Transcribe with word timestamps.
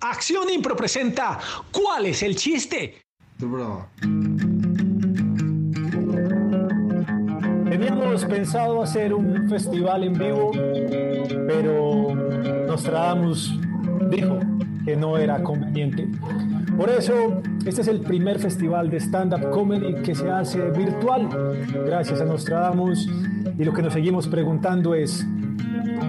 Acción 0.00 0.50
Impro 0.50 0.76
presenta 0.76 1.38
¿Cuál 1.70 2.06
es 2.06 2.22
el 2.22 2.36
chiste? 2.36 3.02
Teníamos 7.68 8.24
pensado 8.26 8.82
hacer 8.82 9.14
un 9.14 9.48
festival 9.48 10.04
en 10.04 10.12
vivo, 10.12 10.52
pero 11.46 12.14
Nostradamus 12.66 13.58
dijo 14.10 14.38
que 14.84 14.96
no 14.96 15.16
era 15.16 15.42
conveniente. 15.42 16.08
Por 16.76 16.90
eso, 16.90 17.42
este 17.64 17.82
es 17.82 17.88
el 17.88 18.00
primer 18.00 18.38
festival 18.38 18.90
de 18.90 18.98
stand-up 18.98 19.50
comedy 19.50 19.94
que 20.02 20.14
se 20.14 20.30
hace 20.30 20.70
virtual, 20.70 21.28
gracias 21.86 22.20
a 22.20 22.24
Nostradamus. 22.24 23.08
Y 23.58 23.64
lo 23.64 23.72
que 23.72 23.82
nos 23.82 23.92
seguimos 23.92 24.28
preguntando 24.28 24.94
es, 24.94 25.26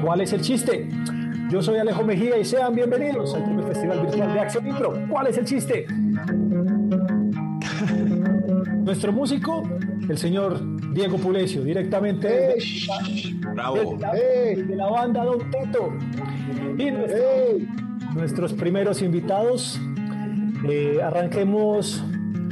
¿cuál 0.02 0.22
es 0.22 0.34
el 0.34 0.42
chiste? 0.42 0.90
Yo 1.54 1.62
soy 1.62 1.78
Alejo 1.78 2.04
Mejía 2.04 2.36
y 2.40 2.46
sean 2.46 2.74
bienvenidos 2.74 3.36
al 3.36 3.44
primer 3.44 3.66
festival 3.66 4.02
virtual 4.08 4.34
de 4.34 4.40
Acción 4.40 4.66
Impro. 4.68 4.94
¿Cuál 5.08 5.28
es 5.28 5.38
el 5.38 5.46
chiste? 5.46 5.86
Nuestro 8.84 9.12
músico, 9.14 9.62
el 10.10 10.18
señor 10.18 10.60
Diego 10.96 11.18
Pulecio, 11.18 11.64
directamente 11.64 12.28
desde, 12.56 13.36
Bravo. 13.54 13.96
la, 14.00 14.14
desde 14.14 14.76
la 14.76 14.88
banda 14.90 15.24
Don 15.24 15.38
Teto. 15.52 15.94
Y 16.80 16.90
nuestro- 16.90 17.22
nuestros 18.16 18.54
primeros 18.54 19.04
invitados, 19.04 19.80
eh, 20.68 20.98
arranquemos 21.04 22.04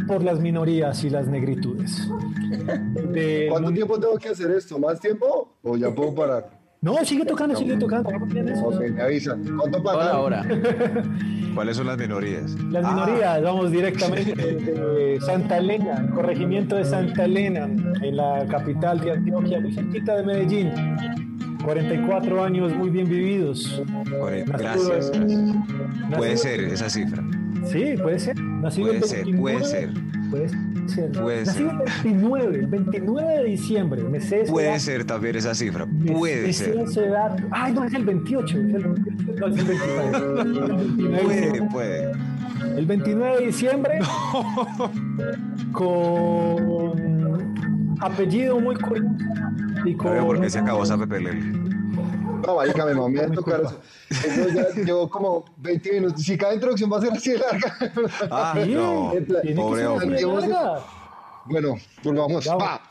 por 0.07 0.23
las 0.23 0.39
minorías 0.39 1.03
y 1.03 1.09
las 1.09 1.25
negritudes. 1.27 2.07
De- 3.11 3.47
¿Cuánto 3.49 3.71
tiempo 3.71 3.99
tengo 3.99 4.17
que 4.19 4.29
hacer 4.29 4.51
esto? 4.51 4.77
¿Más 4.77 4.99
tiempo? 4.99 5.55
¿O 5.63 5.75
ya 5.75 5.89
puedo 5.89 6.13
parar? 6.13 6.60
No, 6.83 6.95
sigue 7.05 7.23
tocando, 7.25 7.55
sigue 7.55 7.77
tocando. 7.77 8.09
Ok, 8.09 8.33
me 8.95 9.01
avisan. 9.03 9.43
¿Cuánto 9.55 9.83
pagan? 9.83 10.07
Ahora. 10.15 10.43
¿Cuáles 11.53 11.77
son 11.77 11.85
las 11.85 11.95
minorías? 11.95 12.55
Las 12.71 12.83
Ah, 12.83 12.91
minorías, 13.05 13.43
vamos 13.43 13.69
directamente 13.71 14.33
de 14.35 15.19
Santa 15.21 15.59
Elena, 15.59 15.97
el 15.99 16.09
corregimiento 16.09 16.75
de 16.77 16.85
Santa 16.85 17.25
Elena, 17.25 17.65
en 18.01 18.17
la 18.17 18.47
capital 18.49 18.99
de 18.99 19.11
Antioquia, 19.11 19.59
muy 19.59 19.71
cerquita 19.73 20.15
de 20.15 20.23
Medellín. 20.23 20.71
44 21.63 22.43
años 22.43 22.73
muy 22.75 22.89
bien 22.89 23.07
vividos. 23.07 23.83
Gracias, 24.47 24.87
gracias. 24.87 25.11
Puede 26.17 26.31
nacido- 26.31 26.37
ser 26.37 26.59
esa 26.61 26.89
cifra. 26.89 27.23
Sí, 27.67 27.93
puede 28.01 28.17
ser. 28.17 28.39
Nacido 28.41 28.87
Puede 28.87 29.01
ser, 29.03 29.25
29, 29.25 29.39
puede 29.39 29.65
ser. 29.65 29.89
Puede 30.31 30.49
ser. 30.87 31.11
Puede 31.11 31.45
Nacido 31.45 31.69
el 31.71 31.77
29, 32.03 32.55
el 32.59 32.67
29 32.67 33.33
de 33.37 33.43
diciembre. 33.43 34.03
Me 34.03 34.19
sé 34.21 34.45
Puede 34.49 34.69
edad. 34.69 34.79
ser 34.79 35.03
también 35.05 35.35
esa 35.35 35.53
cifra. 35.53 35.85
Puede 35.85 36.47
me 36.47 36.53
sé 36.53 36.65
ser. 36.65 36.77
esa 36.79 37.01
edad. 37.05 37.37
Ay, 37.51 37.73
no, 37.73 37.83
es 37.83 37.93
el 37.93 38.05
28. 38.05 38.57
Es 38.57 38.73
el, 38.73 38.81
no, 38.81 38.95
es 39.47 39.57
el 39.57 39.65
29. 39.65 40.17
El 40.17 40.77
29 40.77 41.11
de 41.11 41.21
Puede, 41.21 41.41
diciembre. 41.41 41.69
puede. 41.71 42.11
El 42.77 42.85
29 42.85 43.39
de 43.39 43.45
diciembre, 43.47 43.99
con 45.71 47.41
apellido 47.99 48.59
muy 48.59 48.75
curioso 48.75 49.09
y 49.85 49.95
con... 49.95 50.17
por 50.25 50.39
qué 50.41 50.49
se 50.49 50.59
acabó 50.59 50.83
esa 50.83 50.97
pepelele. 50.97 51.39
No, 52.45 52.55
marica, 52.55 52.85
me 52.85 52.93
mamé 52.93 53.21
a 53.21 53.31
tocar 53.31 53.61
eso. 53.61 53.79
Eso 54.09 54.49
ya 54.49 54.83
llevo 54.83 55.09
como 55.09 55.45
20 55.57 55.91
minutos. 55.93 56.21
Si 56.21 56.37
cada 56.37 56.53
introducción 56.53 56.91
va 56.91 56.97
a 56.97 57.01
ser 57.01 57.11
así 57.13 57.31
de 57.31 57.39
larga. 57.39 57.77
Ah, 58.31 58.53
no. 58.67 59.13
Pobre 59.55 59.85
hombre. 59.87 60.21
larga. 60.21 60.79
bueno, 61.45 61.75
pues 62.03 62.15
vamos. 62.15 62.45
Ya 62.45 62.55
va. 62.55 62.81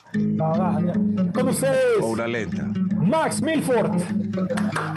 Con 1.33 1.49
ustedes, 1.49 2.01
O 2.01 2.07
una 2.09 2.27
lenta. 2.27 2.65
Max 3.01 3.41
Milford. 3.43 3.93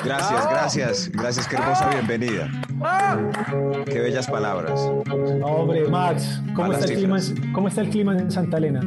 Gracias, 0.03 0.49
gracias. 0.49 1.11
Gracias, 1.11 1.47
qué 1.47 1.55
hermosa 1.55 1.89
bienvenida. 1.89 2.49
Qué 3.85 3.99
bellas 3.99 4.27
palabras. 4.27 4.79
Hombre, 5.41 5.87
Max, 5.87 6.41
¿cómo 6.55 6.73
está, 6.73 6.85
el 6.85 6.97
clima. 6.97 7.17
¿cómo 7.53 7.67
está 7.67 7.81
el 7.81 7.89
clima 7.89 8.13
en 8.17 8.31
Santa 8.31 8.57
Elena? 8.57 8.81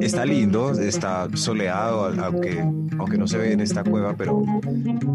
Está 0.00 0.24
lindo, 0.24 0.72
está 0.72 1.28
soleado, 1.34 2.12
aunque, 2.22 2.58
aunque 2.98 3.18
no 3.18 3.26
se 3.26 3.38
ve 3.38 3.52
en 3.52 3.60
esta 3.60 3.84
cueva, 3.84 4.14
pero 4.16 4.42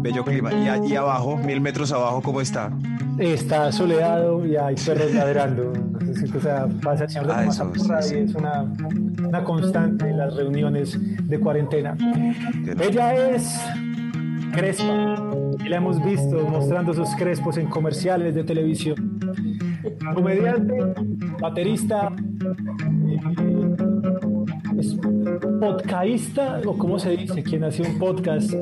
bello 0.02 0.24
clima. 0.24 0.52
Y 0.52 0.68
allí 0.68 0.96
abajo, 0.96 1.36
mil 1.36 1.60
metros 1.60 1.92
abajo, 1.92 2.22
¿cómo 2.22 2.40
está? 2.40 2.70
Está 3.18 3.70
soleado 3.72 4.44
y 4.44 4.56
hay 4.56 4.74
perros 4.74 5.12
ladrando. 5.14 5.72
O 6.34 6.40
sea, 6.40 6.66
pasa 6.82 7.04
el 7.04 7.30
Ah, 7.30 7.44
eso, 7.44 7.72
sí, 8.02 8.14
y 8.14 8.18
es 8.18 8.34
una, 8.34 8.62
una 9.26 9.44
constante 9.44 10.08
en 10.08 10.18
las 10.18 10.34
reuniones 10.34 10.98
de 11.28 11.40
cuarentena. 11.40 11.96
Ella 12.80 13.14
es 13.30 13.60
Crespa 14.52 15.16
y 15.64 15.68
la 15.68 15.76
hemos 15.76 16.04
visto 16.04 16.46
mostrando 16.48 16.94
sus 16.94 17.08
crespos 17.16 17.56
en 17.56 17.66
comerciales 17.66 18.34
de 18.34 18.44
televisión. 18.44 19.18
Comediante, 20.14 20.78
baterista, 21.40 22.12
eh, 23.06 23.20
es 24.78 24.96
podcaísta, 25.60 26.60
o 26.66 26.76
cómo 26.76 26.98
se 26.98 27.10
dice, 27.10 27.42
quien 27.42 27.64
hace 27.64 27.82
un 27.82 27.98
podcast. 27.98 28.52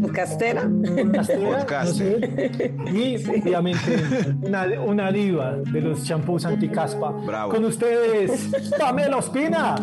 Podcastera. 0.00 0.62
Podcastera, 0.62 1.58
Podcaster. 1.58 2.72
no 2.76 2.86
sé. 2.86 2.92
Y 2.92 3.16
obviamente 3.40 4.34
una, 4.42 4.66
una 4.84 5.12
diva 5.12 5.56
de 5.56 5.80
los 5.80 6.04
champús 6.04 6.44
anticaspa. 6.44 7.10
Bravo. 7.10 7.52
Con 7.52 7.64
ustedes, 7.64 8.50
Pamela 8.78 9.16
Ospina. 9.16 9.76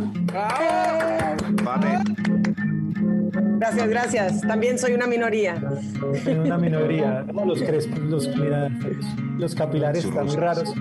Pame, 1.63 1.99
Gracias, 3.61 3.87
gracias. 3.89 4.41
También 4.41 4.79
soy 4.79 4.93
una 4.93 5.05
minoría. 5.05 5.61
una 6.27 6.57
minoría. 6.57 7.23
¿no? 7.31 7.45
Los 7.45 7.61
crespos, 7.61 7.99
los, 7.99 8.27
mira, 8.35 8.69
los 9.37 9.53
capilares 9.53 10.03
están 10.03 10.25
muy 10.25 10.35
raros. 10.35 10.73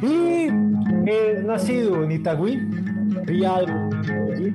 Y 0.00 0.46
es 1.10 1.44
nacido 1.44 2.04
en 2.04 2.12
Itagüí, 2.12 2.60
Rial, 3.26 3.66
allí, 4.32 4.52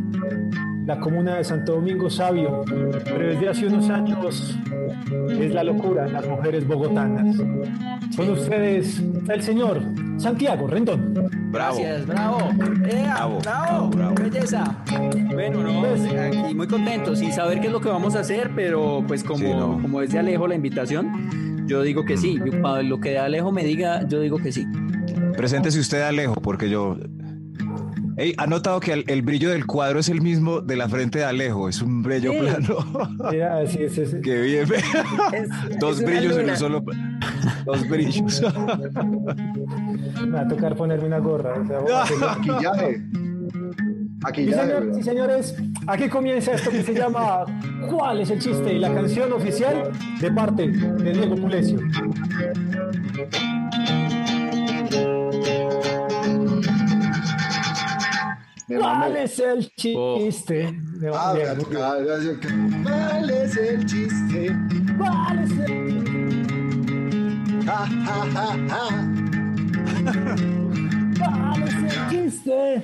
la 0.85 0.99
comuna 0.99 1.35
de 1.35 1.43
Santo 1.43 1.73
Domingo 1.73 2.09
Sabio, 2.09 2.63
pero 3.03 3.27
desde 3.29 3.49
hace 3.49 3.67
unos 3.67 3.89
años 3.89 4.57
es 5.29 5.53
la 5.53 5.63
locura 5.63 6.07
las 6.07 6.27
mujeres 6.27 6.65
bogotanas. 6.67 7.37
Con 8.15 8.29
ustedes, 8.31 9.01
el 9.29 9.41
señor 9.41 9.81
Santiago 10.17 10.67
Rendón. 10.67 11.13
bravo. 11.51 11.77
Gracias, 11.77 12.05
bravo. 12.05 12.37
¡Ea! 12.89 13.13
Bravo, 13.15 13.39
bravo, 13.41 13.89
bravo, 13.89 14.15
belleza. 14.21 14.63
Bueno, 15.31 15.63
no, 15.63 15.79
Pues- 15.81 16.01
aquí 16.13 16.53
muy 16.55 16.67
contento, 16.67 17.15
sin 17.15 17.31
saber 17.31 17.59
qué 17.61 17.67
es 17.67 17.73
lo 17.73 17.79
que 17.81 17.89
vamos 17.89 18.15
a 18.15 18.19
hacer, 18.19 18.51
pero 18.55 19.03
pues 19.07 19.23
como, 19.23 19.39
Sí, 19.39 19.45
no. 19.53 19.79
como 19.81 20.01
es 20.01 20.11
de 20.11 20.19
Alejo 20.19 20.47
la 20.47 20.55
invitación, 20.55 21.65
yo 21.67 21.81
digo 21.81 22.03
que 22.05 22.17
sí. 22.17 22.37
Yo, 22.45 22.61
para 22.61 22.81
lo 22.83 22.99
que 22.99 23.17
Alejo 23.17 23.51
me 23.51 23.63
diga, 23.63 24.05
yo 24.07 24.19
digo 24.19 24.37
que 24.37 24.51
sí. 24.51 24.67
Preséntese 25.37 25.79
usted, 25.79 26.01
Alejo, 26.01 26.33
porque 26.35 26.69
yo. 26.69 26.97
Ey, 28.19 28.33
¿ha 28.37 28.47
notado 28.47 28.81
que 28.81 28.91
el, 28.91 29.05
el 29.07 29.21
brillo 29.21 29.49
del 29.49 29.65
cuadro 29.65 29.99
es 29.99 30.09
el 30.09 30.21
mismo 30.21 30.59
de 30.59 30.75
la 30.75 30.89
frente 30.89 31.19
de 31.19 31.25
Alejo? 31.25 31.69
Es 31.69 31.81
un 31.81 32.03
brillo 32.03 32.33
Sí. 32.33 32.39
plano. 32.39 33.31
Ya, 33.31 33.59
así 33.59 33.81
es, 33.81 33.97
es- 33.97 34.15
Qué 34.21 34.41
bien. 34.41 34.67
Es- 35.31 35.49
Dos 35.79 35.99
es 36.01 36.05
brillos 36.05 36.35
en 36.37 36.49
un 36.49 36.57
solo. 36.57 36.83
Dos 37.65 37.87
brillos. 37.87 38.41
me 40.25 40.31
va 40.31 40.41
a 40.41 40.47
tocar 40.49 40.75
ponerme 40.75 41.07
una 41.07 41.19
gorra. 41.19 41.61
o 41.61 41.65
sea, 41.65 41.79
voy 41.79 41.91
a 41.93 42.01
hacerlo. 42.03 42.27
Maquillaje. 42.27 42.97
Sí, 42.97 44.19
Maquillaje. 44.21 44.61
señor- 44.67 44.95
sí, 44.95 45.03
señores, 45.03 45.55
aquí 45.87 46.09
comienza 46.09 46.51
esto 46.51 46.71
que 46.71 46.83
se 46.83 46.93
llama 46.93 47.45
¿Cuál 47.89 48.19
es 48.19 48.29
el 48.31 48.39
chiste? 48.39 48.73
Y 48.73 48.79
la 48.79 48.93
canción 48.93 49.31
oficial 49.31 49.91
de 50.19 50.31
parte 50.33 50.67
de 50.67 51.13
Diego 51.13 51.35
Pulecio. 51.37 51.79
¿Cuál 58.77 59.17
es 59.17 59.39
el 59.39 59.69
chiste? 59.75 60.71
De- 60.99 61.09
Ah. 61.13 61.33
¿Cuál 62.83 63.29
es 63.29 63.57
el 63.57 63.85
chiste? 63.85 64.55
¿Cuál 64.97 65.39
es 65.43 65.51
el 65.69 66.05
Ja, 67.65 67.85
ja, 67.87 68.25
ja, 68.33 68.47
ja. 68.69 68.85
cuál 71.17 71.63
es 71.63 71.73
el 71.73 72.09
chiste? 72.09 72.83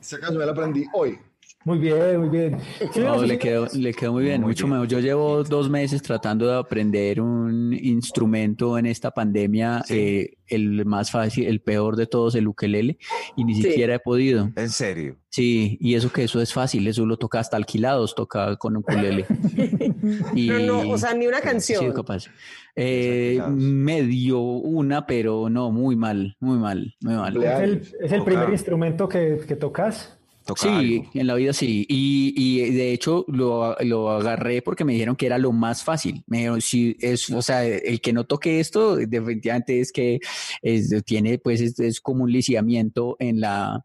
Esta 0.00 0.18
canción 0.18 0.38
me 0.38 0.46
la 0.46 0.52
aprendí 0.52 0.84
hoy. 0.92 1.18
Muy 1.64 1.78
bien, 1.78 2.18
muy 2.20 2.28
bien. 2.28 2.58
No, 2.96 3.22
le 3.22 3.38
quedó, 3.38 3.66
le 3.72 3.92
quedó 3.94 4.12
muy 4.12 4.24
bien, 4.24 4.40
Muy 4.40 4.48
mucho 4.50 4.64
bien. 4.66 4.72
mejor. 4.80 4.88
Yo 4.88 4.98
llevo 5.00 5.44
dos 5.44 5.70
meses 5.70 6.02
tratando 6.02 6.46
de 6.46 6.56
aprender 6.58 7.20
un 7.20 7.72
instrumento 7.72 8.76
en 8.78 8.86
esta 8.86 9.10
pandemia, 9.12 9.84
eh, 9.88 10.34
el 10.48 10.84
más 10.84 11.10
fácil, 11.10 11.46
el 11.46 11.60
peor 11.60 11.96
de 11.96 12.06
todos, 12.06 12.34
el 12.34 12.48
ukelele, 12.48 12.98
y 13.36 13.44
ni 13.44 13.54
Sí. 13.54 13.62
siquiera 13.62 13.94
he 13.94 13.98
podido. 14.00 14.50
En 14.56 14.68
serio. 14.70 15.16
Sí, 15.28 15.78
y 15.80 15.94
eso 15.94 16.12
que 16.12 16.24
eso 16.24 16.40
es 16.42 16.52
fácil, 16.52 16.86
eso 16.88 17.06
lo 17.06 17.16
toca 17.16 17.38
hasta 17.40 17.56
alquilados, 17.56 18.14
toca 18.14 18.56
con 18.56 18.76
ukulele. 18.76 19.24
y, 20.34 20.48
No, 20.48 20.58
no, 20.84 20.90
o 20.90 20.98
sea, 20.98 21.14
ni 21.14 21.26
una 21.26 21.38
Sí, 21.38 21.44
canción. 21.44 21.92
capaz. 21.92 22.26
Eh, 22.74 23.40
medio 23.50 24.40
una, 24.40 25.06
pero 25.06 25.48
no, 25.48 25.70
muy 25.70 25.94
mal, 25.96 26.36
muy 26.40 26.58
mal, 26.58 26.94
muy 27.00 27.14
mal. 27.14 27.36
¿Es 27.42 27.60
el, 27.60 27.82
es 28.00 28.12
el 28.12 28.24
primer 28.24 28.50
instrumento 28.50 29.08
que, 29.08 29.40
que 29.46 29.56
tocas? 29.56 30.18
Sí, 30.56 30.68
algo. 30.68 31.10
en 31.14 31.26
la 31.26 31.34
vida 31.34 31.52
sí. 31.52 31.86
Y, 31.88 32.34
y 32.36 32.70
de 32.70 32.92
hecho 32.92 33.24
lo, 33.28 33.76
lo 33.80 34.10
agarré 34.10 34.62
porque 34.62 34.84
me 34.84 34.92
dijeron 34.92 35.16
que 35.16 35.26
era 35.26 35.38
lo 35.38 35.52
más 35.52 35.82
fácil. 35.84 36.22
Me 36.26 36.38
dijeron, 36.38 36.60
si 36.60 36.96
es, 37.00 37.28
o 37.30 37.42
sea, 37.42 37.64
el 37.66 38.00
que 38.00 38.12
no 38.12 38.24
toque 38.24 38.60
esto, 38.60 38.96
definitivamente 38.96 39.80
es 39.80 39.92
que 39.92 40.18
es- 40.62 40.90
tiene, 41.04 41.38
pues, 41.38 41.60
es, 41.60 41.78
es 41.80 42.00
como 42.00 42.24
un 42.24 42.32
lisiamiento 42.32 43.16
en 43.18 43.40
la, 43.40 43.84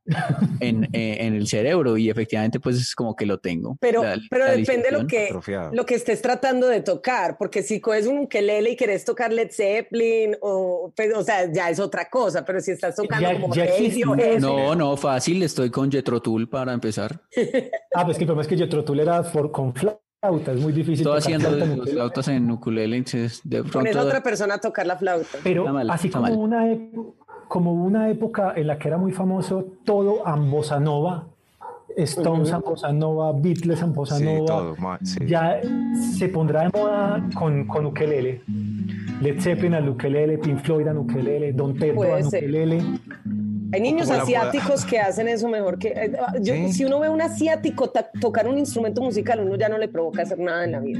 en, 0.59 0.83
eh, 0.93 1.17
en 1.21 1.33
el 1.35 1.47
cerebro 1.47 1.97
y 1.97 2.09
efectivamente, 2.09 2.59
pues, 2.59 2.77
es 2.77 2.95
como 2.95 3.15
que 3.15 3.25
lo 3.25 3.39
tengo. 3.39 3.77
Pero, 3.79 4.03
La- 4.03 4.17
pero 4.29 4.45
la 4.45 4.51
depende 4.51 4.91
lo 4.91 5.07
que, 5.07 5.25
Atrofiado. 5.25 5.71
lo 5.73 5.85
que 5.85 5.95
estés 5.95 6.21
tratando 6.21 6.67
de 6.67 6.81
tocar, 6.81 7.37
porque 7.37 7.63
si 7.63 7.79
coges 7.79 8.07
un 8.07 8.19
ukelele 8.19 8.71
y 8.71 8.75
querés 8.75 9.05
tocar 9.05 9.31
Led 9.31 9.49
Zeppelin, 9.51 10.35
o, 10.41 10.91
pues, 10.95 11.13
o 11.15 11.23
sea, 11.23 11.51
ya 11.51 11.69
es 11.69 11.79
otra 11.79 12.09
cosa, 12.09 12.43
pero 12.45 12.59
si 12.61 12.71
estás 12.71 12.95
tocando 12.95 13.31
Ya- 13.31 13.39
como 13.41 13.53
ya. 13.55 13.65
Radiohead, 13.65 14.39
No, 14.39 14.75
no, 14.75 14.97
fácil, 14.97 15.43
estoy 15.43 15.69
con 15.69 15.91
Jethro 15.91 16.21
Para 16.49 16.73
empezar. 16.73 17.21
Ah, 17.93 18.05
pues 18.05 18.17
que 18.17 18.23
el 18.23 18.27
problema 18.27 18.41
es 18.41 18.47
que 18.47 18.57
yo 18.57 18.67
Trotul 18.69 18.99
era 18.99 19.23
for- 19.23 19.51
con 19.51 19.73
flauta, 19.73 20.51
es 20.53 20.61
muy 20.61 20.73
difícil. 20.73 21.05
Estoy 21.07 21.19
tocar 21.21 21.35
haciendo 21.35 21.75
los 21.77 21.89
flautas 21.91 22.27
en 22.29 22.49
ukulele, 22.51 22.97
entonces 22.97 23.41
de 23.43 23.59
pones 23.63 23.71
pronto... 23.71 23.99
a 23.99 24.03
otra 24.03 24.23
persona 24.23 24.55
a 24.55 24.57
tocar 24.59 24.85
la 24.87 24.97
flauta. 24.97 25.37
Pero 25.43 25.61
Está 25.63 25.73
mal, 25.73 25.89
así 25.89 26.07
está 26.07 26.19
como 26.19 26.47
mal. 26.47 26.65
una, 26.65 26.77
como 27.47 27.73
una 27.73 28.09
época 28.09 28.53
en 28.55 28.67
la 28.67 28.77
que 28.77 28.87
era 28.87 28.97
muy 28.97 29.11
famoso 29.11 29.65
todo 29.85 30.23
en 30.27 30.49
bossa 30.51 30.79
nova, 30.79 31.27
Stones 31.95 32.51
bossa 32.59 32.91
nova, 32.91 33.31
Beatles 33.33 33.81
Sí, 34.19 34.23
nova, 34.25 34.45
todo, 34.45 34.75
ma- 34.77 34.99
sí. 35.03 35.17
ya 35.25 35.59
se 36.17 36.29
pondrá 36.29 36.63
de 36.63 36.69
moda 36.77 37.27
con, 37.33 37.65
con 37.65 37.85
ukelele. 37.87 38.41
Led 39.21 39.39
Zeppelin 39.41 39.73
al 39.73 39.89
ukelele, 39.89 40.37
Pink 40.37 40.59
Floyd 40.61 40.87
al 40.87 40.97
ukelele, 40.99 41.53
Don 41.53 41.73
Puede 41.95 42.13
al 42.13 42.23
ser. 42.25 42.43
ukelele. 42.43 42.83
Hay 43.73 43.81
niños 43.81 44.09
asiáticos 44.09 44.85
que 44.85 44.99
hacen 44.99 45.27
eso 45.27 45.47
mejor 45.49 45.77
que... 45.77 45.89
eh, 45.89 46.11
yo- 46.41 46.53
Sí. 46.53 46.73
Si 46.73 46.85
uno 46.85 46.99
ve 46.99 47.07
a 47.07 47.11
un 47.11 47.21
asiático 47.21 47.91
tocar 48.21 48.47
un 48.47 48.57
instrumento 48.57 49.01
musical, 49.01 49.39
uno 49.41 49.55
ya 49.55 49.69
no 49.69 49.77
le 49.77 49.87
provoca 49.87 50.21
hacer 50.21 50.39
nada 50.39 50.63
en 50.63 50.71
la 50.71 50.79
vida. 50.79 50.99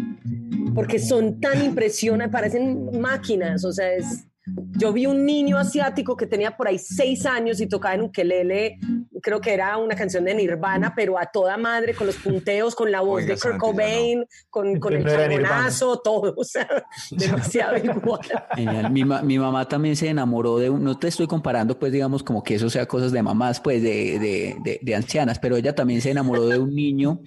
Porque 0.75 0.99
son 0.99 1.39
tan 1.39 1.63
impresionantes, 1.63 2.31
parecen 2.31 2.99
máquinas. 2.99 3.63
O 3.65 3.71
sea, 3.71 3.93
es... 3.93 4.27
Yo 4.77 4.93
vi 4.93 5.05
un 5.05 5.25
niño 5.25 5.57
asiático 5.57 6.15
que 6.15 6.25
tenía 6.25 6.55
por 6.55 6.67
ahí 6.67 6.77
seis 6.79 7.25
años 7.25 7.59
y 7.59 7.67
tocaba 7.67 7.95
en 7.95 8.01
ukelele, 8.01 8.79
creo 9.21 9.41
que 9.41 9.53
era 9.53 9.77
una 9.77 9.95
canción 9.95 10.23
de 10.23 10.33
Nirvana, 10.35 10.93
pero 10.95 11.17
a 11.19 11.25
toda 11.25 11.57
madre, 11.57 11.93
con 11.93 12.07
los 12.07 12.15
punteos, 12.17 12.75
con 12.75 12.91
la 12.91 13.01
voz 13.01 13.23
Oiga, 13.23 13.35
de 13.35 13.39
Kurt 13.41 13.41
Santi, 13.41 13.53
ya 13.53 13.57
no. 13.57 13.59
Cobain, 13.73 14.25
con, 14.49 14.79
con 14.79 14.93
el 14.93 15.05
chabonazo, 15.05 15.99
todo. 15.99 16.33
O 16.37 16.43
sea, 16.43 16.67
demasiado 17.11 17.77
igual. 17.83 18.21
Genial. 18.55 18.91
Mi, 18.91 19.03
ma- 19.03 19.21
mi 19.21 19.37
mamá 19.37 19.67
también 19.67 19.95
se 19.95 20.07
enamoró 20.09 20.57
de 20.59 20.69
un, 20.69 20.83
no 20.83 20.97
te 20.97 21.07
estoy 21.07 21.27
comparando, 21.27 21.77
pues 21.77 21.91
digamos 21.91 22.23
como 22.23 22.43
que 22.43 22.55
eso 22.55 22.69
sea 22.69 22.85
cosas 22.85 23.11
de 23.11 23.21
mamás, 23.23 23.59
pues 23.59 23.81
de, 23.83 24.19
de, 24.19 24.55
de, 24.63 24.79
de 24.81 24.95
ancianas, 24.95 25.39
pero 25.39 25.57
ella 25.57 25.75
también 25.75 26.01
se 26.01 26.11
enamoró 26.11 26.47
de 26.47 26.59
un 26.59 26.73
niño 26.73 27.19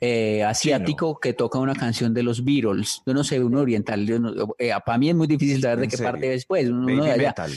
eh, 0.00 0.42
asiático 0.44 1.18
que 1.20 1.32
toca 1.32 1.58
una 1.58 1.74
canción 1.74 2.12
de 2.14 2.22
los 2.22 2.44
Beatles. 2.44 3.00
Yo 3.06 3.14
no 3.14 3.24
sé, 3.24 3.42
un 3.42 3.54
oriental. 3.56 4.04
no- 4.20 4.54
eh, 4.58 4.72
para 4.84 4.98
mí 4.98 5.08
es 5.08 5.14
muy 5.14 5.26
difícil 5.26 5.60
saber 5.62 5.78
de 5.78 5.84
¿En 5.84 5.90
qué 5.90 5.96
serio? 5.96 6.12
parte 6.12 6.34
es, 6.34 6.46
pues, 6.46 6.68
uno 6.68 7.04
de 7.04 7.10
allá. 7.12 7.28
metal. 7.28 7.52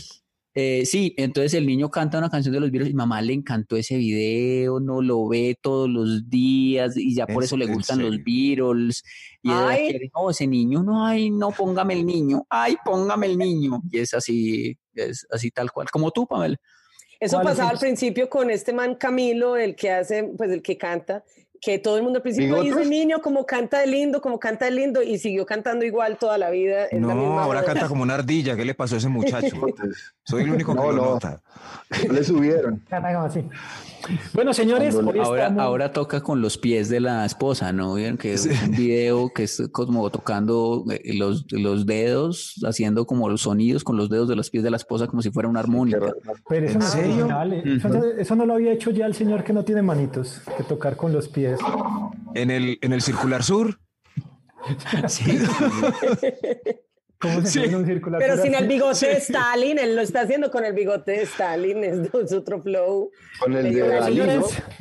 Eh, 0.56 0.84
sí, 0.86 1.14
entonces 1.18 1.54
el 1.54 1.68
niño 1.68 1.90
canta 1.92 2.18
una 2.18 2.30
canción 2.30 2.54
de 2.54 2.60
los 2.60 2.72
Beatles 2.72 2.92
y 2.92 2.96
mamá 2.96 3.22
le 3.22 3.34
encantó 3.34 3.78
ese 3.78 3.98
video, 3.98 4.80
no 4.80 5.02
lo 5.02 5.28
ve 5.28 5.56
todos 5.62 5.88
los 5.88 6.28
días 6.30 6.98
y 6.98 7.14
ya 7.14 7.28
por 7.28 7.44
¿En- 7.44 7.44
eso 7.44 7.56
le 7.56 7.68
gustan 7.68 8.02
los? 8.02 8.18
Beatles. 8.24 9.04
Y 9.44 9.52
Ay. 9.52 9.90
quiere, 9.90 10.12
no, 10.14 10.30
ese 10.30 10.48
niño, 10.48 10.82
no, 10.84 11.06
ay, 11.06 11.30
no, 11.30 11.52
póngame 11.52 11.94
el 11.94 12.06
niño, 12.06 12.46
ay, 12.50 12.76
póngame 12.84 13.28
el 13.28 13.38
niño. 13.38 13.80
Y 13.92 14.00
es 14.00 14.14
así, 14.14 14.76
es 14.96 15.26
así 15.30 15.52
tal 15.52 15.72
cual, 15.72 15.90
como 15.92 16.10
tú, 16.12 16.26
Pamela. 16.28 16.58
Eso 17.20 17.36
¿Cuál 17.38 17.48
es 17.48 17.52
pasaba 17.52 17.70
al 17.70 17.80
principio 17.80 18.28
con 18.30 18.50
este 18.50 18.74
man 18.74 18.96
Camilo, 18.96 19.56
el 19.56 19.76
que 19.76 19.92
hace, 19.92 20.24
pues 20.38 20.50
el 20.52 20.62
que 20.62 20.78
canta, 20.78 21.24
que 21.62 21.78
todo 21.80 21.98
el 21.98 22.04
mundo 22.04 22.18
al 22.18 22.24
principio 22.24 22.62
dice 22.62 22.86
niño, 22.86 23.22
como 23.22 23.46
canta 23.46 23.80
de 23.80 23.88
lindo, 23.88 24.22
como 24.22 24.40
canta 24.40 24.66
de 24.66 24.72
lindo, 24.72 25.02
y 25.04 25.18
siguió 25.18 25.46
cantando 25.46 25.86
igual 25.86 26.18
toda 26.18 26.38
la 26.38 26.50
vida. 26.50 26.86
es 26.86 26.94
la 27.02 27.08
No, 27.08 27.16
misma 27.16 27.44
ahora 27.44 27.62
joda. 27.62 27.74
canta 27.74 27.88
como 27.88 28.04
una 28.04 28.16
ardilla. 28.16 28.56
¿Qué 28.56 28.66
le 28.66 28.74
pasó 28.76 28.96
a 28.96 28.98
ese 29.00 29.10
muchacho? 29.10 29.56
Soy 30.24 30.44
el 30.44 30.52
único 30.52 30.74
que 30.74 30.80
No, 30.80 30.92
lo 30.92 30.98
no. 31.04 31.10
nota. 31.12 31.42
No 32.08 32.14
le 32.14 32.24
subieron. 32.24 32.82
Bueno, 34.34 34.54
señores, 34.54 34.96
Ahora, 34.96 35.44
estamos- 35.44 35.62
ahora 35.62 35.92
toca 35.92 36.22
con 36.22 36.42
los 36.42 36.58
pies 36.58 36.88
de 36.88 37.02
la 37.02 37.26
esposa, 37.26 37.74
¿no? 37.74 37.96
Vieron 37.96 38.18
que 38.18 38.34
es 38.34 38.46
un 38.46 38.72
video 38.72 39.30
que 39.36 39.44
es 39.44 39.62
como 39.74 40.10
tocando 40.10 40.86
eh, 40.90 41.14
los, 41.16 41.46
los 41.52 41.86
dedos, 41.86 42.56
haciendo 42.66 43.06
como 43.06 43.28
los 43.28 43.42
sonidos 43.42 43.84
con 43.84 43.98
los 43.98 44.10
dedos 44.10 44.30
de 44.30 44.38
los 44.38 44.50
pies 44.50 44.64
de 44.64 44.72
la 44.72 44.78
esposa 44.78 45.08
como 45.08 45.22
si 45.22 45.32
fuera 45.32 45.50
una 45.50 45.60
armónica. 45.60 46.00
Pero 46.48 46.66
eso 46.66 46.74
¿En 46.76 46.80
no 46.80 46.86
es 46.86 46.92
serio? 46.92 47.12
original, 47.12 47.54
eh. 47.54 47.64
Eso, 47.78 48.04
eso 48.18 48.36
no 48.38 48.46
lo 48.46 48.54
había 48.54 48.72
hecho 48.72 48.90
ya 48.92 49.06
el 49.06 49.14
señor 49.14 49.44
que 49.44 49.52
no 49.52 49.66
tiene 49.66 49.82
manitos, 49.82 50.42
que 50.58 50.64
tocar 50.64 50.96
con 50.96 51.12
los 51.12 51.28
pies. 51.28 51.49
En 52.36 52.52
el, 52.52 52.78
en 52.82 52.94
el 52.94 53.02
circular 53.02 53.44
sur. 53.44 53.80
Sí. 55.08 55.24
¿Cómo 57.22 57.42
se 57.42 57.48
Sí. 57.48 57.60
pone 57.60 57.76
un 57.78 57.86
circular? 57.86 58.20
Pero 58.22 58.38
sin 58.42 58.54
el 58.56 58.68
bigote 58.68 59.08
de 59.08 59.18
Stalin, 59.18 59.78
él 59.78 59.96
lo 59.96 60.02
está 60.02 60.22
haciendo 60.22 60.50
con 60.52 60.64
el 60.64 60.74
bigote 60.74 61.12
de 61.12 61.22
Stalin, 61.24 61.84
es, 61.84 61.98
es 62.14 62.32
otro 62.34 62.62
flow. 62.62 63.12
Con 63.40 63.56
el 63.56 63.64
de 63.64 63.70
Medio 63.72 63.86
Dalí. 63.88 64.22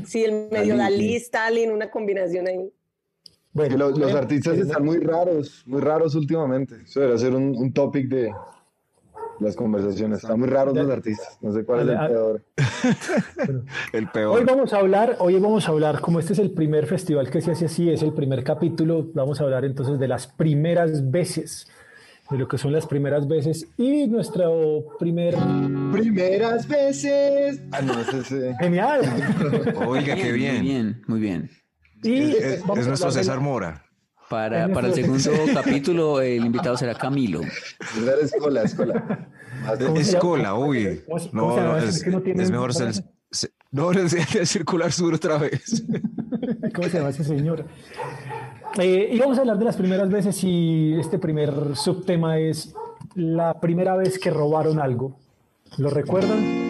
Sí, 0.06 0.24
el 0.24 0.48
medio 0.50 0.76
Dalí, 0.76 0.94
Dalí, 0.96 1.08
sí. 1.10 1.16
Stalin, 1.16 1.70
una 1.72 1.90
combinación 1.90 2.46
ahí. 2.46 2.72
Bueno, 3.52 3.70
Que 3.72 3.78
los, 3.78 3.98
los 3.98 4.12
eh, 4.12 4.18
artistas 4.18 4.56
eh, 4.56 4.60
están 4.60 4.84
muy 4.84 4.98
raros, 4.98 5.64
muy 5.66 5.80
raros 5.80 6.14
últimamente. 6.14 6.76
Eso 6.84 7.00
debería 7.00 7.18
ser 7.20 7.34
un, 7.34 7.56
un 7.56 7.72
topic 7.72 8.06
de 8.08 8.32
las 9.40 9.56
conversaciones. 9.56 10.22
Están 10.22 10.38
muy 10.38 10.48
raros 10.48 10.74
los 10.74 10.90
artistas. 10.90 11.38
No 11.40 11.52
sé 11.52 11.64
cuál 11.64 11.88
es 11.88 11.98
el 11.98 12.08
peor. 12.08 12.42
El 13.92 14.04
Hoy 14.04 14.10
peor. 14.12 14.46
vamos 14.46 14.72
a 14.72 14.78
hablar, 14.78 15.16
hoy 15.20 15.38
vamos 15.38 15.68
a 15.68 15.72
hablar, 15.72 16.00
como 16.00 16.20
este 16.20 16.32
es 16.32 16.38
el 16.38 16.50
primer 16.52 16.86
festival 16.86 17.30
que 17.30 17.40
se 17.40 17.52
hace 17.52 17.66
así, 17.66 17.90
es 17.90 18.02
el 18.02 18.12
primer 18.12 18.44
capítulo, 18.44 19.08
vamos 19.14 19.40
a 19.40 19.44
hablar 19.44 19.64
entonces 19.64 19.98
de 19.98 20.08
las 20.08 20.26
primeras 20.26 21.10
veces, 21.10 21.68
de 22.30 22.38
lo 22.38 22.46
que 22.48 22.58
son 22.58 22.72
las 22.72 22.86
primeras 22.86 23.26
veces 23.26 23.66
y 23.78 24.06
nuestro 24.06 24.96
primer... 24.98 25.34
Primeras 25.92 26.68
veces. 26.68 27.62
Ah, 27.72 27.80
no, 27.80 27.98
ese 28.00 28.50
es. 28.50 28.56
Genial. 28.60 29.00
Oiga, 29.86 30.14
qué 30.14 30.24
Muy 30.30 30.32
bien. 30.38 30.62
bien, 30.62 31.02
muy 31.06 31.20
bien. 31.20 31.50
Y 32.02 32.32
Es, 32.36 32.62
es 32.76 32.86
nuestro 32.86 33.10
César 33.10 33.40
Mora. 33.40 33.84
Para, 34.28 34.68
para 34.68 34.88
el 34.88 34.94
segundo 34.94 35.30
capítulo, 35.54 36.20
el 36.20 36.44
invitado 36.44 36.76
será 36.76 36.94
Camilo. 36.94 37.40
era 38.00 38.14
escola, 38.22 38.62
escola. 38.62 39.28
Más- 39.62 39.78
¿Cómo 39.78 39.96
se 39.96 40.02
Es 40.02 40.08
llama? 40.12 40.20
cola, 40.20 40.54
uy. 40.54 41.00
¿Cómo 41.06 41.18
se- 41.18 41.30
cómo 41.30 41.56
No, 41.56 41.62
no, 41.62 41.76
es, 41.78 42.50
mejor 42.50 42.74
ser, 42.74 42.92
se- 43.30 43.50
no, 43.70 43.90
circular 44.44 44.92
sur 44.92 45.14
otra 45.14 45.38
vez. 45.38 45.82
¿Cómo 46.74 46.88
se 46.88 46.98
llama 46.98 47.10
ese 47.10 47.24
señor? 47.24 47.64
Eh, 48.78 49.10
y 49.12 49.18
vamos 49.18 49.38
a 49.38 49.40
hablar 49.40 49.58
de 49.58 49.64
las 49.64 49.76
primeras 49.76 50.10
veces 50.10 50.38
y 50.44 50.94
este 51.00 51.18
primer 51.18 51.74
subtema 51.74 52.38
es 52.38 52.74
la 53.14 53.58
primera 53.60 53.96
vez 53.96 54.18
que 54.18 54.30
robaron 54.30 54.78
algo. 54.78 55.16
¿Lo 55.78 55.90
recuerdan? 55.90 56.67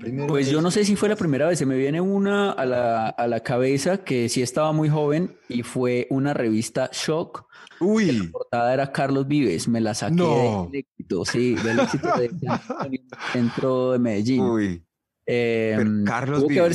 Primera 0.00 0.26
Pues 0.26 0.48
yo 0.50 0.60
no 0.62 0.70
sé 0.70 0.84
si 0.84 0.96
fue 0.96 1.08
la 1.08 1.16
primera 1.16 1.46
vez, 1.46 1.58
se 1.58 1.66
me 1.66 1.76
viene 1.76 2.00
una 2.00 2.50
a 2.52 2.64
la, 2.66 3.08
a 3.08 3.26
la 3.26 3.40
cabeza 3.40 3.98
que 3.98 4.28
sí 4.28 4.42
estaba 4.42 4.72
muy 4.72 4.88
joven 4.88 5.36
y 5.48 5.62
fue 5.62 6.06
una 6.10 6.32
revista 6.34 6.88
Shock. 6.92 7.46
La 7.80 7.86
Uy, 7.86 8.28
portada 8.32 8.74
era 8.74 8.92
Carlos 8.92 9.26
Vives, 9.28 9.68
me 9.68 9.80
la 9.80 9.94
saqué 9.94 10.14
No. 10.16 10.68
del 10.70 10.80
éxito, 10.80 11.24
sí, 11.24 11.54
del 11.54 11.80
éxito 11.80 12.08
centro 13.32 13.92
de 13.92 13.98
Medellín. 13.98 14.40
uy. 14.42 14.84
Eh, 15.32 15.78
Carlos 16.06 16.40
tuvo 16.40 16.48
que, 16.48 16.58
haber, 16.58 16.72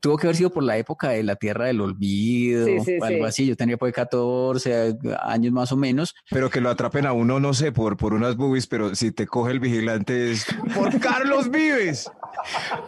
tuvo 0.00 0.16
que 0.16 0.26
haber 0.28 0.36
sido 0.36 0.50
por 0.50 0.62
la 0.62 0.78
época 0.78 1.10
de 1.10 1.22
la 1.22 1.36
Tierra 1.36 1.66
del 1.66 1.82
Olvido, 1.82 2.64
Sí, 2.64 2.80
sí, 2.82 2.92
o 2.98 3.04
algo 3.04 3.18
sí. 3.18 3.28
así. 3.28 3.46
Yo 3.46 3.54
tenía 3.56 3.76
pues 3.76 3.92
14 3.92 4.96
años 5.20 5.52
más 5.52 5.72
o 5.72 5.76
menos. 5.76 6.14
Pero 6.30 6.48
que 6.48 6.62
lo 6.62 6.70
atrapen 6.70 7.04
a 7.04 7.12
uno, 7.12 7.38
no 7.38 7.52
sé, 7.52 7.70
por, 7.70 7.98
por 7.98 8.14
unas 8.14 8.36
boobies, 8.36 8.66
pero 8.66 8.94
si 8.94 9.12
te 9.12 9.26
coge 9.26 9.52
el 9.52 9.60
vigilante 9.60 10.30
es 10.30 10.46
por 10.74 10.98
Carlos 11.00 11.50
Vives. 11.50 12.10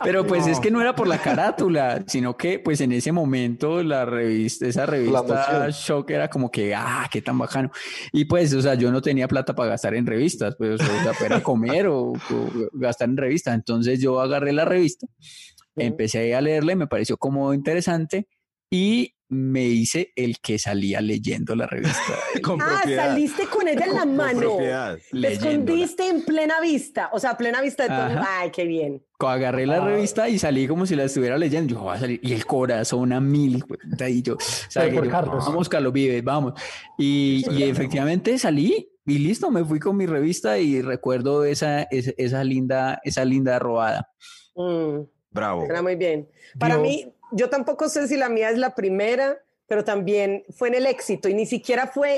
Pero 0.03 0.27
pues 0.27 0.47
es 0.47 0.61
que 0.61 0.71
no 0.71 0.81
era 0.81 0.95
por 0.95 1.09
la 1.09 1.19
carátula, 1.19 2.03
sino 2.07 2.37
que 2.37 2.59
pues 2.59 2.81
en 2.81 2.93
ese 2.93 3.13
momento 3.13 3.83
la 3.83 4.05
revista, 4.05 4.67
esa 4.67 4.87
revista. 4.87 5.69
Shock 5.71 6.11
era 6.11 6.29
como 6.29 6.51
que, 6.51 6.75
ah, 6.75 7.09
qué 7.11 7.23
tan 7.23 7.39
bacano. 7.39 7.71
Y 8.13 8.25
pues, 8.25 8.53
o 8.55 8.63
sea, 8.63 8.75
yo 8.75 8.91
no 8.91 9.01
tenía 9.01 9.29
plata 9.29 9.55
para 9.55 9.71
gastar 9.71 9.95
en 9.95 10.07
revistas, 10.07 10.57
pues, 10.57 10.81
o 10.81 11.03
sea, 11.03 11.13
para 11.19 11.43
comer 11.43 11.87
o, 11.87 12.13
o 12.13 12.19
gastar 12.73 13.09
en 13.09 13.17
revistas. 13.17 13.55
Entonces 13.55 14.01
yo 14.01 14.21
agarré 14.21 14.53
la 14.53 14.65
revista, 14.65 15.07
empecé 15.77 16.35
a 16.35 16.41
leerla 16.41 16.73
y 16.73 16.77
me 16.77 16.87
pareció 16.87 17.17
como 17.17 17.55
interesante 17.55 18.27
y 18.71 19.15
me 19.31 19.63
hice 19.65 20.13
el 20.17 20.39
que 20.41 20.59
salía 20.59 21.01
leyendo 21.01 21.55
la 21.55 21.67
revista. 21.67 22.01
Con 22.43 22.61
Ah, 22.61 22.79
propiedad. 22.81 23.07
saliste 23.09 23.47
con 23.47 23.69
ella 23.69 23.85
en 23.87 23.95
la 23.95 24.01
Con 24.01 24.17
mano. 24.17 24.39
propiedad. 24.41 24.99
Te 25.13 25.33
escondiste 25.33 26.09
en 26.09 26.25
plena 26.25 26.61
vista, 26.61 27.11
o 27.13 27.19
sea, 27.21 27.37
plena 27.37 27.61
vista 27.63 27.85
de 27.85 27.89
todo. 27.91 28.25
Ay, 28.29 28.51
qué 28.51 28.65
bien. 28.65 29.03
agarré 29.21 29.67
la 29.67 29.81
revista 29.85 30.29
y 30.29 30.39
salí 30.39 30.67
como 30.67 30.85
si 30.85 30.97
la 30.97 31.05
estuviera 31.05 31.39
leyendo. 31.39 31.75
Yo 31.75 31.81
voy 31.81 31.97
a 31.97 32.01
salir 32.01 32.21
y 32.23 32.33
el 32.33 32.45
corazón 32.45 33.13
a 33.13 33.21
mil. 33.21 33.65
Y 34.09 34.23
yo, 34.23 34.37
por 34.37 35.05
yo, 35.05 35.11
Carlos. 35.11 35.45
vamos, 35.47 35.69
Carlos 35.69 35.93
Vives, 35.93 36.25
vamos. 36.25 36.55
Y, 36.99 37.45
y 37.51 37.63
efectivamente 37.65 38.37
salí 38.39 38.89
y 39.07 39.19
listo, 39.19 39.51
me 39.51 39.65
fui 39.65 39.79
con 39.79 39.97
mi 39.97 40.07
revista 40.07 40.59
y 40.59 40.83
recuerdo 40.83 41.45
esa, 41.45 41.83
esa, 41.85 42.11
esa 42.17 42.43
linda, 42.45 43.01
esa 43.05 43.25
linda 43.25 43.59
robada. 43.59 44.11
Mm. 44.57 45.03
Bravo. 45.33 45.65
Suena 45.67 45.83
muy 45.83 45.95
bien. 45.97 46.29
Para 46.59 46.75
Yo- 46.77 46.83
mí, 46.83 47.13
yo 47.33 47.49
tampoco 47.51 47.89
sé 47.89 48.09
si 48.09 48.17
la 48.17 48.29
mía 48.29 48.51
es 48.51 48.59
la 48.59 48.75
primera, 48.75 49.39
pero 49.67 49.85
también 49.85 50.45
fue 50.57 50.69
en 50.69 50.75
el 50.75 50.87
éxito 50.87 51.29
y 51.29 51.35
ni 51.35 51.47
siquiera 51.47 51.87
fue 51.87 52.17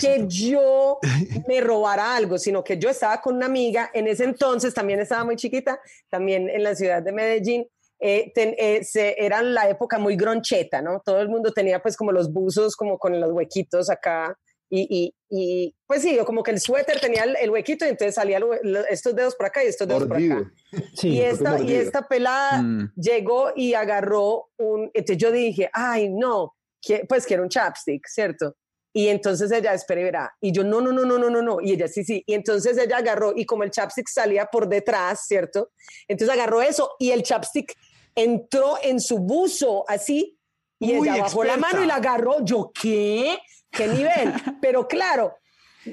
que 0.00 0.26
yo 0.28 0.98
me 1.48 1.60
robara 1.60 2.14
algo, 2.16 2.36
sino 2.38 2.62
que 2.62 2.78
yo 2.78 2.90
estaba 2.90 3.20
con 3.20 3.36
una 3.36 3.46
amiga, 3.46 3.90
en 3.94 4.06
ese 4.08 4.24
entonces 4.24 4.74
también 4.74 5.00
estaba 5.00 5.24
muy 5.24 5.36
chiquita, 5.36 5.80
también 6.10 6.50
en 6.50 6.62
la 6.62 6.74
ciudad 6.74 7.02
de 7.02 7.12
Medellín, 7.12 7.66
eh, 7.98 8.32
ten- 8.34 8.54
eh, 8.58 8.82
se, 8.84 9.14
era 9.24 9.42
la 9.42 9.68
época 9.70 9.98
muy 9.98 10.16
groncheta, 10.16 10.82
¿no? 10.82 11.00
Todo 11.04 11.20
el 11.20 11.28
mundo 11.28 11.52
tenía 11.52 11.80
pues 11.80 11.96
como 11.96 12.10
los 12.12 12.32
buzos 12.32 12.74
como 12.76 12.98
con 12.98 13.18
los 13.20 13.30
huequitos 13.32 13.88
acá 13.88 14.36
y, 14.74 14.86
y, 14.88 15.14
y, 15.28 15.74
pues 15.86 16.00
sí, 16.00 16.16
yo 16.16 16.24
como 16.24 16.42
que 16.42 16.50
el 16.50 16.58
suéter 16.58 16.98
tenía 16.98 17.24
el, 17.24 17.36
el 17.36 17.50
huequito 17.50 17.84
y 17.84 17.88
entonces 17.90 18.14
salían 18.14 18.42
estos 18.88 19.14
dedos 19.14 19.34
por 19.36 19.44
acá 19.46 19.62
y 19.62 19.66
estos 19.66 19.86
dedos 19.86 20.04
por 20.06 20.16
acá. 20.16 20.24
Mordido. 20.26 20.50
Sí, 20.94 21.08
y, 21.10 21.20
esta, 21.20 21.50
y 21.50 21.58
mordido. 21.58 21.80
esta 21.82 22.08
pelada 22.08 22.62
Mm. 22.62 22.92
llegó 22.96 23.52
y 23.54 23.74
agarró 23.74 24.48
un, 24.56 24.90
entonces 24.94 25.18
yo 25.18 25.30
dije, 25.30 25.68
ay, 25.74 26.08
no, 26.08 26.54
que, 26.80 27.04
pues 27.06 27.26
quiero 27.26 27.42
un 27.42 27.50
chapstick, 27.50 28.06
¿cierto? 28.08 28.56
Y 28.94 29.08
entonces 29.08 29.50
ella, 29.52 29.74
espera 29.74 30.00
y 30.00 30.04
verá. 30.04 30.34
Y 30.40 30.52
yo, 30.52 30.64
no, 30.64 30.80
no, 30.80 30.90
no, 30.92 31.04
no, 31.04 31.18
no, 31.18 31.28
no, 31.30 31.42
no. 31.42 31.60
Y 31.60 31.72
ella, 31.72 31.88
sí, 31.88 32.04
sí. 32.04 32.22
Y 32.26 32.34
entonces 32.34 32.76
ella 32.78 32.96
agarró, 32.98 33.32
y 33.36 33.44
como 33.46 33.62
el 33.64 33.70
chapstick 33.70 34.08
salía 34.08 34.46
por 34.46 34.68
detrás, 34.68 35.26
¿cierto? 35.26 35.70
Entonces 36.08 36.34
agarró 36.34 36.60
eso 36.62 36.90
y 36.98 37.10
el 37.10 37.22
chapstick 37.22 37.74
entró 38.14 38.76
en 38.82 39.00
su 39.00 39.18
buzo, 39.18 39.84
así, 39.88 40.38
y 40.78 40.94
Uy, 40.96 41.08
ella 41.08 41.22
bajó 41.22 41.44
la 41.44 41.54
experta. 41.54 41.72
mano 41.74 41.84
y 41.84 41.88
la 41.88 41.94
agarró. 41.96 42.44
Yo, 42.44 42.70
¿qué? 42.82 43.38
¿Qué 43.72 43.88
nivel? 43.88 44.32
Pero 44.60 44.86
claro, 44.86 45.34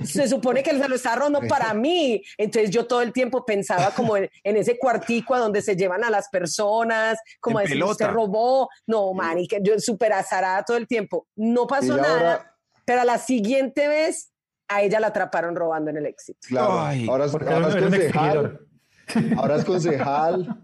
se 0.03 0.27
supone 0.27 0.62
que 0.62 0.69
él 0.69 0.79
se 0.81 0.88
lo 0.88 0.95
está 0.95 1.15
robando 1.15 1.41
para 1.48 1.74
mí. 1.74 2.21
Entonces 2.38 2.69
yo 2.69 2.86
todo 2.86 3.01
el 3.01 3.12
tiempo 3.12 3.43
pensaba 3.45 3.89
como 3.91 4.17
en, 4.17 4.29
en 4.43 4.57
ese 4.57 4.77
cuartico 4.77 5.33
a 5.33 5.39
donde 5.39 5.62
se 5.63 5.75
llevan 5.75 6.03
a 6.03 6.09
las 6.12 6.29
personas, 6.29 7.17
como 7.39 7.59
En 7.59 7.65
a 7.65 7.69
decir, 7.69 7.83
usted 7.83 8.05
pelota. 8.05 8.13
robó. 8.13 8.69
No, 8.86 9.13
marica, 9.13 9.57
yo 9.62 9.79
súper 9.79 10.13
azarada 10.13 10.63
todo 10.63 10.77
el 10.77 10.88
tiempo. 10.88 11.25
No 11.36 11.65
pasó 11.65 11.98
Y 11.98 12.01
nada, 12.01 12.13
ahora- 12.13 12.55
pero 12.86 13.01
a 13.01 13.05
la 13.05 13.17
siguiente 13.17 13.88
vez 13.88 14.31
a 14.67 14.83
ella 14.83 15.00
la 15.00 15.07
atraparon 15.07 15.55
robando 15.55 15.89
en 15.89 15.98
el 15.98 16.05
éxito. 16.05 16.39
Claro. 16.48 16.79
Ay, 16.81 17.07
ahora, 17.09 17.25
es- 17.25 17.33
ahora 17.33 17.79
concejal. 17.79 18.59
Ahora 19.38 19.55
es 19.55 19.65
concejal. 19.65 20.62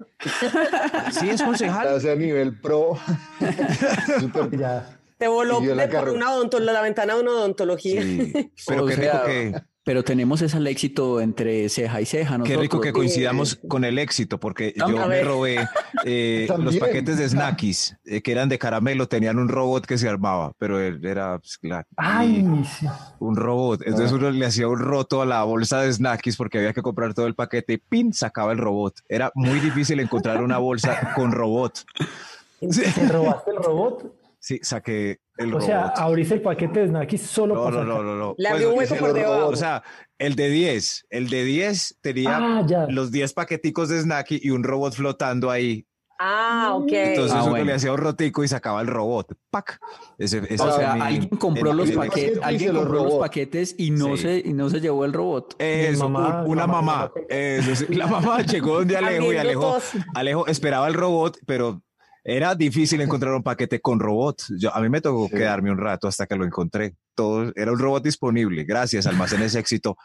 sí, 1.20 1.30
es 1.32 1.42
O 1.42 1.46
concejal. 1.46 2.00
sea, 2.00 2.12
a 2.12 2.16
nivel 2.16 2.60
pro. 2.62 2.96
Súper- 4.20 4.56
Ya. 4.60 5.00
Te 5.18 5.28
voló 5.28 5.62
la 5.62 5.88
de 5.88 5.98
por 5.98 6.10
una 6.10 6.32
odonto- 6.36 6.60
la 6.60 6.82
ventana 6.82 7.16
de 7.16 7.22
una 7.22 7.32
odontología. 7.32 8.02
Sí, 8.02 8.34
pero 8.68 8.84
O 8.84 8.88
qué 8.88 8.96
sea, 8.96 9.12
rico 9.24 9.26
que, 9.26 9.62
Pero 9.86 10.04
tenemos 10.04 10.42
ese 10.42 10.58
éxito 10.70 11.22
entre 11.22 11.70
ceja 11.70 12.02
y 12.02 12.06
ceja. 12.06 12.38
qué 12.44 12.58
rico 12.58 12.82
que 12.82 12.88
nosotros. 12.90 12.94
coincidamos 12.94 13.60
con 13.68 13.86
el 13.86 13.98
éxito, 14.00 14.40
porque 14.40 14.74
yo 14.76 14.88
me 15.08 15.22
robé 15.24 15.66
eh, 16.06 16.48
los 16.58 16.76
paquetes 16.78 17.18
de 17.18 17.30
Snackies, 17.30 17.96
eh, 18.04 18.22
que 18.22 18.32
eran 18.34 18.50
de 18.50 18.58
caramelo, 18.60 19.08
tenían 19.08 19.38
un 19.40 19.48
robot 19.48 19.86
que 19.86 19.98
se 20.00 20.10
armaba, 20.10 20.52
pero 20.58 20.80
él 20.82 21.06
era 21.06 21.38
pues, 21.40 21.58
claro, 21.60 21.88
Ay, 21.98 22.46
sí. 22.80 22.88
un 23.20 23.36
robot. 23.38 23.84
Entonces 23.86 24.12
uno 24.12 24.32
le 24.32 24.46
hacía 24.46 24.68
un 24.68 24.80
roto 24.80 25.22
a 25.22 25.26
la 25.26 25.44
bolsa 25.44 25.82
de 25.82 25.94
Snackies 25.94 26.36
porque 26.36 26.58
había 26.58 26.74
que 26.74 26.82
comprar 26.82 27.14
todo 27.14 27.28
el 27.28 27.36
paquete 27.36 27.74
y 27.74 27.78
¡pin! 27.78 28.12
sacaba 28.12 28.52
el 28.52 28.58
robot. 28.58 28.96
Era 29.08 29.32
muy 29.36 29.60
difícil 29.60 30.00
encontrar 30.00 30.42
una 30.44 30.58
bolsa 30.58 31.14
con 31.16 31.32
robot. 31.32 31.86
¿Te 32.60 33.08
robaste 33.08 33.52
el 33.52 33.58
robot? 33.58 34.25
Sí, 34.46 34.60
saqué 34.62 35.18
el 35.38 35.48
O 35.48 35.52
robot. 35.54 35.66
sea, 35.66 35.88
abriste 35.88 36.36
el 36.36 36.42
paquete 36.42 36.82
de 36.82 36.88
snackies 36.90 37.22
solo 37.24 37.56
No, 37.56 37.64
para 37.64 37.78
no, 37.78 37.84
no, 37.84 38.04
no, 38.04 38.16
no. 38.16 38.36
Le 38.38 38.50
Pues, 38.50 38.52
abrió 38.52 38.74
hueco 38.76 38.96
por 38.98 39.14
debajo. 39.14 39.48
O 39.48 39.56
sea, 39.56 39.82
el 40.20 40.36
de 40.36 40.50
10, 40.50 41.06
el 41.10 41.30
de 41.30 41.44
10 41.44 41.98
tenía 42.02 42.38
Ah, 42.38 42.66
los 42.90 43.12
10 43.12 43.34
paqueticos 43.34 43.90
de 43.90 44.00
Snacky 44.02 44.40
y 44.44 44.52
un 44.52 44.64
robot 44.64 44.94
flotando 44.94 45.50
ahí. 45.50 45.88
Ah, 46.18 46.72
ok. 46.76 46.88
Entonces 46.94 47.34
Ah, 47.36 47.42
uno 47.42 47.50
bueno. 47.50 47.66
le 47.66 47.74
hacía 47.74 47.92
un 47.92 47.98
rotico 47.98 48.42
y 48.44 48.48
sacaba 48.48 48.80
el 48.82 48.88
robot. 48.88 49.34
¡Pac! 49.50 49.78
Ese, 50.18 50.44
ese 50.50 50.64
O 50.64 50.72
sea, 50.72 50.94
mi- 50.96 51.02
alguien 51.02 51.28
compró 51.38 51.72
el- 51.72 51.78
los 51.78 51.90
el- 51.90 51.96
paquetes, 51.98 52.40
alguien 52.42 52.74
compró 52.74 53.04
los 53.04 53.14
paquetes 53.16 53.76
y 53.78 53.92
no 53.92 54.16
Sí. 54.16 54.22
se 54.24 54.38
y 54.46 54.54
no 54.54 54.70
se 54.70 54.80
llevó 54.80 55.04
el 55.04 55.12
robot. 55.12 55.56
Eso, 55.60 56.08
mamá, 56.08 56.44
un- 56.44 56.52
una 56.52 56.68
mamá, 56.68 56.82
mamá. 56.82 57.12
mamá. 57.14 57.26
Eso 57.28 57.76
sí, 57.76 57.94
la 57.94 58.08
mamá 58.08 58.42
llegó 58.44 58.76
donde 58.78 58.96
Alejo 58.96 59.34
y 59.34 59.38
Alejo. 59.38 59.78
Alejo 60.14 60.48
esperaba 60.48 60.88
el 60.88 60.94
robot, 60.94 61.38
pero 61.46 61.82
era 62.28 62.56
difícil 62.56 63.00
encontrar 63.02 63.34
un 63.36 63.44
paquete 63.44 63.80
con 63.80 64.00
robot. 64.00 64.42
Yo, 64.58 64.76
a 64.76 64.82
mí 64.82 64.90
me 64.90 65.00
tocó 65.00 65.28
Sí. 65.28 65.36
quedarme 65.36 65.72
un 65.72 65.78
rato 65.78 66.08
hasta 66.08 66.26
que 66.26 66.36
lo 66.36 66.44
encontré. 66.44 66.96
Todo 67.14 67.54
era 67.56 67.72
un 67.72 67.78
robot 67.80 68.04
disponible. 68.04 68.64
Gracias, 68.64 69.06
Almacenes 69.06 69.54
Éxito, 69.54 69.96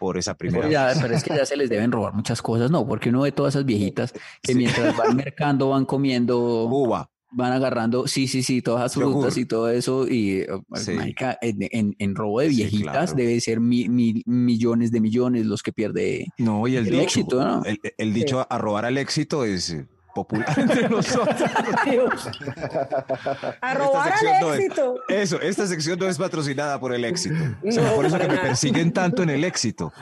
por 0.00 0.18
esa 0.18 0.34
primera 0.34 0.68
Ya, 0.68 0.86
vez. 0.86 0.98
pero 1.00 1.14
es 1.14 1.22
que 1.22 1.30
ya 1.36 1.46
se 1.46 1.56
les 1.56 1.70
deben 1.70 1.92
robar 1.92 2.14
muchas 2.14 2.42
cosas, 2.42 2.70
no, 2.70 2.86
porque 2.86 3.10
uno 3.10 3.20
ve 3.22 3.32
todas 3.32 3.54
esas 3.54 3.64
viejitas 3.64 4.12
que 4.42 4.52
Sí. 4.52 4.54
mientras 4.56 4.96
van 4.96 5.14
mercando 5.16 5.68
van 5.68 5.84
comiendo, 5.84 6.64
Uva. 6.64 7.08
van 7.32 7.52
agarrando, 7.52 8.08
sí, 8.08 8.26
sí, 8.26 8.42
sí, 8.42 8.60
todas 8.60 8.80
las 8.82 8.94
frutas 8.94 9.36
y 9.36 9.44
todo 9.44 9.70
eso. 9.70 10.08
Y, 10.08 10.40
eh, 10.40 10.48
Sí. 10.74 10.92
marica, 10.94 11.38
en, 11.40 11.58
en- 11.70 11.94
en 11.98 12.14
robo 12.16 12.40
de 12.40 12.48
Sí, 12.50 12.56
viejitas 12.56 12.92
claro. 12.92 13.12
debe 13.14 13.38
ser 13.40 13.60
mi- 13.60 13.88
mi- 13.88 14.22
millones 14.26 14.90
de 14.90 15.00
millones 15.00 15.46
los 15.46 15.62
que 15.62 15.72
pierde. 15.72 16.26
No, 16.38 16.66
y 16.66 16.74
el, 16.76 16.86
El 16.86 16.90
dicho, 16.92 17.02
éxito, 17.04 17.44
¿no? 17.44 17.62
el, 17.64 17.78
el 17.98 18.12
dicho 18.12 18.44
a 18.50 18.58
robar 18.58 18.84
al 18.86 18.98
éxito 18.98 19.44
es 19.44 19.70
eh, 19.70 19.86
popular 20.24 20.46
entre 20.58 20.88
nosotros. 20.88 21.50
A 23.60 23.74
robar 23.74 24.12
al 24.12 24.40
no 24.40 24.54
es- 24.54 24.60
éxito. 24.60 24.94
Eso, 25.08 25.40
esta 25.40 25.66
sección 25.66 25.98
no 25.98 26.06
es 26.08 26.18
patrocinada 26.18 26.78
por 26.80 26.94
el 26.94 27.04
éxito. 27.04 27.34
No, 27.62 27.72
Será 27.72 27.92
por 27.92 28.06
eso 28.06 28.18
que 28.18 28.28
me 28.28 28.38
persiguen 28.38 28.92
tanto 28.92 29.22
en 29.22 29.30
el 29.30 29.44
éxito. 29.44 29.92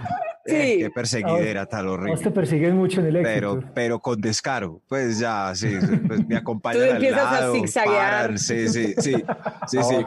Eh, 0.47 0.73
Sí. 0.73 0.79
qué 0.79 0.91
perseguidera 0.91 1.67
tan 1.67 1.85
Vos 1.87 1.99
te 1.99 2.09
horrible. 2.09 2.31
persiguen 2.31 2.75
mucho 2.75 3.01
en 3.01 3.09
el 3.09 3.17
éxito. 3.17 3.35
Pero, 3.35 3.63
pero 3.75 3.99
con 4.01 4.19
descaro. 4.19 4.81
Pues 4.89 5.19
ya, 5.19 5.55
sí, 5.55 5.77
pues 6.07 6.27
me 6.27 6.37
acompañan 6.39 6.79
Tú 6.79 6.85
al 6.85 6.91
empiezas 6.97 7.27
a 7.27 7.41
lado, 7.41 7.53
zigzaguear. 7.55 8.11
paran, 8.23 8.39
sí, 8.39 8.67
sí, 8.71 8.95
sí, 8.97 9.13
sí, 9.67 9.79
sí. 9.83 10.07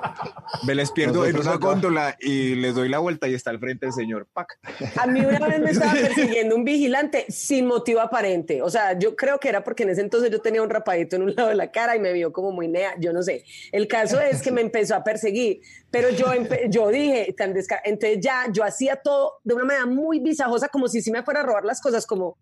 Me 0.66 0.74
les 0.74 0.90
pierdo 0.92 1.28
en 1.28 1.36
una 1.40 1.52
acá. 1.52 1.60
góndola 1.68 2.16
y 2.20 2.56
les 2.56 2.74
doy 2.74 2.90
la 2.90 2.98
vuelta 2.98 3.28
y 3.28 3.36
está 3.36 3.52
al 3.52 3.60
frente 3.60 3.86
el 3.86 3.94
señor. 3.94 4.28
Pac. 4.34 4.58
A 5.00 5.06
mí 5.06 5.20
una 5.24 5.46
vez 5.48 5.60
me 5.60 5.70
estaba 5.70 5.92
persiguiendo 5.94 6.56
un 6.56 6.64
vigilante 6.64 7.26
sin 7.30 7.68
motivo 7.68 8.00
aparente. 8.02 8.64
O 8.64 8.70
sea, 8.72 8.98
yo 8.98 9.16
creo 9.16 9.40
que 9.40 9.48
era 9.48 9.64
porque 9.64 9.84
en 9.84 9.90
ese 9.90 10.01
entonces 10.02 10.30
yo 10.32 10.40
tenía 10.42 10.62
un 10.62 10.70
rapadito 10.70 11.16
en 11.16 11.22
un 11.24 11.36
lado 11.36 11.50
de 11.50 11.56
la 11.56 11.72
cara 11.72 11.96
y 11.96 12.00
me 12.00 12.12
vio 12.14 12.34
como 12.34 12.52
muy 12.52 12.68
nea. 12.68 12.96
Yo 13.00 13.14
no 13.14 13.22
sé. 13.24 13.44
El 13.72 13.88
caso 13.88 14.20
es 14.20 14.42
que 14.42 14.52
me 14.52 14.62
empezó 14.62 14.96
a 14.96 15.04
perseguir, 15.04 15.62
pero 15.90 16.10
yo, 16.10 16.28
yo 16.70 16.90
dije, 16.90 17.34
tan 17.38 17.56
entonces 17.86 18.20
ya 18.20 18.46
yo 18.52 18.64
hacía 18.64 18.98
todo 18.98 19.40
de 19.44 19.54
una 19.54 19.64
manera 19.66 19.86
muy 19.86 20.20
visajosa, 20.20 20.68
como 20.68 20.88
si 20.88 21.02
sí 21.02 21.12
me 21.12 21.24
fuera 21.24 21.40
a 21.40 21.44
robar 21.44 21.64
las 21.64 21.80
cosas, 21.80 22.06
como 22.06 22.38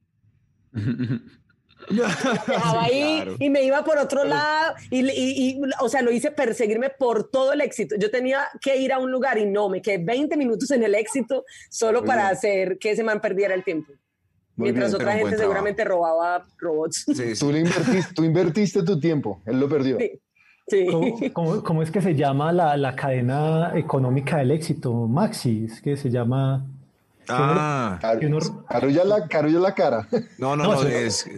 dejaba 1.90 2.84
ahí 2.84 3.16
claro. 3.22 3.36
y 3.40 3.50
me 3.50 3.64
iba 3.64 3.84
por 3.84 3.98
otro 3.98 4.24
lado 4.24 4.76
y, 4.92 5.00
y- 5.10 5.52
y, 5.52 5.62
o 5.80 5.90
sea, 5.90 6.02
lo 6.02 6.12
hice 6.12 6.30
perseguirme 6.32 6.90
por 6.90 7.30
todo 7.32 7.54
el 7.54 7.62
éxito. 7.62 7.96
Yo 7.98 8.12
tenía 8.12 8.48
que 8.62 8.78
ir 8.78 8.92
a 8.94 9.00
un 9.00 9.12
lugar 9.12 9.38
y 9.38 9.46
no, 9.46 9.70
me 9.70 9.82
quedé 9.82 9.98
20 9.98 10.36
minutos 10.38 10.70
en 10.72 10.84
el 10.84 10.94
éxito 10.96 11.46
solo 11.70 12.04
para 12.04 12.28
hacer 12.28 12.78
que 12.80 12.92
ese 12.92 13.04
man 13.04 13.22
perdiera 13.22 13.56
el 13.56 13.64
tiempo. 13.64 13.94
Muy 14.60 14.66
Mientras 14.74 14.92
bien, 14.92 15.02
otra 15.02 15.14
gente 15.18 15.38
seguramente 15.38 15.86
robaba 15.86 16.46
robots. 16.58 17.06
Sí, 17.08 17.36
sí. 17.36 17.40
Tú, 17.40 17.52
le 17.52 17.60
invertiste, 17.60 18.14
tú 18.14 18.24
invertiste 18.26 18.84
tu 18.84 19.00
tiempo, 19.00 19.40
él 19.46 19.58
lo 19.60 19.70
perdió. 19.70 19.98
Sí. 19.98 20.20
Sí. 20.68 20.86
¿Cómo, 20.92 21.16
cómo- 21.34 21.64
cómo 21.64 21.82
es 21.82 21.90
que 21.90 22.02
se 22.02 22.14
llama 22.14 22.52
la, 22.52 22.76
la 22.78 22.94
cadena 22.96 23.72
económica 23.76 24.38
del 24.38 24.52
éxito? 24.52 24.94
Maxi, 25.08 25.66
es 25.66 25.82
que 25.82 25.96
se 25.98 26.10
llama... 26.12 26.64
Ah, 27.28 28.00
uno- 28.22 28.66
Carulla 28.68 29.04
la, 29.06 29.28
carulla 29.28 29.60
la 29.60 29.74
cara. 29.74 30.08
no, 30.38 30.56
no, 30.56 30.64
No, 30.64 30.74
no, 30.74 30.82
sí. 30.82 30.88
es 30.92 31.30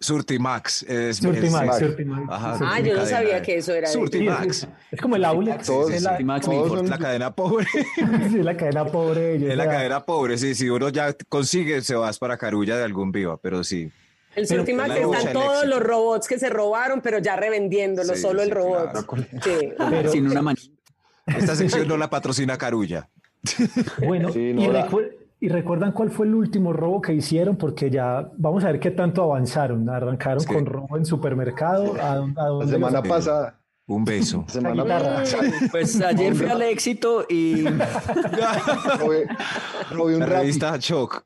Surtimax. 0.00 0.82
Es, 0.84 1.18
Surtimax, 1.18 1.74
es- 1.76 1.86
Surtimax. 1.88 2.22
Ajá, 2.30 2.50
Surtimax. 2.58 2.74
Ah, 2.76 2.80
yo 2.80 2.96
no 2.96 3.06
sabía 3.06 3.34
de- 3.36 3.42
que 3.42 3.56
eso 3.58 3.72
era 3.74 3.88
de- 3.88 3.92
Sí, 3.94 4.00
Surtimax. 4.00 4.46
es, 4.46 4.68
es 4.92 5.00
como 5.00 5.16
el 5.16 5.24
Aulex, 5.24 5.66
Todos- 5.66 5.90
es, 5.92 6.02
la, 6.02 6.10
Surtimax, 6.12 6.46
todos 6.46 6.88
La 6.88 6.98
cadena 6.98 7.34
pobre. 7.34 7.66
sí, 7.94 8.38
es 8.38 8.44
la 8.44 8.56
cadena 8.56 8.84
pobre. 8.86 9.20
de 9.20 9.34
ellos, 9.36 9.50
Es 9.50 9.56
la 9.56 9.62
o 9.64 9.66
sea, 9.66 9.74
cadena 9.76 10.04
pobre, 10.06 10.38
sí. 10.38 10.54
Si 10.54 10.68
uno 10.70 10.88
ya 10.88 11.14
consigue, 11.28 11.82
se 11.82 11.94
vas 11.94 12.18
para 12.18 12.36
Carulla 12.38 12.76
de 12.78 12.84
algún 12.84 13.12
viva, 13.12 13.36
pero 13.36 13.62
sí. 13.62 13.90
El 14.34 14.46
Surtimax 14.46 14.94
están 14.96 15.32
todos 15.32 15.66
los 15.66 15.80
robots 15.82 16.26
que 16.28 16.38
se 16.38 16.48
robaron, 16.48 17.00
pero 17.02 17.18
ya 17.18 17.36
revendiéndolo, 17.36 18.14
Sí, 18.14 18.22
solo 18.22 18.40
sí, 18.40 18.46
el 18.48 18.50
robot. 18.54 18.90
claro. 18.92 19.06
Sí. 19.44 19.72
Pero- 19.90 20.10
Sin 20.12 20.26
una 20.30 20.40
manita. 20.42 20.72
Esta 21.26 21.54
sección 21.54 21.86
no 21.86 21.96
la 21.96 22.08
patrocina 22.08 22.56
Carulla. 22.56 23.08
Bueno, 24.06 24.32
Sí, 24.32 24.52
no, 24.52 24.62
y, 24.62 24.66
recu- 24.68 25.10
y 25.40 25.48
recuerdan 25.48 25.92
cuál 25.92 26.10
fue 26.10 26.26
el 26.26 26.34
último 26.34 26.72
robo 26.72 27.00
que 27.00 27.14
hicieron, 27.14 27.56
porque 27.56 27.90
ya 27.90 28.30
vamos 28.36 28.62
a 28.64 28.66
ver 28.68 28.78
qué 28.80 28.90
tanto 28.90 29.22
avanzaron. 29.22 29.88
Arrancaron 29.88 30.44
con 30.44 30.66
robo 30.66 30.96
en 30.98 31.04
supermercado. 31.06 31.94
¿A, 32.00 32.16
dónde- 32.16 32.40
a 32.40 32.48
La 32.50 32.66
semana 32.66 32.98
los- 33.00 33.08
pasada. 33.08 33.56
Un 33.86 34.04
beso. 34.04 34.44
semana. 34.46 34.84
Pues 35.72 36.00
ayer 36.00 36.32
fui 36.36 36.46
al 36.46 36.62
éxito 36.62 37.26
y 37.28 37.64
Robé, 39.00 39.26
robé 39.90 40.14
un 40.14 40.20
La 40.20 40.26
revista 40.26 40.76
Shock. 40.78 41.24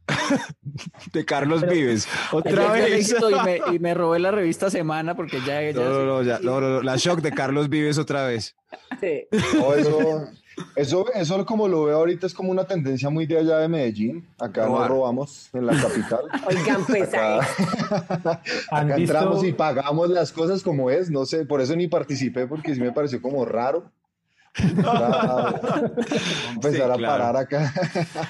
de 1.12 1.24
Carlos 1.26 1.66
Vives. 1.68 2.08
Otra 2.32 2.72
vez. 2.72 3.10
Y 3.12 3.44
me, 3.44 3.60
y 3.74 3.78
me 3.78 3.92
robé 3.92 4.18
la 4.18 4.30
revista 4.30 4.70
Semana 4.70 5.14
porque 5.14 5.40
ya... 5.46 5.60
ya 5.62 5.72
No, 5.74 5.90
no, 5.90 6.04
no, 6.06 6.22
ya, 6.22 6.38
no, 6.40 6.58
no, 6.60 6.68
no, 6.70 6.82
la 6.82 6.96
shock 6.96 7.20
de 7.20 7.32
Carlos 7.32 7.68
Vives 7.68 7.98
otra 7.98 8.26
vez. 8.26 8.56
Sí. 9.00 9.26
No, 9.58 9.74
eso, 9.74 10.24
eso, 10.76 11.06
eso 11.14 11.44
como 11.46 11.66
lo 11.68 11.84
veo 11.84 11.96
ahorita 11.98 12.26
es 12.26 12.34
como 12.34 12.50
una 12.50 12.64
tendencia 12.64 13.10
muy 13.10 13.26
de 13.26 13.38
allá 13.38 13.58
de 13.58 13.68
Medellín. 13.68 14.26
Acá 14.38 14.66
Robar. 14.66 14.88
no 14.90 14.96
robamos 14.96 15.48
en 15.52 15.66
la 15.66 15.72
capital. 15.80 16.20
Oigan, 16.48 16.84
pues. 16.86 17.08
Acá, 17.14 17.40
¿Han 18.70 18.86
acá 18.86 18.96
visto- 18.96 19.14
entramos 19.14 19.44
y 19.44 19.52
pagamos 19.52 20.10
las 20.10 20.32
cosas 20.32 20.62
como 20.62 20.90
es. 20.90 21.10
No 21.10 21.24
sé, 21.26 21.44
por 21.44 21.60
eso 21.60 21.74
ni 21.76 21.88
participé 21.88 22.46
porque 22.46 22.74
sí 22.74 22.80
me 22.80 22.92
pareció 22.92 23.20
como 23.20 23.44
raro. 23.44 23.90
Empezar 24.56 24.86
a- 24.86 25.92
empezar 26.54 26.90
a 26.92 26.94
claro. 26.96 27.24
parar 27.24 27.36
acá. 27.36 27.72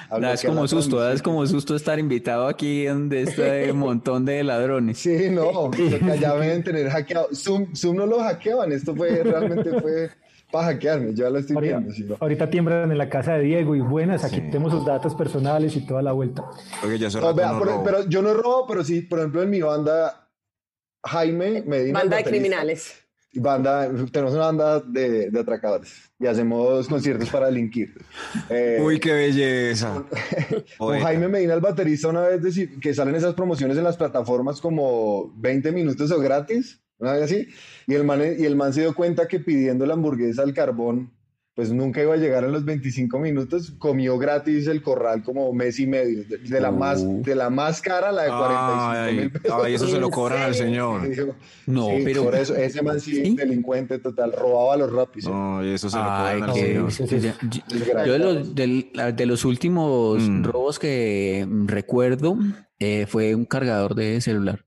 a 0.09 0.19
Da, 0.19 0.33
es 0.33 0.43
como 0.43 0.67
susto, 0.67 0.99
da, 0.99 1.13
es 1.13 1.21
como 1.21 1.45
susto 1.45 1.75
estar 1.75 1.99
invitado 1.99 2.47
aquí 2.47 2.85
donde 2.85 3.21
está 3.21 3.71
un 3.71 3.77
montón 3.77 4.25
de 4.25 4.43
ladrones. 4.43 4.97
Sí, 4.97 5.29
no, 5.29 5.69
allá 6.11 6.33
deben 6.33 6.63
tener 6.63 6.89
hackeado. 6.89 7.27
Zoom, 7.35 7.75
Zoom 7.75 7.97
no 7.97 8.07
lo 8.07 8.21
hackeaban, 8.21 8.71
esto 8.71 8.95
fue 8.95 9.21
realmente 9.23 9.79
fue 9.79 10.09
para 10.55 10.67
hackearme, 10.73 11.13
yo 11.13 11.23
ya 11.25 11.29
lo 11.29 11.39
estoy 11.39 11.55
Ahorita, 11.55 11.77
viendo. 11.79 12.07
no. 12.13 12.17
ahorita 12.19 12.49
tiembran 12.49 12.91
en 12.91 12.97
la 12.97 13.09
casa 13.09 13.33
de 13.33 13.43
Diego 13.43 13.75
y 13.75 13.81
buenas, 13.81 14.23
aquí 14.23 14.35
Sí. 14.37 14.41
tenemos 14.43 14.71
sus 14.71 14.85
datos 14.85 15.13
personales 15.15 15.75
y 15.75 15.85
toda 15.85 16.01
la 16.01 16.11
vuelta. 16.13 16.43
Porque 16.81 16.97
No, 16.97 17.33
vea, 17.33 17.51
no 17.51 17.59
pero, 17.59 17.71
robo. 17.73 17.83
pero 17.83 18.07
yo 18.09 18.21
no 18.21 18.29
he 18.29 18.33
robado, 18.33 18.65
pero 18.67 18.83
sí, 18.83 19.01
por 19.01 19.19
ejemplo, 19.19 19.43
en 19.43 19.49
mi 19.49 19.61
banda, 19.61 20.29
Jaime 21.03 21.63
Medina. 21.65 21.99
Banda 21.99 22.17
de 22.17 22.23
criminales. 22.23 23.01
Banda, 23.37 23.89
tenemos 24.13 24.33
una 24.33 24.45
banda 24.45 24.79
de, 24.79 25.29
de 25.29 25.39
atracadores 25.41 26.09
y 26.17 26.25
hacemos 26.25 26.87
conciertos 26.87 27.29
para 27.29 27.47
delinquir. 27.47 27.93
Eh, 28.49 28.79
Uy, 28.81 28.97
qué 28.97 29.11
belleza. 29.11 30.05
Con. 30.77 30.99
Jaime 31.01 31.27
Medina, 31.27 31.53
el 31.53 31.59
baterista, 31.59 32.07
una 32.07 32.21
vez 32.21 32.41
decir 32.41 32.79
que 32.79 32.93
salen 32.93 33.13
esas 33.13 33.33
promociones 33.33 33.77
en 33.77 33.83
las 33.83 33.97
plataformas 33.97 34.61
como 34.61 35.33
20 35.35 35.73
minutos 35.73 36.09
o 36.11 36.19
gratis, 36.21 36.81
una 36.97 37.11
vez 37.11 37.23
así, 37.23 37.47
y 37.87 37.93
el, 37.93 38.03
man, 38.03 38.21
y 38.37 38.45
el 38.45 38.55
man 38.55 38.73
se 38.73 38.81
dio 38.81 38.93
cuenta 38.95 39.27
que 39.27 39.39
pidiendo 39.39 39.85
la 39.85 39.93
hamburguesa 39.93 40.41
al 40.43 40.53
carbón, 40.53 41.11
pues 41.53 41.71
nunca 41.71 42.01
iba 42.01 42.13
a 42.13 42.17
llegar 42.17 42.43
en 42.43 42.51
los 42.51 42.65
25 42.65 43.17
minutos, 43.17 43.71
comió 43.77 44.17
gratis 44.17 44.67
el 44.67 44.81
corral 44.81 45.23
como 45.23 45.53
mes 45.53 45.79
y 45.79 45.87
medio, 45.87 46.25
de, 46.27 46.37
de 46.39 46.59
la, 46.59 46.69
más, 46.69 46.99
Uh. 47.01 47.21
de 47.23 47.33
la 47.33 47.49
más 47.49 47.81
cara, 47.81 48.11
la 48.11 48.23
de 48.23 48.27
45 48.29 48.89
Ay, 48.91 49.15
mil 49.15 49.31
pesos. 49.31 49.57
ay, 49.63 49.73
eso 49.73 49.87
se 49.87 49.97
lo 50.01 50.07
¿En 50.07 50.11
cobran 50.11 50.41
al 50.41 50.53
señor. 50.53 51.01
No, 51.65 51.87
sí, 51.87 52.01
pero... 52.03 52.25
Por 52.25 52.35
eso, 52.35 52.53
ese 52.57 52.81
man 52.81 52.99
sí, 52.99 53.23
¿Sí? 53.23 53.35
delincuente 53.37 53.99
total, 53.99 54.33
robaba 54.33 54.73
a 54.73 54.77
los 54.77 54.91
rapis. 54.91 55.23
No, 55.29 55.63
y 55.65 55.69
eso 55.69 55.89
se 55.89 55.95
lo 55.95 56.03
cobran 56.03 56.43
al 56.43 56.53
señor. 56.53 56.91
yo- 58.05 58.11
de 58.11 58.19
los, 58.19 58.53
del- 58.53 58.91
de 59.15 59.25
los 59.25 59.45
últimos 59.45 60.21
Mm. 60.27 60.43
robos 60.43 60.77
que 60.77 61.47
recuerdo 61.67 62.37
eh, 62.79 63.05
fue 63.07 63.33
un 63.33 63.45
cargador 63.45 63.95
de 63.95 64.19
celular. 64.19 64.65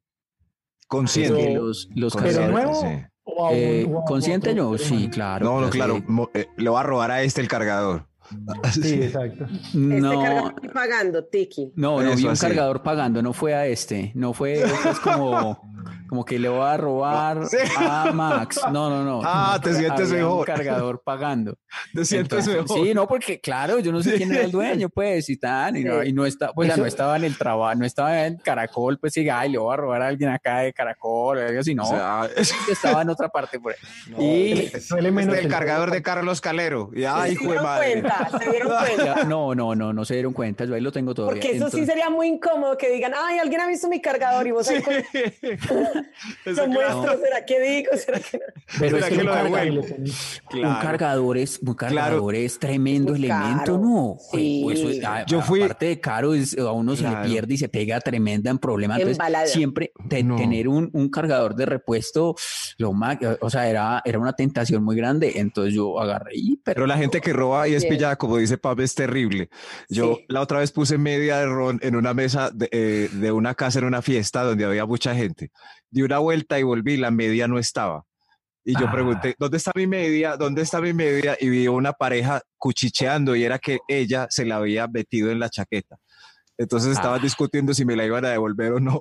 Consciente. 0.89 1.35
Pero- 1.47 1.67
los, 1.67 1.89
los 1.95 2.13
¿Pero 2.15 2.25
Consciente, 2.25 2.53
cargadores... 2.53 2.83
nuevo? 2.83 2.99
sí. 2.99 3.05
¿O 3.31 3.47
a 3.47 3.51
un- 3.51 3.57
eh, 3.57 3.87
consciente 4.07 4.55
ser 4.55 4.57
sí, 4.79 5.09
claro. 5.11 5.45
No, 5.45 5.55
no, 5.57 5.67
pues, 5.67 5.75
claro. 5.77 5.97
eh, 5.99 6.05
mo- 6.09 6.31
eh, 6.35 6.49
le 6.57 6.71
va 6.71 6.81
a 6.81 6.83
robar 6.83 7.11
a 7.11 7.23
este 7.23 7.41
el 7.43 7.49
cargador. 7.49 8.07
Sí, 8.73 8.95
exacto. 9.03 9.45
Este 9.45 9.77
No, 9.79 10.21
cargador 10.23 10.53
estoy 10.57 10.69
pagando, 10.71 11.25
Tiki. 11.25 11.73
no, 11.77 12.01
no 12.01 12.09
Eso 12.09 12.17
vi 12.17 12.25
un 12.25 12.31
así. 12.33 12.47
cargador 12.47 12.83
pagando, 12.83 13.23
no 13.23 13.33
fue 13.33 13.55
a 13.55 13.67
este, 13.67 14.13
no 14.15 14.33
fue, 14.35 14.63
eso 14.63 14.91
es 14.91 14.99
como, 15.01 15.61
como 16.09 16.25
que 16.25 16.39
le 16.39 16.49
voy 16.49 16.67
a 16.67 16.77
robar 16.77 17.47
Sí. 17.51 17.57
a 17.77 18.11
Max. 18.13 18.61
No, 18.73 18.89
no, 18.91 19.05
no. 19.05 19.21
Ah, 19.25 19.59
te 19.63 19.75
sientes 19.75 20.11
Había 20.11 20.25
Un 20.27 20.31
mejor. 20.31 20.47
cargador 20.47 21.03
pagando. 21.05 21.59
Te 21.95 22.05
sientes 22.05 22.47
Entonces, 22.47 22.63
mejor. 22.73 22.87
Sí, 22.87 22.95
no, 22.95 23.07
porque 23.07 23.41
claro, 23.41 23.79
yo 23.79 23.93
no 23.93 24.03
sé 24.03 24.15
quién 24.17 24.33
era 24.33 24.43
el 24.43 24.51
dueño, 24.51 24.89
pues, 24.89 25.29
y 25.29 25.37
tan, 25.37 25.77
y 25.77 25.85
no, 25.85 26.01
Sí. 26.03 26.09
y 26.09 26.13
no 26.13 26.25
está, 26.27 26.53
pues 26.53 26.69
ya 26.69 26.75
Eso- 26.75 26.83
no 26.83 26.87
estaba 26.89 27.17
en 27.17 27.25
el 27.25 27.37
trabajo, 27.37 27.75
no 27.75 27.85
estaba 27.85 28.27
en 28.27 28.37
Caracol, 28.39 28.99
pues, 28.99 29.17
y 29.19 29.29
ay, 29.29 29.51
le 29.51 29.59
voy 29.59 29.73
a 29.75 29.77
robar 29.77 30.03
a 30.03 30.07
alguien 30.09 30.31
acá 30.31 30.59
de 30.61 30.73
Caracol, 30.73 31.39
o 31.39 31.41
algo 31.47 31.61
así, 31.61 31.75
no, 31.75 31.83
O 31.85 31.87
sea, 31.87 32.29
es 32.37 32.55
estaba 32.71 33.03
en 33.03 33.11
otra 33.11 33.29
parte 33.29 33.61
por 33.61 33.73
ahí. 33.73 33.79
No, 34.91 34.99
y 34.99 35.11
menos 35.13 35.37
el 35.37 35.45
el- 35.45 35.51
cargador 35.51 35.91
de 35.91 36.03
Carlos 36.03 36.41
Calero. 36.41 36.91
Y 36.95 37.05
ay, 37.05 37.29
¿Se 37.29 37.33
hijo 37.35 37.43
de 37.45 37.49
dieron 37.51 37.65
madre. 37.65 37.93
cuenta? 38.01 38.31
¿Se 38.39 38.51
dieron 38.51 38.69
cuenta? 38.79 39.05
ya- 39.05 39.25
no, 39.25 39.55
no, 39.55 39.75
no, 39.75 39.93
no 39.93 40.05
se 40.05 40.15
dieron 40.15 40.33
cuenta, 40.33 40.65
yo 40.65 40.75
ahí 40.75 40.81
lo 40.81 40.93
tengo 40.93 41.13
todavía. 41.15 41.41
Porque 41.43 41.57
eso 41.57 41.69
sí 41.71 41.85
sería 41.85 42.09
muy 42.11 42.29
incómodo 42.29 42.77
que 42.79 42.89
digan, 42.91 43.13
ay, 43.17 43.39
alguien 43.39 43.61
ha 43.61 43.67
visto 43.67 43.89
mi 43.89 44.01
cargador 44.01 44.47
y 44.47 44.53
vos 44.53 44.69
ahí 44.71 44.83
con... 44.83 44.95
Eso 46.45 46.67
lo 46.67 46.73
claro. 46.73 46.97
muestro, 46.99 47.21
¿será 47.25 47.45
que 47.47 47.61
digo? 47.61 47.91
¿Será 47.97 48.21
que 48.21 48.39
no? 48.39 48.45
Pero 48.79 48.97
¿Será 48.97 48.99
es 48.99 49.05
que 49.07 49.15
que 49.15 49.21
un 49.21 49.27
lo 49.27 49.33
cargador- 49.33 49.65
devuelvo? 49.65 49.87
Un 50.55 50.75
cargador 50.81 51.39
es, 51.39 51.59
un 51.61 51.75
cargador 51.75 52.35
es 52.35 52.59
tremendo 52.59 53.13
Muy 53.13 53.25
elemento, 53.25 53.65
caro. 53.65 53.79
¿no? 53.79 54.17
Sí. 54.33 54.61
Pues 54.65 54.79
eso 54.79 54.91
es- 54.91 55.05
a- 55.05 55.27
Yo 55.27 55.41
fui- 55.43 55.63
Aparte 55.63 55.87
de 55.87 56.01
caro, 56.01 56.35
es- 56.35 56.57
a 56.59 56.73
uno 56.73 56.95
se 56.97 57.03
Claro. 57.03 57.23
le 57.25 57.29
pierde 57.31 57.55
y 57.55 57.59
se 57.59 57.69
pega 57.69 58.01
tremenda 58.01 58.51
en 58.51 58.59
problemas. 58.59 58.99
Entonces, 58.99 59.19
Embalada. 59.19 59.47
siempre 59.47 59.93
te- 60.09 60.23
No. 60.23 60.37
tener 60.37 60.69
un, 60.69 60.91
un 60.93 61.09
cargador 61.11 61.55
de 61.55 61.67
repuesto, 61.67 62.35
lo 62.79 62.93
más, 62.93 63.19
o 63.41 63.51
sea, 63.51 63.69
era, 63.69 64.03
era 64.05 64.19
una 64.19 64.33
tentación 64.33 64.83
muy 64.85 64.97
grande. 64.97 65.33
Entonces 65.37 65.75
yo 65.75 66.01
agarré 66.01 66.33
y, 66.35 66.57
pero 66.57 66.77
Pero 66.79 66.87
la 66.87 66.97
gente 66.97 67.21
que 67.21 67.33
roba 67.33 67.67
y 67.69 67.75
es 67.75 67.83
Bien. 67.83 67.95
pillada, 67.95 68.17
como 68.17 68.37
dice 68.39 68.57
Pab, 68.59 68.81
es 68.81 68.95
terrible. 68.95 69.49
Yo 69.89 70.15
Sí. 70.17 70.25
la 70.29 70.41
otra 70.43 70.61
vez 70.61 70.71
puse 70.73 70.97
media 70.99 71.39
de 71.39 71.47
ron 71.47 71.81
en 71.83 71.97
una 71.97 72.15
mesa 72.15 72.51
de, 72.55 72.69
eh, 72.73 73.09
de 73.13 73.33
una 73.33 73.55
casa 73.55 73.79
en 73.81 73.85
una 73.87 74.01
fiesta 74.03 74.43
donde 74.45 74.65
había 74.65 74.87
mucha 74.87 75.15
gente. 75.15 75.51
Di 75.91 76.03
una 76.03 76.19
vuelta 76.19 76.59
y 76.59 76.63
volví, 76.63 76.97
la 76.97 77.11
media 77.11 77.49
no 77.49 77.59
estaba. 77.59 78.05
Y 78.65 78.79
yo 78.79 78.87
Ah. 78.89 78.93
pregunté, 78.93 79.35
¿dónde 79.39 79.57
está 79.57 79.73
mi 79.75 79.87
media? 79.87 80.37
¿Dónde 80.37 80.63
está 80.63 80.81
mi 80.81 80.93
media? 80.93 81.37
Y 81.41 81.49
vi 81.49 81.69
una 81.69 81.93
pareja 81.93 82.43
cuchicheando 82.59 83.35
y 83.35 83.45
era 83.45 83.59
que 83.59 83.79
ella 83.89 84.27
se 84.29 84.45
la 84.45 84.57
había 84.57 84.87
metido 84.89 85.31
en 85.31 85.39
la 85.39 85.49
chaqueta. 85.49 85.97
Entonces 86.59 86.93
estaban 86.93 87.21
Ah. 87.21 87.23
discutiendo 87.23 87.73
si 87.73 87.85
me 87.85 87.97
la 87.97 88.05
iban 88.05 88.25
a 88.25 88.31
devolver 88.31 88.73
o 88.73 88.81
no. 88.81 89.01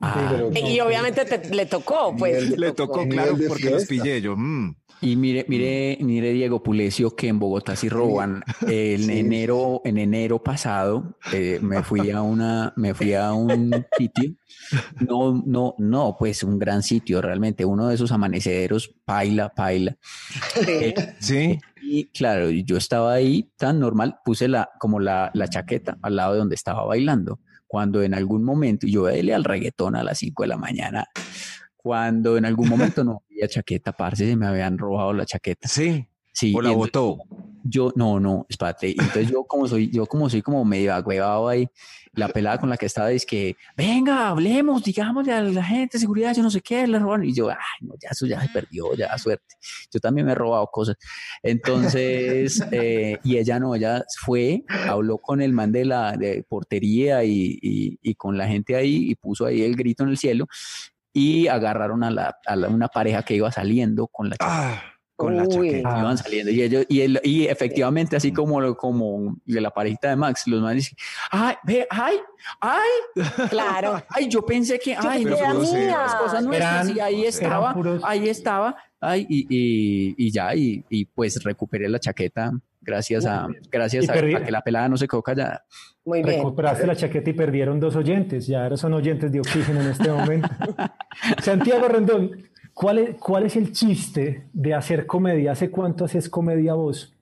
Ah, 0.00 0.48
pero- 0.52 0.68
Y 0.68 0.80
obviamente 0.80 1.24
te- 1.24 1.54
le 1.54 1.66
tocó, 1.66 2.14
pues. 2.16 2.42
Nivel- 2.50 2.60
Le 2.60 2.72
tocó, 2.72 3.06
claro, 3.08 3.36
porque 3.48 3.70
los 3.70 3.86
pillé 3.86 4.20
yo. 4.20 4.36
mm. 4.36 4.74
Y 5.02 5.14
mire, 5.16 5.44
mire, 5.46 5.98
mire 6.00 6.32
Diego 6.32 6.62
Pulecio 6.62 7.14
que 7.14 7.28
en 7.28 7.38
Bogotá 7.38 7.76
sí 7.76 7.90
roban. 7.90 8.42
En 8.66 9.02
Sí. 9.02 9.18
enero, 9.18 9.82
en 9.84 9.98
enero 9.98 10.42
pasado 10.42 11.18
eh, 11.34 11.58
me 11.60 11.82
fui 11.82 12.10
a 12.10 12.22
una, 12.22 12.72
me 12.76 12.94
fui 12.94 13.12
a 13.12 13.34
un 13.34 13.84
sitio. 13.98 14.32
No, 15.06 15.42
no, 15.44 15.74
no, 15.76 16.16
pues 16.18 16.42
un 16.42 16.58
gran 16.58 16.82
sitio 16.82 17.20
realmente. 17.20 17.66
Uno 17.66 17.88
de 17.88 17.94
esos 17.94 18.10
amaneceros, 18.10 18.94
paila, 19.04 19.50
paila. 19.54 19.98
Sí. 20.64 20.94
Sí. 21.20 21.58
Y 21.82 22.06
claro, 22.06 22.48
yo 22.50 22.78
estaba 22.78 23.12
ahí 23.12 23.50
tan 23.58 23.78
normal, 23.78 24.16
puse 24.24 24.48
la, 24.48 24.70
como 24.80 24.98
la, 24.98 25.30
la 25.34 25.46
chaqueta 25.48 25.98
al 26.00 26.16
lado 26.16 26.32
de 26.32 26.38
donde 26.38 26.54
estaba 26.54 26.84
bailando. 26.86 27.38
Cuando 27.66 28.02
en 28.02 28.14
algún 28.14 28.44
momento, 28.44 28.86
yo 28.86 29.06
dele 29.06 29.34
al 29.34 29.44
reggaetón 29.44 29.96
a 29.96 30.02
las 30.02 30.18
5 30.18 30.42
de 30.44 30.48
la 30.48 30.56
mañana, 30.56 31.06
cuando 31.76 32.36
en 32.36 32.44
algún 32.44 32.68
momento 32.68 33.04
no 33.04 33.22
había 33.30 33.48
chaqueta, 33.48 33.92
parce, 33.92 34.26
se 34.26 34.36
me 34.36 34.46
habían 34.46 34.78
robado 34.78 35.12
la 35.12 35.26
chaqueta. 35.26 35.68
Sí. 35.68 36.06
Sí, 36.32 36.52
O 36.54 36.60
la 36.60 36.70
botó. 36.72 37.16
Yo, 37.68 37.92
no, 37.96 38.20
no, 38.20 38.46
espérate. 38.48 38.90
Entonces 38.90 39.28
yo 39.30 39.44
como 39.44 39.66
soy, 39.66 39.90
yo 39.90 40.06
como 40.06 40.28
soy 40.30 40.42
como 40.42 40.64
medio 40.64 40.94
agüevado 40.94 41.48
ahí, 41.48 41.68
la 42.12 42.28
pelada 42.28 42.58
con 42.58 42.70
la 42.70 42.76
que 42.76 42.86
estaba 42.86 43.08
dice 43.08 43.26
que, 43.26 43.56
venga, 43.76 44.28
hablemos, 44.28 44.82
digámosle 44.82 45.32
a 45.32 45.42
la 45.42 45.62
gente 45.64 45.98
seguridad, 45.98 46.34
yo 46.34 46.42
no 46.42 46.50
sé 46.50 46.60
qué, 46.60 46.86
le 46.86 46.98
roban. 46.98 47.24
Y 47.24 47.34
yo, 47.34 47.50
ay, 47.50 47.56
no, 47.80 47.94
ya 48.00 48.08
eso 48.10 48.26
ya 48.26 48.40
se 48.40 48.48
perdió, 48.48 48.94
ya 48.94 49.16
suerte. 49.18 49.54
Yo 49.92 50.00
también 50.00 50.26
me 50.26 50.32
he 50.32 50.34
robado 50.34 50.66
cosas. 50.68 50.96
Entonces, 51.42 52.62
eh, 52.72 53.18
y 53.24 53.38
ella 53.38 53.58
no, 53.58 53.74
ella 53.74 54.04
fue, 54.24 54.64
habló 54.88 55.18
con 55.18 55.40
el 55.40 55.52
man 55.52 55.72
de 55.72 55.84
la 55.84 56.12
de 56.12 56.44
portería 56.48 57.24
y, 57.24 57.58
y, 57.62 57.98
y 58.02 58.14
con 58.14 58.36
la 58.38 58.46
gente 58.46 58.76
ahí 58.76 59.10
y 59.10 59.14
puso 59.14 59.46
ahí 59.46 59.62
el 59.62 59.76
grito 59.76 60.02
en 60.04 60.10
el 60.10 60.18
cielo 60.18 60.46
y 61.12 61.46
agarraron 61.48 62.04
a, 62.04 62.10
la, 62.10 62.36
a 62.46 62.56
la- 62.56 62.68
una 62.68 62.88
pareja 62.88 63.22
que 63.22 63.34
iba 63.34 63.50
saliendo 63.50 64.06
con 64.08 64.28
la 64.28 64.36
Ah, 64.40 64.82
con 65.16 65.34
la 65.36 65.48
chaqueta. 65.48 65.88
Ah. 65.96 65.98
iban 66.00 66.18
saliendo 66.18 66.52
y 66.52 66.62
ellos 66.62 66.84
y, 66.90 67.00
el- 67.00 67.20
y 67.24 67.46
efectivamente 67.46 68.16
así 68.16 68.32
como 68.32 68.60
lo- 68.60 68.76
como 68.76 69.36
de 69.46 69.60
la 69.62 69.70
parejita 69.70 70.10
de 70.10 70.16
Max 70.16 70.46
los 70.46 70.60
más 70.60 70.74
dicen 70.74 70.96
ay 71.30 71.54
ve 71.64 71.86
ay 71.90 72.16
ay 72.60 73.24
Claro. 73.48 74.02
ay 74.10 74.28
yo 74.28 74.42
pensé 74.44 74.78
que 74.78 74.94
ay 74.94 75.24
no 75.24 75.30
las 75.36 76.14
cosas 76.16 76.44
nuestras 76.44 76.84
Eran- 76.86 76.96
y 76.96 77.00
ahí 77.00 77.24
estaba 77.24 77.72
puros- 77.74 78.02
ahí 78.04 78.28
estaba 78.28 78.76
ay 79.00 79.26
y, 79.28 79.46
y, 79.48 80.14
y 80.18 80.30
ya 80.30 80.54
y, 80.54 80.84
y 80.90 81.06
pues 81.06 81.42
recuperé 81.42 81.88
la 81.88 81.98
chaqueta 81.98 82.52
gracias 82.82 83.24
a 83.26 83.48
gracias 83.70 84.08
a 84.08 84.12
que 84.12 84.50
la 84.50 84.60
pelada 84.62 84.88
no 84.88 84.96
se 84.96 85.08
quedó 85.08 85.22
callada 85.22 85.64
Muy 86.04 86.22
bien. 86.22 86.36
Recuperaste 86.36 86.86
la 86.86 86.94
chaqueta 86.94 87.30
y 87.30 87.32
perdieron 87.32 87.80
dos 87.80 87.96
oyentes. 87.96 88.46
Ya 88.46 88.62
ahora 88.62 88.76
son 88.76 88.94
oyentes 88.94 89.32
de 89.32 89.40
oxígeno 89.40 89.80
en 89.80 89.88
este 89.88 90.08
momento. 90.08 90.48
Santiago 91.42 91.88
Rendón, 91.88 92.30
¿cuál 92.76 92.98
es, 92.98 93.16
¿cuál 93.18 93.46
es 93.46 93.56
el 93.56 93.72
chiste 93.72 94.48
de 94.52 94.74
hacer 94.74 95.06
comedia? 95.06 95.52
¿Hace 95.52 95.70
cuánto 95.70 96.04
haces 96.04 96.28
comedia 96.28 96.74
vos? 96.74 97.14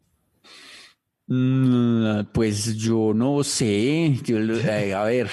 Mm, 1.27 2.25
Pues 2.33 2.77
yo 2.77 3.13
no 3.15 3.43
sé, 3.45 4.15
a 4.95 5.05
ver, 5.05 5.29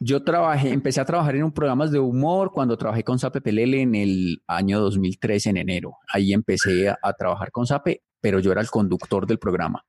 yo 0.00 0.22
trabajé, 0.22 0.70
empecé 0.70 1.00
a 1.00 1.04
trabajar 1.04 1.36
en 1.36 1.44
un 1.44 1.52
programas 1.52 1.90
de 1.92 1.98
humor 1.98 2.50
cuando 2.52 2.76
trabajé 2.76 3.04
con 3.04 3.18
Sape 3.18 3.40
Pelele 3.40 3.80
en 3.82 3.94
el 3.94 4.42
año 4.46 4.80
2013, 4.80 5.50
en 5.50 5.56
enero. 5.58 5.96
Ahí 6.12 6.32
empecé 6.32 6.88
a, 6.88 6.98
a 7.02 7.12
trabajar 7.14 7.50
con 7.52 7.66
Sape, 7.66 8.02
pero 8.20 8.40
yo 8.40 8.52
era 8.52 8.60
el 8.60 8.68
conductor 8.70 9.26
del 9.26 9.38
programa. 9.38 9.84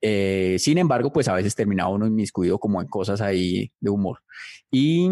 Eh, 0.00 0.56
sin 0.58 0.78
embargo, 0.78 1.12
pues 1.12 1.28
a 1.28 1.34
veces 1.34 1.54
terminaba 1.54 1.90
uno 1.90 2.06
inmiscuido 2.06 2.58
como 2.58 2.80
en 2.80 2.88
cosas 2.88 3.20
ahí 3.20 3.72
de 3.80 3.90
humor. 3.90 4.20
Y 4.70 5.08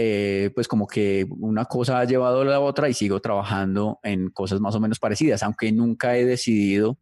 eh, 0.00 0.52
pues 0.54 0.68
como 0.68 0.86
que 0.86 1.26
una 1.40 1.64
cosa 1.64 1.98
ha 1.98 2.04
llevado 2.04 2.42
a 2.42 2.44
la 2.44 2.60
otra 2.60 2.88
y 2.88 2.94
sigo 2.94 3.18
trabajando 3.18 3.98
en 4.04 4.30
cosas 4.30 4.60
más 4.60 4.72
o 4.76 4.80
menos 4.80 5.00
parecidas, 5.00 5.42
aunque 5.42 5.72
nunca 5.72 6.16
he 6.16 6.24
decidido 6.24 6.98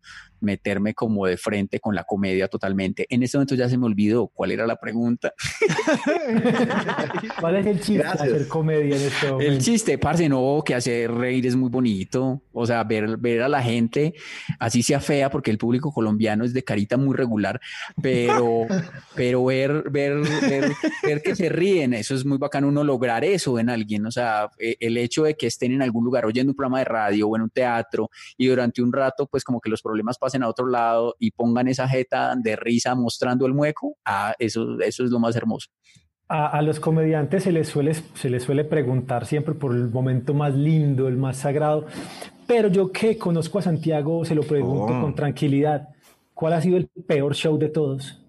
meterme 0.47 0.95
como 0.95 1.27
de 1.27 1.37
frente 1.37 1.81
con 1.81 1.95
la 1.95 2.05
comedia 2.05 2.49
totalmente. 2.49 3.07
En 3.11 3.23
este 3.23 3.37
momento 3.37 3.57
ya 3.57 3.69
se 3.69 3.77
me 3.77 3.87
olvidó 3.87 4.29
cuál 4.29 4.53
era 4.53 4.67
la 4.67 4.77
pregunta. 4.77 5.35
¿Cuál 7.41 7.57
es 7.57 7.67
el 7.67 7.81
chiste 7.81 8.03
de 8.03 8.09
hacer 8.09 8.49
comedia 8.49 8.97
en 8.97 9.03
este 9.03 9.31
momento? 9.31 9.53
El 9.53 9.61
chiste, 9.61 9.99
parce, 9.99 10.29
no, 10.29 10.63
que 10.65 10.75
hacer 10.75 11.13
reír 11.13 11.47
es 11.47 11.57
muy 11.57 11.69
bonito. 11.69 12.43
O 12.53 12.65
sea, 12.65 12.85
ver, 12.85 13.19
ver 13.19 13.43
a 13.43 13.49
la 13.49 13.63
gente, 13.63 14.15
así 14.59 14.83
sea 14.83 15.01
fea, 15.01 15.31
porque 15.31 15.51
el 15.51 15.59
público 15.59 15.93
colombiano 15.93 16.45
es 16.45 16.55
de 16.55 16.63
carita 16.63 16.97
muy 16.97 17.15
regular, 17.15 17.61
pero, 18.01 18.67
pero 19.17 19.45
ver, 19.45 19.91
ver, 19.91 20.21
ver, 20.43 20.73
ver 21.03 21.23
que 21.23 21.35
se 21.35 21.49
ríen, 21.49 21.93
eso 21.93 22.15
es 22.15 22.25
muy 22.25 22.39
bacano 22.39 22.69
uno 22.69 22.85
lograr 22.85 23.25
eso 23.25 23.59
en 23.59 23.69
alguien. 23.69 24.07
O 24.07 24.13
sea, 24.13 24.49
e, 24.59 24.77
el 24.79 24.97
hecho 24.97 25.25
de 25.25 25.37
que 25.37 25.49
estén 25.49 25.73
en 25.73 25.83
algún 25.83 26.05
lugar 26.05 26.25
oyendo 26.25 26.53
un 26.53 26.57
programa 26.57 26.79
de 26.79 26.85
radio 26.85 27.29
o 27.29 27.37
en 27.37 27.43
un 27.43 27.51
teatro 27.51 28.11
y 28.39 28.47
durante 28.47 28.81
un 28.81 28.93
rato, 28.93 29.27
pues 29.27 29.43
como 29.43 29.61
que 29.61 29.71
los 29.71 29.83
problemas 29.83 30.19
pasen 30.19 30.36
a 30.43 30.49
otro 30.49 30.67
lado 30.67 31.15
y 31.19 31.31
pongan 31.31 31.69
esa 31.69 31.89
jeta 31.89 32.35
de 32.37 32.57
risa 32.57 32.95
mostrando 32.95 33.47
el 33.47 33.55
mueco, 33.55 33.97
ah, 34.05 34.35
eso, 34.39 34.79
eso 34.81 35.05
es 35.05 35.11
lo 35.11 35.19
más 35.19 35.37
hermoso. 35.37 35.69
A, 36.29 36.49
a, 36.49 36.63
los 36.63 36.81
comediantes 36.81 37.45
se 37.45 37.53
les, 37.53 37.69
suele, 37.69 37.95
se 37.95 38.31
les 38.31 38.43
suele 38.43 38.65
preguntar 38.65 39.27
siempre 39.27 39.55
por 39.55 39.73
el 39.73 39.89
momento 39.91 40.35
más 40.35 40.55
lindo, 40.55 41.07
el 41.07 41.17
más 41.17 41.37
sagrado, 41.37 41.87
pero 42.47 42.69
yo 42.69 42.91
que 42.91 43.17
conozco 43.17 43.59
a 43.59 43.63
Santiago 43.63 44.25
se 44.25 44.35
lo 44.35 44.43
pregunto 44.43 44.97
oh. 44.97 45.01
con 45.03 45.15
tranquilidad. 45.15 45.89
¿Cuál 46.35 46.53
ha 46.53 46.61
sido 46.61 46.77
el 46.77 46.89
peor 46.89 47.35
show 47.35 47.59
de 47.59 47.69
todos? 47.69 48.21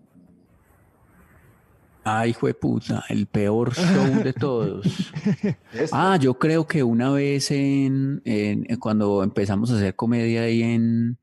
Ay, 2.09 2.29
hijo 2.29 2.47
de 2.47 2.53
puta, 2.53 3.03
el 3.09 3.25
peor 3.25 3.73
show 3.73 4.23
de 4.23 4.31
todos. 4.31 5.11
ah, 5.91 6.17
yo 6.19 6.35
creo 6.35 6.65
que 6.65 6.81
una 6.81 7.11
vez 7.11 7.51
en, 7.51 8.21
en, 8.23 8.63
cuando 8.77 9.23
empezamos 9.23 9.71
a 9.71 9.75
hacer 9.75 9.93
comedia 9.93 10.43
ahí 10.43 10.63
en, 10.63 11.17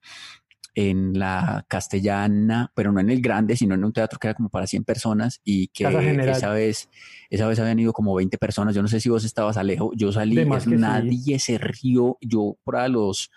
en 0.75 1.19
la 1.19 1.65
castellana, 1.69 2.73
pero 2.75 2.91
no 2.93 3.01
en 3.01 3.11
el 3.11 3.21
grande, 3.21 3.57
sino 3.57 3.75
en 3.75 3.85
un 3.85 3.93
teatro 3.93 4.19
que 4.19 4.29
era 4.29 4.35
como 4.35 4.49
para 4.49 4.67
100 4.67 4.85
personas 4.85 5.41
y 5.45 5.69
que 5.69 5.85
esa 5.85 6.51
vez, 6.51 6.89
esa 7.31 7.47
vez 7.47 7.59
habían 7.61 7.79
ido 7.79 7.93
como 7.93 8.15
20 8.15 8.37
personas. 8.39 8.75
Yo 8.75 8.83
no 8.83 8.89
sé 8.89 9.01
si 9.01 9.09
vos 9.09 9.25
estabas 9.25 9.57
Alejo, 9.57 9.93
yo 9.95 10.13
salí, 10.13 10.45
nadie 10.67 11.39
se 11.39 11.59
rió, 11.59 12.19
yo 12.21 12.57
por 12.65 12.75
los 12.91 13.31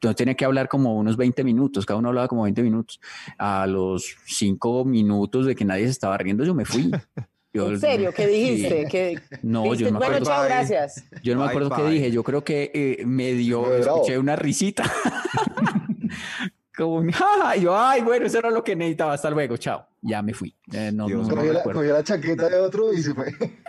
yo 0.00 0.14
tenía 0.14 0.34
que 0.34 0.44
hablar 0.44 0.68
como 0.68 0.96
unos 0.96 1.16
20 1.16 1.42
minutos, 1.44 1.84
cada 1.84 1.98
uno 1.98 2.08
hablaba 2.08 2.28
como 2.28 2.44
20 2.44 2.62
minutos. 2.62 3.00
A 3.36 3.66
los 3.66 4.16
5 4.26 4.84
minutos 4.84 5.46
de 5.46 5.54
que 5.54 5.64
nadie 5.64 5.84
se 5.84 5.90
estaba 5.90 6.16
riendo, 6.16 6.44
yo 6.44 6.54
me 6.54 6.64
fui. 6.64 6.90
Yo, 7.50 7.70
¿En 7.70 7.80
serio? 7.80 8.12
¿Qué 8.14 8.26
dijiste? 8.26 8.86
¿Qué, 8.90 9.18
no, 9.42 9.74
yo 9.74 9.90
no 9.90 9.98
me 9.98 10.04
acuerdo. 10.04 10.26
Bueno, 10.26 10.26
chao, 10.26 10.44
gracias. 10.44 11.02
Yo 11.22 11.34
no 11.34 11.40
me 11.40 11.48
acuerdo 11.48 11.70
qué 11.70 11.82
dije. 11.88 12.10
Yo 12.10 12.22
creo 12.22 12.44
que 12.44 12.70
eh, 12.74 13.06
me 13.06 13.32
dio, 13.32 13.74
escuché 13.74 14.18
una 14.18 14.36
risita. 14.36 14.84
Como, 16.78 17.02
y 17.56 17.60
yo, 17.60 17.76
ay, 17.76 18.02
bueno, 18.02 18.26
eso 18.26 18.38
era 18.38 18.50
lo 18.50 18.62
que 18.62 18.76
necesitaba, 18.76 19.12
hasta 19.14 19.28
luego, 19.30 19.56
chao. 19.56 19.84
Ya 20.00 20.22
me 20.22 20.32
fui. 20.32 20.54
Eh, 20.72 20.92
no, 20.94 21.08
Dios, 21.08 21.26
no, 21.26 21.34
cogió, 21.34 21.52
la, 21.52 21.62
cogió, 21.64 21.92
la, 21.92 22.04
chaqueta 22.04 22.48
de 22.48 22.54
otro 22.54 22.92
y 22.92 23.02
se 23.02 23.12
fue. 23.14 23.34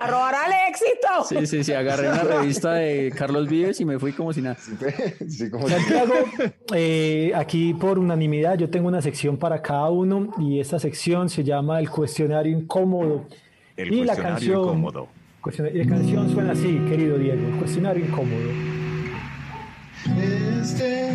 ¡A 0.00 0.06
robar 0.06 0.34
al 0.34 0.52
éxito! 0.68 1.24
Sí, 1.26 1.46
sí, 1.46 1.64
sí, 1.64 1.72
agarré 1.72 2.10
una 2.10 2.24
revista 2.24 2.74
de 2.74 3.10
Carlos 3.16 3.48
Vives 3.48 3.80
y 3.80 3.86
me 3.86 3.98
fui 3.98 4.12
como 4.12 4.34
si 4.34 4.42
nada. 4.42 4.58
Sí, 5.26 5.48
como 5.50 5.66
Santiago, 5.66 6.12
eh, 6.74 7.32
aquí 7.34 7.72
por 7.72 7.98
unanimidad 7.98 8.58
yo 8.58 8.68
tengo 8.68 8.88
una 8.88 9.00
sección 9.00 9.38
para 9.38 9.62
cada 9.62 9.88
uno 9.88 10.34
y 10.38 10.60
esta 10.60 10.78
sección 10.78 11.30
se 11.30 11.42
llama 11.42 11.80
el 11.80 11.88
cuestionario 11.88 12.54
incómodo. 12.54 13.24
El 13.78 13.94
y 13.94 13.96
cuestionario 13.96 14.04
la 14.04 14.16
canción, 14.16 14.60
incómodo. 14.60 15.08
Y 15.72 15.78
la 15.78 15.86
canción 15.86 16.28
suena 16.30 16.52
así, 16.52 16.78
querido 16.86 17.16
Diego, 17.16 17.48
el 17.48 17.56
cuestionario 17.56 18.04
incómodo. 18.04 18.81
Este 20.62 21.10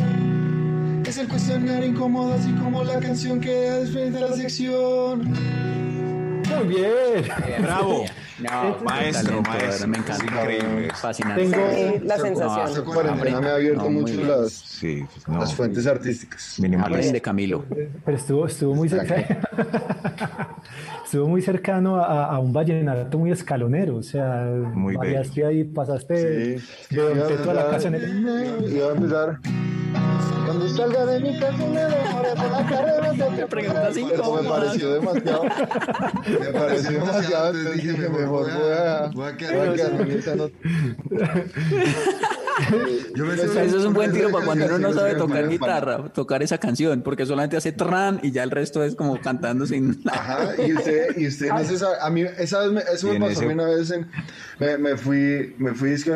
es 1.06 1.18
el 1.18 1.28
cuestionario 1.28 1.88
incómodo, 1.88 2.34
así 2.34 2.52
como 2.54 2.84
la 2.84 3.00
canción 3.00 3.40
que 3.40 3.52
después 3.52 4.14
de 4.14 4.20
la 4.20 4.34
sección. 4.34 5.32
Muy 5.32 6.68
bien. 6.68 7.26
Eh, 7.46 7.58
bravo. 7.60 8.06
No, 8.40 8.78
maestro, 8.84 9.42
talento, 9.42 9.50
maestro. 9.50 9.88
Me 9.88 9.98
encanta. 9.98 10.24
Increíble. 10.26 10.90
Fascinante. 10.94 11.42
Tengo 11.50 11.68
Sí, 11.74 12.06
la 12.06 12.18
sensación. 12.20 12.86
cuarentena 12.86 13.42
me 13.42 13.48
ha 13.50 13.56
abierto 13.56 13.84
No, 13.84 13.90
mucho 13.90 14.22
las, 14.24 14.52
Sí, 14.52 15.04
no. 15.28 15.40
las 15.40 15.56
fuentes 15.56 15.88
artísticas. 15.88 16.60
Minimalista. 16.60 16.98
Aprende, 17.00 17.22
Camilo. 17.22 17.66
Pero 18.06 18.18
estuvo, 18.18 18.46
estuvo 18.46 18.76
muy 18.76 18.90
cercano. 18.90 19.26
estuvo 21.06 21.28
muy 21.28 21.42
cercano 21.42 21.96
a, 21.98 22.26
a, 22.26 22.40
un 22.40 22.54
vallenato 22.54 23.18
muy 23.18 23.32
escalonero. 23.32 23.96
O 23.98 24.04
sea, 24.04 24.46
Muy 24.74 24.96
variaste 24.96 25.46
ahí, 25.46 25.64
pasaste 25.64 26.60
Sí. 26.60 26.96
de 26.96 27.02
Don 27.02 27.28
Teto 27.28 27.52
a 27.52 27.54
la 27.54 27.70
casa 27.70 27.88
en 27.88 27.96
el. 27.96 28.72
Iba 28.72 28.88
a 28.88 28.92
empezar. 28.92 29.40
Cuando 30.48 30.70
salga 30.70 31.06
de 31.06 31.20
mi 31.20 31.40
casa 31.40 31.58
me 31.58 31.80
demoré 31.82 32.30
por 32.36 32.52
la 32.52 32.66
carrera 32.66 33.12
de 33.36 33.48
preguntas 33.48 33.94
Pero 33.94 34.08
me 34.08 34.14
incómodas. 34.14 34.48
pareció 34.66 34.94
demasiado. 34.94 35.44
Me 35.44 36.46
pareció 36.60 36.92
demasiado. 37.00 37.50
Entonces 37.60 37.84
dije, 37.84 38.10
mejor 38.10 38.30
voy 38.30 38.72
a. 38.74 39.12
voy 39.14 39.26
a 39.28 39.30
voy 39.30 39.34
quedar- 39.38 39.70
a 39.70 39.74
quedarme 39.74 40.02
en 40.04 40.12
esa 40.20 40.36
nota. 40.36 40.54
Yo 43.16 43.26
me 43.26 43.34
Eso 43.44 43.62
es 43.62 43.86
un 43.86 43.94
buen 43.94 44.12
tiro 44.12 44.32
para 44.32 44.46
cuando 44.46 44.66
uno 44.66 44.80
no 44.80 44.94
sabe 44.94 45.16
tocar 45.16 45.48
guitarra, 45.50 46.10
tocar 46.14 46.42
esa 46.44 46.58
canción, 46.58 47.02
porque 47.02 47.26
solamente 47.26 47.58
hace 47.58 47.72
tran 47.72 48.20
y 48.24 48.32
ya 48.32 48.44
el 48.44 48.52
resto 48.52 48.84
es 48.84 48.96
como 48.96 49.20
cantando 49.22 49.66
sin 49.66 50.02
nada. 50.04 50.18
Ajá, 50.20 50.62
y 50.66 50.74
usted, 50.74 51.18
y 51.18 51.28
usted 51.28 51.50
no 51.50 51.64
se 51.64 51.78
sabe, 51.78 51.96
a 52.02 52.10
mí, 52.10 52.24
esa 52.38 52.60
vez, 52.62 52.72
me, 52.72 52.82
eso 52.92 53.08
me 53.14 53.20
pasó 53.20 53.30
a 53.30 53.32
ese- 53.34 53.46
mí 53.46 53.54
una 53.54 53.66
vez, 53.66 53.92
en, 53.92 54.10
me, 54.60 54.78
me 54.78 54.98
fui, 54.98 55.56
me 55.58 55.74
fui, 55.74 55.92
es 55.92 56.04
que, 56.04 56.12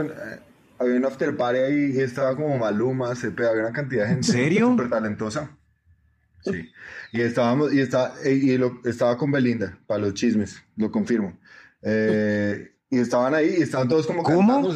había 0.82 0.96
un 0.96 1.06
after 1.06 1.36
party 1.36 1.60
ahí 1.60 1.92
y 1.96 2.00
estaba 2.00 2.36
como 2.36 2.58
Maluma, 2.58 3.16
CP, 3.16 3.46
había 3.46 3.62
una 3.64 3.74
cantidad 3.74 4.04
de 4.04 4.10
gente 4.10 4.28
¿En 4.28 4.34
serio? 4.34 4.70
súper 4.72 4.90
talentosa. 4.90 5.58
Sí, 6.44 6.72
y 7.12 7.22
estábamos, 7.22 7.72
y, 7.72 7.82
estaba, 7.82 8.16
y 8.26 8.58
lo, 8.58 8.82
estaba 8.84 9.16
con 9.16 9.32
Belinda, 9.32 9.78
para 9.86 10.02
los 10.02 10.16
chismes, 10.16 10.64
lo 10.76 10.92
confirmo. 10.92 11.38
Eh, 11.84 12.72
y 12.90 13.00
estaban 13.00 13.36
ahí 13.36 13.56
y 13.60 13.62
estaban 13.62 13.88
todos 13.88 14.08
como 14.08 14.24
¿Cómo? 14.24 14.40
cantando, 14.40 14.72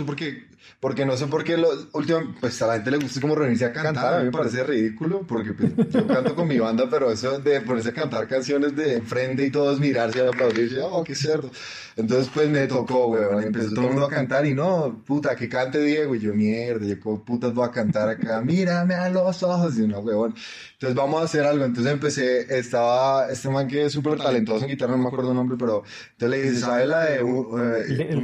no 0.85 0.95
porque 0.95 1.05
no 1.05 1.17
sé 1.17 1.25
por 1.25 1.43
qué 1.43 1.57
lo, 1.57 1.69
último, 1.93 2.35
pues 2.39 2.61
a 2.61 2.67
la 2.67 2.73
gente 2.75 2.91
le 2.91 2.97
gusta 2.97 3.19
como 3.19 3.33
reunirse 3.33 3.65
a 3.65 3.73
cantar, 3.73 4.13
a 4.13 4.19
mí 4.19 4.25
me 4.25 4.31
parece 4.31 4.63
ridículo, 4.63 5.21
porque 5.27 5.53
pues, 5.53 5.71
yo 5.89 6.05
canto 6.05 6.35
con 6.35 6.47
mi 6.47 6.59
banda, 6.59 6.87
pero 6.89 7.11
eso 7.11 7.39
de 7.39 7.59
ponerse 7.61 7.89
a 7.89 7.93
cantar 7.93 8.27
canciones 8.27 8.75
de 8.75 8.95
enfrente 8.97 9.45
y 9.45 9.49
todos 9.49 9.79
mirarse 9.79 10.19
y 10.19 10.27
aplaudirse, 10.27 10.79
oh, 10.81 11.03
qué 11.03 11.15
cerdo. 11.15 11.49
Entonces 11.97 12.29
pues 12.33 12.49
me 12.49 12.67
tocó, 12.67 13.07
weón, 13.07 13.43
empezó 13.43 13.73
todo 13.73 13.85
el 13.85 13.91
mundo 13.91 14.05
a 14.05 14.09
cantar 14.09 14.45
y 14.45 14.53
no, 14.53 15.01
puta, 15.05 15.35
que 15.35 15.49
cante 15.49 15.79
Diego, 15.81 16.13
y 16.13 16.19
yo, 16.19 16.33
mierda, 16.33 16.85
yo 16.85 16.99
como 16.99 17.23
putas 17.23 17.53
voy 17.53 17.67
a 17.67 17.71
cantar 17.71 18.09
acá, 18.09 18.41
mírame 18.41 18.93
a 18.93 19.09
los 19.09 19.41
ojos, 19.43 19.77
y 19.79 19.81
una 19.81 19.99
huevón. 19.99 20.35
Entonces 20.73 20.95
vamos 20.95 21.21
a 21.21 21.25
hacer 21.25 21.45
algo, 21.45 21.65
entonces 21.65 21.93
empecé, 21.93 22.57
estaba 22.57 23.27
este 23.29 23.49
man 23.49 23.67
que 23.67 23.85
es 23.85 23.93
súper 23.93 24.17
talentoso 24.17 24.65
en 24.65 24.71
guitarra, 24.71 24.91
no 24.91 25.03
me 25.03 25.07
acuerdo 25.07 25.29
el 25.31 25.35
nombre, 25.37 25.57
pero 25.57 25.83
entonces 26.11 26.29
le 26.29 26.43
dije, 26.49 26.59
¿sabe 26.59 26.85
la 26.85 27.05
de... 27.05 27.23
uh, 27.23 27.57
eh, 27.57 27.85
El- 27.87 28.01
el 28.01 28.23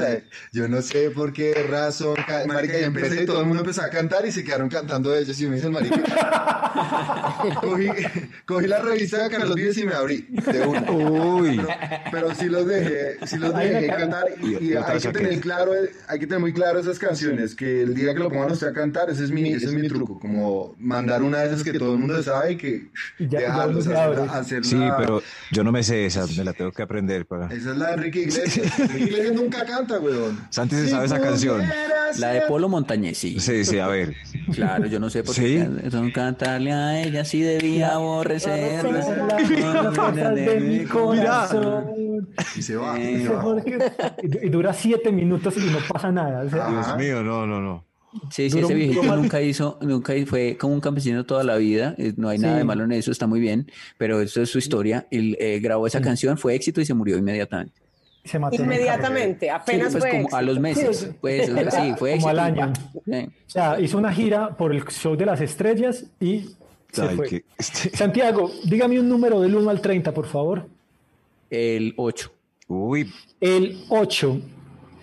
de, 0.00 0.24
Yo 0.52 0.68
no 0.68 0.82
sé 0.82 1.10
por 1.10 1.32
qué 1.32 1.61
razón, 1.62 2.14
ca- 2.26 2.44
marica, 2.46 2.78
y 2.78 2.84
empecé 2.84 3.22
y 3.22 3.26
todo 3.26 3.40
el 3.40 3.46
mundo 3.46 3.62
empezó 3.62 3.82
a 3.82 3.88
cantar 3.90 4.24
y 4.26 4.32
se 4.32 4.44
quedaron 4.44 4.68
cantando 4.68 5.14
ellos 5.14 5.40
y 5.40 5.46
me 5.46 5.56
dice 5.56 5.66
el 5.68 5.72
marica. 5.72 6.02
cogí, 7.60 7.88
cogí 8.46 8.66
la 8.66 8.80
revista 8.80 9.22
de 9.24 9.30
Carlos 9.30 9.54
Vives 9.54 9.78
y 9.78 9.84
me 9.84 9.94
abrí 9.94 10.26
de 10.30 10.60
una. 10.66 10.80
Uy. 10.92 11.56
Pero, 11.56 11.68
pero 12.10 12.34
sí 12.34 12.46
los 12.48 12.66
dejé, 12.66 13.16
sí 13.26 13.36
los 13.38 13.54
dejé 13.54 13.86
ca- 13.88 13.96
cantar 13.96 14.24
y, 14.42 14.46
Y- 14.68 14.74
hay 14.76 14.98
que 15.00 15.08
tener 15.08 15.40
claro, 15.40 15.72
hay 16.08 16.18
que 16.18 16.26
tener 16.26 16.40
muy 16.40 16.52
claro 16.52 16.78
esas 16.80 16.98
canciones, 16.98 17.54
que 17.54 17.82
el 17.82 17.94
día 17.94 18.14
que 18.14 18.20
lo 18.20 18.30
pongan 18.30 18.52
usted 18.52 18.68
a 18.68 18.72
cantar, 18.72 19.10
ese 19.10 19.24
es 19.24 19.30
mi, 19.30 19.52
ese 19.52 19.66
es 19.66 19.72
mi 19.72 19.88
truco, 19.88 20.18
como 20.18 20.74
mandar 20.78 21.22
una 21.22 21.38
de 21.40 21.46
esas 21.46 21.62
que 21.62 21.72
todo 21.78 21.92
el 21.94 21.98
mundo 21.98 22.22
sabe 22.22 22.52
y 22.52 22.56
que 22.56 22.90
ya- 23.18 23.26
ya 23.28 23.38
dejarlos 23.40 23.84
se 23.84 23.94
hacer, 23.94 24.64
Sí, 24.64 24.76
la- 24.76 24.96
pero 24.96 25.22
yo 25.50 25.64
no 25.64 25.72
me 25.72 25.82
sé 25.82 26.06
esa, 26.06 26.26
me 26.36 26.44
la 26.44 26.52
tengo 26.52 26.72
que 26.72 26.82
aprender 26.82 27.26
para. 27.26 27.46
Esa 27.46 27.70
es 27.72 27.76
la 27.76 27.88
de 27.88 27.94
Enrique 27.94 28.20
Iglesias. 28.20 28.78
Enrique 28.78 29.04
Iglesias 29.04 29.32
nunca 29.34 29.64
canta, 29.64 29.98
weón. 29.98 30.38
Santi 30.50 30.76
se 30.76 30.88
sabe 30.88 31.06
esa 31.06 31.20
canción. 31.20 31.51
Pudieras 31.56 32.18
La 32.18 32.28
de 32.28 32.40
Polo 32.42 32.68
Montañez, 32.68 33.18
sí. 33.18 33.38
Sí, 33.40 33.64
sí, 33.64 33.78
a 33.78 33.86
ver. 33.88 34.14
Claro, 34.52 34.86
yo 34.86 34.98
no 35.00 35.08
sé 35.10 35.22
por 35.22 35.34
¿Sí? 35.34 35.64
qué 35.82 35.90
son 35.90 36.10
cantarle 36.10 36.72
a 36.72 37.02
ella, 37.02 37.24
sí 37.24 37.40
debía 37.40 37.92
corazón. 40.90 41.86
Y 42.56 42.62
se 42.62 42.76
va. 42.76 42.98
Eh, 43.00 43.12
y 43.12 43.22
se 43.22 43.28
va. 43.28 43.42
Porque- 43.42 43.78
Y 44.22 44.46
y 44.46 44.50
dura 44.50 44.72
siete 44.72 45.10
minutos 45.12 45.54
y 45.56 45.60
no 45.70 45.78
pasa 45.88 46.10
nada. 46.12 46.42
o 46.44 46.50
sea. 46.50 46.68
Dios 46.68 46.96
mío, 46.98 47.22
no, 47.22 47.46
no, 47.46 47.60
no. 47.60 47.84
Sí, 48.30 48.50
sí, 48.50 48.56
Duró- 48.60 48.66
ese 48.66 48.74
viejito 48.74 49.16
nunca 49.16 49.40
hizo, 49.40 49.78
nunca 49.80 50.12
fue 50.26 50.58
como 50.60 50.74
un 50.74 50.80
campesino 50.82 51.24
toda 51.24 51.44
la 51.44 51.56
vida, 51.56 51.94
eh, 51.96 52.12
no 52.18 52.28
hay 52.28 52.36
nada 52.38 52.54
Sí. 52.54 52.58
de 52.58 52.64
malo 52.64 52.84
en 52.84 52.92
eso, 52.92 53.10
está 53.10 53.26
muy 53.26 53.40
bien, 53.40 53.70
pero 53.96 54.20
eso 54.20 54.42
es 54.42 54.50
su 54.50 54.58
historia. 54.58 55.06
Él 55.10 55.34
eh, 55.40 55.60
grabó 55.60 55.86
esa 55.86 56.02
canción, 56.02 56.36
fue 56.36 56.54
éxito 56.54 56.82
y 56.82 56.84
se 56.84 56.92
murió 56.92 57.16
inmediatamente. 57.16 57.80
Se 58.24 58.38
mató 58.38 58.56
Inmediatamente, 58.62 59.46
Sí, 59.46 59.50
apenas 59.50 59.92
pues 59.92 60.04
fue 60.04 60.22
como 60.22 60.36
a 60.36 60.42
los 60.42 60.58
meses, 60.60 60.98
Sí, 60.98 61.06
pues 61.20 61.46
sí, 61.46 61.52
fue 61.52 61.70
como 61.96 62.10
éxito. 62.12 62.28
al 62.28 62.38
año. 62.38 62.72
Sí. 63.04 63.12
O 63.46 63.50
sea, 63.50 63.80
hizo 63.80 63.98
una 63.98 64.12
gira 64.12 64.56
por 64.56 64.72
el 64.72 64.84
show 64.86 65.16
de 65.16 65.26
las 65.26 65.40
estrellas 65.40 66.04
y 66.20 66.50
Se 66.92 67.08
fue. 67.10 67.28
que- 67.28 67.44
este- 67.58 67.96
Santiago, 67.96 68.50
dígame 68.64 69.00
un 69.00 69.08
número 69.08 69.40
del 69.40 69.54
1 69.56 69.68
al 69.70 69.80
30, 69.80 70.12
por 70.12 70.26
favor. 70.26 70.66
El 71.50 71.94
8. 71.96 72.30
Uy, 72.68 73.12
El 73.40 73.84
8. 73.88 74.40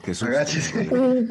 qué 0.03 0.13
susto. 0.15 0.33
Agáchese. 0.33 0.87
Un, 0.89 1.29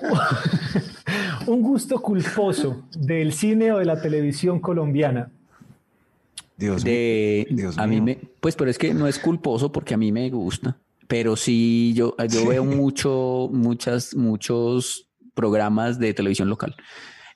un 1.46 1.62
gusto 1.62 2.00
culposo 2.02 2.82
del 2.96 3.32
cine 3.32 3.72
o 3.72 3.78
de 3.78 3.84
la 3.86 4.00
televisión 4.00 4.60
colombiana. 4.60 5.30
Dios 6.56 6.84
mío. 6.84 6.92
De, 6.92 7.46
Dios 7.50 7.78
a 7.78 7.86
mí 7.86 8.00
mío. 8.00 8.04
me, 8.20 8.28
pues, 8.40 8.56
pero 8.56 8.70
es 8.70 8.78
que 8.78 8.92
no 8.92 9.06
es 9.06 9.18
culposo 9.18 9.70
porque 9.72 9.94
a 9.94 9.96
mí 9.96 10.12
me 10.12 10.28
gusta. 10.30 10.76
Pero 11.08 11.36
sí, 11.36 11.92
yo, 11.94 12.14
yo 12.28 12.46
veo 12.46 12.64
mucho, 12.64 13.48
muchas, 13.50 14.14
muchos 14.14 15.08
programas 15.34 15.98
de 15.98 16.14
televisión 16.14 16.48
local. 16.48 16.76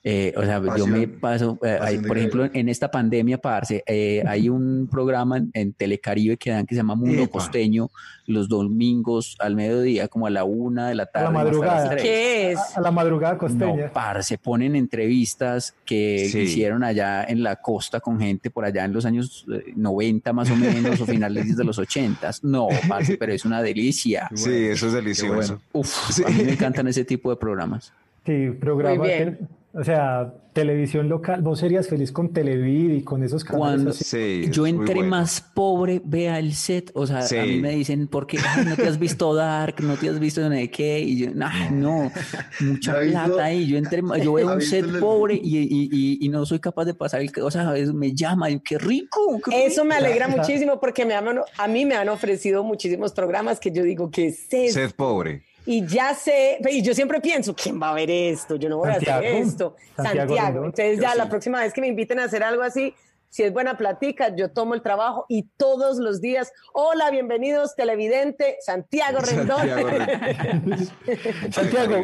Eh, 0.05 0.33
o 0.35 0.43
sea, 0.43 0.61
yo 0.75 0.85
me 0.85 1.07
paso, 1.07 1.57
eh, 1.63 1.77
hay- 1.79 1.99
por 1.99 2.17
ejemplo, 2.17 2.49
en 2.51 2.67
esta 2.67 2.91
pandemia, 2.91 3.37
parce, 3.37 3.83
eh, 3.87 4.21
hay 4.27 4.49
un 4.49 4.89
programa 4.91 5.37
en, 5.37 5.49
en 5.53 5.71
Telecaribe 5.73 6.35
que 6.35 6.49
dan 6.51 6.65
que 6.65 6.75
se 6.75 6.79
llama 6.79 6.95
Mundo 6.95 7.21
Epa. 7.23 7.31
Costeño 7.31 7.89
los 8.25 8.49
domingos 8.49 9.35
al 9.39 9.55
mediodía, 9.55 10.07
como 10.09 10.27
a 10.27 10.29
la 10.29 10.43
una 10.43 10.89
de 10.89 10.95
la 10.95 11.05
tarde. 11.05 11.27
hasta 11.27 11.33
las 11.39 11.43
madrugada. 11.45 11.95
¿Qué 11.95 12.51
es? 12.51 12.59
A, 12.59 12.79
a 12.79 12.81
la 12.81 12.91
madrugada 12.91 13.37
costeña. 13.37 13.85
No, 13.87 13.93
parce, 13.93 14.37
ponen 14.37 14.75
entrevistas 14.75 15.73
que 15.85 16.27
Sí. 16.29 16.39
hicieron 16.39 16.83
allá 16.83 17.23
en 17.23 17.41
la 17.43 17.57
costa 17.57 17.99
con 17.99 18.19
gente 18.19 18.49
por 18.49 18.65
allá 18.65 18.83
en 18.85 18.93
los 18.93 19.05
años 19.05 19.45
eh, 19.53 19.71
90 19.75 20.33
más 20.33 20.49
o 20.51 20.55
menos 20.55 20.99
o 20.99 21.05
finales 21.05 21.55
de 21.55 21.63
los 21.63 21.77
80. 21.77 22.29
No, 22.43 22.67
parce, 22.89 23.17
pero 23.17 23.31
es 23.33 23.45
una 23.45 23.61
delicia. 23.61 24.29
Sí, 24.35 24.51
eso 24.67 24.87
es 24.87 24.93
delicioso. 24.93 25.33
bueno. 25.35 25.61
Uf, 25.73 26.19
a 26.25 26.29
mí 26.29 26.43
me 26.43 26.51
encantan 26.53 26.87
ese 26.87 27.05
tipo 27.05 27.29
de 27.29 27.37
programas. 27.37 27.93
Sí, 28.25 28.49
programa. 28.59 28.97
Muy 28.97 29.07
bien. 29.07 29.37
tel- 29.37 29.47
o 29.75 29.83
sea, 29.83 30.31
televisión 30.53 31.09
local. 31.09 31.41
Vos 31.41 31.57
serías 31.59 31.87
feliz 31.89 32.11
con 32.11 32.31
Televid 32.31 32.93
y 32.93 33.01
con 33.01 33.23
esos 33.23 33.43
canales 33.43 33.65
Cuando 33.71 33.89
así. 33.89 34.03
Sí, 34.03 34.45
yo 34.51 34.67
entre 34.67 34.93
bueno. 34.93 35.09
más 35.09 35.41
pobre 35.41 35.99
vea 36.05 36.37
el 36.37 36.53
set, 36.53 36.91
o 36.93 37.07
sea, 37.07 37.23
Sí. 37.23 37.37
a 37.37 37.43
mí 37.43 37.59
me 37.59 37.71
dicen, 37.71 38.05
¿por 38.07 38.27
qué 38.27 38.37
Ay, 38.37 38.65
no 38.67 38.75
te 38.75 38.87
has 38.87 38.99
visto 38.99 39.33
Dark? 39.33 39.77
¿No 39.81 39.95
te 39.95 40.09
has 40.09 40.19
visto 40.19 40.47
no 40.47 40.51
sé 40.55 40.69
qué? 40.69 40.99
Y 40.99 41.17
yo, 41.17 41.31
"Nah, 41.33 41.71
no, 41.71 42.11
mucha 42.59 42.91
¿Ha 42.93 42.99
visto- 42.99 43.23
plata 43.25 43.45
ahí. 43.45 43.65
Yo, 43.65 43.79
entre, 43.79 44.03
más- 44.03 44.21
yo 44.21 44.33
veo 44.33 44.45
un 44.53 44.61
set 44.61 44.85
el- 44.85 44.99
pobre 44.99 45.33
y, 45.41 45.57
y, 45.57 45.89
y, 45.91 46.19
y 46.23 46.29
no 46.29 46.45
soy 46.45 46.59
capaz 46.59 46.85
de 46.85 46.93
pasar 46.93 47.21
el... 47.21 47.31
O 47.41 47.49
sea, 47.49 47.75
es- 47.75 47.91
me 47.91 48.13
llama, 48.13 48.51
y 48.51 48.59
qué 48.59 48.77
rico. 48.77 49.41
qué 49.43 49.65
Eso 49.65 49.83
me 49.85 49.95
alegra 49.95 50.27
muchísimo 50.67 50.79
porque 50.79 51.03
me 51.03 51.15
han- 51.15 51.39
a 51.57 51.67
mí 51.67 51.83
me 51.87 51.95
han 51.95 52.09
ofrecido 52.09 52.63
muchísimos 52.63 53.11
programas 53.11 53.59
que 53.59 53.71
yo 53.71 53.81
digo 53.81 54.11
que 54.11 54.27
es 54.27 54.53
esto? 54.53 54.79
Sed 54.79 54.91
pobre. 54.95 55.45
Y 55.65 55.85
ya 55.85 56.13
sé, 56.13 56.59
y 56.69 56.81
yo 56.81 56.93
siempre 56.93 57.21
pienso, 57.21 57.55
¿quién 57.55 57.81
va 57.81 57.91
a 57.91 57.93
ver 57.93 58.11
esto? 58.11 58.55
Yo 58.57 58.67
no 58.67 58.77
voy 58.77 58.89
a 58.89 58.93
hacer 58.93 59.23
esto. 59.23 59.75
Santiago. 59.95 60.65
Entonces 60.65 60.99
ya 60.99 61.15
la 61.15 61.29
próxima 61.29 61.61
vez 61.61 61.73
que 61.73 61.81
me 61.81 61.87
inviten 61.87 62.19
a 62.19 62.25
hacer 62.25 62.43
algo 62.43 62.63
así, 62.63 62.93
si 63.29 63.43
es 63.43 63.51
buena 63.51 63.77
platica, 63.77 64.35
yo 64.35 64.51
tomo 64.51 64.75
el 64.75 64.81
trabajo 64.81 65.25
y 65.27 65.49
todos 65.57 65.97
los 65.97 66.21
días, 66.21 66.51
hola, 66.73 67.09
bienvenidos, 67.09 67.75
televidente, 67.75 68.57
Santiago 68.59 69.19
Rendón. 69.19 69.57
Santiago 69.67 69.89
Rendón. 69.89 70.79
Santiago, 71.51 71.95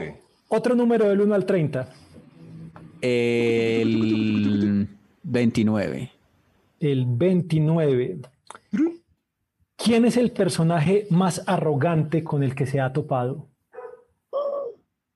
otro 0.48 0.74
número 0.74 1.08
del 1.08 1.22
1 1.22 1.36
al 1.36 1.46
30. 1.46 1.88
El 3.02 4.88
29. 5.22 6.12
El 6.80 7.06
29. 7.06 8.22
¿Quién 9.76 10.06
es 10.06 10.18
el 10.18 10.32
personaje 10.32 11.06
más 11.12 11.44
arrogante 11.46 12.24
con 12.24 12.42
el 12.42 12.56
que 12.56 12.66
se 12.66 12.82
ha 12.82 12.92
topado? 12.92 13.49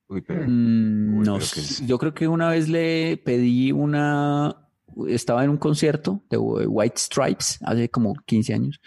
Uy, 0.09 0.21
pero. 0.21 0.43
Mm, 0.47 1.17
Uy, 1.19 1.25
no, 1.25 1.33
pero 1.35 1.45
es- 1.45 1.85
yo 1.87 1.97
creo 1.97 2.13
que 2.13 2.27
una 2.27 2.49
vez 2.49 2.69
le 2.69 3.17
pedí 3.17 3.71
una, 3.71 4.67
estaba 5.07 5.43
en 5.43 5.49
un 5.49 5.57
concierto 5.57 6.23
de 6.29 6.37
White 6.37 6.97
Stripes 6.97 7.59
hace 7.63 7.89
como 7.89 8.13
15 8.25 8.53
años 8.53 8.79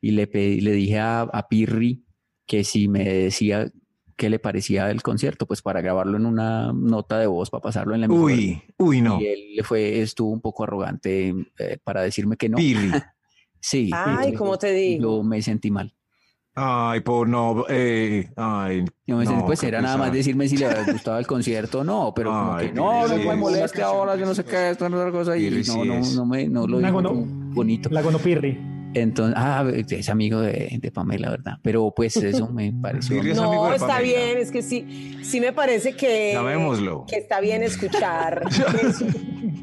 y 0.00 0.12
le 0.12 0.26
pedí, 0.26 0.60
le 0.60 0.72
dije 0.72 0.98
a, 0.98 1.22
a 1.22 1.48
Pirri 1.48 2.04
que 2.46 2.64
si 2.64 2.88
me 2.88 3.04
decía 3.04 3.70
qué 4.16 4.30
le 4.30 4.38
parecía 4.38 4.90
el 4.90 5.02
concierto, 5.02 5.46
pues 5.46 5.62
para 5.62 5.80
grabarlo 5.80 6.16
en 6.16 6.26
una 6.26 6.72
nota 6.72 7.18
de 7.18 7.26
voz 7.28 7.50
para 7.50 7.62
pasarlo 7.62 7.94
en 7.94 8.00
la 8.00 8.06
emisora. 8.06 8.34
Uy, 8.34 8.62
uy, 8.78 9.00
no. 9.00 9.20
Y 9.20 9.26
él 9.26 9.40
le 9.56 9.62
fue, 9.62 10.00
estuvo 10.00 10.30
un 10.30 10.40
poco 10.40 10.64
arrogante 10.64 11.34
eh, 11.58 11.78
para 11.84 12.02
decirme 12.02 12.36
que 12.36 12.48
no. 12.48 12.56
Pirri. 12.58 12.90
Sí. 13.60 13.90
Ay, 13.92 14.28
y 14.28 14.34
¿cómo 14.34 14.56
te 14.56 14.72
digo? 14.72 15.18
Yo 15.18 15.22
me 15.24 15.42
sentí 15.42 15.68
mal. 15.72 15.92
Ay, 16.60 17.00
por 17.00 17.28
no. 17.28 17.64
Eh, 17.68 18.28
ay. 18.36 18.84
Yo 19.06 19.16
me 19.16 19.24
sentí, 19.24 19.40
no, 19.40 19.46
pues 19.46 19.62
era 19.62 19.80
nada 19.80 19.96
más 19.96 20.12
decirme 20.12 20.48
si 20.48 20.56
le 20.56 20.66
había 20.66 20.82
gustado 20.92 21.18
el 21.18 21.26
concierto 21.26 21.80
o 21.80 21.84
no, 21.84 22.12
pero 22.14 22.30
como 22.30 22.56
Ay, 22.56 22.68
que 22.68 22.72
no, 22.72 23.06
no 23.06 23.16
me 23.16 23.36
moleste 23.36 23.80
ahora, 23.80 24.16
yo 24.16 24.26
no 24.26 24.34
sé 24.34 24.44
qué, 24.44 24.70
esta 24.70 24.86
otra 24.86 25.12
cosa, 25.12 25.36
y 25.36 25.50
no, 25.50 25.62
sí 25.62 25.78
no, 25.86 26.00
no 26.16 26.26
me, 26.26 26.48
no 26.48 26.66
lo 26.66 26.92
como 26.92 27.24
bonito. 27.54 27.88
La 27.90 28.02
Gonopirri. 28.02 28.58
Entonces, 28.94 29.34
ah, 29.38 29.64
es 29.70 30.08
amigo 30.08 30.40
de, 30.40 30.78
de 30.80 30.90
Pamela, 30.90 31.30
¿verdad? 31.30 31.58
Pero 31.62 31.92
pues 31.94 32.16
eso 32.16 32.48
me 32.48 32.72
pareció. 32.82 33.16
Pirri 33.16 33.30
es 33.32 33.36
No, 33.36 33.72
está 33.72 34.00
bien, 34.00 34.38
es 34.38 34.50
que 34.50 34.62
sí, 34.62 35.18
sí 35.22 35.40
me 35.40 35.52
parece 35.52 35.92
que, 35.92 36.36
que 37.06 37.16
está 37.16 37.40
bien 37.40 37.62
escuchar. 37.62 38.44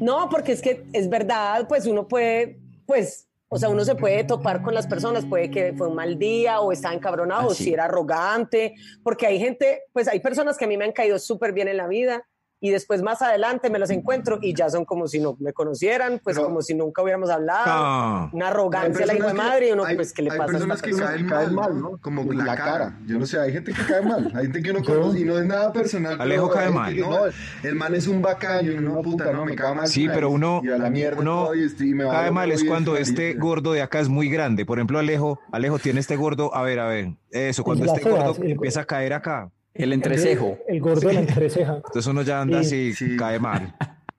No, 0.00 0.28
porque 0.28 0.52
es 0.52 0.60
que 0.60 0.84
es 0.92 1.08
verdad, 1.08 1.66
pues 1.68 1.86
uno 1.86 2.06
puede, 2.06 2.60
pues, 2.84 3.25
o 3.48 3.58
sea, 3.58 3.68
uno 3.68 3.84
se 3.84 3.94
puede 3.94 4.24
topar 4.24 4.62
con 4.62 4.74
las 4.74 4.86
personas, 4.86 5.24
puede 5.24 5.50
que 5.50 5.72
fue 5.74 5.88
un 5.88 5.94
mal 5.94 6.18
día 6.18 6.60
o 6.60 6.72
estaba 6.72 6.94
encabronado 6.94 7.42
Ah, 7.42 7.46
o 7.46 7.54
sí. 7.54 7.64
si 7.64 7.72
era 7.72 7.84
arrogante, 7.84 8.74
porque 9.04 9.26
hay 9.26 9.38
gente, 9.38 9.82
pues 9.92 10.08
hay 10.08 10.20
personas 10.20 10.56
que 10.56 10.64
a 10.64 10.68
mí 10.68 10.76
me 10.76 10.84
han 10.84 10.92
caído 10.92 11.18
súper 11.18 11.52
bien 11.52 11.68
en 11.68 11.76
la 11.76 11.86
vida 11.86 12.26
y 12.66 12.70
después 12.70 13.02
más 13.02 13.22
adelante 13.22 13.70
me 13.70 13.78
los 13.78 13.90
encuentro 13.90 14.38
y 14.42 14.54
ya 14.54 14.68
son 14.68 14.84
como 14.84 15.06
si 15.06 15.20
no 15.20 15.36
me 15.38 15.52
conocieran, 15.52 16.20
pues 16.22 16.36
Pero- 16.36 16.48
como 16.48 16.62
si 16.62 16.74
nunca 16.74 17.02
hubiéramos 17.02 17.30
hablado. 17.30 17.62
Ah, 17.66 18.30
Una 18.32 18.46
Hay 18.46 18.50
arrogancia 18.52 19.06
la 19.06 19.14
hijo 19.14 19.28
de 19.28 19.34
madre 19.34 19.68
y 19.68 19.72
uno, 19.72 19.84
hay- 19.84 19.94
pues, 19.96 20.12
¿qué 20.12 20.22
le 20.22 20.30
hay 20.32 20.38
pasa 20.38 20.50
a 20.52 20.56
esta 20.56 20.66
personas 20.68 20.82
que 20.82 20.90
persona? 20.90 21.28
caen 21.36 21.54
mal, 21.54 21.80
¿no? 21.80 21.98
Como 21.98 22.32
la, 22.32 22.56
cara. 22.56 22.98
Yo 23.06 23.18
no 23.18 23.26
sé, 23.26 23.38
hay 23.38 23.52
gente 23.52 23.72
que 23.72 23.82
cae 23.86 24.02
mal. 24.02 24.32
Hay 24.34 24.42
gente 24.44 24.62
que 24.62 24.70
uno 24.72 24.82
conoce 24.82 25.20
y 25.20 25.24
no 25.24 25.38
es 25.38 25.46
nada 25.46 25.72
personal. 25.72 26.20
Alejo 26.20 26.50
cae 26.50 26.66
hay 26.66 26.72
mal. 26.72 26.94
que, 26.94 27.00
No, 27.00 27.18
el 27.62 27.74
man 27.76 27.94
es 27.94 28.06
un 28.08 28.20
bacán 28.22 28.64
y 28.66 28.70
uno, 28.70 29.00
puta, 29.02 29.30
no, 29.32 29.44
me 29.44 29.54
cae 29.54 29.74
mal. 29.74 29.86
Sí, 29.86 30.08
pero 30.12 30.30
uno, 30.30 30.60
Y 30.64 30.70
a 30.70 30.78
la 30.78 30.90
mierda 30.90 31.20
uno 31.20 31.44
todo 31.44 31.54
y 31.54 31.64
estoy- 31.64 31.90
y 31.90 31.94
me 31.94 32.04
va 32.04 32.12
cae 32.12 32.30
mal 32.30 32.50
es 32.50 32.64
cuando 32.64 32.96
este 32.96 33.34
gordo 33.34 33.72
de 33.72 33.82
acá 33.82 34.00
es 34.00 34.08
muy 34.08 34.28
grande. 34.28 34.64
Por 34.66 34.78
ejemplo, 34.78 34.98
Alejo, 34.98 35.38
Alejo 35.52 35.78
tiene 35.78 36.00
este 36.00 36.16
gordo, 36.16 36.54
a 36.54 36.62
ver, 36.62 36.78
a 36.80 36.88
ver, 36.88 37.12
eso, 37.30 37.62
cuando 37.64 37.84
este 37.84 38.08
gordo 38.08 38.34
empieza 38.42 38.80
a 38.80 38.84
caer 38.84 39.12
acá, 39.12 39.50
El 39.78 39.92
entrecejo. 39.92 40.58
El, 40.68 40.76
el 40.76 40.80
gordo 40.80 41.08
de 41.08 41.14
la 41.14 41.20
entreceja. 41.20 41.76
entonces 41.76 42.06
uno 42.06 42.22
ya 42.22 42.40
anda 42.40 42.62
Sí, 42.64 42.90
así, 42.90 43.10
sí. 43.10 43.16
cae 43.16 43.38
mal. 43.38 43.74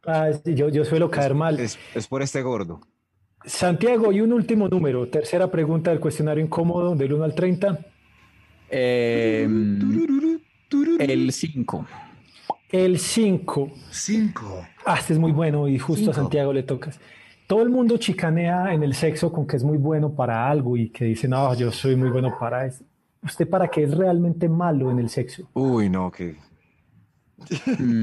Ah, 0.05 0.29
sí, 0.43 0.55
yo, 0.55 0.69
yo 0.69 0.85
suelo 0.85 1.09
caer 1.11 1.33
mal. 1.33 1.59
Es, 1.59 1.77
es 1.93 2.07
por 2.07 2.21
este 2.21 2.41
gordo. 2.41 2.79
Santiago, 3.45 4.11
y 4.11 4.21
un 4.21 4.33
último 4.33 4.67
número. 4.67 5.07
Tercera 5.09 5.49
pregunta 5.51 5.91
del 5.91 5.99
cuestionario 5.99 6.43
incómodo 6.43 6.95
del 6.95 7.13
1 7.13 7.23
al 7.23 7.35
30. 7.35 7.79
Eh, 8.69 9.47
el 10.99 11.31
5. 11.31 11.85
El 12.69 12.99
5. 12.99 13.71
Cinco. 13.91 14.65
Ah, 14.85 14.97
este 14.99 15.13
es 15.13 15.19
muy 15.19 15.31
bueno 15.31 15.67
y 15.67 15.77
justo 15.79 16.11
a. 16.11 16.13
Santiago 16.13 16.51
le 16.53 16.63
tocas. 16.63 16.99
Todo 17.47 17.61
el 17.61 17.69
mundo 17.69 17.97
chicanea 17.97 18.73
en 18.73 18.83
el 18.83 18.93
sexo 18.93 19.31
con 19.31 19.47
que 19.47 19.55
es 19.55 19.63
muy 19.63 19.77
bueno 19.77 20.13
para 20.13 20.49
algo 20.49 20.75
y 20.75 20.89
que 20.89 21.05
dice, 21.05 21.29
no, 21.29 21.53
yo 21.55 21.71
soy 21.71 21.95
muy 21.95 22.09
bueno 22.09 22.35
para 22.37 22.65
eso. 22.65 22.83
¿Usted 23.23 23.49
para 23.49 23.67
qué 23.67 23.83
es 23.83 23.95
realmente 23.97 24.47
malo 24.49 24.91
en 24.91 24.99
el 24.99 25.09
sexo? 25.09 25.49
Uy, 25.53 25.89
no, 25.89 26.11
que... 26.11 26.35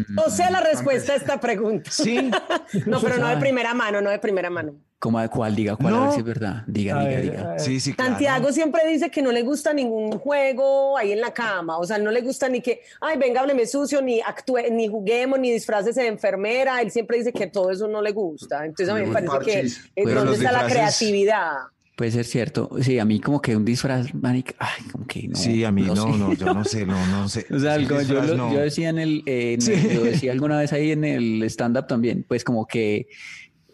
No 0.09 0.31
sé 0.31 0.45
la 0.51 0.61
respuesta 0.61 1.13
a 1.13 1.17
esta 1.17 1.41
pregunta. 1.41 1.91
Sí. 1.91 2.31
No, 2.87 3.01
pero 3.01 3.19
no 3.19 3.29
de 3.29 3.37
primera 3.37 3.73
mano, 3.75 4.01
no 4.01 4.11
de 4.11 4.19
primera 4.19 4.51
mano. 4.51 4.75
¿Cómo 4.99 5.21
de 5.21 5.29
cuál? 5.29 5.55
Diga 5.55 5.77
cuál, 5.77 5.95
a 5.95 5.99
ver 5.99 6.07
No. 6.07 6.13
si 6.13 6.19
es 6.21 6.25
verdad. 6.25 6.63
Diga, 6.67 6.99
A 6.99 7.01
diga, 7.01 7.11
ver, 7.11 7.23
diga. 7.23 7.59
Sí, 7.59 7.79
sí, 7.79 7.93
claro. 7.93 8.11
Santiago 8.13 8.53
siempre 8.53 8.83
dice 8.89 9.11
que 9.11 9.23
no 9.23 9.31
le 9.33 9.43
gusta 9.43 9.73
ningún 9.73 10.19
juego 10.19 10.97
ahí 10.97 11.13
en 11.13 11.21
la 11.21 11.33
cama, 11.33 11.79
o 11.79 11.85
sea, 11.85 11.99
no 11.99 12.11
le 12.11 12.21
gusta 12.23 12.49
ni 12.49 12.61
que, 12.61 12.81
ay, 13.01 13.19
venga, 13.19 13.41
hábleme 13.41 13.67
sucio, 13.67 14.01
ni 14.03 14.21
actúe, 14.21 14.71
ni 14.71 14.89
juguemos, 14.89 15.39
ni 15.39 15.53
disfraces 15.53 15.95
de 15.97 16.07
enfermera, 16.07 16.81
él 16.81 16.91
siempre 16.91 17.19
dice 17.19 17.33
que 17.33 17.47
todo 17.49 17.71
eso 17.71 17.87
no 17.87 18.01
le 18.03 18.13
gusta, 18.13 18.65
entonces 18.65 18.89
a 18.89 18.95
mí 18.99 19.07
me 19.07 19.13
parece 19.13 19.39
que 19.45 19.61
es 19.61 19.91
Pero 19.95 20.25
donde 20.25 20.37
está 20.37 20.53
la 20.53 20.67
creatividad. 20.67 21.53
Puede 21.97 22.11
ser 22.11 22.25
cierto. 22.25 22.71
Sí, 22.81 22.99
a 22.99 23.05
mí 23.05 23.21
como 23.21 23.41
que 23.41 23.57
un 23.57 23.65
disfraz, 23.65 24.13
marica, 24.15 24.55
ay, 24.59 24.83
como 24.91 25.07
que 25.07 25.29
no. 25.29 25.37
Sí, 25.37 25.63
a 25.63 25.71
mí 25.71 25.83
no, 25.83 25.95
sé. 25.95 26.19
no, 26.19 26.33
yo 26.35 26.53
no 26.53 26.65
sé, 26.65 26.85
no, 26.87 27.07
no 27.07 27.29
sé. 27.29 27.47
O 27.55 27.59
sea, 27.61 27.75
algo- 27.75 28.01
yo, 28.03 28.21
lo- 28.23 28.37
no. 28.37 28.53
yo 28.53 28.59
decía 28.61 28.89
en 28.89 28.99
el, 28.99 29.23
eh, 29.27 29.53
en 29.55 29.61
Sí. 29.61 29.73
el- 29.75 29.95
yo 29.95 30.03
decía 30.05 30.33
alguna 30.33 30.59
vez 30.59 30.73
ahí 30.73 30.91
en 30.91 31.05
el 31.05 31.43
stand-up 31.45 31.87
también, 31.87 32.25
pues 32.27 32.43
como 32.43 32.67
que, 32.67 33.07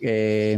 eh, 0.02 0.56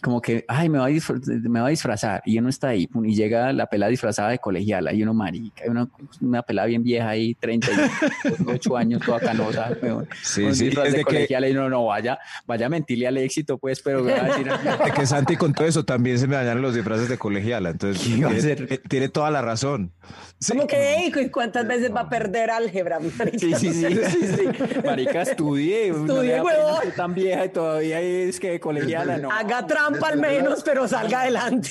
como 0.00 0.20
que, 0.20 0.44
ay, 0.48 0.68
me 0.68 0.78
va, 0.78 0.86
a 0.86 0.88
me 1.26 1.60
va 1.60 1.66
a 1.66 1.70
disfrazar 1.70 2.22
y 2.24 2.38
uno 2.38 2.48
está 2.48 2.68
ahí 2.68 2.88
y 3.04 3.14
llega 3.14 3.52
la 3.52 3.66
pelada 3.66 3.90
disfrazada 3.90 4.30
de 4.30 4.38
colegiala 4.38 4.92
y 4.92 5.02
uno 5.02 5.12
marica, 5.14 5.64
y 5.66 5.68
una, 5.68 5.88
una 6.20 6.42
pelada 6.42 6.66
bien 6.66 6.82
vieja 6.82 7.08
ahí, 7.10 7.34
38 7.34 8.76
años, 8.76 9.02
toda 9.04 9.20
canosa, 9.20 9.70
weón, 9.82 10.08
Sí, 10.22 10.42
un 10.44 10.54
sí, 10.54 10.66
disfraz 10.66 10.90
de 10.92 10.98
que- 10.98 11.04
colegiala 11.04 11.48
y 11.48 11.54
no, 11.54 11.68
no, 11.68 11.86
vaya, 11.86 12.18
vaya 12.46 12.66
a 12.66 12.68
mentirle 12.68 13.06
al 13.06 13.16
éxito, 13.18 13.58
pues, 13.58 13.80
pero 13.82 14.04
va 14.04 14.12
a 14.12 14.24
decir, 14.24 14.46
De 14.46 14.90
que 14.94 15.06
Santi 15.06 15.36
con 15.36 15.52
todo 15.52 15.66
eso 15.66 15.84
también 15.84 16.18
se 16.18 16.26
me 16.26 16.36
dañaron 16.36 16.62
los 16.62 16.74
disfraces 16.74 17.08
de 17.08 17.18
colegiala, 17.18 17.70
entonces 17.70 18.02
¿Qué 18.02 18.10
iba 18.10 18.30
a 18.30 18.32
tiene, 18.34 18.78
tiene 18.78 19.08
toda 19.08 19.30
la 19.30 19.42
razón. 19.42 19.92
Sí. 20.38 20.52
Como 20.54 20.66
que, 20.66 20.94
"Ey, 20.96 21.12
¿cu- 21.12 21.30
¿cuántas 21.30 21.66
veces 21.66 21.94
va 21.94 22.00
a 22.00 22.08
perder 22.08 22.50
álgebra? 22.50 22.98
marica? 23.16 23.38
Sí, 23.38 23.54
sí, 23.54 23.72
sí, 23.72 23.86
sí, 24.10 24.26
sí. 24.26 24.80
Marica, 24.84 25.22
no 26.06 26.14
da 26.16 26.42
pena 26.42 26.42
huevón. 26.42 26.82
ser 26.82 26.94
tan 26.94 27.14
vieja 27.14 27.44
y 27.44 27.48
todavía 27.50 28.00
es 28.00 28.40
que 28.40 28.50
de 28.50 28.60
colegiala, 28.60 29.18
no. 29.18 29.30
Haga 29.30 29.66
trampa 29.90 30.08
al 30.08 30.20
la- 30.20 30.28
menos, 30.28 30.62
pero 30.62 30.86
salga 30.88 31.20
adelante. 31.22 31.70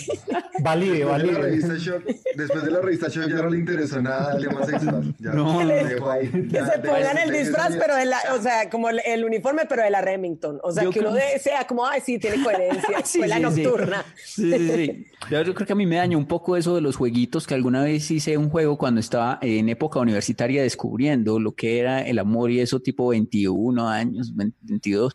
Valide, 0.61 0.99
Después 0.99 1.21
de 1.23 1.31
la 1.31 1.39
valide. 1.39 1.79
Shock, 1.79 2.03
después 2.35 2.63
de 2.63 2.71
la 2.71 2.81
revista 2.81 3.07
Shock 3.09 3.27
ya 3.29 3.35
no 3.35 3.49
le 3.49 3.57
interesó 3.59 4.01
nada 4.01 4.35
el 4.37 4.47
tema 4.47 4.65
sexual. 4.65 5.15
Ya, 5.19 5.31
No, 5.33 5.59
dejó 5.65 6.11
ahí. 6.11 6.27
Que 6.29 6.47
Ya, 6.49 6.65
se 6.71 6.79
pongan 6.79 7.17
el 7.17 7.31
disfraz, 7.31 7.75
pero 7.77 7.95
de 7.95 8.05
la, 8.05 8.19
o 8.37 8.41
sea, 8.41 8.69
como 8.69 8.89
el, 8.89 9.01
el 9.05 9.23
uniforme, 9.25 9.63
pero 9.67 9.83
de 9.83 9.89
la 9.89 10.01
Remington. 10.01 10.59
O 10.63 10.71
sea, 10.71 10.83
Yo 10.83 10.91
que 10.91 10.99
uno 10.99 11.11
creo- 11.13 11.25
de, 11.33 11.39
sea 11.39 11.65
como, 11.65 11.85
ay, 11.87 12.01
sí, 12.05 12.19
tiene 12.19 12.43
coherencia. 12.43 12.97
Escuela 13.03 13.37
sí, 13.37 13.55
sí. 13.55 13.61
nocturna. 13.63 14.05
Sí, 14.23 14.51
sí, 14.51 14.69
sí. 14.75 15.05
Yo, 15.29 15.41
yo 15.43 15.53
creo 15.53 15.67
que 15.67 15.73
a 15.73 15.75
mí 15.75 15.85
me 15.85 15.97
dañó 15.97 16.17
un 16.17 16.25
poco 16.27 16.57
eso 16.57 16.75
de 16.75 16.81
los 16.81 16.95
jueguitos, 16.95 17.47
que 17.47 17.53
alguna 17.53 17.83
vez 17.83 18.09
hice 18.11 18.37
un 18.37 18.49
juego 18.49 18.77
cuando 18.77 18.99
estaba 18.99 19.37
en 19.41 19.69
época 19.69 19.99
universitaria 19.99 20.63
descubriendo 20.63 21.39
lo 21.39 21.53
que 21.53 21.79
era 21.79 22.01
el 22.01 22.19
amor 22.19 22.51
y 22.51 22.59
eso 22.59 22.79
tipo 22.79 23.09
21 23.09 23.87
años, 23.87 24.35
22. 24.35 25.13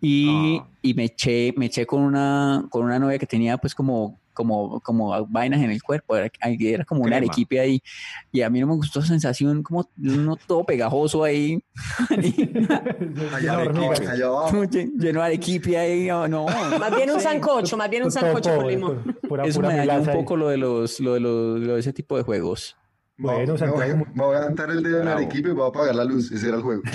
Y, 0.00 0.58
Ah. 0.58 0.68
Y 0.82 0.94
me 0.94 1.04
eché, 1.04 1.52
me 1.56 1.66
eché 1.66 1.86
con 1.86 2.02
una, 2.02 2.64
con 2.70 2.84
una 2.84 2.98
novia 2.98 3.18
que 3.18 3.26
tenía 3.26 3.58
pues 3.58 3.74
como, 3.74 4.18
como, 4.32 4.80
como 4.80 5.26
vainas 5.26 5.60
en 5.62 5.70
el 5.70 5.82
cuerpo, 5.82 6.16
era, 6.16 6.30
era 6.40 6.84
como 6.84 7.00
una 7.00 7.16
Crema. 7.16 7.26
arequipe 7.26 7.58
ahí. 7.58 7.82
Y 8.30 8.42
a 8.42 8.50
mí 8.50 8.60
no 8.60 8.68
me 8.68 8.74
gustó 8.74 9.00
esa 9.00 9.08
sensación 9.08 9.62
como 9.62 9.88
uno 9.98 10.36
todo 10.46 10.64
pegajoso 10.64 11.24
ahí. 11.24 11.62
Lleno 14.98 15.20
de 15.20 15.26
arequipe 15.26 15.76
ahí, 15.76 16.06
no, 16.06 16.28
no. 16.28 16.46
Más 16.46 16.94
bien 16.94 17.10
un 17.10 17.20
sancocho, 17.20 17.76
más 17.76 17.90
bien 17.90 18.04
un 18.04 18.12
sancocho 18.12 18.56
con 18.56 18.68
limón. 18.68 19.16
Pura, 19.28 19.44
Eso 19.44 19.60
pura 19.60 19.70
me 19.70 19.86
dañó 19.86 20.02
un 20.02 20.08
ahí. 20.08 20.16
poco 20.16 20.36
lo 20.36 20.48
de 20.48 20.56
los, 20.56 21.00
lo 21.00 21.14
de 21.14 21.20
los, 21.20 21.60
lo 21.60 21.74
de 21.74 21.80
ese 21.80 21.92
tipo 21.92 22.16
de 22.16 22.22
juegos. 22.22 22.76
Bueno, 23.20 23.40
me, 23.40 23.46
voy, 23.46 23.58
Santiago. 23.58 24.06
me 24.14 24.22
voy 24.22 24.36
a 24.36 24.40
levantar 24.40 24.70
el 24.70 24.80
dedo 24.80 25.02
en 25.02 25.18
equipo 25.24 25.48
y 25.48 25.52
voy 25.52 25.64
a 25.64 25.68
apagar 25.68 25.94
la 25.94 26.04
luz. 26.04 26.30
Ese 26.30 26.48
era 26.48 26.56
el 26.58 26.62
juego. 26.62 26.82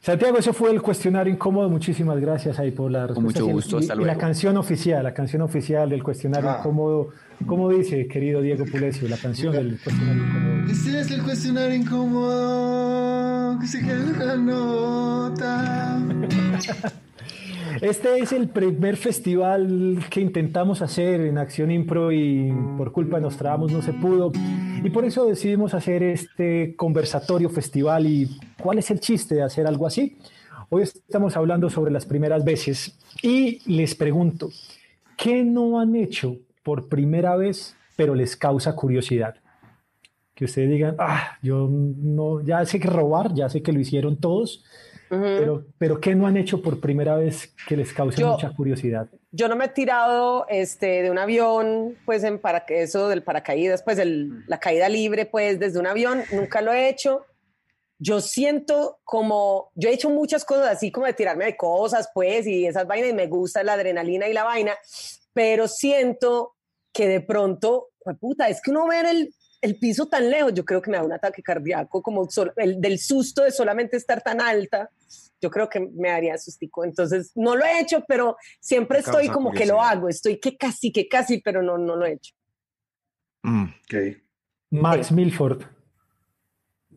Santiago, 0.00 0.38
eso 0.38 0.52
fue 0.52 0.70
el 0.70 0.80
cuestionario 0.82 1.32
incómodo. 1.32 1.68
Muchísimas 1.70 2.18
gracias 2.20 2.58
ahí 2.58 2.70
por 2.70 2.90
la 2.90 3.06
respuesta. 3.06 3.40
mucho 3.40 3.46
Y 3.46 3.48
el- 3.48 3.54
gusto, 3.54 3.76
y- 3.76 3.80
hasta 3.80 3.94
y 3.94 3.96
la 3.98 4.04
luego. 4.04 4.20
canción 4.20 4.56
oficial, 4.56 5.02
la 5.04 5.14
canción 5.14 5.42
oficial 5.42 5.88
del 5.90 6.02
cuestionario 6.02 6.50
Ah. 6.50 6.56
incómodo. 6.60 7.10
¿Cómo 7.46 7.68
dice, 7.70 8.06
querido 8.06 8.40
Diego 8.40 8.64
Pulecio, 8.64 9.08
la 9.08 9.16
canción 9.16 9.52
del 9.52 9.78
cuestionario 9.82 10.22
incómodo? 10.24 10.70
Este 10.70 11.00
es 11.00 11.10
el 11.10 11.22
cuestionario 11.22 11.74
incómodo. 11.76 13.58
Que 13.60 13.66
se 13.66 13.80
queda 13.80 13.94
en 14.02 14.18
la 14.26 14.36
nota. 14.36 16.02
Este 17.80 18.18
es 18.18 18.32
el 18.32 18.48
primer 18.48 18.96
festival 18.96 19.98
que 20.10 20.20
intentamos 20.20 20.82
hacer 20.82 21.20
en 21.20 21.38
Acción 21.38 21.70
Impro 21.70 22.12
y 22.12 22.52
por 22.76 22.92
culpa 22.92 23.16
de 23.16 23.22
Nostradamus 23.22 23.72
no 23.72 23.82
se 23.82 23.92
pudo. 23.92 24.32
Y 24.82 24.90
por 24.90 25.04
eso 25.04 25.26
decidimos 25.26 25.74
hacer 25.74 26.02
este 26.02 26.76
conversatorio 26.76 27.48
festival. 27.50 28.06
¿Y 28.06 28.38
cuál 28.62 28.78
es 28.78 28.90
el 28.90 29.00
chiste 29.00 29.36
de 29.36 29.42
hacer 29.42 29.66
algo 29.66 29.86
así? 29.86 30.18
Hoy 30.70 30.82
estamos 30.82 31.36
hablando 31.36 31.70
sobre 31.70 31.92
las 31.92 32.06
primeras 32.06 32.44
veces 32.44 32.98
y 33.22 33.60
les 33.70 33.94
pregunto, 33.94 34.50
¿qué 35.16 35.44
no 35.44 35.78
han 35.80 35.94
hecho 35.94 36.36
por 36.62 36.88
primera 36.88 37.36
vez 37.36 37.76
pero 37.96 38.14
les 38.14 38.36
causa 38.36 38.74
curiosidad? 38.74 39.36
Que 40.34 40.46
ustedes 40.46 40.70
digan, 40.70 40.96
ah, 40.98 41.38
yo 41.42 41.68
no, 41.70 42.40
ya 42.40 42.64
sé 42.64 42.80
que 42.80 42.88
robar, 42.88 43.34
ya 43.34 43.48
sé 43.48 43.62
que 43.62 43.72
lo 43.72 43.78
hicieron 43.78 44.16
todos, 44.16 44.64
Pero, 45.08 45.66
pero 45.78 46.00
¿qué 46.00 46.14
no 46.14 46.26
han 46.26 46.36
hecho 46.36 46.60
por 46.62 46.80
primera 46.80 47.16
vez 47.16 47.54
que 47.68 47.76
les 47.76 47.92
cause 47.92 48.20
Yo- 48.20 48.32
mucha 48.32 48.50
curiosidad? 48.54 49.08
Yo 49.30 49.48
no 49.48 49.56
me 49.56 49.66
he 49.66 49.68
tirado 49.68 50.46
este, 50.48 51.02
de 51.02 51.10
un 51.10 51.18
avión, 51.18 51.96
pues 52.04 52.22
en 52.24 52.38
para, 52.38 52.64
eso 52.68 53.08
del 53.08 53.22
paracaídas, 53.22 53.82
pues 53.82 53.98
el- 53.98 54.44
la 54.46 54.58
caída 54.60 54.88
libre, 54.88 55.26
pues 55.26 55.58
desde 55.58 55.78
un 55.78 55.86
avión, 55.86 56.22
nunca 56.32 56.60
lo 56.62 56.72
he 56.72 56.88
hecho. 56.88 57.24
Yo 57.98 58.20
siento 58.20 58.98
como, 59.04 59.70
yo 59.74 59.88
he 59.88 59.92
hecho 59.92 60.10
muchas 60.10 60.44
cosas 60.44 60.68
así 60.68 60.90
como 60.90 61.06
de 61.06 61.12
tirarme 61.14 61.44
de 61.46 61.56
cosas, 61.56 62.08
pues, 62.12 62.46
y 62.46 62.66
esas 62.66 62.86
vainas, 62.86 63.10
y 63.10 63.14
me 63.14 63.26
gusta 63.28 63.62
la 63.62 63.74
adrenalina 63.74 64.28
y 64.28 64.32
la 64.32 64.44
vaina, 64.44 64.72
pero 65.32 65.68
siento 65.68 66.54
que 66.92 67.08
de 67.08 67.20
pronto, 67.20 67.88
pues 68.02 68.16
puta, 68.18 68.48
es 68.48 68.60
que 68.62 68.70
uno 68.70 68.86
ver 68.88 69.06
el, 69.06 69.34
el 69.64 69.78
piso 69.78 70.06
tan 70.06 70.30
lejos, 70.30 70.52
yo 70.54 70.64
creo 70.64 70.80
que 70.82 70.90
me 70.90 70.96
da 70.98 71.02
un 71.02 71.12
ataque 71.12 71.42
cardíaco, 71.42 72.02
como 72.02 72.28
sol- 72.30 72.52
el, 72.56 72.80
del 72.80 72.98
susto 72.98 73.42
de 73.42 73.50
solamente 73.50 73.96
estar 73.96 74.20
tan 74.22 74.40
alta, 74.40 74.90
yo 75.40 75.50
creo 75.50 75.68
que 75.68 75.80
me 75.80 76.10
daría 76.10 76.36
sustico. 76.38 76.84
Entonces, 76.84 77.32
no 77.34 77.56
lo 77.56 77.64
he 77.64 77.80
hecho, 77.80 78.04
pero 78.06 78.36
siempre 78.60 78.98
estoy 78.98 79.28
como 79.28 79.52
que 79.52 79.66
lo 79.66 79.80
hago, 79.80 80.08
estoy 80.08 80.38
que 80.38 80.56
casi, 80.56 80.92
que 80.92 81.08
casi, 81.08 81.40
pero 81.40 81.62
no, 81.62 81.78
no 81.78 81.96
lo 81.96 82.06
he 82.06 82.12
hecho. 82.12 82.34
Mm. 83.42 83.64
Ok. 83.64 83.94
Max 84.70 85.10
Milford. 85.12 85.62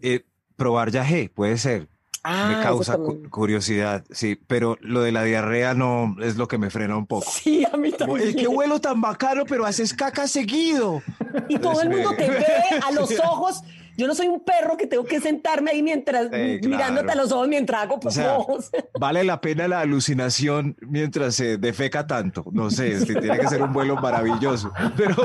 Eh, 0.01 0.23
probar 0.56 0.91
yagé, 0.91 1.30
puede 1.30 1.58
ser. 1.58 1.88
Ah, 2.23 2.47
me 2.47 2.53
eso 2.56 2.63
causa 2.63 2.97
cu- 2.97 3.30
curiosidad, 3.30 4.03
sí, 4.12 4.38
pero 4.47 4.77
lo 4.82 5.01
de 5.01 5.12
la 5.12 5.23
diarrea 5.23 5.73
no 5.73 6.15
es 6.21 6.36
lo 6.38 6.47
que 6.47 6.58
me 6.58 6.69
frena 6.69 6.97
un 6.97 7.06
poco. 7.08 7.30
Sí, 7.32 7.63
a 7.71 7.77
mí 7.77 7.91
también. 7.91 8.30
Es 8.30 8.36
que 8.36 8.47
vuelo 8.47 8.80
tan 8.82 8.99
bacano, 9.01 9.45
pero 9.45 9.65
haces 9.65 9.93
caca 9.93 10.27
seguido. 10.27 11.01
Y 11.47 11.58
todo 11.60 11.82
el 11.82 11.89
mundo 11.89 12.12
te 12.17 12.30
ve 12.30 12.45
a 12.86 12.91
los 12.91 13.12
ojos. 13.23 13.62
Yo 13.99 14.06
no 14.06 14.13
soy 14.13 14.27
un 14.27 14.41
perro 14.41 14.77
que 14.77 14.86
tengo 14.86 15.06
que 15.06 15.19
sentarme 15.19 15.71
ahí 15.71 15.82
mientras, 15.82 16.30
mirándote 16.32 17.12
a 17.13 17.15
los 17.15 17.32
ojos 17.32 17.47
mientras 17.47 17.82
hago 17.82 17.99
O 18.03 18.12
sea, 18.12 18.36
popos. 18.38 18.69
Vale 18.99 19.23
la 19.23 19.41
pena 19.41 19.67
la 19.67 19.80
alucinación 19.80 20.75
mientras 20.82 21.34
se 21.34 21.58
defeca 21.58 22.06
tanto. 22.06 22.45
No 22.51 22.69
sé, 22.69 23.03
tiene 23.06 23.39
que 23.39 23.47
ser 23.47 23.63
un 23.63 23.73
vuelo 23.73 23.95
maravilloso. 23.95 24.71
Pero 24.95 25.15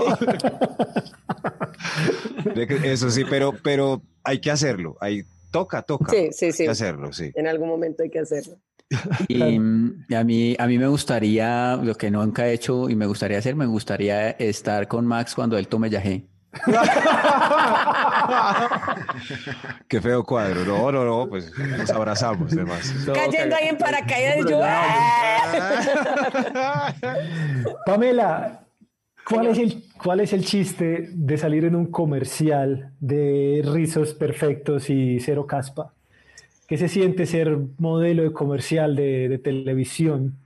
eso 2.84 3.10
sí, 3.10 3.24
pero, 3.28 3.52
pero 3.62 4.00
hay 4.24 4.40
que 4.40 4.50
hacerlo. 4.50 4.96
Ahí 5.00 5.24
toca, 5.52 5.82
toca. 5.82 6.10
Sí, 6.10 6.30
sí, 6.32 6.50
sí. 6.50 6.62
Hay 6.62 6.66
que 6.66 6.72
hacerlo, 6.72 7.12
sí. 7.12 7.30
En 7.34 7.46
algún 7.46 7.68
momento 7.68 8.02
hay 8.02 8.10
que 8.10 8.18
hacerlo. 8.18 8.58
Y 9.28 9.56
a 10.14 10.24
mí, 10.24 10.56
a 10.58 10.66
mí 10.66 10.78
me 10.78 10.88
gustaría, 10.88 11.76
lo 11.76 11.94
que 11.94 12.10
nunca 12.10 12.48
he 12.48 12.52
hecho 12.52 12.90
y 12.90 12.96
me 12.96 13.06
gustaría 13.06 13.38
hacer, 13.38 13.54
me 13.54 13.66
gustaría 13.66 14.30
estar 14.30 14.88
con 14.88 15.06
Max 15.06 15.34
cuando 15.34 15.56
él 15.56 15.68
tome 15.68 15.88
yagé. 15.88 16.26
Qué 19.88 20.02
feo 20.02 20.22
cuadro. 20.24 20.66
No, 20.66 20.92
no, 20.92 21.04
no, 21.04 21.28
pues 21.28 21.50
nos 21.58 21.90
abrazamos, 21.90 22.52
además. 22.52 22.94
Cayendo 23.14 23.56
ahí 23.56 23.68
en 23.68 23.78
paracaídas 23.78 24.38
yo. 24.48 24.60
¡ah! 24.62 25.82
Pamela, 27.86 28.66
¿cuál 29.28 29.46
es, 29.46 29.58
el, 29.58 29.82
¿cuál 30.02 30.20
es 30.20 30.32
el 30.32 30.44
chiste 30.44 31.08
de 31.12 31.38
salir 31.38 31.64
en 31.64 31.74
un 31.74 31.86
comercial 31.86 32.92
de 33.00 33.62
rizos 33.64 34.14
perfectos 34.14 34.90
y 34.90 35.20
cero 35.20 35.46
caspa? 35.46 35.92
¿Qué 36.66 36.78
se 36.78 36.88
siente 36.88 37.26
ser 37.26 37.58
modelo 37.78 38.22
de 38.22 38.32
comercial 38.32 38.96
de, 38.96 39.28
de 39.28 39.38
televisión 39.38 40.36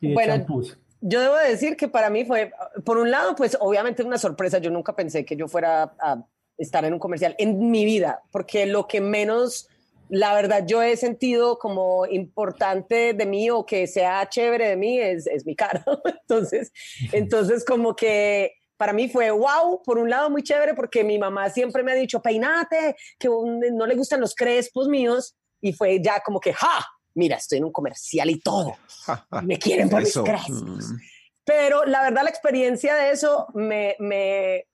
y 0.00 0.08
de 0.08 0.14
Bueno, 0.14 0.34
champús? 0.34 0.78
Yo 1.00 1.20
debo 1.20 1.36
decir 1.36 1.76
que 1.76 1.88
para 1.88 2.10
mí 2.10 2.24
fue, 2.24 2.52
por 2.84 2.98
un 2.98 3.10
lado, 3.10 3.36
pues 3.36 3.56
obviamente 3.60 4.02
una 4.02 4.18
sorpresa. 4.18 4.58
Yo 4.58 4.70
nunca 4.70 4.96
pensé 4.96 5.24
que 5.24 5.36
yo 5.36 5.46
fuera 5.46 5.94
a 6.00 6.24
estar 6.56 6.84
en 6.84 6.92
un 6.92 6.98
comercial 6.98 7.36
en 7.38 7.70
mi 7.70 7.84
vida, 7.84 8.22
porque 8.32 8.66
lo 8.66 8.88
que 8.88 9.00
menos, 9.00 9.68
la 10.08 10.34
verdad, 10.34 10.64
yo 10.66 10.82
he 10.82 10.96
sentido 10.96 11.58
como 11.58 12.06
importante 12.06 13.12
de 13.14 13.26
mí 13.26 13.50
o 13.50 13.64
que 13.66 13.86
sea 13.86 14.28
chévere 14.28 14.68
de 14.68 14.76
mí 14.76 14.98
es, 14.98 15.26
es 15.26 15.44
mi 15.44 15.54
cara. 15.54 15.84
Entonces, 16.22 16.72
entonces 17.12 17.64
como 17.64 17.94
que 17.96 18.52
para 18.76 18.92
mí 18.92 19.08
fue 19.08 19.30
wow, 19.30 19.82
por 19.82 19.98
un 19.98 20.08
lado 20.08 20.30
muy 20.30 20.42
chévere, 20.42 20.74
porque 20.74 21.02
mi 21.02 21.18
mamá 21.18 21.50
siempre 21.50 21.82
me 21.82 21.92
ha 21.92 21.96
dicho, 21.96 22.22
peinate, 22.22 22.94
que 23.18 23.28
no 23.28 23.86
le 23.86 23.94
gustan 23.96 24.20
los 24.20 24.34
crespos 24.34 24.88
míos, 24.88 25.36
y 25.60 25.72
fue 25.72 26.00
ya 26.00 26.20
como 26.24 26.38
que, 26.40 26.52
¡ja! 26.52 26.86
Mira, 27.14 27.36
estoy 27.36 27.58
en 27.58 27.64
un 27.64 27.72
comercial 27.72 28.30
y 28.30 28.38
todo. 28.38 28.76
Me 29.42 29.58
quieren 29.58 29.88
por 29.90 30.02
Eso. 30.02 30.22
mis 30.22 30.30
crespos. 30.30 30.62
Mm. 30.62 30.96
Pero 31.44 31.84
la 31.84 32.02
verdad, 32.02 32.22
la 32.22 32.30
experiencia 32.30 32.94
de 32.94 33.10
eso 33.10 33.48
me, 33.54 33.96
me- 33.98 34.66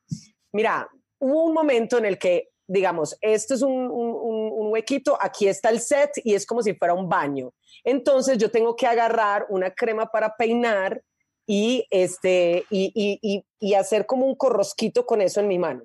Mira, 0.52 0.86
hubo 1.20 1.44
un 1.44 1.54
momento 1.54 1.98
en 1.98 2.04
el 2.04 2.18
que, 2.18 2.50
digamos, 2.66 3.16
esto 3.20 3.54
es 3.54 3.62
un, 3.62 3.72
un- 3.72 4.52
un- 4.52 4.72
huequito, 4.72 5.16
aquí 5.20 5.46
está 5.46 5.68
el 5.70 5.78
set 5.80 6.10
y 6.24 6.34
es 6.34 6.44
como 6.46 6.62
si 6.62 6.74
fuera 6.74 6.94
un 6.94 7.08
baño. 7.08 7.52
Entonces 7.84 8.38
yo 8.38 8.50
tengo 8.50 8.74
que 8.74 8.86
agarrar 8.86 9.46
una 9.50 9.70
crema 9.70 10.06
para 10.06 10.34
peinar 10.36 11.00
y, 11.46 11.86
este, 11.90 12.64
y, 12.70 12.90
y- 12.94 13.18
y- 13.22 13.44
y 13.60 13.74
hacer 13.74 14.06
como 14.06 14.26
un 14.26 14.34
corrosquito 14.34 15.04
con 15.06 15.20
eso 15.20 15.40
en 15.40 15.48
mi 15.48 15.58
mano. 15.58 15.84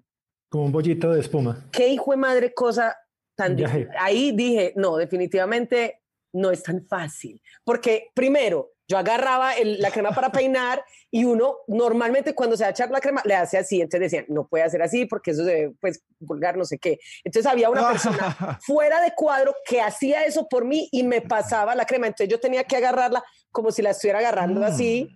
Como 0.50 0.66
un 0.66 0.72
bollito 0.72 1.12
de 1.12 1.20
espuma. 1.20 1.68
Qué 1.72 1.90
hijo 1.90 2.12
de 2.12 2.18
madre 2.18 2.54
cosa 2.54 2.98
tan 3.36 3.56
difícil. 3.56 3.90
Ahí 4.00 4.32
dije, 4.32 4.74
no, 4.76 4.96
definitivamente 4.98 6.02
no 6.34 6.50
es 6.52 6.64
tan 6.64 6.86
fácil. 6.88 7.42
Porque 7.64 8.08
primero, 8.16 8.72
yo 8.90 8.98
agarraba 8.98 9.54
el- 9.54 9.80
la 9.80 9.92
crema 9.92 10.10
para 10.12 10.32
peinar 10.32 10.84
y 11.12 11.24
uno 11.24 11.58
normalmente 11.68 12.34
cuando 12.34 12.58
se 12.58 12.64
va 12.64 12.70
a 12.70 12.72
echar 12.72 12.90
la 12.90 13.00
crema 13.00 13.22
le 13.24 13.36
hace 13.36 13.58
así. 13.60 13.80
Entonces 13.82 14.12
decían, 14.12 14.26
no 14.30 14.48
puede 14.48 14.64
hacer 14.64 14.82
así 14.82 15.06
porque 15.06 15.32
eso 15.32 15.46
se 15.46 15.72
pues 15.80 16.04
vulgar, 16.20 16.58
no 16.58 16.66
sé 16.66 16.80
qué. 16.80 17.00
Entonces 17.24 17.50
había 17.50 17.70
una 17.70 17.88
persona 17.88 18.60
fuera 18.66 19.00
de 19.02 19.14
cuadro 19.16 19.54
que 19.66 19.80
hacía 19.80 20.26
eso 20.26 20.48
por 20.50 20.66
mí 20.66 20.90
y 20.92 21.04
me 21.04 21.22
pasaba 21.22 21.76
la 21.76 21.86
crema. 21.86 22.08
Entonces 22.08 22.30
yo 22.30 22.40
tenía 22.40 22.64
que 22.64 22.78
agarrarla 22.78 23.24
como 23.52 23.72
si 23.72 23.82
la 23.84 23.92
estuviera 23.92 24.20
agarrando 24.20 24.66
así. 24.66 25.08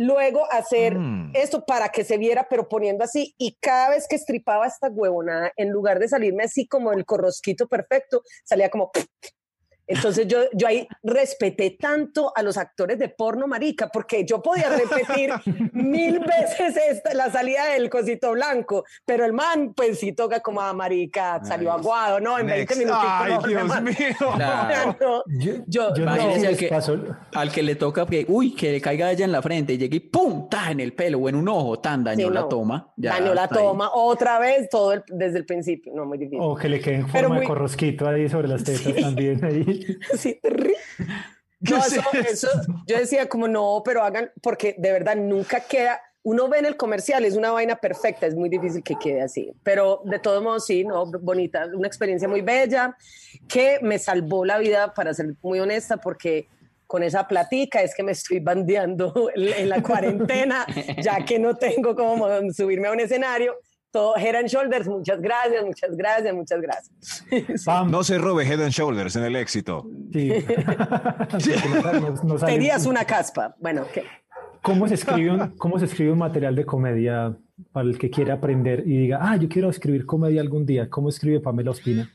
Luego 0.00 0.50
hacer 0.52 0.94
Mm. 0.96 1.32
esto 1.34 1.64
para 1.66 1.88
que 1.90 2.04
se 2.04 2.18
viera, 2.18 2.46
pero 2.48 2.68
poniendo 2.68 3.02
así. 3.04 3.34
Y 3.36 3.58
cada 3.60 3.90
vez 3.90 4.06
que 4.08 4.14
estripaba 4.16 4.66
esta 4.66 4.88
huevonada, 4.88 5.52
en 5.56 5.70
lugar 5.70 5.98
de 5.98 6.08
salirme 6.08 6.44
así 6.44 6.66
como 6.68 6.92
el 6.92 7.04
corrosquito 7.04 7.66
perfecto, 7.68 8.22
salía 8.44 8.70
como... 8.70 8.90
Entonces 9.88 10.26
yo, 10.28 10.38
yo 10.52 10.66
ahí 10.68 10.86
respeté 11.02 11.70
tanto 11.80 12.30
a 12.36 12.42
los 12.42 12.56
actores 12.58 12.98
de 12.98 13.08
porno 13.08 13.46
marica, 13.46 13.88
porque 13.92 14.24
yo 14.24 14.42
podía 14.42 14.68
repetir 14.68 15.30
mil 15.72 16.20
veces 16.20 16.76
esta, 16.90 17.14
la 17.14 17.30
salida 17.30 17.64
del 17.72 17.88
cosito 17.90 18.32
blanco, 18.32 18.84
pero 19.06 19.24
el 19.24 19.32
man 19.32 19.72
pues 19.74 19.98
sí 19.98 20.12
toca 20.12 20.40
como 20.40 20.60
a 20.60 20.72
marica, 20.72 21.40
salió 21.44 21.72
aguado, 21.72 22.20
¿no? 22.20 22.38
En 22.38 22.46
20 22.46 22.58
Next. 22.74 22.78
minutos. 22.78 23.00
Ay, 23.08 23.32
no, 23.32 23.42
Dios 23.42 23.82
mío. 23.82 23.94
No, 25.00 25.22
Yo, 25.26 25.52
yo- 25.66 25.94
yo 25.94 26.04
no 26.04 26.10
al 26.12 26.56
que-. 26.56 26.70
Al 27.34 27.50
que 27.52 27.62
le 27.62 27.74
toca 27.76 28.06
que, 28.06 28.24
uy, 28.28 28.54
que 28.54 28.72
le 28.72 28.80
caiga 28.80 29.10
ella 29.10 29.24
en 29.24 29.32
la 29.32 29.42
frente 29.42 29.72
y 29.72 29.78
llegue 29.78 29.96
y 29.96 30.00
¡pum! 30.00 30.48
¡ta! 30.48 30.70
en 30.70 30.80
el 30.80 30.92
pelo 30.92 31.18
o 31.18 31.28
en 31.28 31.34
un 31.36 31.48
ojo, 31.48 31.78
tan 31.78 32.04
dañó 32.04 32.28
Sí, 32.28 32.34
la 32.34 32.40
no. 32.40 32.48
toma. 32.48 32.92
ya 32.96 33.14
dañó 33.14 33.34
la 33.34 33.42
ahí. 33.44 33.48
toma 33.52 33.90
otra 33.94 34.38
vez, 34.38 34.68
todo 34.68 34.92
el- 34.92 35.02
desde 35.08 35.38
el 35.38 35.46
principio. 35.46 35.92
No, 35.94 36.04
muy 36.04 36.18
difícil. 36.18 36.40
O 36.42 36.54
que 36.56 36.68
le 36.68 36.80
quede 36.80 36.96
en 36.96 37.08
forma 37.08 37.40
de 37.40 37.46
corrosquito 37.46 38.06
ahí 38.08 38.28
sobre 38.28 38.48
las 38.48 38.62
tetas 38.64 38.94
también. 39.00 39.44
Ahí. 39.44 39.77
No, 41.60 41.78
eso, 41.78 42.02
eso, 42.12 42.48
yo 42.86 42.98
decía 42.98 43.28
como 43.28 43.48
no, 43.48 43.82
pero 43.84 44.04
hagan, 44.04 44.30
porque 44.42 44.76
de 44.78 44.92
verdad 44.92 45.16
nunca 45.16 45.58
queda, 45.58 46.00
uno 46.22 46.48
ve 46.48 46.58
en 46.58 46.66
el 46.66 46.76
comercial, 46.76 47.24
es 47.24 47.34
una 47.34 47.50
vaina 47.50 47.74
perfecta, 47.74 48.26
es 48.26 48.36
muy 48.36 48.48
difícil 48.48 48.82
que 48.84 48.94
quede 48.94 49.22
así, 49.22 49.50
pero 49.64 50.02
de 50.04 50.20
todos 50.20 50.40
modos 50.40 50.66
sí, 50.66 50.84
no, 50.84 51.10
bonita, 51.20 51.66
una 51.74 51.88
experiencia 51.88 52.28
muy 52.28 52.42
bella, 52.42 52.96
que 53.48 53.80
me 53.82 53.98
salvó 53.98 54.44
la 54.44 54.58
vida, 54.58 54.94
para 54.94 55.12
ser 55.14 55.34
muy 55.42 55.58
honesta, 55.58 55.96
porque 55.96 56.46
con 56.86 57.02
esa 57.02 57.26
platica 57.26 57.82
es 57.82 57.94
que 57.94 58.02
me 58.02 58.12
estoy 58.12 58.40
bandeando 58.40 59.30
en 59.34 59.68
la 59.68 59.82
cuarentena, 59.82 60.64
ya 61.02 61.24
que 61.24 61.38
no 61.38 61.56
tengo 61.56 61.94
como 61.94 62.28
subirme 62.52 62.88
a 62.88 62.92
un 62.92 63.00
escenario. 63.00 63.56
Todo 63.90 64.16
Head 64.16 64.34
and 64.36 64.48
Shoulders, 64.48 64.86
muchas 64.86 65.20
gracias, 65.20 65.64
muchas 65.64 65.96
gracias, 65.96 66.34
muchas 66.34 66.60
gracias. 66.60 67.24
Pam, 67.64 67.90
No 67.90 68.04
se 68.04 68.18
robe 68.18 68.44
Head 68.46 68.60
and 68.62 68.70
Shoulders 68.70 69.16
en 69.16 69.24
el 69.24 69.36
éxito. 69.36 69.86
sí. 70.12 70.30
Sale- 71.40 72.46
Tenías 72.46 72.86
una 72.86 73.04
caspa. 73.04 73.54
Bueno, 73.58 73.84
¿qué? 73.92 74.04
¿Cómo 74.62 74.88
se, 74.88 74.94
escribe 74.94 75.30
un, 75.30 75.50
¿Cómo 75.56 75.78
se 75.78 75.84
escribe 75.86 76.12
un 76.12 76.18
material 76.18 76.54
de 76.54 76.66
comedia 76.66 77.34
para 77.72 77.88
el 77.88 77.96
que 77.98 78.10
quiera 78.10 78.34
aprender 78.34 78.80
y 78.86 78.98
diga, 78.98 79.18
ah, 79.22 79.36
yo 79.36 79.48
quiero 79.48 79.70
escribir 79.70 80.04
comedia 80.04 80.40
algún 80.40 80.66
día? 80.66 80.90
¿Cómo 80.90 81.08
escribe 81.08 81.40
Pamela 81.40 81.70
Ospina? 81.70 82.10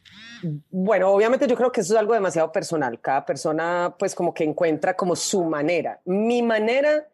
Bueno, 0.69 1.09
obviamente 1.09 1.47
yo 1.47 1.55
creo 1.55 1.71
que 1.71 1.81
eso 1.81 1.93
es 1.93 1.99
algo 1.99 2.13
demasiado 2.13 2.51
personal. 2.51 2.99
Cada 2.99 3.25
persona 3.25 3.95
pues 3.97 4.13
como 4.13 4.33
que 4.33 4.43
encuentra 4.43 4.93
como 4.95 5.15
su 5.15 5.45
manera. 5.45 6.01
Mi 6.05 6.41
manera 6.43 7.07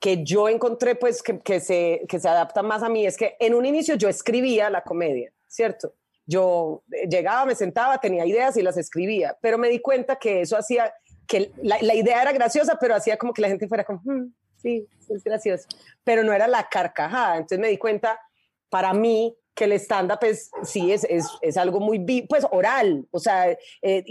que 0.00 0.24
yo 0.24 0.48
encontré 0.48 0.94
pues 0.94 1.22
que, 1.22 1.60
se, 1.60 2.02
que 2.08 2.20
se 2.20 2.28
adapta 2.28 2.62
más 2.62 2.82
a 2.82 2.88
mí 2.88 3.06
es 3.06 3.16
que 3.16 3.36
en 3.40 3.54
un 3.54 3.64
inicio 3.64 3.94
yo 3.94 4.08
escribía 4.08 4.70
la 4.70 4.82
comedia, 4.82 5.32
¿cierto? 5.46 5.94
Yo 6.26 6.82
eh, 6.92 7.08
llegaba, 7.08 7.44
me 7.46 7.54
sentaba, 7.54 7.98
tenía 7.98 8.26
ideas 8.26 8.56
y 8.56 8.62
las 8.62 8.76
escribía, 8.76 9.36
pero 9.40 9.58
me 9.58 9.68
di 9.68 9.80
cuenta 9.80 10.16
que 10.16 10.42
eso 10.42 10.56
hacía, 10.56 10.92
que 11.26 11.52
la, 11.62 11.94
idea 11.94 12.22
era 12.22 12.32
graciosa, 12.32 12.76
pero 12.80 12.94
hacía 12.94 13.16
como 13.16 13.32
que 13.32 13.42
la 13.42 13.48
gente 13.48 13.68
fuera 13.68 13.84
como, 13.84 14.00
"Mm, 14.04 14.32
sí, 14.56 14.88
es 15.08 15.22
gracioso, 15.24 15.66
pero 16.04 16.22
no 16.24 16.32
era 16.32 16.48
la 16.48 16.68
carcajada. 16.68 17.36
Entonces 17.36 17.58
me 17.58 17.68
di 17.68 17.78
cuenta, 17.78 18.20
para 18.68 18.92
mí, 18.92 19.36
que 19.56 19.64
el 19.64 19.72
stand-up 19.72 20.18
es, 20.22 20.50
sí, 20.62 20.92
es, 20.92 21.04
es, 21.04 21.26
es 21.40 21.56
algo 21.56 21.80
muy, 21.80 21.98
pues, 22.28 22.46
oral, 22.50 23.08
o 23.10 23.18
sea, 23.18 23.50
eh, 23.80 24.04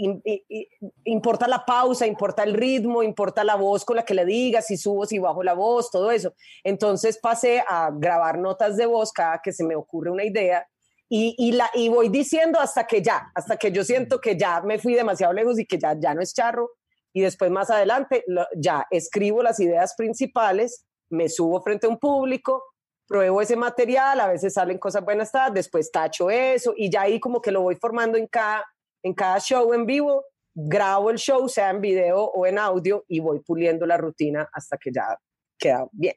importa 1.04 1.46
la 1.46 1.64
pausa, 1.64 2.04
importa 2.06 2.42
el 2.42 2.52
ritmo, 2.52 3.02
importa 3.02 3.44
la 3.44 3.54
voz 3.54 3.84
con 3.84 3.94
la 3.94 4.04
que 4.04 4.12
le 4.12 4.24
digas, 4.24 4.66
si 4.66 4.76
subo, 4.76 5.06
si 5.06 5.20
bajo 5.20 5.44
la 5.44 5.54
voz, 5.54 5.90
todo 5.92 6.10
eso. 6.10 6.34
Entonces 6.64 7.18
pasé 7.18 7.62
a 7.66 7.90
grabar 7.94 8.38
notas 8.38 8.76
de 8.76 8.86
voz 8.86 9.12
cada 9.12 9.40
que 9.42 9.52
se 9.52 9.64
me 9.64 9.76
ocurre 9.76 10.10
una 10.10 10.24
idea 10.24 10.66
y, 11.08 11.36
y, 11.38 11.52
la, 11.52 11.70
y 11.74 11.88
voy 11.88 12.08
diciendo 12.08 12.58
hasta 12.58 12.84
que 12.84 13.00
ya, 13.00 13.30
hasta 13.32 13.56
que 13.56 13.70
yo 13.70 13.84
siento 13.84 14.20
que 14.20 14.36
ya 14.36 14.60
me 14.62 14.80
fui 14.80 14.94
demasiado 14.94 15.32
lejos 15.32 15.60
y 15.60 15.64
que 15.64 15.78
ya, 15.78 15.94
ya 15.98 16.12
no 16.12 16.20
es 16.20 16.34
charro. 16.34 16.72
Y 17.12 17.20
después 17.22 17.50
más 17.50 17.70
adelante 17.70 18.24
ya 18.56 18.84
escribo 18.90 19.42
las 19.42 19.60
ideas 19.60 19.94
principales, 19.96 20.84
me 21.08 21.28
subo 21.28 21.62
frente 21.62 21.86
a 21.86 21.90
un 21.90 21.98
público, 21.98 22.62
pruebo 23.06 23.40
ese 23.40 23.56
material, 23.56 24.20
a 24.20 24.28
veces 24.28 24.54
salen 24.54 24.78
cosas 24.78 25.04
buenas, 25.04 25.32
después 25.52 25.90
tacho 25.90 26.30
eso 26.30 26.74
y 26.76 26.90
ya 26.90 27.02
ahí 27.02 27.20
como 27.20 27.40
que 27.40 27.52
lo 27.52 27.62
voy 27.62 27.76
formando 27.76 28.18
en 28.18 28.26
cada, 28.26 28.64
en 29.02 29.14
cada 29.14 29.38
show 29.38 29.72
en 29.72 29.86
vivo, 29.86 30.24
grabo 30.54 31.10
el 31.10 31.18
show, 31.18 31.48
sea 31.48 31.70
en 31.70 31.80
video 31.80 32.24
o 32.24 32.46
en 32.46 32.58
audio 32.58 33.04
y 33.08 33.20
voy 33.20 33.40
puliendo 33.40 33.86
la 33.86 33.96
rutina 33.96 34.48
hasta 34.52 34.76
que 34.76 34.90
ya 34.92 35.16
queda 35.58 35.86
bien. 35.92 36.14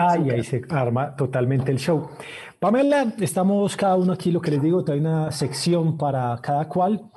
Ay, 0.00 0.30
ahí 0.30 0.44
se 0.44 0.62
arma 0.70 1.16
totalmente 1.16 1.72
el 1.72 1.78
show. 1.78 2.08
Pamela, 2.60 3.12
estamos 3.20 3.76
cada 3.76 3.96
uno 3.96 4.12
aquí, 4.12 4.30
lo 4.30 4.40
que 4.40 4.52
les 4.52 4.62
digo, 4.62 4.84
hay 4.86 5.00
una 5.00 5.32
sección 5.32 5.98
para 5.98 6.38
cada 6.40 6.68
cual. 6.68 7.10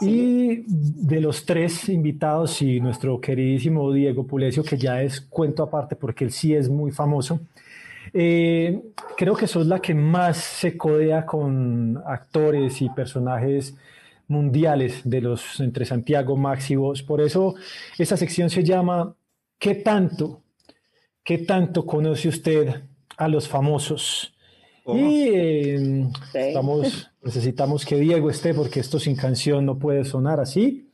Y 0.00 0.62
de 0.68 1.20
los 1.20 1.44
tres 1.44 1.88
invitados 1.88 2.62
y 2.62 2.78
nuestro 2.78 3.20
queridísimo 3.20 3.92
Diego 3.92 4.24
Pulecio, 4.24 4.62
que 4.62 4.78
ya 4.78 5.02
es 5.02 5.20
cuento 5.20 5.64
aparte 5.64 5.96
porque 5.96 6.24
él 6.24 6.30
sí 6.30 6.54
es 6.54 6.68
muy 6.68 6.92
famoso, 6.92 7.40
eh, 8.12 8.80
creo 9.16 9.34
que 9.34 9.46
sos 9.46 9.66
la 9.66 9.80
que 9.80 9.94
más 9.94 10.36
se 10.38 10.76
codea 10.76 11.24
con 11.26 12.02
actores 12.06 12.80
y 12.82 12.88
personajes 12.90 13.74
mundiales 14.28 15.00
de 15.04 15.20
los 15.20 15.58
entre 15.60 15.84
Santiago, 15.84 16.36
Max 16.36 16.70
y 16.70 16.76
vos. 16.76 17.02
Por 17.02 17.20
eso 17.20 17.54
esta 17.98 18.16
sección 18.16 18.50
se 18.50 18.62
llama 18.62 19.14
¿Qué 19.58 19.74
tanto? 19.76 20.42
¿Qué 21.24 21.38
tanto 21.38 21.84
conoce 21.84 22.28
usted 22.28 22.82
a 23.16 23.28
los 23.28 23.48
famosos? 23.48 24.34
Y 24.86 25.28
eh, 25.28 26.06
Sí. 26.32 26.38
estamos, 26.38 27.10
necesitamos 27.22 27.84
que 27.84 27.96
Diego 27.96 28.30
esté 28.30 28.54
porque 28.54 28.80
esto 28.80 28.98
sin 28.98 29.16
canción 29.16 29.66
no 29.66 29.78
puede 29.78 30.04
sonar 30.04 30.40
así, 30.40 30.88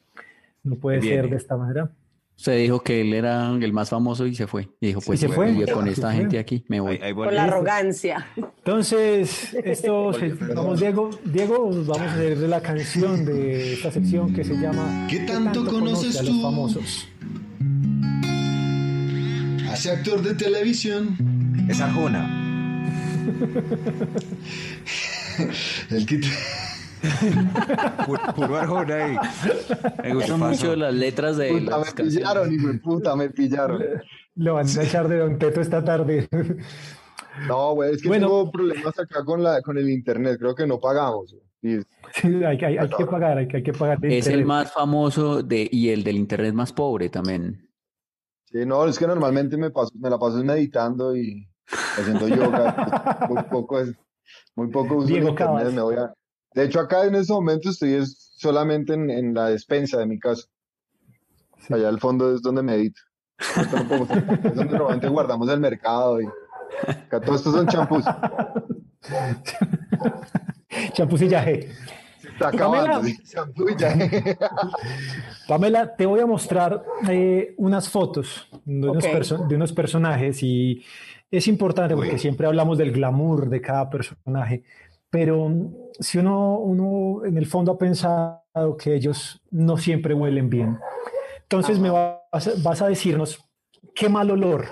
no 0.65 0.77
puede 0.77 1.01
ser 1.03 1.29
de 1.29 1.37
esta 1.37 1.57
manera. 1.57 1.91
Se 2.37 2.53
dijo 2.57 2.83
que 2.83 3.01
él 3.01 3.15
era 3.15 3.49
el 3.51 3.73
más 3.73 3.91
famoso 3.91 4.27
y 4.27 4.35
se 4.35 4.47
fue. 4.49 4.69
Y 4.81 4.89
dijo, 4.89 5.01
pues 5.01 5.21
se 5.21 5.29
fue. 5.29 5.55
yo 5.57 5.67
con 5.73 5.85
Se 5.87 5.93
esta 5.93 6.09
fue. 6.09 6.17
gente 6.17 6.39
aquí 6.39 6.65
me 6.69 6.81
voy. 6.81 6.97
Ahí- 6.97 7.03
ahí 7.03 7.15
Con 7.15 7.33
la 7.35 7.45
arrogancia. 7.45 8.27
Entonces, 8.37 9.55
esto, 9.65 10.13
se- 10.15 10.31
vamos 10.55 10.81
Diego, 10.81 11.11
Diego, 11.25 11.71
vamos 11.71 12.01
a 12.01 12.13
hacer 12.13 12.37
la 12.39 12.61
canción 12.61 13.25
de 13.25 13.75
esta 13.75 13.91
sección 13.93 14.35
que 14.35 14.43
se 14.45 14.55
llama 14.57 15.07
¿Qué 15.09 15.21
tanto 15.21 15.65
conoces 15.65 16.17
conoce 16.17 16.19
a 16.19 16.23
los 16.23 16.33
tú? 16.33 16.43
famosos? 16.43 17.09
A 19.71 19.75
ese 19.75 19.91
actor 19.93 20.21
de 20.23 20.35
televisión, 20.35 21.17
Es 21.69 21.81
Arjona. 21.81 22.41
el 25.91 26.07
que... 26.07 26.21
Puro, 28.07 28.21
puro 28.35 28.57
Arjona 28.57 28.95
ahí. 29.05 29.17
Me 30.03 30.15
gustan 30.15 30.41
mucho 30.41 30.75
las 30.77 30.95
letras 30.95 31.37
de 31.37 31.49
Puta, 31.51 31.71
las 31.79 31.79
me 31.81 31.85
canciones. 31.87 32.15
pillaron, 32.17 32.53
hijo 32.55 32.69
de 32.69 32.79
puta, 32.79 33.17
me 33.17 33.31
pillaron. 33.31 33.83
Lo 34.37 34.55
van 34.55 34.67
a 34.67 34.83
echar 34.83 35.09
de 35.09 35.19
Don 35.19 35.39
Teto 35.39 35.61
esta 35.61 35.85
tarde. 35.85 36.29
No, 37.49 37.75
güey, 37.75 37.95
es 37.95 38.03
que 38.03 38.09
Bueno. 38.09 38.27
tengo 38.29 38.51
problemas 38.53 38.99
acá 38.99 39.25
con, 39.25 39.43
la, 39.43 39.61
con 39.63 39.77
el 39.79 39.89
internet, 39.91 40.37
creo 40.39 40.55
que 40.55 40.67
no 40.67 40.79
pagamos. 40.79 41.35
Sí, 41.63 41.79
hay, 42.25 42.59
hay- 42.63 42.77
hay 42.79 42.89
que 42.91 43.07
pagar, 43.07 43.39
hay, 43.39 43.49
que- 43.49 43.57
hay 43.59 43.63
que 43.63 43.73
pagar. 43.73 43.99
Es 44.03 44.27
el 44.27 44.45
más 44.45 44.73
famoso 44.73 45.43
de, 45.43 45.69
y 45.71 45.89
el 45.89 46.05
del 46.05 46.17
internet 46.17 46.53
más 46.55 46.73
pobre 46.73 47.09
también. 47.09 47.69
Sí, 48.47 48.65
no, 48.67 48.87
es 48.87 48.99
que 48.99 49.07
normalmente 49.07 49.57
me, 49.57 49.71
paso, 49.71 49.91
me 49.99 50.11
la 50.11 50.19
paso 50.19 50.45
meditando 50.45 51.17
y 51.17 51.49
haciendo 51.99 52.29
yoga. 52.29 53.19
muy 53.29 53.43
poco 53.45 53.81
es, 53.81 53.95
muy 54.55 54.69
poco 54.69 54.97
uso 54.97 55.03
el 55.03 55.09
Diego 55.09 55.29
internet. 55.31 55.57
Cabas. 55.59 55.73
Me 55.75 55.81
voy 55.83 55.97
a... 55.97 56.15
De 56.55 56.65
hecho, 56.65 56.81
acá 56.81 57.05
en 57.05 57.17
este 57.17 57.33
momento 57.33 57.71
estoy 57.71 57.95
es 57.95 58.33
solamente 58.37 58.95
en, 58.95 59.11
en 59.11 59.35
la 59.35 59.49
despensa 59.49 59.99
de 59.99 60.07
mi 60.07 60.19
casa. 60.19 60.47
Allá 61.71 61.89
al 61.89 62.01
fondo 62.01 62.35
es 62.35 62.43
donde 62.43 62.63
medito. 62.63 63.01
Es 63.39 63.71
donde 64.55 64.73
normalmente 64.73 65.09
guardamos 65.09 65.49
el 65.49 65.59
mercado 65.61 66.21
y 66.21 66.27
acá 66.87 67.21
todos 67.21 67.41
estos 67.41 67.55
son 67.55 67.67
champús. 67.67 68.05
Champús 70.93 71.23
y 71.23 71.29
yaje. 71.29 71.71
Está 72.33 72.51
Pamela. 72.51 72.83
acabando. 72.83 73.05
sí, 73.05 73.17
champú 73.23 73.69
y 73.69 73.77
ya. 73.77 73.97
Pamela, 75.49 75.95
te 75.95 76.07
voy 76.07 76.21
a 76.21 76.27
mostrar 76.27 76.85
eh, 77.09 77.55
unas 77.59 77.89
fotos 77.89 78.49
de 78.65 78.89
unos, 78.89 79.49
de 79.49 79.57
unos 79.57 79.73
personajes 79.73 80.43
y 80.43 80.83
es 81.31 81.47
importante 81.49 81.95
porque 81.95 82.15
Uy. 82.15 82.19
siempre 82.19 82.47
hablamos 82.47 82.79
del 82.79 82.93
glamour 82.93 83.49
de 83.49 83.61
cada 83.61 83.89
personaje, 83.91 84.65
pero 85.15 85.49
mm, 85.49 85.73
si 86.01 86.19
uno, 86.19 86.59
uno 86.59 87.25
en 87.25 87.39
el 87.39 87.47
fondo 87.47 87.71
ha 87.71 87.79
pensado 87.79 88.43
que 88.77 88.97
ellos 88.97 89.41
no 89.53 89.77
siempre 89.77 90.13
huelen 90.13 90.51
bien, 90.51 90.77
entonces 91.43 91.79
me 91.79 91.89
vas, 91.89 92.49
a- 92.49 92.53
vas 92.65 92.83
a 92.83 92.89
decirnos 92.89 93.39
qué 93.95 94.09
mal 94.09 94.29
olor 94.33 94.67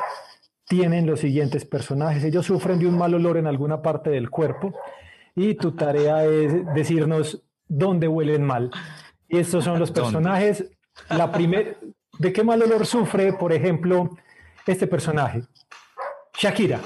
tienen 0.67 1.07
los 1.07 1.21
siguientes 1.21 1.65
personajes. 1.65 2.25
Ellos 2.25 2.45
sufren 2.45 2.81
de 2.81 2.89
un 2.89 2.99
mal 2.99 3.15
olor 3.15 3.37
en 3.37 3.47
alguna 3.47 3.83
parte 3.83 4.11
del 4.11 4.31
cuerpo 4.31 4.75
y 5.37 5.55
tu 5.55 5.77
tarea 5.77 6.25
es 6.25 6.53
decirnos 6.75 7.41
dónde 7.69 8.09
huelen 8.09 8.43
mal. 8.43 8.73
Y 9.29 9.39
estos 9.39 9.63
son 9.63 9.79
los 9.79 9.91
¿Dónde? 9.93 10.01
personajes. 10.01 10.65
La 11.09 11.31
primer, 11.31 11.79
¿De 12.19 12.33
qué 12.33 12.43
mal 12.43 12.61
olor 12.63 12.85
sufre, 12.85 13.33
por 13.33 13.53
ejemplo, 13.53 14.11
este 14.67 14.89
personaje? 14.89 15.43
Shakira. 16.37 16.81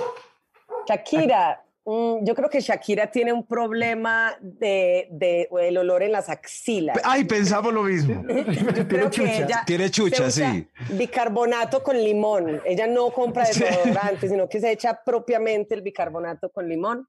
Shakira, 0.87 1.65
yo 1.87 2.35
creo 2.35 2.51
que 2.51 2.61
Shakira 2.61 3.13
tiene 3.13 3.33
un 3.33 3.47
problema 3.47 4.37
de, 4.41 5.07
de 5.13 5.49
el 5.61 5.79
olor 5.79 6.03
en 6.03 6.11
las 6.11 6.29
axilas. 6.29 6.99
Ay, 7.05 7.25
pensamos 7.25 7.73
lo 7.73 7.85
mismo. 7.85 8.25
Que 8.87 9.11
chucha. 9.11 9.63
Tiene 9.65 9.91
chucha, 9.91 10.31
sí. 10.31 10.69
Bicarbonato 10.91 11.83
con 11.83 11.97
limón. 11.97 12.61
Ella 12.65 12.87
no 12.87 13.11
compra 13.11 13.45
desodorante, 13.45 14.29
sino 14.29 14.49
que 14.49 14.61
se 14.61 14.73
echa 14.73 15.01
propiamente 15.05 15.75
el 15.75 15.83
bicarbonato 15.83 16.51
con 16.51 16.69
limón. 16.69 17.09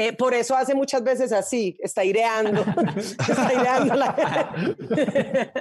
Eh, 0.00 0.12
por 0.12 0.32
eso 0.32 0.54
hace 0.56 0.76
muchas 0.76 1.02
veces 1.02 1.32
así, 1.32 1.76
está 1.80 2.02
aireando, 2.02 2.60
está 2.96 3.48
aireando 3.48 3.94
la... 3.96 4.06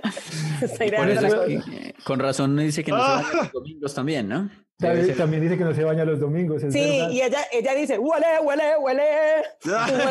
está 0.62 0.78
Por 0.78 0.82
aireando 0.84 1.12
eso 1.12 1.22
la 1.22 1.28
es 1.46 1.66
que, 1.66 1.76
eh, 1.88 1.94
con 2.06 2.20
razón 2.20 2.56
dice 2.58 2.84
que 2.84 2.92
no 2.92 2.98
se 2.98 3.04
baña 3.24 3.34
los 3.42 3.52
domingos 3.52 3.94
también, 3.96 4.30
¿no? 4.30 4.50
También, 4.78 5.42
dice 5.42 5.58
que 5.58 5.64
no 5.64 5.74
se 5.74 5.84
baña 5.84 6.06
los 6.06 6.20
domingos. 6.20 6.62
es 6.62 6.72
Sí, 6.72 6.80
verdad. 7.00 7.10
y 7.10 7.22
ella, 7.24 7.40
ella 7.52 7.74
dice, 7.74 7.98
huele, 7.98 8.28
huele, 8.44 8.64
huele, 8.80 9.04
huele, 9.66 10.06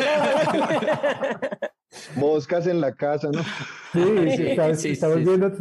huele. 0.57 1.49
Moscas 2.17 2.67
en 2.67 2.81
la 2.81 2.91
casa, 2.93 3.29
¿no? 3.31 3.41
Sí, 3.93 4.35
sí, 4.35 4.47
está- 4.47 4.75
Sí, 4.75 4.89
estamos 4.91 5.19
sí. 5.19 5.23
viendo 5.23 5.51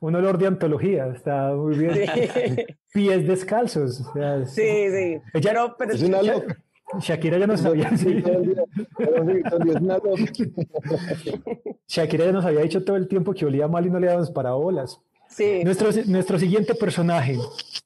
un 0.00 0.14
olor 0.16 0.36
de 0.36 0.48
antología, 0.48 1.06
está 1.14 1.52
muy 1.54 1.78
bien. 1.78 2.66
Pies 2.92 3.26
descalzos. 3.28 4.00
o 4.00 4.12
sea, 4.14 4.36
es- 4.38 4.52
Sí, 4.52 4.62
sí. 4.62 5.20
Ella- 5.32 5.50
Pero, 5.50 5.76
pero 5.78 5.92
Es 5.94 6.02
una 6.02 6.22
loca. 6.22 6.56
Shakira 7.00 7.38
ya 7.38 7.46
nos 7.46 7.64
había, 7.64 7.90
loca. 7.90 8.64
Shakira 11.88 12.26
ya 12.26 12.32
nos 12.32 12.44
había 12.44 12.60
dicho 12.60 12.84
todo 12.84 12.96
el 12.96 13.08
tiempo 13.08 13.32
que 13.34 13.44
olía 13.44 13.68
mal 13.68 13.84
y 13.86 13.90
no 13.90 13.98
le 14.00 14.06
dábamos 14.06 14.30
para 14.30 14.52
bolas. 14.52 15.00
sí. 15.28 15.62
Nuestro, 15.64 15.90
nuestro 16.06 16.38
siguiente 16.38 16.74
personaje, 16.74 17.36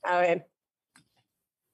A 0.03 0.18
ver. 0.18 0.46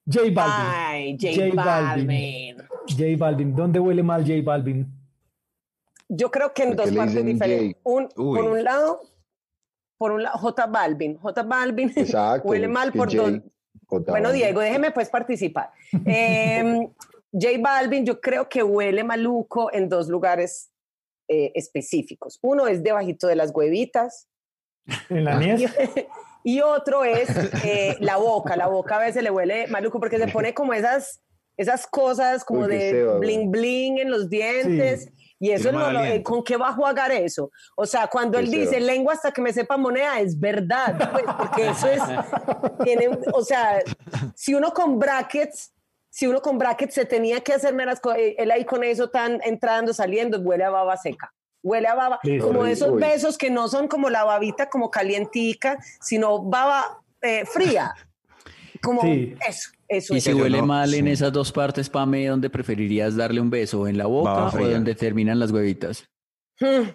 J 0.09 0.21
Balvin. 0.33 0.37
Ay, 0.37 1.17
J, 1.19 1.33
J 1.35 1.41
Balvin. 1.55 2.07
Balvin. 2.07 2.57
J 2.87 3.03
Balvin. 3.17 3.55
¿Dónde 3.55 3.79
huele 3.79 4.03
mal 4.03 4.21
J 4.25 4.35
Balvin? 4.43 4.87
Yo 6.07 6.31
creo 6.31 6.53
que 6.53 6.63
en 6.63 6.75
¿Por 6.77 6.85
qué 6.85 6.91
dos 6.91 6.97
partes 6.97 7.25
diferentes. 7.25 7.75
Un, 7.83 8.07
por 8.15 8.43
un 8.45 8.63
lado, 8.63 9.01
por 9.97 10.13
un 10.13 10.23
lado, 10.23 10.37
J 10.37 10.65
Balvin. 10.67 11.17
J 11.17 11.43
Balvin 11.43 11.91
Exacto. 11.97 12.47
huele 12.47 12.69
mal 12.69 12.93
por 12.93 13.09
Jay- 13.11 13.17
dos. 13.17 13.41
J 13.87 14.11
Bueno. 14.11 14.31
Diego, 14.31 14.61
déjeme 14.61 14.91
pues 14.91 15.09
participar. 15.09 15.71
Eh, 16.05 16.89
J 17.31 17.57
Balvin, 17.59 18.05
yo 18.05 18.19
creo 18.21 18.47
que 18.49 18.63
huele 18.63 19.03
maluco 19.03 19.71
en 19.73 19.89
dos 19.89 20.07
lugares 20.07 20.71
eh, 21.27 21.51
específicos. 21.55 22.39
Uno 22.41 22.67
es 22.67 22.83
debajito 22.83 23.27
de 23.27 23.35
las 23.35 23.51
huevitas 23.53 24.27
En 25.09 25.25
la 25.25 25.33
y, 25.43 25.55
niez. 25.55 25.71
y 26.43 26.61
otro 26.61 27.03
es 27.03 27.29
eh, 27.65 27.97
la 27.99 28.17
boca. 28.17 28.55
La 28.55 28.67
boca 28.67 28.95
a 28.95 28.99
veces 28.99 29.23
le 29.23 29.29
huele 29.29 29.67
maluco 29.67 29.99
porque 29.99 30.17
se 30.17 30.27
pone 30.29 30.53
como 30.53 30.73
esas, 30.73 31.21
esas 31.57 31.85
cosas 31.85 32.45
como 32.45 32.61
Uy, 32.61 32.67
de 32.69 32.91
seba, 32.91 33.17
bling 33.19 33.51
bling 33.51 33.97
en 33.99 34.09
los 34.09 34.29
dientes. 34.29 35.11
Y 35.39 35.51
eso 35.51 35.71
no 35.71 35.91
lo- 35.91 36.03
eh. 36.03 36.23
¿con 36.23 36.43
qué 36.43 36.57
va 36.57 36.69
a 36.69 36.73
jugar 36.73 37.11
eso? 37.11 37.51
O 37.75 37.85
sea, 37.85 38.07
cuando 38.07 38.39
él 38.39 38.49
dice 38.49 38.79
lengua 38.79 39.13
hasta 39.13 39.31
que 39.31 39.41
me 39.41 39.53
sepa 39.53 39.77
moneda, 39.77 40.19
es 40.19 40.39
verdad, 40.39 41.11
pues, 41.11 41.25
porque 41.37 41.67
eso 41.67 41.87
es, 41.89 42.01
tiene, 42.83 43.07
o 43.31 43.43
sea, 43.43 43.79
si 44.33 44.55
uno 44.55 44.73
con 44.73 44.97
brackets, 44.97 45.73
si 46.09 46.27
uno 46.27 46.41
con 46.41 46.57
brackets 46.57 46.93
se 46.95 47.05
tenía 47.05 47.41
que 47.41 47.53
hacer 47.53 47.73
meras 47.73 47.99
cosas, 47.99 48.19
él 48.37 48.51
ahí 48.51 48.65
con 48.65 48.83
eso 48.83 49.09
tan 49.09 49.39
entrando, 49.43 49.93
saliendo, 49.93 50.39
huele 50.39 50.63
a 50.63 50.69
baba 50.69 50.97
seca. 50.97 51.33
Huele 51.63 51.87
a 51.87 51.95
baba, 51.95 52.19
Listo. 52.23 52.47
como 52.47 52.61
Uy, 52.61 52.71
esos 52.71 52.91
uy. 52.91 53.01
besos 53.01 53.37
que 53.37 53.49
no 53.49 53.67
son 53.67 53.87
como 53.87 54.09
la 54.09 54.23
babita 54.23 54.69
como 54.69 54.89
calientica, 54.89 55.77
sino 56.01 56.41
baba 56.43 57.01
eh, 57.21 57.45
fría. 57.45 57.93
Como 58.81 59.01
Sí. 59.01 59.35
eso, 59.47 59.71
eso 59.87 60.13
Y 60.13 60.17
es. 60.17 60.23
si 60.23 60.33
huele 60.33 60.59
no, 60.59 60.67
mal 60.67 60.93
en 60.93 61.07
esas 61.07 61.33
dos 61.33 61.51
partes, 61.51 61.89
Pame, 61.89 62.27
¿dónde 62.27 62.49
preferirías 62.49 63.15
darle 63.15 63.41
un 63.41 63.49
beso? 63.49 63.87
¿En 63.87 63.97
la 63.97 64.05
boca 64.05 64.47
o 64.47 64.51
donde 64.67 64.93
terminan 64.95 65.39
las 65.39 65.51
huevitas? 65.51 66.05
Hmm. 66.59 66.89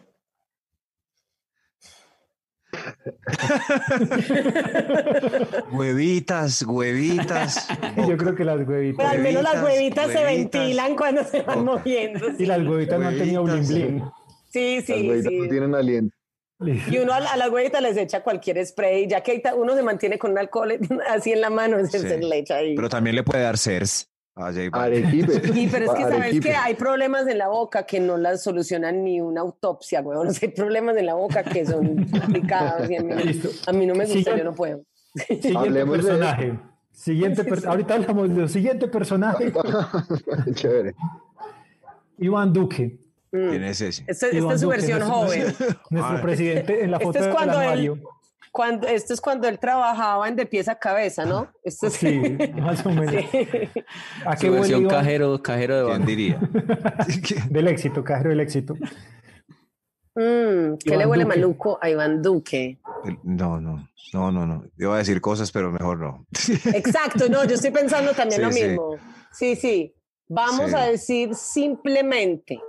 Huevitas, 5.73 6.63
huevitas. 6.63 7.69
Yo 8.09 8.17
creo 8.17 8.35
que 8.35 8.45
las 8.45 8.67
huevitas. 8.67 8.97
Pero 8.99 9.09
al 9.09 9.19
menos 9.21 9.43
las 9.43 9.63
Huevitas, 9.63 10.07
huevitas 10.07 10.13
se 10.13 10.25
ventilan 10.25 10.97
cuando 10.97 11.25
se 11.25 11.43
van 11.43 11.65
moviendo. 11.65 12.27
Y 12.39 12.47
las 12.47 12.67
huevitas 12.67 12.99
no 13.01 13.09
han 13.09 13.19
tenido 13.19 13.43
bling 13.45 13.67
bling. 13.69 14.03
Sí, 14.51 14.77
Las 14.77 14.85
sí, 14.87 14.93
huevitas 15.09 15.31
sí. 15.31 15.39
no 15.39 15.49
tienen 15.49 15.75
aliento. 15.75 16.17
Y 16.65 16.99
uno 16.99 17.13
a, 17.13 17.19
la- 17.21 17.33
a 17.33 17.37
las 17.37 17.51
huevitas 17.51 17.83
les 17.83 17.97
echa 17.97 18.23
cualquier 18.23 18.65
spray, 18.65 19.09
ya 19.09 19.21
que 19.23 19.43
uno 19.57 19.75
se 19.75 19.83
mantiene 19.83 20.17
con 20.19 20.31
un 20.31 20.39
alcohol 20.39 20.79
así 21.11 21.33
en 21.33 21.41
la 21.41 21.51
mano, 21.51 21.79
se, 21.87 21.99
Sí. 21.99 22.09
se 22.09 22.19
le 22.19 22.39
echa 22.39 22.57
ahí. 22.57 22.77
Pero 22.77 22.89
también 22.89 23.17
le 23.17 23.23
puede 23.25 23.43
dar 23.43 23.59
CERS. 23.59 24.09
Arequipe. 24.35 25.43
Y 25.55 25.69
pero 25.69 25.85
es 25.87 25.91
que 25.93 26.03
sabes 26.03 26.19
Arequipe. 26.21 26.49
que 26.49 26.55
hay 26.55 26.75
problemas 26.75 27.27
en 27.29 27.39
la 27.39 27.49
boca 27.49 27.85
que 27.85 28.01
no 28.01 28.17
las 28.17 28.43
solucionan 28.43 29.05
ni 29.05 29.21
una 29.21 29.43
autopsia, 29.43 30.01
güey. 30.01 30.19
hay 30.43 30.49
problemas 30.49 30.97
en 30.97 31.07
la 31.07 31.15
boca 31.15 31.43
que 31.43 31.67
son 31.67 32.05
complicados 32.07 32.89
y 32.91 32.97
a 32.97 33.03
mí, 33.03 33.13
a 33.67 33.73
mí 33.73 33.87
no 33.87 33.95
me 33.95 34.07
gusta, 34.07 34.37
yo 34.37 34.45
no 34.45 34.55
puedo. 34.55 34.83
Siguiente 35.15 35.53
Hablemos 35.57 35.97
de 35.99 36.03
personaje. 36.05 36.59
Siguiente 36.93 37.45
per- 37.45 37.67
Ahorita 37.67 37.95
hablamos 37.95 38.35
de 38.35 38.49
siguiente 38.49 38.89
personaje. 38.89 39.53
Chévere. 40.55 40.95
Iván 42.19 42.53
Duque, 42.53 42.99
Mm. 43.35 43.49
¿Quién 43.49 43.65
es 43.65 43.81
ese? 43.81 44.05
Este- 44.07 44.37
Esta 44.37 44.53
es 44.53 44.61
su 44.61 44.67
Duque, 44.67 44.77
versión 44.77 44.99
nuestro- 44.99 45.17
joven. 45.17 45.43
nuestro 45.89 46.17
Ay. 46.19 46.23
presidente 46.23 46.85
en 46.85 46.91
la 46.91 47.01
foto 47.01 47.19
Este 47.19 47.19
es 47.21 47.25
del 47.25 47.35
cuando 47.35 47.63
él. 47.63 48.03
Cuando, 48.53 48.87
esto 48.87 49.15
es 49.15 49.21
cuando 49.21 49.49
él 49.49 49.59
trabajaba 49.59 50.29
en 50.29 50.37
de 50.37 50.45
pies 50.47 50.69
a 50.69 50.75
cabeza, 50.79 51.25
¿no? 51.25 51.51
Esto 51.65 51.87
es, 51.87 51.95
Sí, 51.95 52.21
más 52.61 52.85
o 52.85 52.91
menos. 52.91 53.15
¿A 54.27 54.37
qué 54.37 54.47
Su 54.47 54.53
versión 54.53 54.87
cajero, 54.87 55.43
cajero 55.43 55.77
de 55.79 55.85
¿Quién 55.87 55.93
banco. 55.99 56.07
diría? 56.07 56.41
Del 57.51 57.69
éxito, 57.69 58.05
cajero 58.05 58.31
del 58.31 58.41
éxito. 58.41 58.75
Mm, 60.15 60.77
¿Qué 60.77 60.91
Iván 60.91 60.99
le 60.99 61.07
huele 61.07 61.25
Duque. 61.25 61.37
maluco 61.37 61.79
a 61.81 61.89
Iván 61.89 62.21
Duque? 62.23 62.79
No, 63.25 63.59
no, 63.61 63.89
no, 64.13 64.31
no, 64.31 64.47
no. 64.47 64.65
Iba 64.77 64.97
a 64.97 64.99
decir 64.99 65.21
cosas, 65.23 65.51
pero 65.51 65.73
mejor 65.73 65.99
no. 66.01 66.27
Exacto, 66.75 67.29
no, 67.31 67.45
yo 67.45 67.55
estoy 67.55 67.71
pensando 67.71 68.13
también 68.13 68.41
Sí, 68.41 68.47
lo 68.47 68.53
sí. 68.53 68.65
mismo. 68.65 68.97
Sí, 69.33 69.57
sí. 69.57 69.95
Vamos 70.29 70.69
Sí. 70.71 70.77
a 70.77 70.85
decir 70.85 71.35
simplemente. 71.35 72.61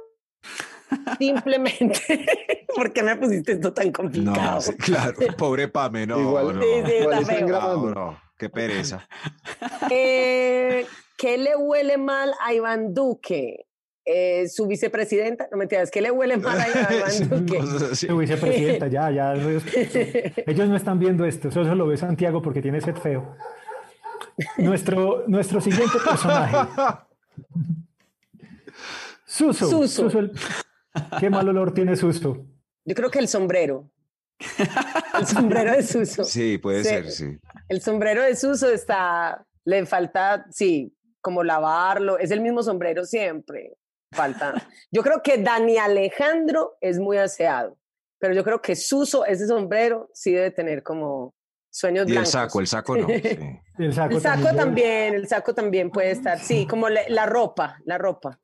Simplemente. 1.17 2.25
¿Por 2.75 2.91
qué 2.93 3.03
me 3.03 3.15
pusiste 3.15 3.53
esto 3.53 3.73
tan 3.73 3.91
complicado? 3.91 4.55
No, 4.55 4.61
sí, 4.61 4.75
claro. 4.77 5.13
Pobre 5.37 5.67
Pame, 5.67 6.07
no. 6.07 6.19
Igual- 6.19 6.55
no. 6.55 6.61
Sí, 6.61 6.67
sí, 6.85 6.91
Igual 7.01 7.19
está 7.21 7.31
están 7.33 7.47
grabando. 7.47 7.89
No, 7.89 7.95
no, 8.11 8.21
qué 8.37 8.49
pereza. 8.49 9.07
Eh, 9.91 10.85
¿Qué 11.17 11.37
le 11.37 11.55
huele 11.55 11.97
mal 11.97 12.33
a 12.45 12.53
Iván 12.53 12.93
Duque? 12.93 13.65
Eh, 14.05 14.49
su 14.49 14.67
vicepresidenta, 14.67 15.47
no 15.51 15.57
me 15.57 15.63
entiendes, 15.63 15.89
¿qué 15.89 16.01
le 16.01 16.11
huele 16.11 16.35
mal 16.37 16.59
a 16.59 16.67
Iván 16.67 17.29
Duque? 17.45 17.95
Su 17.95 18.17
vicepresidenta, 18.17 18.87
ya, 18.87 19.09
ya. 19.11 19.33
Ellos 19.33 20.67
no 20.67 20.75
están 20.75 20.99
viendo 20.99 21.23
esto, 21.25 21.51
solo 21.51 21.73
lo 21.75 21.87
ve 21.87 21.95
Santiago 21.97 22.41
porque 22.41 22.61
tiene 22.61 22.81
sed 22.81 22.95
feo. 22.97 23.35
Nuestro, 24.57 25.23
nuestro 25.27 25.61
siguiente 25.61 25.97
personaje. 26.03 26.57
Suso. 29.25 29.67
Suso. 29.69 29.87
Suso, 30.03 30.19
el- 30.19 30.31
¿Qué 31.19 31.29
mal 31.29 31.47
olor 31.49 31.73
tiene 31.73 31.95
Suso? 31.95 32.45
Yo 32.85 32.95
creo 32.95 33.09
que 33.09 33.19
el 33.19 33.27
sombrero. 33.27 33.89
El 35.17 35.25
sombrero 35.25 35.71
de 35.71 35.83
Suso. 35.83 36.23
Sí, 36.25 36.57
puede 36.57 36.83
Sí. 36.83 36.89
ser, 36.89 37.11
sí. 37.11 37.37
El 37.69 37.81
sombrero 37.81 38.21
de 38.23 38.35
Suso 38.35 38.69
está, 38.69 39.45
le 39.65 39.85
falta, 39.85 40.45
sí, 40.51 40.95
como 41.21 41.43
lavarlo, 41.43 42.17
es 42.19 42.31
el 42.31 42.41
mismo 42.41 42.61
sombrero 42.63 43.05
siempre. 43.05 43.73
Falta. 44.11 44.53
Yo 44.91 45.01
creo 45.01 45.21
que 45.23 45.37
Dani 45.39 45.77
Alejandro 45.77 46.77
es 46.81 46.99
muy 46.99 47.17
aseado, 47.17 47.77
pero 48.19 48.33
yo 48.35 48.43
creo 48.43 48.61
que 48.61 48.75
Suso, 48.75 49.25
ese 49.25 49.47
sombrero, 49.47 50.09
sí 50.13 50.31
debe 50.33 50.51
tener 50.51 50.83
como 50.83 51.33
sueños 51.71 52.05
Y 52.07 52.11
el 52.11 52.13
blancos. 52.17 52.29
saco, 52.31 52.59
el 52.59 52.67
saco 52.67 52.97
no. 52.97 53.07
sí. 53.07 53.21
El 53.79 53.91
saco, 53.91 54.13
El 54.13 54.21
saco 54.21 54.41
debe- 54.49 54.55
también, 54.57 55.13
el 55.15 55.27
saco 55.27 55.55
también 55.55 55.89
puede 55.89 56.11
estar, 56.11 56.37
sí, 56.37 56.67
como 56.67 56.89
la, 56.89 57.01
la 57.09 57.25
ropa, 57.25 57.79
la 57.85 57.97
ropa. 57.97 58.39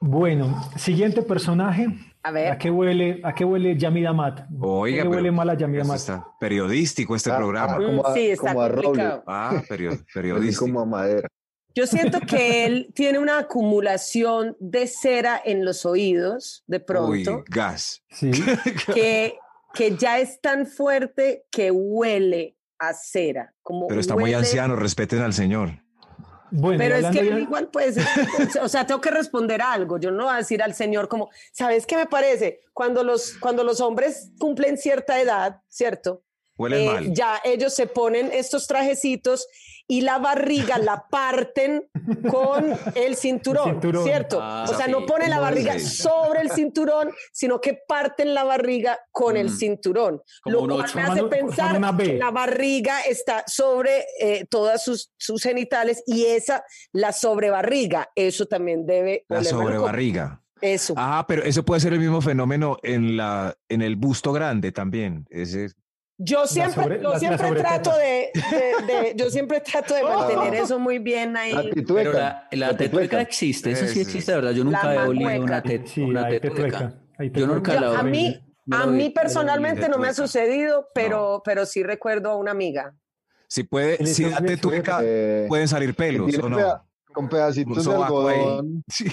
Bueno, 0.00 0.62
siguiente 0.76 1.22
personaje. 1.22 1.86
A 2.22 2.32
ver. 2.32 2.52
¿A 2.52 2.58
qué 2.58 2.70
huele, 2.70 3.20
a 3.22 3.34
qué 3.34 3.44
huele 3.44 3.76
Yamida 3.78 4.12
Mat? 4.12 4.46
Oiga, 4.60 5.02
¿A 5.02 5.04
qué 5.04 5.08
huele 5.08 5.30
mal 5.30 5.48
a 5.50 5.54
Yamida 5.54 5.84
Mat? 5.84 5.96
está 5.96 6.26
periodístico 6.38 7.14
este 7.16 7.30
Ah, 7.30 7.36
programa. 7.36 7.74
ah, 7.74 7.76
como 7.76 8.06
a- 8.06 8.14
sí, 8.14 8.30
está 8.30 8.48
como 8.48 8.60
a 8.62 8.68
roble. 8.68 8.82
complicado. 8.84 9.24
Ah, 9.26 9.62
perio- 9.68 9.90
Así 9.92 10.04
periodístico. 10.14 10.64
como 10.66 10.80
a 10.80 10.86
madera. 10.86 11.28
Yo 11.74 11.86
siento 11.86 12.18
que 12.26 12.66
él 12.66 12.90
tiene 12.94 13.18
una 13.18 13.38
acumulación 13.38 14.56
de 14.58 14.86
cera 14.86 15.40
en 15.44 15.64
los 15.64 15.84
oídos, 15.86 16.64
de 16.66 16.78
Uy, 16.78 16.82
pronto. 17.24 17.44
gas. 17.48 18.02
Sí. 18.10 18.30
que, 18.94 19.36
que 19.74 19.96
ya 19.96 20.18
es 20.18 20.40
tan 20.40 20.66
fuerte 20.66 21.44
que 21.50 21.70
huele 21.70 22.56
a 22.78 22.92
cera. 22.94 23.54
Como 23.62 23.86
Pero 23.86 24.00
está 24.00 24.14
muy 24.14 24.24
huele- 24.32 24.36
anciano, 24.38 24.76
respeten 24.76 25.20
al 25.20 25.32
señor. 25.34 25.82
Bueno, 26.50 26.78
Pero 26.78 26.96
es 26.96 27.06
que 27.06 27.24
igual 27.24 27.68
pues, 27.68 27.96
o 28.62 28.68
sea, 28.68 28.86
tengo 28.86 29.00
que 29.00 29.10
responder 29.10 29.62
algo. 29.62 29.98
Yo 29.98 30.10
no 30.10 30.24
voy 30.24 30.34
a 30.34 30.38
decir 30.38 30.62
al 30.62 30.74
señor 30.74 31.08
como, 31.08 31.30
¿sabes 31.52 31.86
qué 31.86 31.96
me 31.96 32.06
parece? 32.06 32.60
Cuando 32.72 33.04
los, 33.04 33.34
cuando 33.38 33.64
los 33.64 33.80
hombres 33.80 34.32
cumplen 34.38 34.76
cierta 34.76 35.20
edad, 35.20 35.62
¿cierto? 35.68 36.22
Huelen 36.60 36.80
eh, 36.82 36.86
mal. 36.86 37.14
ya 37.14 37.40
ellos 37.44 37.74
se 37.74 37.86
ponen 37.86 38.30
estos 38.32 38.66
trajecitos 38.66 39.46
y 39.88 40.02
la 40.02 40.18
barriga 40.18 40.78
la 40.78 41.06
parten 41.10 41.82
con 42.30 42.72
el 42.94 43.16
cinturón, 43.16 43.68
El 43.68 43.74
cinturón. 43.74 44.04
¿cierto? 44.04 44.38
Ah, 44.40 44.64
o 44.68 44.72
sea, 44.74 44.86
sí. 44.86 44.92
no 44.92 45.04
ponen 45.04 45.30
la 45.30 45.40
barriga 45.40 45.74
dice. 45.74 46.02
sobre 46.02 46.42
el 46.42 46.50
cinturón, 46.52 47.10
sino 47.32 47.60
que 47.60 47.74
parten 47.88 48.32
la 48.34 48.44
barriga 48.44 49.00
con 49.10 49.36
el 49.36 49.46
Mm. 49.48 49.56
cinturón. 49.56 50.22
Como 50.42 50.66
lo 50.68 50.76
cual 50.76 50.90
me 50.94 51.02
hace 51.02 51.24
pensar 51.24 51.96
que 51.96 52.18
la 52.18 52.30
barriga 52.30 53.00
está 53.00 53.42
sobre 53.48 54.04
eh, 54.20 54.46
todas 54.48 54.84
sus, 54.84 55.10
sus 55.16 55.42
genitales 55.42 56.04
y 56.06 56.26
esa, 56.26 56.62
la 56.92 57.12
sobrebarriga, 57.12 58.10
eso 58.14 58.46
también 58.46 58.86
debe 58.86 59.24
La 59.28 59.42
sobrebarriga. 59.42 60.40
Eso. 60.60 60.92
Ah, 60.96 61.24
pero 61.26 61.42
eso 61.42 61.64
puede 61.64 61.80
ser 61.80 61.94
el 61.94 62.00
mismo 62.00 62.20
fenómeno 62.20 62.76
en 62.82 63.16
la 63.16 63.56
en 63.70 63.80
el 63.80 63.96
busto 63.96 64.30
grande 64.32 64.72
también. 64.72 65.26
Ese 65.30 65.70
Yo 66.22 66.46
siempre, 66.46 66.74
sobre- 66.82 67.02
yo 67.02 67.10
la- 67.12 67.18
siempre 67.18 67.50
trato 67.54 67.96
de, 67.96 68.30
de- 68.50 68.92
de- 68.92 69.12
yo 69.16 69.30
siempre 69.30 69.60
trato 69.60 69.94
de 69.94 70.02
mantener 70.04 70.54
eso 70.54 70.78
muy 70.78 70.98
bien 70.98 71.34
ahí. 71.36 71.52
La 71.52 71.62
Pero 71.62 71.74
titueca. 71.74 72.12
la, 72.12 72.48
la 72.52 72.66
La 72.66 72.76
tetueca 72.76 73.02
tetueca. 73.02 73.20
existe, 73.22 73.70
eso 73.70 73.86
sí 73.86 74.00
existe, 74.00 74.32
verdad. 74.34 74.50
Yo 74.52 74.62
nunca 74.64 74.84
La 74.84 74.94
he 75.04 75.08
olido 75.08 75.42
una, 75.42 75.62
tet- 75.62 75.86
Sí, 75.86 76.02
una 76.02 76.26
hay 76.26 76.38
tetueca. 76.38 76.94
Yo 77.18 77.46
nunca 77.46 77.72
tetueca. 77.72 77.74
la 77.74 77.80
Yo- 77.80 77.96
a 77.96 78.00
olí. 78.02 78.10
mí, 78.10 78.40
No 78.66 78.76
a 78.76 78.86
mí 78.86 79.04
olí. 79.04 79.10
personalmente 79.10 79.88
no 79.88 79.96
me 79.98 80.08
ha 80.08 80.14
sucedido, 80.14 80.88
pero, 80.94 81.40
pero 81.44 81.64
sí 81.64 81.82
recuerdo 81.82 82.30
a 82.30 82.36
una 82.36 82.50
amiga. 82.50 82.94
si 83.48 83.64
puede, 83.64 84.04
si 84.06 84.24
da 84.26 84.40
tetueca, 84.42 85.00
Eh, 85.02 85.46
pueden 85.48 85.66
salir 85.68 85.94
pelos 85.96 86.38
o 86.38 86.48
no. 86.48 86.56
peda- 86.58 86.84
con 87.12 87.28
pedacitos 87.28 87.84
de 87.84 87.92
algodón, 87.94 88.84
Sí. 88.88 89.08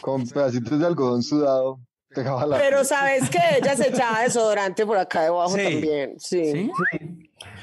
con 0.00 0.26
pedacitos 0.26 0.78
de 0.78 0.86
algodón 0.86 1.22
sudado, 1.22 1.80
la 2.16 2.58
Pero 2.58 2.84
sabes 2.84 3.28
que 3.30 3.38
ella 3.58 3.76
se 3.76 3.88
echaba 3.88 4.22
desodorante 4.22 4.84
por 4.86 4.98
acá 4.98 5.22
debajo 5.22 5.54
Sí. 5.56 5.62
también. 5.62 6.14
Sí. 6.18 6.52
¿Sí? 6.52 6.70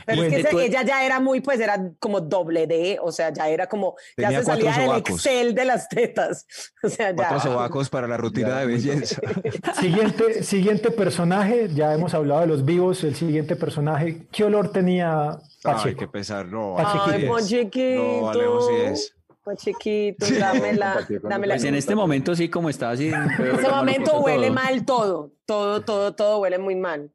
Pero 0.05 0.23
es 0.23 0.47
que 0.47 0.65
ella 0.65 0.81
ya 0.81 1.05
era 1.05 1.19
muy, 1.19 1.39
pues 1.39 1.59
era 1.59 1.91
como 1.99 2.19
doble 2.19 2.65
D, 2.65 2.97
o 2.99 3.11
sea, 3.11 3.31
ya 3.31 3.47
era 3.47 3.67
como, 3.67 3.95
ya 4.17 4.29
Tenía 4.29 4.39
se 4.39 4.45
cuatro 4.45 4.65
salía 4.65 4.79
del 4.81 4.89
sobacos. 4.89 5.25
Excel 5.25 5.53
de 5.55 5.65
las 5.65 5.87
tetas. 5.87 6.47
O 6.83 6.89
sea, 6.89 7.13
Cuatro 7.15 7.37
ya. 7.37 7.43
sobacos 7.43 7.89
para 7.91 8.07
la 8.07 8.17
rutina 8.17 8.47
Ya. 8.49 8.57
de 8.61 8.65
belleza. 8.65 9.21
Siguiente, 9.79 10.41
siguiente 10.43 10.89
personaje, 10.89 11.69
ya 11.75 11.93
hemos 11.93 12.15
hablado 12.15 12.41
de 12.41 12.47
los 12.47 12.65
vivos, 12.65 13.03
el 13.03 13.15
siguiente 13.15 13.55
personaje, 13.55 14.25
¿qué 14.31 14.43
olor 14.45 14.71
tenía 14.71 15.29
Ay, 15.31 15.37
Pacheco? 15.61 15.99
qué 15.99 16.07
pesar. 16.07 16.47
No, 16.47 16.73
Pachequito. 16.75 17.11
Ay. 17.11 17.27
Pachequito. 17.27 18.03
No, 18.21 18.29
Alejo 18.31 18.61
sí 18.67 18.73
es. 18.85 19.15
Pachequito, 19.49 20.25
dámela, 20.39 20.93
Pacheco, 20.99 21.23
no 21.23 21.29
dámela. 21.29 21.55
Pues 21.55 21.63
en 21.63 21.75
este 21.75 21.95
momento 21.95 22.35
sí, 22.35 22.49
como 22.49 22.69
está 22.69 22.91
así. 22.91 23.09
En 23.39 23.55
ese 23.59 23.69
momento 23.69 24.19
huele 24.19 24.51
mal 24.51 24.85
todo, 24.85 25.31
todo, 25.45 25.81
todo, 25.81 26.13
todo 26.13 26.39
huele 26.39 26.59
muy 26.59 26.75
mal. 26.75 27.11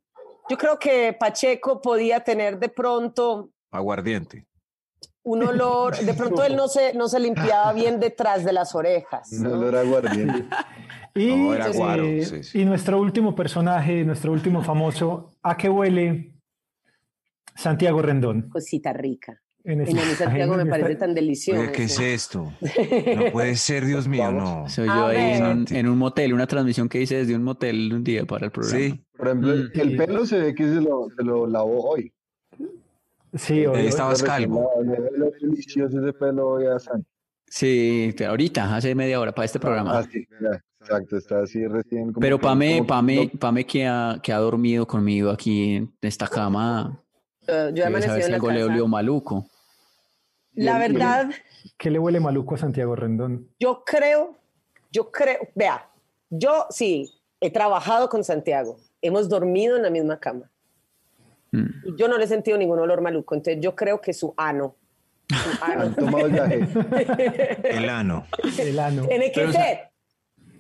Yo 0.51 0.59
creo 0.59 0.79
que 0.79 1.17
Pacheco 1.19 1.81
podía 1.81 2.21
tener 2.21 2.59
de 2.59 2.69
pronto 2.69 3.51
Aguardiente. 3.71 4.47
un 5.23 5.43
olor, 5.43 5.97
de 5.97 6.13
pronto 6.15 6.45
él 6.45 6.55
no 6.55 6.69
se, 6.69 6.93
no 6.95 7.09
se 7.09 7.19
limpiaba 7.19 7.73
bien 7.73 7.99
detrás 7.99 8.45
de 8.45 8.53
las 8.53 8.75
orejas. 8.75 9.33
Un 9.33 9.43
¿no? 9.45 9.53
olor 9.53 9.77
aguardiente. 9.77 10.45
Y, 11.17 11.29
No, 11.29 11.55
era 11.55 11.69
guaro, 11.69 12.03
eh, 12.03 12.25
sí, 12.25 12.43
sí. 12.43 12.61
y 12.63 12.65
nuestro 12.65 12.99
último 12.99 13.37
personaje, 13.37 14.05
nuestro 14.05 14.33
último 14.33 14.65
famoso, 14.65 15.31
¿a 15.45 15.57
qué 15.57 15.69
huele 15.69 16.35
Santiago 17.55 18.03
Rendón? 18.03 18.49
Cosita 18.49 18.93
rica. 18.93 19.41
En 19.67 19.79
mi 19.79 19.87
Santiago 19.87 20.55
me 20.59 20.67
parece 20.67 20.97
tan 20.97 21.15
delicioso. 21.15 21.61
Oye, 21.63 21.73
¿qué 21.73 21.85
es 21.85 21.99
esto? 21.99 22.53
No 22.61 23.25
puede 23.33 23.57
ser, 23.57 23.87
Dios 23.87 24.07
mío, 24.07 24.31
no. 24.31 24.69
Soy 24.69 24.87
yo 24.87 25.07
ahí 25.07 25.39
en 25.39 25.45
un, 25.47 25.67
en 25.71 25.89
un 25.89 25.97
motel, 25.99 26.35
una 26.35 26.47
transmisión 26.47 26.89
que 26.89 27.01
hice 27.01 27.17
desde 27.17 27.35
un 27.35 27.43
motel 27.43 27.93
un 27.95 28.05
día 28.05 28.27
para 28.27 28.45
el 28.47 28.53
programa. 28.53 28.79
Sí, 28.79 29.05
Por 29.17 29.29
ejemplo, 29.29 29.55
Mm. 29.55 29.81
el 29.81 29.97
pelo 29.97 30.27
se 30.27 30.39
ve 30.39 30.55
que 30.55 30.65
se 30.65 30.81
lo, 30.83 31.09
se 31.17 31.23
lo 31.25 31.47
lavó 31.47 31.91
hoy. 31.91 32.13
Sí. 33.35 33.65
Ahí 33.65 33.87
estabas 33.87 34.23
calvo. 34.23 34.71
delicioso 35.41 35.99
ese 36.01 36.13
pelo 36.13 36.47
hoy 36.51 36.67
a. 36.67 36.77
Sí, 37.47 38.15
ahorita, 38.27 38.77
hace 38.77 38.95
media 38.95 39.19
hora 39.21 39.33
para 39.33 39.47
este 39.47 39.59
programa. 39.61 39.99
Ah, 39.99 40.07
sí, 40.11 40.27
mira, 40.41 40.61
exacto, 40.81 41.17
está 41.17 41.41
así 41.43 41.67
recién. 41.67 42.09
como 42.13 42.21
Pero 42.21 42.39
Pame, 42.39 42.77
como- 42.79 42.87
Pame, 42.87 43.31
Pame 43.39 43.65
que 43.67 43.87
ha, 43.87 44.19
que 44.23 44.33
ha 44.33 44.39
dormido 44.39 44.87
conmigo 44.87 45.31
aquí 45.31 45.77
en 45.77 45.93
esta 46.03 46.27
cama, 46.29 47.01
Eh, 47.47 47.73
Yo 47.75 47.83
he 47.83 47.87
amanecido 47.87 48.17
en 48.17 48.23
si 48.23 48.31
la 48.31 48.37
algo 48.37 48.51
le 48.51 48.61
casa. 48.61 48.73
olió 48.73 48.89
maluco. 48.89 49.47
La 50.55 50.79
verdad, 50.79 51.31
¿Qué 51.77 51.91
le 51.91 51.99
huele 51.99 52.21
maluco 52.21 52.55
a 52.55 52.59
Santiago 52.59 52.95
Rendón? 52.95 53.49
yo 53.59 53.83
creo, 53.85 54.39
yo 54.93 55.11
creo, 55.11 55.49
vea, 55.55 55.89
yo 56.31 56.67
sí 56.71 57.13
he 57.41 57.51
trabajado 57.51 58.09
con 58.09 58.23
Santiago, 58.25 58.77
hemos 59.03 59.29
dormido 59.29 59.77
en 59.77 59.83
la 59.83 59.91
misma 59.91 60.19
cama. 60.19 60.51
Mm. 61.53 61.67
Y 61.85 61.97
yo 61.97 62.09
no 62.09 62.19
le 62.19 62.25
he 62.25 62.29
sentido 62.29 62.57
ningún 62.59 62.79
olor 62.79 63.01
maluco, 63.01 63.35
entonces 63.35 63.61
yo 63.63 63.75
creo 63.75 64.01
que 64.01 64.13
su 64.13 64.35
ano. 64.37 64.77
Su 65.29 65.37
ano. 65.65 65.83
Han 65.83 65.95
tomado 65.95 66.29
viaje. 66.29 66.69
El 67.65 67.89
ano. 67.89 68.27
El 68.59 68.79
ano. 68.79 69.07
Tiene 69.07 69.33
que 69.33 69.41
Pero, 69.41 69.53
ser. 69.53 69.79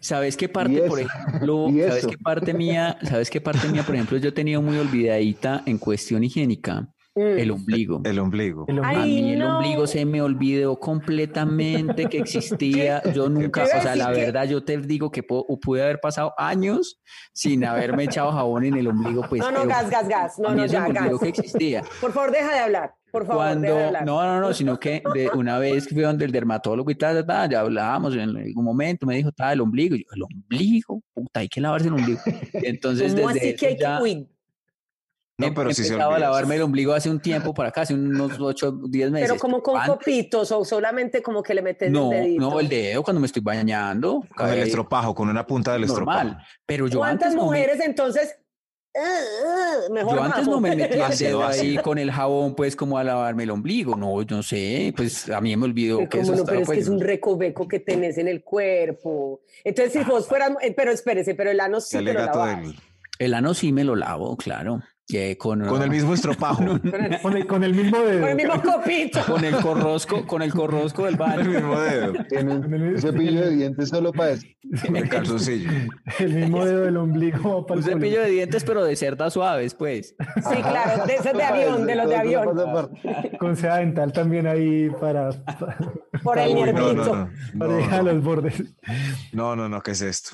¿Sabes 0.01 0.36
qué 0.36 0.51
parte, 0.51 0.82
por 0.82 1.01
ejemplo, 1.01 1.68
sabes 1.88 2.07
qué 2.07 2.18
parte 2.18 2.53
mía, 2.53 2.99
sabes 3.05 3.30
qué 3.30 3.40
parte 3.40 3.66
mía, 3.68 3.82
por 3.84 3.95
ejemplo, 3.95 4.18
yo 4.18 4.28
he 4.28 4.32
tenido 4.32 4.61
muy 4.61 4.76
olvidadita 4.76 5.62
en 5.64 5.78
cuestión 5.78 6.22
higiénica. 6.22 6.93
El 7.14 7.50
ombligo. 7.50 8.00
El 8.04 8.18
ombligo. 8.18 8.64
El 8.68 8.78
A 8.78 8.82
ombligo. 8.82 9.02
Ay, 9.02 9.22
mí 9.22 9.32
el 9.34 9.38
no. 9.38 9.56
ombligo 9.58 9.86
se 9.86 10.04
me 10.04 10.20
olvidó 10.20 10.78
completamente 10.80 12.06
que 12.06 12.18
existía. 12.18 13.02
Yo 13.14 13.28
nunca, 13.28 13.62
o 13.62 13.66
sea, 13.66 13.94
la 13.96 14.12
que- 14.12 14.20
verdad, 14.20 14.48
yo 14.48 14.64
te 14.64 14.78
digo 14.78 15.10
que 15.10 15.22
puedo- 15.22 15.46
pude 15.60 15.82
haber 15.82 16.00
pasado 16.00 16.34
años 16.38 17.00
sin 17.32 17.64
haberme 17.64 18.04
echado 18.04 18.32
jabón 18.32 18.64
en 18.64 18.76
el 18.76 18.88
ombligo. 18.88 19.22
Pues, 19.28 19.40
No, 19.40 19.50
no, 19.50 19.56
pero 19.58 19.68
gas, 19.70 19.90
gas, 19.90 20.08
gas. 20.08 20.38
a 20.38 20.42
No, 20.42 20.50
mí 20.50 20.56
no, 20.56 20.66
ya, 20.66 20.80
me 20.88 20.98
olvidó 20.98 21.18
gas. 21.18 21.20
que 21.22 21.28
existía. 21.28 21.82
Por 22.00 22.12
favor, 22.12 22.32
deja 22.32 22.52
de 22.52 22.58
hablar. 22.58 22.94
Por 23.12 23.26
favor, 23.26 23.44
Cuando, 23.44 23.68
deja 23.68 23.78
de 23.78 23.84
hablar. 23.86 24.04
no, 24.06 24.22
no, 24.24 24.40
no, 24.40 24.52
sino 24.52 24.80
que 24.80 25.00
de 25.14 25.30
una 25.36 25.58
vez 25.60 25.88
fui 25.88 26.02
donde 26.02 26.24
el 26.24 26.32
dermatólogo 26.32 26.90
y 26.90 26.96
tal, 26.96 27.14
tal, 27.18 27.26
tal, 27.26 27.50
ya 27.50 27.60
hablábamos 27.60 28.14
en 28.14 28.36
algún 28.36 28.64
momento, 28.64 29.06
me 29.06 29.14
dijo, 29.16 29.30
tal, 29.30 29.52
el 29.52 29.60
ombligo. 29.60 29.94
Y 29.94 30.00
yo, 30.00 30.06
el 30.16 30.22
ombligo, 30.24 31.00
puta, 31.14 31.40
hay 31.40 31.48
que 31.48 31.60
lavarse 31.60 31.86
el 31.86 31.94
ombligo. 31.94 32.18
Y 32.54 32.66
entonces, 32.66 33.14
¿Cómo 33.14 33.28
desde 33.28 33.40
así 33.50 33.56
que 33.56 33.66
hay 33.68 33.76
ya 33.78 33.98
que 33.98 34.02
No, 35.37 35.49
em- 35.49 35.55
pero 35.55 35.72
sí 35.74 35.82
se 35.82 35.95
a 36.01 36.18
lavarme 36.18 36.55
el 36.57 36.62
ombligo 36.62 36.93
hace 36.93 37.11
un 37.11 37.18
tiempo 37.18 37.53
para 37.53 37.70
acá, 37.70 37.80
hace 37.80 37.95
unos 37.95 38.39
8, 38.39 38.70
10 38.89 39.11
meses. 39.11 39.28
Pero 39.28 39.41
como 39.41 39.62
con 39.62 39.76
Antes- 39.76 39.91
copitos 39.99 40.53
o 40.53 40.64
solamente 40.64 41.22
como 41.22 41.43
que 41.43 41.55
le 41.55 41.62
metes 41.62 41.91
No, 41.91 42.12
el 42.12 42.22
dedito. 42.22 42.41
no, 42.41 42.61
el 42.61 42.68
dedo 42.68 43.03
cuando 43.03 43.20
me 43.20 43.26
estoy 43.26 43.43
bañando. 43.43 44.22
Con 44.37 44.49
el 44.49 44.61
estropajo, 44.61 45.12
con 45.14 45.28
una 45.28 45.45
punta 45.45 45.72
del 45.72 45.85
estropajo. 45.85 46.37
Pero 46.64 46.87
yo 46.87 46.99
¿Cuántas 47.01 47.28
antes 47.28 47.37
no 47.37 47.43
me- 47.51 47.59
mujeres 47.59 47.80
entonces? 47.85 48.37
ah, 48.97 49.01
ah, 49.03 49.93
mejor 49.93 50.14
Yo 50.14 50.22
antes 50.22 50.47
no 50.47 50.61
me 50.61 50.68
metía 50.76 51.09
el 51.09 51.18
dedo 51.18 51.45
ahí 51.45 51.78
con 51.78 51.99
el 51.99 52.12
jabón, 52.12 52.55
pues, 52.55 52.76
como 52.76 52.97
a 52.97 53.03
lavarme 53.03 53.43
el 53.43 53.51
ombligo. 53.51 53.97
No, 53.97 54.22
yo 54.22 54.37
no 54.37 54.43
sé, 54.45 54.95
pues 54.97 55.28
a 55.30 55.41
mí 55.41 55.57
me 55.57 55.64
olvidó 55.64 55.99
Pero 55.99 56.11
que 56.11 56.20
eso 56.20 56.30
no, 56.30 56.39
estaba, 56.39 56.47
pero 56.51 56.61
es 56.61 56.68
que 56.68 56.74
pues, 56.76 56.78
es 56.85 56.89
un 56.89 57.01
recoveco 57.01 57.66
que 57.66 57.80
tenés 57.80 58.18
en 58.18 58.28
el 58.28 58.45
cuerpo. 58.45 59.41
Entonces, 59.64 59.95
si 59.95 60.09
vos 60.09 60.28
fueras, 60.28 60.53
eh, 60.62 60.72
pero 60.76 60.93
espérese, 60.93 61.35
pero 61.35 61.51
el 61.51 61.59
ano 61.59 61.80
sí 61.80 61.97
El 61.97 62.05
te 62.05 62.12
lo 62.12 62.20
lavas. 62.24 62.61
del- 62.62 62.76
El 63.18 63.35
ano 63.35 63.53
sí 63.55 63.72
me 63.72 63.82
lo 63.82 63.97
lavo, 63.97 64.37
claro. 64.37 64.80
Que 65.07 65.36
con, 65.36 65.66
Con 65.66 65.82
el 65.82 65.90
mismo 65.90 66.14
estropajo. 66.14 66.64
Con 67.22 67.36
el, 67.36 67.46
con 67.46 67.62
el 67.62 67.74
mismo 67.74 67.98
dedo. 68.00 68.20
Con 68.20 68.28
el 68.30 68.36
mismo 68.36 68.62
copito. 68.62 69.20
con 69.26 69.44
el 69.44 69.55
corrosco, 69.57 70.26
con 70.26 70.40
el 70.40 70.50
corrosco 70.52 71.05
del 71.05 71.18
Con 71.18 71.30
el 71.32 71.36
baño. 71.38 71.50
mismo 71.50 71.78
dedo. 71.78 72.12
Un 72.40 72.98
cepillo 72.98 73.42
de 73.42 73.50
dientes 73.50 73.90
solo 73.90 74.12
para 74.12 74.30
eso. 74.30 74.46
El 74.94 75.09
calzoncillo. 75.11 75.70
El 76.18 76.34
mismo 76.34 76.64
dedo 76.64 76.80
del 76.86 76.96
ombligo. 76.96 77.66
para 77.66 77.78
Un 77.80 77.84
cepillo 77.84 78.22
de 78.22 78.30
dientes, 78.30 78.64
pero 78.64 78.82
de 78.82 78.96
cerdas 78.96 79.34
suaves, 79.34 79.74
pues. 79.74 80.14
Sí, 80.36 80.62
claro, 80.62 81.05
de 81.05 81.14
esos 81.16 81.32
de 81.34 81.42
avión, 81.42 81.86
de 81.86 81.96
los 81.96 82.09
de 82.09 82.16
avión. 82.16 82.48
Con 83.38 83.57
seda 83.57 83.76
dental 83.78 84.11
también 84.11 84.46
ahí 84.46 84.88
para, 85.00 85.30
para, 85.44 85.76
Por 86.22 86.38
el 86.38 86.55
no, 86.55 86.64
nervito. 86.64 86.94
no, 86.94 87.05
no. 87.05 87.59
para 87.59 87.72
No, 87.72 87.78
llegar 87.78 88.00
a 88.00 88.02
los 88.05 88.24
bordes. 88.24 88.62
No, 89.32 89.55
no, 89.55 89.68
no, 89.68 89.82
¿qué 89.82 89.90
es 89.90 90.00
esto? 90.00 90.30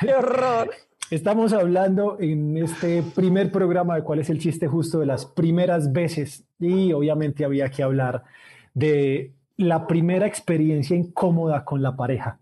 Qué 0.00 0.14
horror. 0.14 0.70
Estamos 1.10 1.54
hablando 1.54 2.18
en 2.20 2.58
este 2.58 3.02
primer 3.02 3.50
programa 3.50 3.94
de 3.94 4.02
cuál 4.02 4.18
es 4.18 4.28
el 4.28 4.38
chiste 4.38 4.66
justo 4.66 5.00
de 5.00 5.06
las 5.06 5.24
primeras 5.24 5.90
veces 5.90 6.44
y 6.58 6.92
obviamente 6.92 7.46
había 7.46 7.70
que 7.70 7.82
hablar 7.82 8.24
de 8.74 9.32
la 9.56 9.86
primera 9.86 10.26
experiencia 10.26 10.94
incómoda 10.94 11.64
con 11.64 11.82
la 11.82 11.96
pareja, 11.96 12.38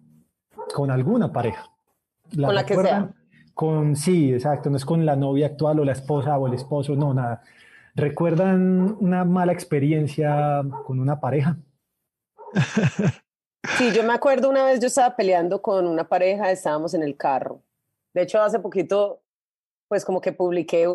con 0.75 0.91
alguna 0.91 1.33
pareja. 1.33 1.71
Con 2.35 2.55
la 2.57 2.67
que 2.67 2.75
recuerdan? 2.75 3.15
Con, 3.55 3.95
sí, 3.95 4.33
exacto, 4.33 4.69
no 4.69 4.77
es 4.77 4.85
con 4.85 5.07
la 5.07 5.15
novia 5.15 5.47
actual 5.47 5.79
o 5.79 5.85
la 5.85 5.93
esposa 5.93 6.37
o 6.37 6.49
el 6.49 6.55
esposo, 6.55 6.97
no, 6.97 7.15
nada. 7.15 7.43
¿Recuerdan 7.95 8.97
una 8.99 9.25
mala 9.25 9.53
experiencia 9.53 10.63
con 10.85 10.99
una 10.99 11.21
pareja? 11.21 11.57
Sí, 13.79 13.91
yo 13.93 14.05
me 14.05 14.15
acuerdo 14.15 14.49
una 14.49 14.65
vez 14.65 14.79
yo 14.79 14.87
estaba 14.87 15.17
peleando 15.17 15.61
con 15.61 15.89
una 15.89 16.09
pareja, 16.09 16.53
estábamos 16.53 16.95
en 16.95 17.03
el 17.03 17.17
carro. 17.17 17.63
De 18.17 18.23
hecho, 18.23 18.41
hace 18.41 18.59
poquito, 18.61 19.23
pues 19.89 20.03
como 20.07 20.23
que 20.23 20.33
publiqué, 20.33 20.87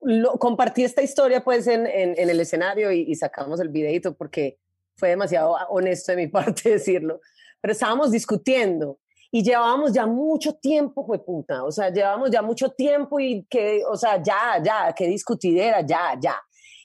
lo, 0.00 0.32
compartí 0.38 0.82
esta 0.82 1.02
historia 1.02 1.44
pues 1.44 1.66
en, 1.66 1.86
en, 1.86 2.18
en 2.18 2.30
el 2.30 2.40
escenario 2.40 2.90
y, 2.90 3.02
y 3.02 3.14
sacamos 3.14 3.60
el 3.60 3.68
videito 3.68 4.14
porque 4.16 4.58
fue 4.96 5.10
demasiado 5.10 5.54
honesto 5.68 6.12
de 6.12 6.16
mi 6.16 6.26
parte 6.28 6.70
decirlo. 6.70 7.20
Pero 7.60 7.72
estábamos 7.72 8.10
discutiendo 8.10 9.00
y 9.30 9.42
llevábamos 9.42 9.92
ya 9.92 10.06
mucho 10.06 10.54
tiempo, 10.54 11.04
fue 11.04 11.22
puta, 11.22 11.62
o 11.62 11.70
sea, 11.70 11.92
llevábamos 11.92 12.30
ya 12.30 12.40
mucho 12.40 12.70
tiempo 12.70 13.20
y 13.20 13.44
que, 13.50 13.82
o 13.84 13.94
sea, 13.94 14.22
ya, 14.22 14.62
ya, 14.64 14.94
qué 14.96 15.06
discutidera, 15.06 15.82
ya, 15.82 16.18
ya. 16.18 16.36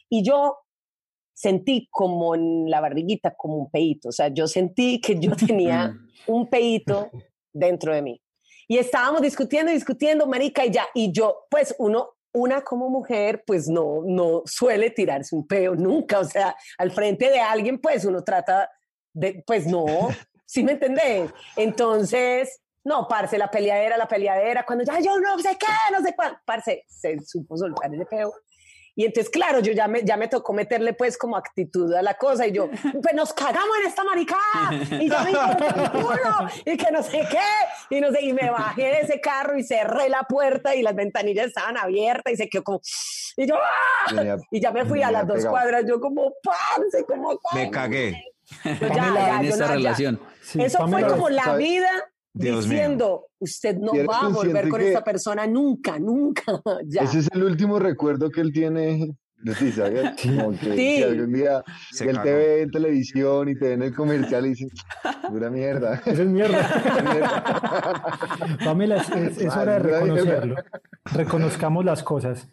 Y 0.10 0.22
yo 0.22 0.58
sentí 1.34 1.88
como 1.90 2.36
en 2.36 2.70
la 2.70 2.82
barriguita, 2.82 3.34
como 3.38 3.56
un 3.56 3.72
peito, 3.72 4.10
o 4.10 4.12
sea, 4.12 4.28
yo 4.28 4.48
sentí 4.48 5.00
que 5.00 5.18
yo 5.18 5.34
tenía 5.34 5.96
un 6.28 6.50
peito 6.50 7.10
dentro 7.54 7.94
de 7.94 8.02
mí. 8.02 8.22
Y 8.72 8.78
estábamos 8.78 9.24
discutiendo, 9.24 9.72
discutiendo, 9.72 10.28
marica, 10.28 10.64
y 10.64 10.70
ya, 10.70 10.88
y 10.94 11.12
yo, 11.12 11.48
pues 11.50 11.74
uno, 11.80 12.12
una 12.32 12.62
como 12.62 12.88
mujer, 12.88 13.44
pues 13.44 13.68
no, 13.68 14.04
no 14.06 14.44
suele 14.46 14.92
tirarse 14.92 15.36
un 15.36 15.48
peo 15.48 15.74
nunca, 15.74 16.20
o 16.20 16.24
sea, 16.24 16.56
al 16.78 16.92
frente 16.92 17.32
de 17.32 17.40
alguien, 17.40 17.80
pues 17.80 18.06
uno 18.06 18.24
trata 18.24 18.70
de, 19.12 19.44
pues 19.48 19.66
no, 19.66 19.86
¿sí 20.46 20.64
me 20.64 20.74
entendés? 20.74 21.32
Entonces, 21.56 22.62
no, 22.84 23.08
parce, 23.08 23.40
la 23.40 23.50
peleadera, 23.50 23.98
la 23.98 24.08
peleadera, 24.08 24.64
cuando 24.64 24.86
ya 24.86 25.00
yo 25.00 25.20
no 25.20 25.40
sé 25.40 25.58
qué, 25.60 25.66
no 25.92 26.04
sé 26.04 26.14
cuál, 26.16 26.38
parce, 26.46 26.86
se 26.88 27.20
supo 27.26 27.58
soltar 27.58 27.92
ese 27.92 28.06
peo 28.06 28.32
y 28.96 29.06
entonces, 29.06 29.30
claro, 29.30 29.60
yo 29.60 29.72
ya 29.72 29.88
me, 29.88 30.04
ya 30.04 30.18
me 30.18 30.28
tocó 30.28 30.54
meterle 30.54 30.94
pues 30.94 31.18
como 31.18 31.38
actitud 31.38 31.94
a 31.94 32.02
la 32.02 32.16
cosa 32.16 32.48
y 32.48 32.52
yo, 32.52 32.70
pues 33.02 33.16
nos 33.16 33.34
cagamos 33.34 33.70
en 33.82 33.88
esta 33.88 34.04
maricada 34.04 34.74
y 35.00 35.10
yo 35.10 35.16
me 35.24 36.74
y 36.74 36.78
que 36.78 36.92
no 36.92 37.04
sé 37.04 37.26
qué. 37.30 37.96
Y 37.96 38.02
no 38.02 38.12
sé, 38.12 38.22
y 38.22 38.34
me 38.34 38.50
bajé 38.50 38.84
de 38.84 39.00
ese 39.02 39.22
carro 39.22 39.58
y 39.58 39.64
cerré 39.64 40.10
la 40.10 40.24
puerta 40.24 40.76
y 40.76 40.82
las 40.82 40.96
ventanillas 40.96 41.48
estaban 41.48 41.78
abiertas 41.78 42.34
y 42.34 42.38
se 42.38 42.50
quedó 42.50 42.64
como, 42.64 42.82
y 43.38 43.48
yo, 43.48 43.56
¡ah! 43.56 44.38
y 44.52 44.60
ya 44.60 44.72
me 44.72 44.86
fui 44.86 45.02
a 45.02 45.12
las 45.12 45.28
dos 45.28 45.46
cuadras, 45.46 45.86
yo 45.88 46.00
como, 46.00 46.34
parce, 46.44 47.06
como, 47.06 47.40
me 47.54 47.72
cagué. 47.72 48.24
Pues 48.64 48.80
ya, 48.80 49.14
ya, 49.14 49.40
en 49.40 49.46
esta 49.46 49.68
relación. 49.68 50.20
Eso 50.56 50.88
fue 50.88 51.08
como 51.08 51.30
la 51.30 51.56
vida 51.56 51.90
diciendo, 52.34 53.28
usted 53.40 53.78
no 53.78 53.92
va 54.06 54.22
a 54.22 54.28
volver 54.30 54.70
con 54.70 54.82
esta 54.82 55.04
persona 55.04 55.48
nunca, 55.48 56.00
nunca. 56.00 56.62
ya. 56.86 57.04
Ese 57.04 57.20
es 57.20 57.30
el 57.34 57.44
último 57.44 57.80
recuerdo 57.80 58.30
que 58.30 58.42
él 58.42 58.52
tiene 58.54 59.16
de 59.42 59.56
ti, 59.56 59.72
¿sabes? 59.72 60.12
Como 60.22 60.52
que, 60.52 60.76
sí. 60.76 61.04
algún 61.04 61.34
día 61.34 61.64
él 62.00 62.22
te 62.22 62.34
ve 62.34 62.62
en 62.64 62.72
televisión 62.72 63.50
y 63.50 63.56
te 63.56 63.68
ve 63.68 63.74
en 63.74 63.82
el 63.84 63.96
comercial 63.96 64.46
y 64.46 64.50
dice, 64.50 64.68
pura 65.28 65.50
mierda. 65.50 65.96
Eso 66.06 66.24
es 66.24 66.28
mierda. 66.28 68.08
Pamela, 68.64 68.98
es, 68.98 69.38
es 69.38 69.56
hora 69.56 69.74
de 69.74 69.80
reconocerlo. 69.80 70.56
Reconozcamos 71.06 71.86
las 71.86 72.04
cosas. 72.04 72.50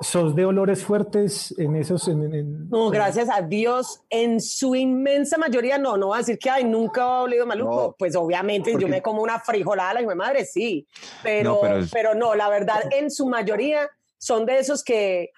¿Sos 0.00 0.36
de 0.36 0.44
olores 0.44 0.84
fuertes 0.84 1.54
en 1.58 1.74
esos? 1.76 2.06
En, 2.08 2.68
no, 2.68 2.90
gracias 2.90 3.28
a 3.28 3.42
Dios, 3.42 4.02
en 4.10 4.40
su 4.40 4.74
inmensa 4.74 5.38
mayoría 5.38 5.78
no, 5.78 5.96
no 5.96 6.08
va 6.08 6.16
a 6.16 6.18
decir 6.18 6.38
que 6.38 6.50
ay, 6.50 6.64
nunca 6.64 7.00
he 7.00 7.22
olido 7.22 7.46
maluco. 7.46 7.96
pues 7.98 8.14
obviamente 8.14 8.74
yo 8.78 8.88
me 8.88 9.02
como 9.02 9.22
una 9.22 9.40
frijolada, 9.40 9.94
la 9.94 10.00
mi 10.00 10.14
madre 10.14 10.44
sí, 10.44 10.86
pero 11.22 11.54
no, 11.54 11.60
pero, 11.60 11.86
pero, 11.92 12.14
no, 12.14 12.34
la 12.34 12.48
verdad, 12.48 12.82
en 12.92 13.10
su 13.10 13.26
mayoría 13.26 13.88
son 14.18 14.46
de 14.46 14.58
esos 14.58 14.84
que, 14.84 15.32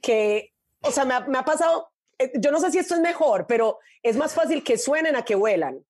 que 0.00 0.52
o 0.82 0.90
sea, 0.90 1.04
me 1.04 1.14
ha, 1.14 1.20
me 1.20 1.38
ha 1.38 1.44
pasado, 1.44 1.88
eh, 2.18 2.32
yo 2.38 2.50
no 2.52 2.60
sé 2.60 2.70
si 2.70 2.78
esto 2.78 2.94
es 2.94 3.00
mejor, 3.00 3.46
pero 3.48 3.78
es 4.02 4.16
más 4.16 4.34
fácil 4.34 4.62
que 4.62 4.78
suenen 4.78 5.16
a 5.16 5.22
que 5.22 5.34
huelan 5.34 5.80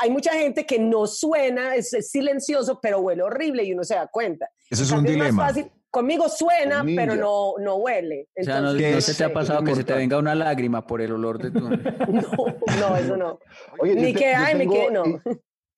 hay 0.00 0.10
mucha 0.10 0.32
gente 0.32 0.64
que 0.64 0.78
no 0.78 1.06
suena, 1.06 1.74
es, 1.74 1.90
silencioso, 2.10 2.80
pero 2.80 3.00
huele 3.00 3.22
horrible 3.22 3.64
y 3.64 3.72
uno 3.72 3.84
se 3.84 3.94
da 3.94 4.06
cuenta. 4.06 4.50
Eso 4.70 4.82
es 4.82 4.90
un 4.90 5.04
dilema. 5.04 5.52
Conmigo 5.96 6.28
suena, 6.28 6.84
pero 6.84 7.16
no, 7.16 7.54
no 7.58 7.76
huele. 7.76 8.28
o 8.38 8.44
sea, 8.44 8.60
no, 8.60 8.72
se 9.00 9.14
te 9.14 9.24
ha 9.24 9.32
pasado 9.32 9.64
que 9.64 9.74
se 9.74 9.82
te 9.82 9.94
venga 9.94 10.18
una 10.18 10.34
lágrima 10.34 10.86
por 10.86 11.00
el 11.00 11.12
olor 11.12 11.38
de 11.38 11.50
tu... 11.50 11.60
no, 11.70 11.78
no, 12.80 12.96
eso 12.96 13.16
no. 13.16 13.38
ni 13.82 14.12
que 14.12 14.26
hay, 14.26 14.58
ni 14.58 14.68
que 14.68 14.90
no. 14.90 15.04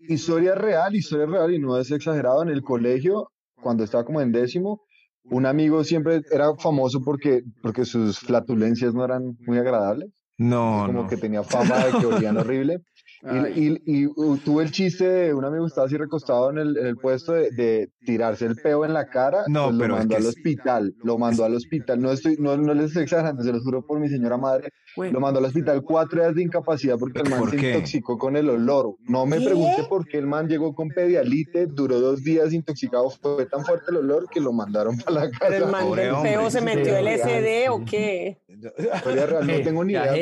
Historia 0.01 0.57
real, 0.57 0.97
historia 0.97 1.27
real, 1.27 1.55
y 1.55 1.61
no 1.61 1.79
es 1.79 1.93
exagerado, 1.93 2.43
en 2.43 2.49
el 2.49 2.63
colegio, 2.63 3.31
cuando 3.63 3.85
estaba 3.85 4.05
como 4.05 4.21
en 4.21 4.33
décimo, 4.33 4.83
un 5.25 5.47
amigo 5.47 5.85
siempre 5.85 6.21
era 6.33 6.53
famoso 6.57 7.01
porque, 7.05 7.43
porque 7.63 7.85
sus 7.85 8.19
flatulencias 8.19 8.95
no 8.95 9.05
eran 9.05 9.37
muy 9.47 9.59
agradables. 9.59 10.11
No, 10.37 10.85
como 10.87 11.09
que 11.09 11.17
tenía 11.17 11.45
fama 11.45 11.85
de 11.85 11.99
que 11.99 12.07
olían 12.07 12.39
horrible. 12.39 12.79
Y, 13.23 13.81
y, 13.85 14.09
tuve 14.45 14.63
el 14.63 14.71
chiste 14.71 15.05
de 15.05 15.35
un 15.35 15.45
amigo 15.45 15.67
estaba 15.67 15.87
así 15.87 15.97
recostado 15.97 16.51
en 16.51 16.59
el, 16.59 16.77
en 16.77 16.87
el 16.87 16.97
puesto 16.97 17.33
de, 17.33 17.51
de, 17.51 17.91
tirarse 18.05 18.47
el 18.47 18.55
peo 18.55 18.85
en 18.85 18.95
la 18.95 19.09
cara. 19.09 19.43
No, 19.49 19.67
pues 19.67 19.79
pero 19.79 19.89
lo 19.89 19.97
mandó 19.97 20.17
al 20.17 20.27
hospital. 20.27 20.95
Lo 21.03 21.19
mandó 21.19 21.45
al 21.45 21.55
hospital. 21.55 22.01
No, 22.01 22.13
estoy, 22.13 22.37
no, 22.39 22.57
no 22.57 22.75
les 22.75 22.87
estoy 22.87 23.03
exagerando, 23.05 23.43
se 23.43 23.53
lo 23.53 23.61
juro 23.61 23.85
por 23.85 23.99
mi 23.99 24.09
señora 24.09 24.37
madre. 24.37 24.71
Lo 25.07 25.21
mandó 25.21 25.39
al 25.39 25.47
hospital 25.47 25.83
cuatro 25.83 26.21
días 26.21 26.35
de 26.35 26.43
incapacidad 26.43 26.99
porque 26.99 27.21
el 27.21 27.31
man 27.31 27.49
se 27.51 27.57
intoxicó 27.57 28.19
con 28.19 28.37
el 28.37 28.49
olor. 28.51 28.97
No 29.05 29.27
me 29.27 29.41
pregunte 29.41 29.85
por 29.89 30.07
qué 30.07 30.19
el 30.19 30.27
man 30.27 30.49
llegó 30.49 30.75
con 30.75 30.89
pedialite, 30.89 31.67
duró 31.67 32.01
dos 32.01 32.23
días 32.23 32.53
intoxicado. 32.53 33.09
Fue 33.11 33.47
tan 33.47 33.65
fuerte 33.65 33.87
el 33.91 33.99
olor 33.99 34.29
que 34.29 34.41
lo 34.41 34.53
mandaron 34.53 34.99
para 34.99 35.25
la 35.25 35.31
casa. 35.31 35.47
¿Pero 35.49 35.67
el 35.67 35.73
man 35.73 35.91
del 35.93 36.15
peo 36.23 36.51
se 36.51 36.61
metió 36.61 36.97
el 36.97 37.07
SD 37.07 37.69
o 37.71 37.85
qué? 37.85 38.39
no 38.49 39.61
tengo 39.63 39.85
ni 39.85 39.93
idea 39.93 40.17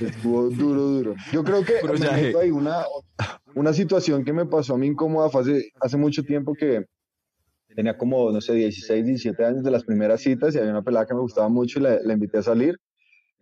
Estuvo 0.00 0.50
duro, 0.50 0.80
duro. 0.82 1.14
Yo 1.32 1.42
creo 1.44 1.64
que 1.64 1.74
hay 2.40 2.50
una, 2.50 2.84
una 3.54 3.72
situación 3.72 4.24
que 4.24 4.32
me 4.32 4.46
pasó 4.46 4.74
a 4.74 4.78
mí 4.78 4.86
incómoda 4.86 5.30
fue 5.30 5.42
hace, 5.42 5.72
hace 5.80 5.96
mucho 5.96 6.22
tiempo 6.22 6.54
que 6.54 6.84
tenía 7.78 7.96
como, 7.96 8.32
no 8.32 8.40
sé, 8.40 8.54
16, 8.54 9.06
17 9.06 9.44
años 9.44 9.62
de 9.62 9.70
las 9.70 9.84
primeras 9.84 10.20
citas 10.20 10.52
y 10.52 10.58
había 10.58 10.72
una 10.72 10.82
pelada 10.82 11.06
que 11.06 11.14
me 11.14 11.20
gustaba 11.20 11.48
mucho 11.48 11.78
y 11.78 11.82
la, 11.82 12.00
la 12.02 12.12
invité 12.12 12.38
a 12.38 12.42
salir. 12.42 12.76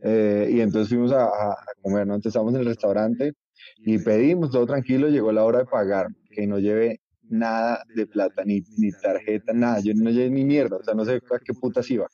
Eh, 0.03 0.51
y 0.53 0.61
entonces 0.61 0.91
fuimos 0.91 1.11
a, 1.11 1.25
a, 1.25 1.57
comer, 1.81 2.07
¿no? 2.07 2.17
Entonces 2.17 2.33
estábamos 2.33 2.53
en 2.53 2.61
el 2.61 2.67
restaurante 2.67 3.33
y 3.79 3.97
pedimos, 3.97 4.51
todo 4.51 4.67
tranquilo, 4.67 5.09
llegó 5.09 5.33
la 5.33 5.43
hora 5.43 5.61
de 5.61 5.65
pagar, 5.65 6.09
que 6.31 6.47
no 6.47 6.59
lleve 6.59 7.01
nada 7.23 7.83
de 7.95 8.07
plata, 8.07 8.45
ni, 8.45 8.61
ni 8.77 8.93
tarjeta, 8.93 9.55
nada, 9.55 9.81
yo 9.81 9.95
no 9.95 10.11
llevé 10.11 10.29
ni 10.29 10.45
mierda, 10.45 10.77
o 10.77 10.85
sea, 10.85 10.93
no 10.93 11.07
sé 11.07 11.15
a 11.15 11.39
qué 11.39 11.55
putas 11.55 11.91
iba. 11.91 12.07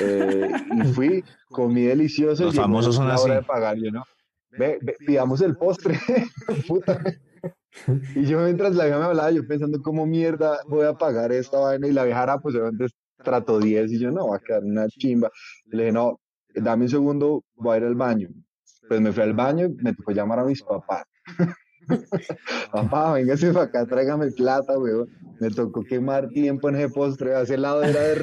Eh, 0.00 0.50
y 0.82 0.88
fui, 0.88 1.24
comí 1.46 1.82
delicioso. 1.82 2.46
Los 2.46 2.56
famosos 2.56 2.96
son 2.96 3.08
así. 3.08 3.22
Hora 3.22 3.36
de 3.36 3.42
pagar, 3.42 3.76
yo 3.76 3.92
no. 3.92 4.02
Ve, 4.50 4.80
ve, 4.82 4.96
pidamos 5.06 5.40
el 5.42 5.56
postre, 5.56 5.96
puta. 6.66 7.00
Y 8.14 8.24
yo 8.24 8.40
mientras 8.40 8.74
la 8.74 8.84
vieja 8.84 8.98
me 8.98 9.04
hablaba, 9.04 9.30
yo 9.30 9.46
pensando 9.46 9.80
cómo 9.82 10.06
mierda 10.06 10.58
voy 10.66 10.86
a 10.86 10.94
pagar 10.94 11.32
esta 11.32 11.58
vaina 11.58 11.86
y 11.86 11.92
la 11.92 12.04
viejara 12.04 12.38
pues 12.38 12.54
obviamente 12.54 12.86
trato 13.22 13.58
10 13.58 13.92
y 13.92 13.98
yo 13.98 14.10
no, 14.10 14.28
va 14.28 14.36
a 14.36 14.40
quedar 14.40 14.64
una 14.64 14.88
chimba. 14.88 15.30
Y 15.66 15.76
le 15.76 15.82
dije, 15.84 15.92
no, 15.92 16.20
dame 16.54 16.84
un 16.84 16.88
segundo, 16.88 17.44
voy 17.56 17.74
a 17.74 17.78
ir 17.78 17.84
al 17.84 17.94
baño. 17.94 18.28
Pues 18.88 19.00
me 19.00 19.12
fui 19.12 19.22
al 19.22 19.34
baño, 19.34 19.68
me 19.82 19.94
tocó 19.94 20.12
llamar 20.12 20.40
a 20.40 20.44
mis 20.44 20.62
papás. 20.62 21.04
Papá, 22.72 23.14
véngase 23.14 23.52
para 23.52 23.64
acá, 23.64 23.86
tráigame 23.86 24.30
plata, 24.32 24.78
weón. 24.78 25.08
Me 25.40 25.50
tocó 25.50 25.82
quemar 25.84 26.28
tiempo 26.28 26.68
en 26.68 26.76
ese 26.76 26.88
postre, 26.88 27.34
hacer 27.34 27.60
lado 27.60 27.82
era 27.82 28.00
de 28.00 28.14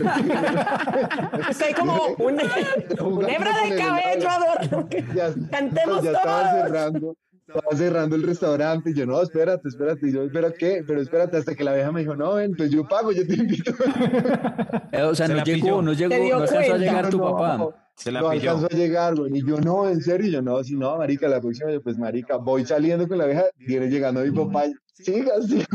Estoy 1.49 1.74
como 1.80 2.07
un, 2.20 2.39
hebra 3.30 3.51
de 3.63 3.76
cabello. 3.78 4.89
Ya, 5.16 5.34
Cantemos 5.49 6.03
ya 6.03 6.11
estaba 6.11 6.51
cerrando. 6.51 7.16
Estaba 7.48 7.78
cerrando 7.78 8.16
el 8.16 8.24
restaurante 8.24 8.89
y 8.89 8.93
yo, 8.96 9.06
no, 9.06 9.22
espérate, 9.22 9.68
espérate. 9.68 10.08
Y 10.10 10.14
yo, 10.14 10.24
¿espera 10.24 10.52
qué? 10.52 10.84
Pero 10.86 11.00
espérate, 11.02 11.38
hasta 11.38 11.54
que 11.56 11.64
la 11.64 11.74
vieja 11.76 11.91
me 11.91 12.00
dijo, 12.02 12.16
no, 12.16 12.34
ven, 12.34 12.54
pues 12.58 12.72
yo 12.72 12.88
pago, 12.88 13.12
yo 13.12 13.26
te 13.26 13.36
invito. 13.36 13.72
Eh, 14.91 15.02
o 15.04 15.14
sea, 15.14 15.28
no 15.28 15.43
llegó, 15.43 15.82
no 15.82 15.93
llegó, 15.93 16.16
no 16.16 16.43
alcanzó 16.43 16.74
a 16.74 16.78
llegar 16.78 17.10
tu 17.10 17.20
papá. 17.20 17.68
Se 17.96 18.12
la 18.12 18.22
no 18.22 18.32
pilló. 18.32 18.52
alcanzó 18.52 18.68
a 18.74 18.78
llegar, 18.78 19.16
güey. 19.16 19.38
Y 19.38 19.46
yo, 19.48 19.58
no, 19.60 19.88
en 19.88 20.02
serio, 20.02 20.30
yo, 20.30 20.41
no, 20.41 20.64
si 20.64 20.76
no, 20.76 20.98
marica, 20.98 21.28
la 21.28 21.39
próxima, 21.39 21.72
yo, 21.72 21.82
pues, 21.82 21.98
marica, 21.98 22.38
voy 22.38 22.66
saliendo 22.66 23.08
con 23.08 23.18
la 23.20 23.26
vieja, 23.26 23.43
viene 23.58 23.89
llegando 23.89 24.22
mi 24.22 24.32
papá, 24.32 24.64
siga, 24.93 25.34
siga. 25.41 25.66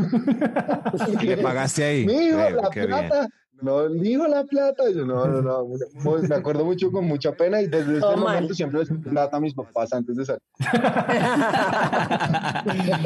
¿Y 1.21 1.25
le 1.25 1.37
pagaste 1.37 1.83
ahí? 1.83 2.05
Mi 2.05 2.13
hijo, 2.27 2.37
Veo, 2.37 2.49
la 2.61 2.69
qué 2.69 2.85
plata. 2.85 3.19
bien. 3.21 3.29
No, 3.61 3.93
hijo, 4.03 4.27
la 4.27 4.43
plata. 4.43 4.89
Y 4.89 4.95
yo, 4.95 5.05
no, 5.05 5.25
no, 5.27 5.41
no. 5.41 5.65
Muy- 6.03 6.27
Me 6.27 6.35
acuerdo 6.35 6.65
mucho 6.65 6.91
con 6.91 7.05
mucha 7.05 7.31
pena 7.33 7.61
y 7.61 7.67
desde 7.67 7.97
ese 7.97 8.05
mal. 8.07 8.17
momento 8.17 8.53
siempre 8.53 8.79
les 8.79 8.89
plata 8.89 9.37
a 9.37 9.39
mis 9.39 9.53
papás 9.53 9.93
antes 9.93 10.15
de 10.15 10.25
salir. 10.25 10.41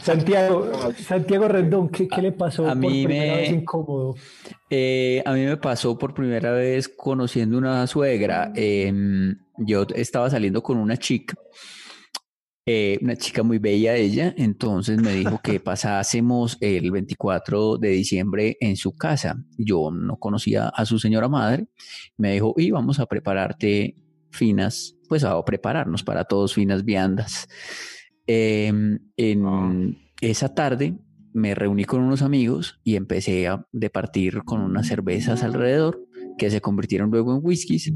Santiago, 0.00 0.70
Santiago 0.98 1.48
Rendón, 1.48 1.88
¿qué, 1.88 2.08
qué 2.08 2.22
le 2.22 2.32
pasó 2.32 2.64
A 2.66 2.70
por 2.70 2.76
mí 2.78 3.04
primera 3.04 3.34
me- 3.34 3.40
vez 3.40 3.50
incómodo? 3.50 4.14
Eh, 4.70 5.22
a 5.24 5.32
mí 5.32 5.44
me 5.44 5.56
pasó 5.56 5.98
por 5.98 6.14
primera 6.14 6.52
vez 6.52 6.88
conociendo 6.88 7.58
una 7.58 7.86
suegra. 7.86 8.52
Em, 8.54 9.36
yo 9.58 9.86
estaba 9.94 10.30
saliendo 10.30 10.62
con 10.62 10.78
una 10.78 10.96
chica, 10.96 11.34
eh, 12.64 12.98
una 13.02 13.16
chica 13.16 13.42
muy 13.42 13.58
bella 13.58 13.96
ella, 13.96 14.32
entonces 14.36 15.00
me 15.00 15.12
dijo 15.14 15.40
que 15.42 15.58
pasásemos 15.60 16.56
el 16.60 16.90
24 16.90 17.76
de 17.78 17.88
diciembre 17.88 18.56
en 18.60 18.76
su 18.76 18.94
casa. 18.96 19.42
Yo 19.58 19.90
no 19.90 20.16
conocía 20.18 20.68
a 20.68 20.84
su 20.84 20.98
señora 20.98 21.28
madre, 21.28 21.66
me 22.16 22.34
dijo, 22.34 22.54
y 22.56 22.70
vamos 22.70 23.00
a 23.00 23.06
prepararte 23.06 23.96
finas, 24.30 24.96
pues 25.08 25.24
a 25.24 25.44
prepararnos 25.44 26.04
para 26.04 26.24
todos 26.24 26.54
finas 26.54 26.84
viandas. 26.84 27.48
Em, 28.26 29.00
en 29.16 29.98
esa 30.20 30.54
tarde 30.54 30.96
me 31.34 31.54
reuní 31.54 31.84
con 31.84 32.00
unos 32.00 32.22
amigos 32.22 32.80
y 32.84 32.94
empecé 32.94 33.48
a 33.48 33.66
departir 33.72 34.44
con 34.44 34.60
unas 34.60 34.86
cervezas 34.86 35.42
alrededor 35.42 36.06
que 36.38 36.50
se 36.50 36.60
convirtieron 36.60 37.10
luego 37.10 37.34
en 37.34 37.40
whiskies. 37.42 37.92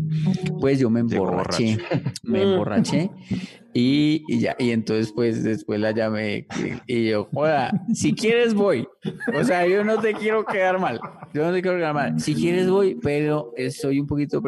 Pues 0.60 0.78
yo 0.78 0.90
me 0.90 1.00
emborraché, 1.00 1.78
me 2.22 2.44
Mm. 2.44 2.48
emborraché 2.50 3.10
Y, 3.74 4.22
y 4.28 4.38
ya, 4.40 4.56
y 4.58 4.70
entonces 4.70 5.12
pues 5.14 5.42
después 5.44 5.78
la 5.78 5.90
llamé 5.90 6.46
y, 6.88 6.94
y 6.94 7.10
yo, 7.10 7.28
hola, 7.34 7.78
si 7.92 8.14
quieres 8.14 8.54
voy. 8.54 8.86
O 9.34 9.44
sea, 9.44 9.66
yo 9.66 9.84
no 9.84 9.98
te 10.00 10.14
quiero 10.14 10.46
quedar 10.46 10.80
mal. 10.80 10.98
Yo 11.34 11.44
no 11.44 11.52
te 11.52 11.60
quiero 11.60 11.76
quedar 11.76 11.92
mal. 11.92 12.18
Si 12.18 12.34
quieres 12.34 12.70
voy, 12.70 12.94
pero 13.02 13.52
estoy 13.54 14.00
un 14.00 14.06
poquito 14.06 14.40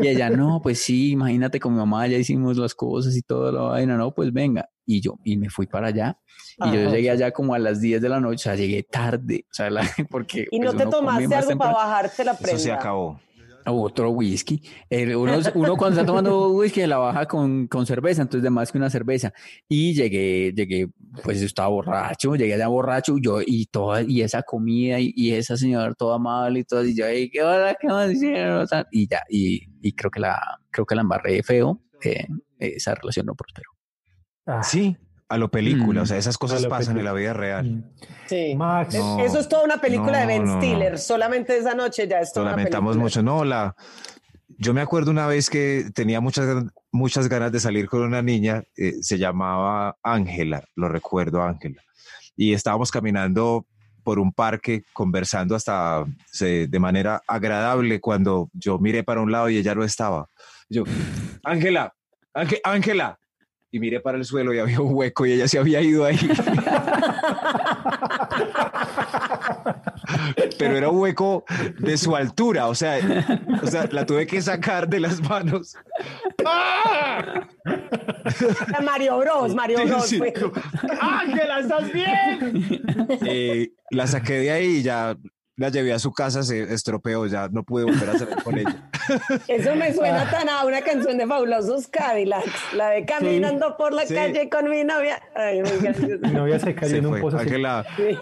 Y 0.00 0.08
ella, 0.08 0.30
no, 0.30 0.60
pues 0.62 0.80
sí, 0.82 1.10
imagínate 1.12 1.60
con 1.60 1.72
mi 1.72 1.78
mamá 1.78 2.06
ya 2.06 2.16
hicimos 2.18 2.56
las 2.56 2.74
cosas 2.74 3.16
y 3.16 3.22
todo 3.22 3.50
la 3.52 3.60
vaina, 3.62 3.96
no, 3.96 4.14
pues 4.14 4.32
venga. 4.32 4.68
Y 4.86 5.00
yo, 5.00 5.14
y 5.24 5.36
me 5.36 5.48
fui 5.50 5.66
para 5.66 5.88
allá. 5.88 6.18
Y 6.58 6.72
yo 6.72 6.90
llegué 6.90 7.10
allá 7.10 7.30
como 7.30 7.54
a 7.54 7.58
las 7.58 7.80
10 7.80 8.00
de 8.02 8.08
la 8.08 8.20
noche, 8.20 8.34
o 8.34 8.38
sea, 8.38 8.54
llegué 8.56 8.82
tarde, 8.82 9.46
o 9.50 9.54
sea, 9.54 9.70
la- 9.70 9.82
porque... 10.10 10.46
Y 10.50 10.58
pues, 10.58 10.72
no 10.74 10.78
te 10.78 10.86
tomaste 10.86 11.34
algo 11.34 11.48
temprano. 11.48 11.58
para 11.74 11.86
bajarte 11.86 12.24
la 12.24 12.34
prenda. 12.34 12.52
Eso 12.56 12.64
se 12.64 12.72
acabó. 12.72 13.20
Otro 13.64 14.10
whisky. 14.10 14.62
Uno, 14.90 15.38
uno 15.54 15.76
cuando 15.76 16.00
está 16.00 16.04
tomando 16.06 16.50
whisky 16.52 16.86
la 16.86 16.98
baja 16.98 17.26
con, 17.26 17.66
con 17.68 17.86
cerveza, 17.86 18.22
entonces 18.22 18.42
de 18.42 18.50
más 18.50 18.72
que 18.72 18.78
una 18.78 18.90
cerveza. 18.90 19.32
Y 19.68 19.94
llegué, 19.94 20.52
llegué, 20.54 20.88
pues 21.22 21.40
estaba 21.42 21.68
borracho, 21.68 22.34
llegué 22.34 22.54
allá 22.54 22.68
borracho, 22.68 23.16
yo 23.18 23.40
y 23.44 23.66
toda, 23.66 24.02
y 24.02 24.22
esa 24.22 24.42
comida, 24.42 24.98
y, 24.98 25.12
y 25.16 25.32
esa 25.32 25.56
señora 25.56 25.94
toda 25.94 26.16
amable 26.16 26.60
y 26.60 26.64
todo, 26.64 26.84
y 26.84 26.94
yo, 26.94 27.06
"Ey, 27.06 27.30
¿qué 27.30 27.42
hola, 27.42 27.76
qué 27.80 27.86
más 27.88 28.10
hicieron?" 28.10 28.66
Y 28.90 29.08
ya, 29.08 29.22
y, 29.28 29.62
y 29.80 29.92
creo 29.92 30.10
que 30.10 30.20
la, 30.20 30.60
creo 30.70 30.84
que 30.86 30.94
la 30.94 31.02
embarré 31.02 31.42
feo, 31.42 31.80
eh, 32.02 32.26
esa 32.58 32.94
relación 32.94 33.26
no 33.26 33.34
prosperó. 33.34 33.70
Ah, 34.46 34.62
Sí, 34.62 34.96
a 35.32 35.38
lo 35.38 35.50
película. 35.50 36.00
Mm. 36.00 36.02
O 36.02 36.06
sea, 36.06 36.16
esas 36.18 36.38
cosas 36.38 36.60
A 36.60 36.62
lo 36.64 36.68
pasan 36.68 36.96
en 36.98 37.04
película. 37.04 37.12
la 37.12 37.18
vida 37.18 37.32
real. 37.32 37.64
mm. 37.70 37.84
Sí. 38.26 38.54
Max, 38.56 38.94
No, 38.94 39.20
Eso 39.20 39.40
es 39.40 39.48
toda 39.48 39.64
una 39.64 39.78
película 39.80 40.18
de 40.18 40.24
no, 40.24 40.28
Ben 40.28 40.44
no, 40.44 40.54
no. 40.54 40.60
Stiller. 40.62 40.98
Solamente 40.98 41.56
esa 41.56 41.74
noche 41.74 42.06
ya 42.08 42.20
es 42.20 42.28
Lo 42.30 42.34
toda 42.34 42.46
una 42.46 42.50
lamentamos 42.56 42.92
película. 42.96 43.02
mucho. 43.04 43.22
No, 43.22 43.44
la. 43.44 43.74
Yo 44.58 44.72
me 44.74 44.80
acuerdo 44.80 45.10
una 45.10 45.26
vez 45.26 45.50
que 45.50 45.86
tenía 45.94 46.20
muchas, 46.20 46.64
muchas 46.92 47.28
ganas 47.28 47.50
de 47.52 47.58
salir 47.58 47.88
con 47.88 48.02
una 48.02 48.22
niña, 48.22 48.62
eh, 48.76 48.94
se 49.00 49.18
llamaba 49.18 49.96
Ángela, 50.02 50.62
lo 50.76 50.88
recuerdo, 50.88 51.42
Ángela. 51.42 51.82
Y 52.36 52.52
estábamos 52.52 52.90
caminando 52.92 53.66
por 54.04 54.18
un 54.20 54.32
parque 54.32 54.84
conversando 54.92 55.54
hasta 55.56 56.04
se- 56.26 56.66
de 56.68 56.78
manera 56.78 57.22
agradable 57.26 58.00
cuando 58.00 58.50
yo 58.52 58.78
miré 58.78 59.02
para 59.02 59.20
un 59.20 59.32
lado 59.32 59.48
y 59.48 59.56
ella 59.56 59.74
no 59.74 59.84
estaba. 59.84 60.28
Yo, 60.68 60.84
Ángela, 61.44 61.92
Ángel- 62.34 62.60
Ángela. 62.64 63.18
Y 63.74 63.80
miré 63.80 64.00
para 64.00 64.18
el 64.18 64.24
suelo 64.26 64.52
y 64.52 64.58
había 64.58 64.80
un 64.80 64.94
hueco 64.94 65.24
y 65.24 65.32
ella 65.32 65.48
se 65.48 65.58
había 65.58 65.80
ido 65.80 66.04
ahí. 66.04 66.18
Pero 70.58 70.76
era 70.76 70.88
un 70.90 71.00
hueco 71.00 71.44
de 71.78 71.96
su 71.96 72.14
altura, 72.14 72.68
o 72.68 72.74
sea, 72.74 72.98
o 73.62 73.66
sea, 73.66 73.88
la 73.90 74.04
tuve 74.06 74.26
que 74.26 74.40
sacar 74.42 74.86
de 74.88 75.00
las 75.00 75.20
manos. 75.22 75.74
¡Ah! 76.44 77.48
Mario 78.84 79.18
Bros, 79.18 79.54
Mario 79.54 79.78
Sí, 79.78 79.84
Bros. 79.86 80.06
sí. 80.06 80.20
¡Ángela, 81.00 81.60
estás 81.60 81.90
bien! 81.92 82.82
Eh, 83.24 83.70
la 83.90 84.06
saqué 84.06 84.34
de 84.34 84.50
ahí 84.50 84.66
y 84.76 84.82
ya 84.82 85.16
la 85.62 85.68
llevé 85.70 85.92
a 85.92 85.98
su 86.00 86.12
casa, 86.12 86.42
se 86.42 86.62
estropeó, 86.74 87.24
ya 87.26 87.48
no 87.48 87.62
pude 87.62 87.84
volver 87.84 88.10
a 88.10 88.18
salir 88.18 88.36
con 88.42 88.58
ella. 88.58 88.90
Eso 89.48 89.74
me 89.76 89.94
suena 89.94 90.28
tan 90.30 90.48
a 90.48 90.64
una 90.66 90.82
canción 90.82 91.16
de 91.16 91.26
Fabulosos 91.26 91.86
Cadillacs, 91.86 92.74
la 92.76 92.90
de 92.90 93.04
Caminando 93.06 93.76
por 93.76 93.92
la 93.92 94.04
Sí. 94.04 94.14
calle 94.14 94.50
con 94.50 94.68
mi 94.68 94.82
novia. 94.82 95.22
Ay, 95.36 95.62
mi 96.20 96.30
novia 96.32 96.58
se 96.58 96.74
cayó 96.74 96.90
Se 96.90 96.98
en 96.98 97.06
un 97.06 97.12
fue. 97.12 97.20
pozo. 97.20 97.38
Ángela, 97.38 97.84
Sí. 97.96 98.18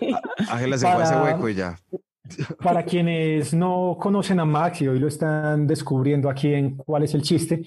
Ángela 0.51 0.76
se 0.78 0.86
fue 0.86 1.01
a 1.03 1.05
ese 1.05 1.14
Para- 1.14 1.24
hueco 1.24 1.49
y 1.49 1.55
ya. 1.55 1.76
Para 2.62 2.84
quienes 2.84 3.55
no 3.55 3.97
conocen 3.99 4.38
a 4.38 4.45
Max 4.45 4.82
y 4.82 4.88
hoy 4.88 4.99
lo 5.01 5.09
están 5.09 5.66
descubriendo 5.66 6.28
aquí 6.30 6.53
en 6.55 6.76
cuál 6.76 7.03
es 7.03 7.14
el 7.14 7.22
chiste, 7.22 7.62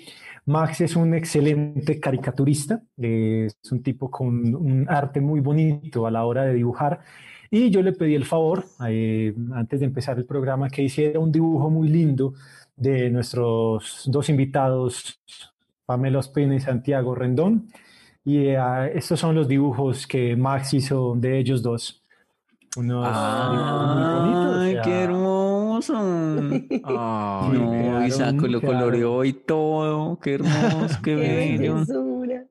Max 0.45 0.81
es 0.81 0.95
un 0.95 1.13
excelente 1.15 1.99
caricaturista, 1.99 2.81
es 2.97 3.55
un 3.71 3.81
tipo 3.81 4.09
con 4.11 4.53
un 4.55 4.85
arte 4.89 5.19
muy 5.19 5.39
bonito 5.41 6.05
a 6.05 6.11
la 6.11 6.23
hora 6.25 6.43
de 6.45 6.53
dibujar 6.53 6.99
y 7.53 7.69
yo 7.69 7.83
le 7.83 7.93
pedí 7.93 8.15
el 8.15 8.25
favor, 8.25 8.65
eh, 8.89 9.31
antes 9.53 9.79
de 9.79 9.85
empezar 9.85 10.17
el 10.17 10.25
programa, 10.25 10.71
que 10.71 10.81
hiciera 10.81 11.19
un 11.19 11.31
dibujo 11.31 11.69
muy 11.69 11.87
lindo 11.87 12.33
de 12.75 13.11
nuestros 13.11 14.05
dos 14.07 14.27
invitados, 14.29 15.21
Pamela 15.85 16.17
Ospina 16.17 16.55
y 16.55 16.59
Santiago 16.59 17.13
Rendón. 17.13 17.67
Y 18.25 18.37
eh, 18.47 18.57
estos 18.95 19.19
son 19.19 19.35
los 19.35 19.47
dibujos 19.47 20.07
que 20.07 20.35
Max 20.35 20.73
hizo 20.73 21.13
de 21.15 21.37
ellos 21.37 21.61
dos. 21.61 22.01
Unos 22.75 23.05
dibujos 23.05 23.95
muy 23.97 24.03
bonitos. 24.03 24.55
o 24.55 24.59
¡Ay, 24.59 24.73
sea, 24.73 24.81
qué 24.81 25.03
hermoso! 25.03 25.93
Ay, 26.85 27.59
no, 27.59 28.07
Isaco 28.07 28.47
lo 28.47 28.61
coloreó 28.61 29.23
y 29.25 29.33
todo. 29.33 30.17
Qué 30.19 30.33
hermoso, 30.33 30.97
Qué 31.03 31.15
bello. 31.59 31.85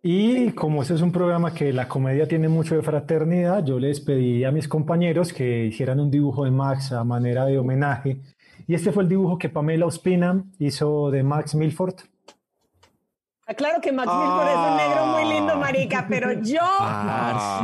Y 0.02 0.52
como 0.52 0.82
este 0.82 0.94
es 0.94 1.02
un 1.02 1.12
programa 1.12 1.52
que 1.52 1.72
la 1.72 1.88
comedia 1.88 2.26
tiene 2.28 2.48
mucho 2.48 2.76
de 2.76 2.82
fraternidad, 2.82 3.64
yo 3.64 3.78
les 3.78 4.00
pedí 4.00 4.44
a 4.44 4.52
mis 4.52 4.68
compañeros 4.68 5.32
que 5.32 5.66
hicieran 5.66 6.00
un 6.00 6.10
dibujo 6.10 6.44
de 6.44 6.50
Max 6.50 6.92
a 6.92 7.04
manera 7.04 7.44
de 7.46 7.58
homenaje. 7.58 8.20
Y 8.66 8.74
este 8.74 8.92
fue 8.92 9.02
el 9.02 9.08
dibujo 9.08 9.38
que 9.38 9.48
Pamela 9.48 9.86
Ospina 9.86 10.44
hizo 10.58 11.10
de 11.10 11.22
Max 11.22 11.54
Milford. 11.54 11.94
Ah, 13.52 13.54
Claro 13.54 13.80
que 13.80 13.92
Max 13.92 14.08
Milford 14.12 14.48
es 14.48 14.70
un 14.70 14.76
negro 14.76 15.06
muy 15.06 15.24
lindo, 15.34 15.56
marica, 15.56 16.06
pero 16.08 16.32
yo 16.42 16.60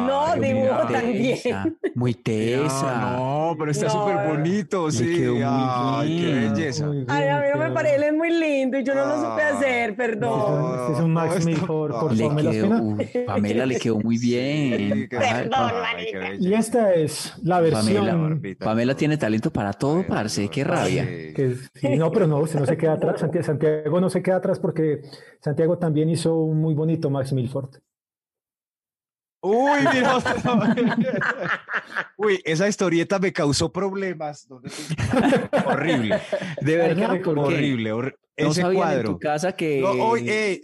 no 0.06 0.34
dibujo 0.40 0.84
mira. 0.86 0.86
tan 0.88 1.12
bien. 1.12 1.78
Muy 1.94 2.14
tesa. 2.28 3.16
No, 3.16 3.54
pero 3.58 3.70
está 3.70 3.86
No. 3.86 3.92
súper 3.92 4.28
bonito, 4.28 4.90
sí. 4.90 5.16
quedó 5.16 5.34
muy 5.34 5.42
Ay, 5.44 6.20
qué 6.20 6.26
bien. 6.26 6.52
belleza. 6.54 6.86
Muy 6.86 7.04
Ay, 7.08 7.28
a 7.28 7.38
mí 7.40 7.46
no 7.54 7.58
me 7.60 7.70
parece, 7.72 7.96
él 7.96 8.02
es 8.04 8.12
muy 8.12 8.30
lindo 8.30 8.78
y 8.78 8.84
yo 8.84 8.94
no 8.94 9.06
lo 9.06 9.16
supe 9.16 9.42
Ah. 9.42 9.56
hacer, 9.56 9.96
perdón. 9.96 10.80
Este 10.80 10.92
es 10.92 10.98
un 11.00 11.12
Max 11.12 11.28
No, 11.30 11.36
esto- 11.38 11.50
Milford 11.50 11.90
por 12.00 12.12
Le 12.14 12.26
Pamela 12.28 12.50
quedó, 12.50 13.26
Pamela 13.26 13.66
le 13.66 13.78
quedó 13.78 13.98
muy 14.00 14.18
bien. 14.18 15.08
Perdón, 15.10 15.72
marica. 15.82 16.34
Y 16.38 16.54
esta 16.54 16.92
es 16.94 17.34
la 17.42 17.60
versión 17.60 18.06
Pamela. 18.06 18.56
Pamela 18.58 18.94
tiene 18.94 19.16
talento 19.16 19.50
para 19.52 19.72
todo, 19.72 20.04
parce. 20.06 20.48
Qué 20.48 20.64
rabia. 20.64 21.04
Sí. 21.04 21.34
que 21.34 21.54
sí, 21.74 21.96
no, 21.96 22.10
pero 22.10 22.26
no, 22.26 22.38
usted 22.38 22.60
no 22.60 22.66
se 22.66 22.76
queda 22.76 22.94
atrás. 22.94 23.20
Santi- 23.20 23.42
Santiago 23.42 24.00
no 24.00 24.10
se 24.10 24.22
queda 24.22 24.36
atrás 24.36 24.58
porque 24.58 25.00
Santiago 25.40 25.78
también 25.78 26.10
hizo 26.10 26.36
un 26.36 26.60
muy 26.60 26.74
bonito 26.74 27.10
Max 27.10 27.32
Milford. 27.32 27.78
Uy, 29.40 29.80
mira. 29.92 30.18
Uy, 32.16 32.42
esa 32.44 32.66
historieta 32.66 33.18
me 33.18 33.32
causó 33.32 33.72
problemas. 33.72 34.48
Horrible. 35.66 36.20
De 36.60 36.76
verdad, 36.76 37.10
recordar. 37.10 37.44
¿por 37.44 37.52
qué? 37.52 37.56
Horrible. 37.56 38.14
No 38.38 38.50
Ese 38.50 38.62
sabían 38.62 38.82
en 38.82 38.88
cuadro. 38.88 39.10
tu 39.10 39.18
casa 39.18 39.52
que... 39.52 39.80
No, 39.80 39.90
hoy, 39.90 40.24
eh, 40.28 40.62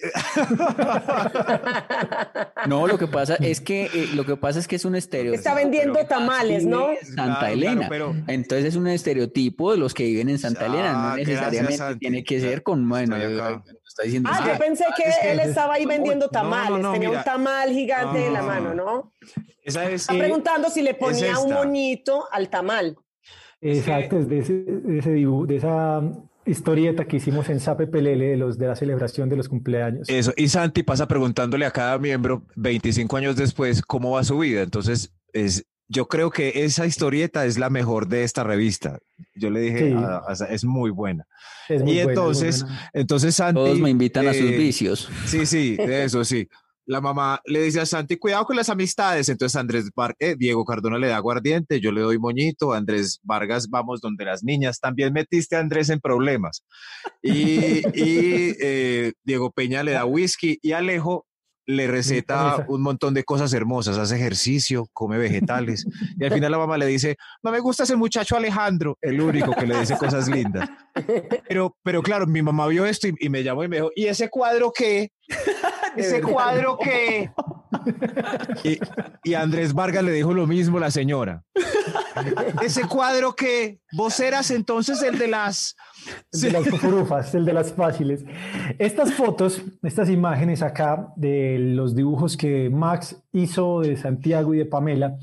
No, 2.66 2.86
lo 2.86 2.98
que 2.98 3.06
pasa 3.06 3.36
es 3.40 3.60
que 3.60 3.86
eh, 3.86 4.08
lo 4.14 4.24
que 4.24 4.36
pasa 4.36 4.58
es 4.58 4.68
que 4.68 4.76
es 4.76 4.84
un 4.84 4.94
estereotipo. 4.94 5.36
Está 5.38 5.54
vendiendo 5.54 5.94
pero 5.94 6.06
tamales, 6.06 6.64
¿no? 6.64 6.88
Santa 7.02 7.38
Claro, 7.40 7.46
Elena. 7.54 7.88
claro, 7.88 7.88
pero- 7.90 8.14
Entonces 8.28 8.66
es 8.66 8.76
un 8.76 8.86
estereotipo 8.86 9.72
de 9.72 9.78
los 9.78 9.92
que 9.94 10.04
viven 10.04 10.28
en 10.28 10.38
Santa 10.38 10.62
Ah, 10.62 10.66
Elena. 10.66 10.92
No 10.92 10.98
gracias, 11.16 11.28
necesariamente 11.28 11.96
tiene 11.98 12.24
que 12.24 12.40
ser 12.40 12.62
con, 12.62 12.88
bueno, 12.88 13.16
está 13.16 14.02
diciendo 14.04 14.30
Ah, 14.32 14.44
yo 14.52 14.58
pensé 14.58 14.84
que 14.96 15.08
es 15.08 15.16
que- 15.18 15.32
él 15.32 15.40
estaba 15.40 15.74
ahí 15.74 15.84
vendiendo 15.86 16.26
No, 16.26 16.32
no, 16.32 16.50
tamales, 16.50 16.80
no, 16.82 16.92
tenía 16.92 17.08
mira. 17.08 17.20
un 17.20 17.24
tamal 17.24 17.70
gigante 17.70 18.26
en 18.26 18.32
la 18.32 18.40
Ah. 18.40 18.42
mano, 18.42 18.74
¿no? 18.74 19.12
esa 19.62 19.84
es. 19.90 20.02
Está 20.02 20.12
preguntando 20.14 20.68
si 20.70 20.82
le 20.82 20.94
ponía 20.94 21.38
un 21.38 21.52
moñito 21.52 22.26
al 22.30 22.48
tamal. 22.48 22.96
Exacto, 23.60 24.18
es 24.18 24.28
de, 24.28 24.38
ese, 24.40 24.52
de, 24.52 24.98
ese 24.98 25.14
dibu- 25.14 25.46
de 25.46 25.56
esa 25.56 26.02
historieta 26.46 27.06
que 27.06 27.16
hicimos 27.16 27.48
en 27.48 27.60
Sape 27.60 27.86
Pelele 27.86 28.26
de, 28.28 28.36
los, 28.36 28.58
de 28.58 28.66
la 28.66 28.76
celebración 28.76 29.28
de 29.28 29.36
los 29.36 29.48
cumpleaños. 29.48 30.08
Eso, 30.08 30.32
y 30.36 30.48
Santi 30.48 30.82
pasa 30.82 31.08
preguntándole 31.08 31.66
a 31.66 31.70
cada 31.70 31.98
miembro 31.98 32.42
25 32.56 33.16
años 33.16 33.36
después 33.36 33.82
cómo 33.82 34.12
va 34.12 34.24
su 34.24 34.38
vida. 34.38 34.62
Entonces, 34.62 35.12
es, 35.32 35.66
yo 35.88 36.06
creo 36.08 36.30
que 36.30 36.64
esa 36.64 36.86
historieta 36.86 37.44
es 37.46 37.58
la 37.58 37.70
mejor 37.70 38.08
de 38.08 38.24
esta 38.24 38.42
revista. 38.44 38.98
Yo 39.34 39.50
le 39.50 39.60
dije, 39.60 39.88
Sí. 39.90 39.92
a- 39.96 40.22
a- 40.26 40.46
es 40.50 40.64
muy 40.64 40.90
buena. 40.90 41.26
Es 41.68 41.82
muy 41.82 41.92
y 41.92 41.94
buena, 41.94 42.00
es 42.00 42.04
muy 42.04 42.12
entonces, 42.12 42.62
buena. 42.62 42.90
entonces 42.92 43.34
Santi. 43.34 43.54
Todos 43.54 43.78
me 43.80 43.90
invitan 43.90 44.26
a 44.28 44.32
sus 44.34 44.42
eh, 44.50 44.56
vicios. 44.56 45.08
Sí, 45.26 45.46
sí, 45.46 45.76
de 45.76 46.04
eso 46.04 46.24
sí. 46.24 46.48
La 46.86 47.00
mamá 47.00 47.40
le 47.46 47.62
dice 47.62 47.80
a 47.80 47.86
Santi, 47.86 48.16
cuidado 48.16 48.44
con 48.44 48.56
las 48.56 48.68
amistades. 48.68 49.28
Entonces 49.28 49.56
Andrés 49.56 49.90
Var- 49.94 50.14
eh, 50.18 50.36
Diego 50.38 50.64
Cardona 50.64 50.98
le 50.98 51.08
da 51.08 51.16
aguardiente, 51.16 51.80
yo 51.80 51.92
le 51.92 52.02
doy 52.02 52.18
moñito, 52.18 52.72
Andrés 52.72 53.20
Vargas 53.22 53.68
vamos 53.70 54.00
donde 54.00 54.24
las 54.24 54.42
niñas. 54.44 54.80
También 54.80 55.12
metiste 55.12 55.56
a 55.56 55.60
Andrés 55.60 55.88
en 55.90 56.00
problemas. 56.00 56.64
Y, 57.22 57.32
y, 57.98 58.54
eh, 58.60 59.12
Diego 59.24 59.50
Peña 59.50 59.82
le 59.82 59.92
da 59.92 60.04
whisky 60.04 60.58
y 60.60 60.72
Alejo 60.72 61.26
le 61.66 61.86
receta 61.86 62.66
un 62.68 62.82
montón 62.82 63.14
de 63.14 63.24
cosas 63.24 63.50
hermosas, 63.54 63.96
hace 63.96 64.16
ejercicio, 64.16 64.86
come 64.92 65.16
vegetales. 65.16 65.86
Y 66.20 66.24
al 66.24 66.30
final 66.32 66.52
la 66.52 66.58
mamá 66.58 66.76
le 66.76 66.84
dice, 66.86 67.16
no 67.42 67.50
me 67.50 67.58
gusta 67.60 67.84
ese 67.84 67.96
muchacho 67.96 68.36
Alejandro, 68.36 68.98
el 69.00 69.18
único 69.20 69.52
que 69.52 69.66
le 69.66 69.80
dice 69.80 69.96
cosas 69.96 70.28
lindas. 70.28 70.68
Pero, 71.48 71.76
pero 71.82 72.02
claro, 72.02 72.24
mi 72.26 72.40
mamá 72.40 72.68
vio 72.68 72.86
esto 72.86 73.08
y, 73.08 73.14
y 73.18 73.28
me 73.28 73.42
llamó 73.42 73.64
y 73.64 73.68
me 73.68 73.76
dijo, 73.76 73.90
¿y 73.96 74.06
ese 74.06 74.28
cuadro 74.28 74.72
qué? 74.72 75.10
¿Ese 75.96 76.20
cuadro 76.20 76.78
qué? 76.78 77.30
Y, 78.64 78.78
y 79.22 79.34
Andrés 79.34 79.72
Vargas 79.72 80.04
le 80.04 80.12
dijo 80.12 80.32
lo 80.32 80.46
mismo 80.46 80.78
la 80.78 80.90
señora. 80.90 81.44
Ese 82.62 82.86
cuadro 82.86 83.34
que 83.34 83.80
vos 83.92 84.18
eras 84.20 84.50
entonces 84.50 85.02
el 85.02 85.18
de 85.18 85.28
las... 85.28 85.76
El 86.32 86.40
de 86.40 86.50
las 86.52 86.68
furufas, 86.68 87.34
el 87.34 87.44
de 87.44 87.52
las 87.52 87.72
fáciles. 87.72 88.24
Estas 88.78 89.14
fotos, 89.14 89.62
estas 89.82 90.10
imágenes 90.10 90.62
acá 90.62 91.08
de 91.16 91.58
los 91.58 91.94
dibujos 91.94 92.36
que 92.36 92.70
Max 92.70 93.22
hizo 93.32 93.80
de 93.80 93.96
Santiago 93.96 94.54
y 94.54 94.58
de 94.58 94.66
Pamela 94.66 95.16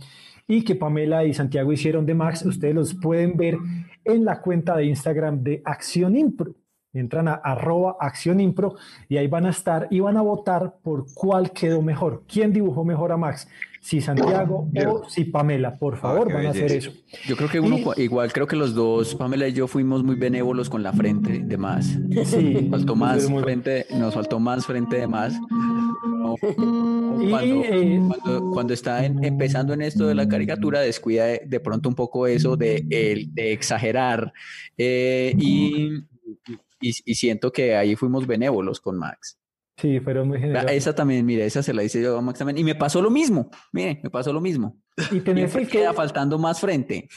y 0.47 0.63
que 0.63 0.75
Pamela 0.75 1.23
y 1.23 1.33
Santiago 1.33 1.71
hicieron 1.71 2.05
de 2.05 2.13
Max, 2.13 2.45
ustedes 2.45 2.75
los 2.75 2.93
pueden 2.93 3.37
ver 3.37 3.57
en 4.03 4.25
la 4.25 4.41
cuenta 4.41 4.75
de 4.75 4.85
Instagram 4.85 5.43
de 5.43 5.61
Acción 5.63 6.15
Impro. 6.17 6.55
Entran 6.93 7.27
a 7.29 7.33
arroba 7.35 7.95
Acción 8.01 8.41
Impro 8.41 8.75
y 9.07 9.15
ahí 9.17 9.27
van 9.27 9.45
a 9.45 9.49
estar 9.51 9.87
y 9.89 10.01
van 10.01 10.17
a 10.17 10.21
votar 10.21 10.75
por 10.83 11.05
cuál 11.13 11.51
quedó 11.51 11.81
mejor. 11.81 12.23
¿Quién 12.27 12.51
dibujó 12.51 12.83
mejor 12.83 13.13
a 13.13 13.17
Max? 13.17 13.47
Si 13.79 13.99
Santiago 14.01 14.67
o 14.85 15.09
si 15.09 15.23
Pamela. 15.23 15.75
Por 15.79 15.97
favor, 15.97 16.27
qué 16.27 16.33
van 16.33 16.45
a 16.47 16.49
hacer 16.49 16.71
eso. 16.71 16.91
Yo 17.27 17.35
creo 17.37 17.49
que 17.49 17.59
uno, 17.61 17.77
Y- 17.95 18.01
igual 18.03 18.31
creo 18.33 18.45
que 18.45 18.55
los 18.57 18.75
dos, 18.75 19.15
Pamela 19.15 19.47
y 19.47 19.53
yo 19.53 19.67
fuimos 19.67 20.03
muy 20.03 20.15
benévolos 20.15 20.69
con 20.69 20.83
la 20.83 20.91
frente 20.93 21.39
de 21.39 21.57
más. 21.57 21.97
Sí, 22.25 22.53
Nos 22.69 22.69
faltó 22.69 22.95
más 22.95 23.27
muy- 23.29 23.41
frente, 23.41 23.85
nos 23.97 24.13
faltó 24.13 24.39
más 24.39 24.65
frente 24.65 24.97
de 24.97 25.07
más. 25.07 25.33
No, 26.03 26.35
Y, 27.21 27.29
Cuando, 27.29 27.63
eh, 27.63 28.01
cuando, 28.07 28.51
cuando 28.51 28.73
está 28.73 29.05
en- 29.05 29.23
empezando 29.23 29.73
en 29.73 29.81
esto 29.81 30.05
de 30.07 30.15
la 30.15 30.27
caricatura, 30.27 30.79
descuida 30.79 31.25
de, 31.25 31.41
de 31.45 31.59
pronto 31.59 31.89
un 31.89 31.95
poco 31.95 32.27
eso 32.27 32.55
de, 32.57 32.85
el- 32.89 33.33
de 33.33 33.51
exagerar. 33.53 34.31
eh, 34.77 35.33
y, 35.37 36.03
y, 36.81 36.91
y 37.05 37.15
siento 37.15 37.51
que 37.51 37.75
ahí 37.75 37.95
fuimos 37.95 38.27
benévolos 38.27 38.79
con 38.81 38.97
Max. 38.97 39.37
Sí, 39.77 39.99
fueron 39.99 40.27
muy 40.27 40.37
La- 40.37 40.45
generosos. 40.45 40.71
Esa 40.73 40.93
también, 40.93 41.25
mire, 41.25 41.43
esa 41.45 41.63
se 41.63 41.73
la 41.73 41.83
hice 41.83 42.01
yo 42.03 42.15
a 42.15 42.21
Max 42.21 42.37
también. 42.37 42.57
Y 42.59 42.63
me 42.63 42.75
pasó 42.75 43.01
lo 43.01 43.09
mismo. 43.09 43.49
Mire, 43.71 43.99
me 44.03 44.11
pasó 44.11 44.31
lo 44.31 44.39
mismo. 44.39 44.77
Y 45.09 45.21
tenés 45.21 45.55
el 45.55 45.65
que... 45.65 45.79
queda 45.79 45.93
faltando 45.93 46.37
más 46.37 46.59
frente. 46.59 47.07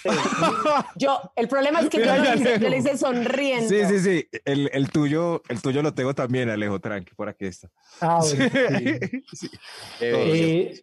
Yo, 0.97 1.21
el 1.37 1.49
problema 1.49 1.81
es 1.81 1.91
que 1.91 1.99
yo 1.99 2.17
lo 2.17 2.35
hice, 2.35 2.59
yo 2.61 2.69
lo 2.71 2.77
hice 2.77 2.97
sonriendo. 2.97 3.69
Sí, 3.69 3.77
sí, 3.87 3.99
sí. 4.01 4.29
El, 4.47 4.71
el 4.73 4.89
tuyo, 4.91 5.43
el 5.49 5.61
tuyo 5.61 5.83
lo 5.83 5.93
tengo 5.93 6.15
también, 6.15 6.49
Alejo, 6.49 6.81
tranqui, 6.81 7.15
por 7.15 7.29
aquí 7.29 7.45
está. 7.47 7.71
Ah, 8.01 8.21
bueno, 8.23 8.51
sí. 8.79 9.21
Sí. 9.35 9.51
Eh, 10.01 10.81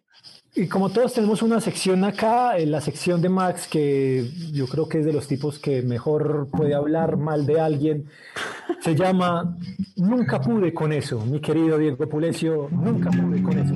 y 0.54 0.66
como 0.66 0.90
todos 0.90 1.14
tenemos 1.14 1.40
una 1.40 1.62
sección 1.62 2.04
acá, 2.04 2.58
en 2.58 2.70
la 2.70 2.82
sección 2.82 3.22
de 3.22 3.30
Max, 3.30 3.66
que 3.66 4.28
yo 4.52 4.66
creo 4.66 4.86
que 4.86 4.98
es 4.98 5.06
de 5.06 5.12
los 5.12 5.26
tipos 5.26 5.58
que 5.58 5.80
mejor 5.80 6.48
puede 6.50 6.74
hablar 6.74 7.16
mal 7.16 7.46
de 7.46 7.58
alguien, 7.58 8.06
se 8.80 8.94
llama 8.94 9.56
Nunca 9.96 10.42
pude 10.42 10.74
con 10.74 10.92
eso, 10.92 11.24
mi 11.24 11.40
querido 11.40 11.78
Diego 11.78 12.06
Pulecio, 12.06 12.68
nunca 12.70 13.08
pude 13.10 13.42
con 13.42 13.58
eso. 13.58 13.72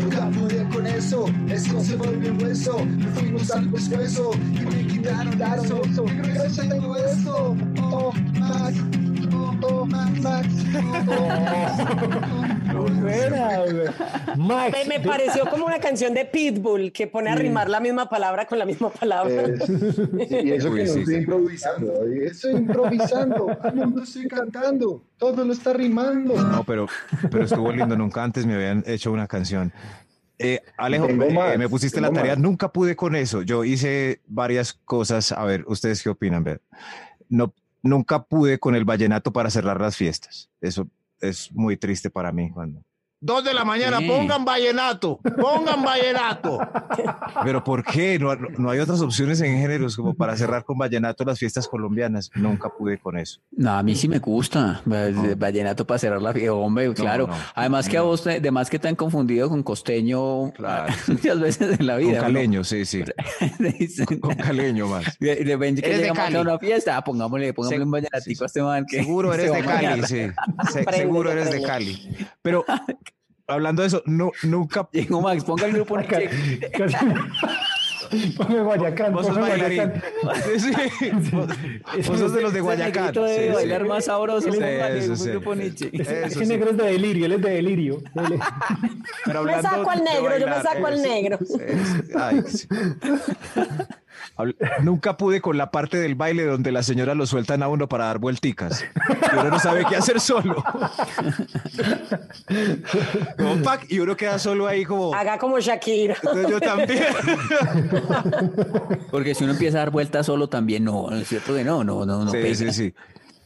Nunca 0.00 0.30
pude 0.30 0.68
con 0.70 0.86
eso, 0.86 1.26
eso 1.48 1.80
se 1.80 1.94
volvió 1.94 2.34
hueso. 2.44 2.84
Me 2.84 3.06
fuimos 3.06 3.50
al 3.52 3.70
pescuezo 3.70 4.32
y 4.34 4.66
me 4.66 4.86
quitaron 4.88 5.40
eso. 5.40 5.80
Yo 5.94 6.04
creo 6.06 6.22
que 6.22 6.46
eso 6.46 6.62
tengo 6.68 6.96
eso. 6.96 7.56
Oh, 7.82 8.12
Max. 8.40 9.09
Oh, 12.72 12.86
Buena. 13.00 13.60
Max, 14.36 14.76
Me, 14.86 15.00
pareció 15.00 15.48
como 15.48 15.66
una 15.66 15.80
canción 15.80 16.14
de 16.14 16.24
Pitbull 16.24 16.92
que 16.92 17.06
pone 17.06 17.30
a 17.30 17.34
rimar 17.34 17.68
la 17.68 17.80
misma 17.80 18.08
palabra 18.08 18.46
con 18.46 18.58
la 18.58 18.64
misma 18.64 18.90
palabra. 18.90 19.42
Es- 19.42 19.68
y 20.30 20.52
eso 20.52 20.70
Uy, 20.70 20.78
que 20.78 20.84
no 20.84 20.92
sí, 20.92 20.98
estoy 21.00 21.06
sí. 21.06 21.14
improvisando. 21.16 22.06
Estoy 22.06 22.52
improvisando. 22.52 23.58
No, 23.74 23.86
no 23.86 24.02
estoy 24.02 24.28
cantando. 24.28 25.02
Todo 25.18 25.44
lo 25.44 25.52
está 25.52 25.72
rimando. 25.72 26.40
No, 26.40 26.64
pero, 26.64 26.86
pero 27.30 27.44
estuvo 27.44 27.72
lindo. 27.72 27.96
Nunca 27.96 28.22
antes 28.22 28.46
me 28.46 28.54
habían 28.54 28.84
hecho 28.86 29.12
una 29.12 29.26
canción. 29.26 29.72
Eh, 30.38 30.60
Alejo, 30.76 31.06
Tengo 31.06 31.26
me, 31.58 31.68
pusiste 31.68 32.00
la 32.00 32.10
tarea. 32.10 32.34
más. 32.34 32.42
Nunca 32.42 32.72
pude 32.72 32.96
con 32.96 33.14
eso. 33.14 33.42
Yo 33.42 33.64
hice 33.64 34.20
varias 34.26 34.72
cosas. 34.72 35.32
A 35.32 35.44
ver, 35.44 35.64
¿ustedes 35.66 36.02
qué 36.02 36.08
opinan? 36.08 36.44
Ver, 36.44 36.62
no, 37.28 37.52
nunca 37.82 38.22
pude 38.22 38.58
con 38.58 38.74
el 38.74 38.84
vallenato 38.84 39.32
para 39.32 39.50
cerrar 39.50 39.80
las 39.80 39.96
fiestas. 39.96 40.50
Eso 40.60 40.88
es 41.20 41.52
muy 41.52 41.76
triste 41.76 42.10
para 42.10 42.32
mí 42.32 42.50
cuando. 42.50 42.82
Dos 43.22 43.44
de 43.44 43.52
la 43.52 43.64
mañana, 43.66 43.98
Sí. 43.98 44.08
pongan 44.08 44.46
vallenato, 44.46 45.18
pongan 45.38 45.82
vallenato. 45.82 46.58
Pero 47.44 47.62
¿por 47.62 47.84
qué? 47.84 48.18
No, 48.18 48.34
no- 48.34 48.70
hay 48.70 48.78
otras 48.78 49.02
opciones 49.02 49.40
en 49.42 49.58
géneros 49.58 49.94
como 49.94 50.14
para 50.14 50.36
cerrar 50.38 50.64
con 50.64 50.78
vallenato 50.78 51.22
las 51.24 51.38
fiestas 51.38 51.68
colombianas. 51.68 52.30
Nunca 52.34 52.70
pude 52.70 52.98
con 52.98 53.18
eso. 53.18 53.40
No, 53.52 53.72
a 53.72 53.82
mí 53.82 53.94
sí 53.94 54.08
me 54.08 54.20
gusta. 54.20 54.80
Va- 54.90 55.34
Vallenato 55.36 55.86
para 55.86 55.98
cerrar 55.98 56.22
la 56.22 56.32
fiesta. 56.32 56.54
Hombre, 56.54 56.92
claro. 56.94 57.26
no, 57.26 57.34
Además 57.54 57.88
que 57.90 57.98
a 57.98 58.02
vos, 58.02 58.26
además 58.26 58.70
que 58.70 58.78
te 58.78 58.88
han 58.88 58.96
confundido 58.96 59.50
con 59.50 59.62
costeño 59.62 60.50
Claro. 60.52 60.92
muchas 61.08 61.38
veces 61.40 61.78
en 61.78 61.86
la 61.86 61.94
Con 61.96 62.02
vida. 62.06 62.16
¿no? 62.18 62.24
caleño, 62.24 62.64
sí, 62.64 62.84
sí. 62.86 63.04
Le 63.58 64.18
Con 64.18 64.34
caleño 64.34 64.86
más. 64.88 65.04
de, 65.20 65.36
de 65.36 65.44
repente 65.44 65.82
que 65.82 65.88
Eres 65.88 65.98
de 65.98 66.04
llegamos 66.04 66.24
Cali. 66.24 66.36
a 66.36 66.40
una 66.40 66.58
fiesta, 66.58 66.96
ah, 66.96 67.04
pongámosle, 67.04 67.52
pongámosle 67.52 67.84
un 67.84 67.90
vallenatico 67.90 68.38
sí, 68.38 68.42
a 68.44 68.46
este 68.46 68.62
man 68.62 68.86
que 68.88 68.96
Seguro 68.98 69.32
se 69.34 69.40
eres 69.42 69.52
de. 69.52 69.62
Cali, 69.62 70.02
sí. 70.04 70.26
Se- 70.72 70.84
seguro 70.92 71.30
eres 71.32 71.50
de. 71.50 71.62
Cali. 71.62 72.16
Pero 72.40 72.64
hablando 73.50 73.82
de 73.82 73.88
eso, 73.88 74.02
no, 74.06 74.30
nunca. 74.42 74.88
Llegó 74.92 75.20
Max, 75.20 75.44
ponga 75.44 75.66
el 75.66 75.72
grupo 75.72 75.96
Acá- 75.98 76.18
Nietzsche. 76.18 76.70
casi- 76.78 76.96
Ponme 78.36 78.60
Guayacán, 78.62 79.12
Vos 79.12 79.24
sos 79.24 79.36
ponme 79.36 79.50
bailarín. 79.50 79.92
Guayacán. 80.22 80.50
Sí, 80.58 80.72
sí. 80.98 81.10
Vos, 81.30 81.46
vos 82.08 82.18
sos 82.18 82.32
de 82.34 82.40
los 82.42 82.52
de 82.52 82.60
Guayacán. 82.60 83.02
negrito 83.04 83.22
debe 83.22 83.38
Sí, 83.38 83.46
sí. 83.50 83.54
bailar 83.54 83.84
más 83.86 84.04
sabroso. 84.06 84.50
Sí, 84.52 84.58
eso 84.60 85.10
un 85.12 85.16
sí. 85.16 85.28
grupo 85.30 85.54
Nietzsche. 85.54 85.90
Ese, 85.92 86.18
Eso 86.18 86.26
ese 86.26 86.40
sí. 86.40 86.46
negro 86.46 86.70
es 86.70 86.76
de 86.76 86.84
delirio, 86.86 87.26
él 87.26 87.32
es 87.34 87.40
de 87.42 87.50
delirio. 87.50 88.02
Pero 89.24 89.44
Me 89.44 89.52
hablando 89.54 89.62
saco 89.70 89.90
al 89.90 89.98
de 89.98 90.04
negro, 90.04 90.38
yo 90.38 90.46
me 90.48 90.60
saco 90.62 90.86
al 90.88 90.98
eh, 90.98 91.08
negro. 91.08 91.38
sí, 91.38 91.54
sí. 91.56 92.12
Ay, 92.16 92.42
sí. 92.48 92.66
Habl- 92.68 93.86
Nunca 94.82 95.16
pude 95.16 95.40
con 95.40 95.56
la 95.58 95.70
parte 95.70 95.98
del 95.98 96.14
baile 96.14 96.44
donde 96.44 96.72
las 96.72 96.86
señoras 96.86 97.16
lo 97.16 97.26
sueltan 97.26 97.62
a 97.62 97.68
uno 97.68 97.88
para 97.88 98.06
dar 98.06 98.18
vuelticas. 98.18 98.84
Y 99.32 99.38
uno 99.38 99.50
no 99.50 99.58
sabe 99.58 99.84
qué 99.88 99.96
hacer 99.96 100.20
solo. 100.20 100.62
Y 103.88 103.98
uno 103.98 104.16
queda 104.16 104.38
solo 104.38 104.66
ahí 104.66 104.84
como. 104.84 105.14
Haga 105.14 105.38
como 105.38 105.58
Shakira. 105.60 106.14
Entonces 106.22 106.48
yo 106.48 106.60
también. 106.60 107.04
Porque 109.10 109.34
si 109.34 109.44
uno 109.44 109.52
empieza 109.54 109.78
a 109.78 109.80
dar 109.80 109.90
vueltas 109.90 110.26
solo 110.26 110.48
también, 110.48 110.84
no, 110.84 111.10
es 111.14 111.28
cierto 111.28 111.54
que 111.54 111.64
no, 111.64 111.84
no, 111.84 112.04
no, 112.06 112.24
no 112.24 112.30
Sí, 112.30 112.38
pega. 112.38 112.54
sí, 112.54 112.72
sí. 112.72 112.94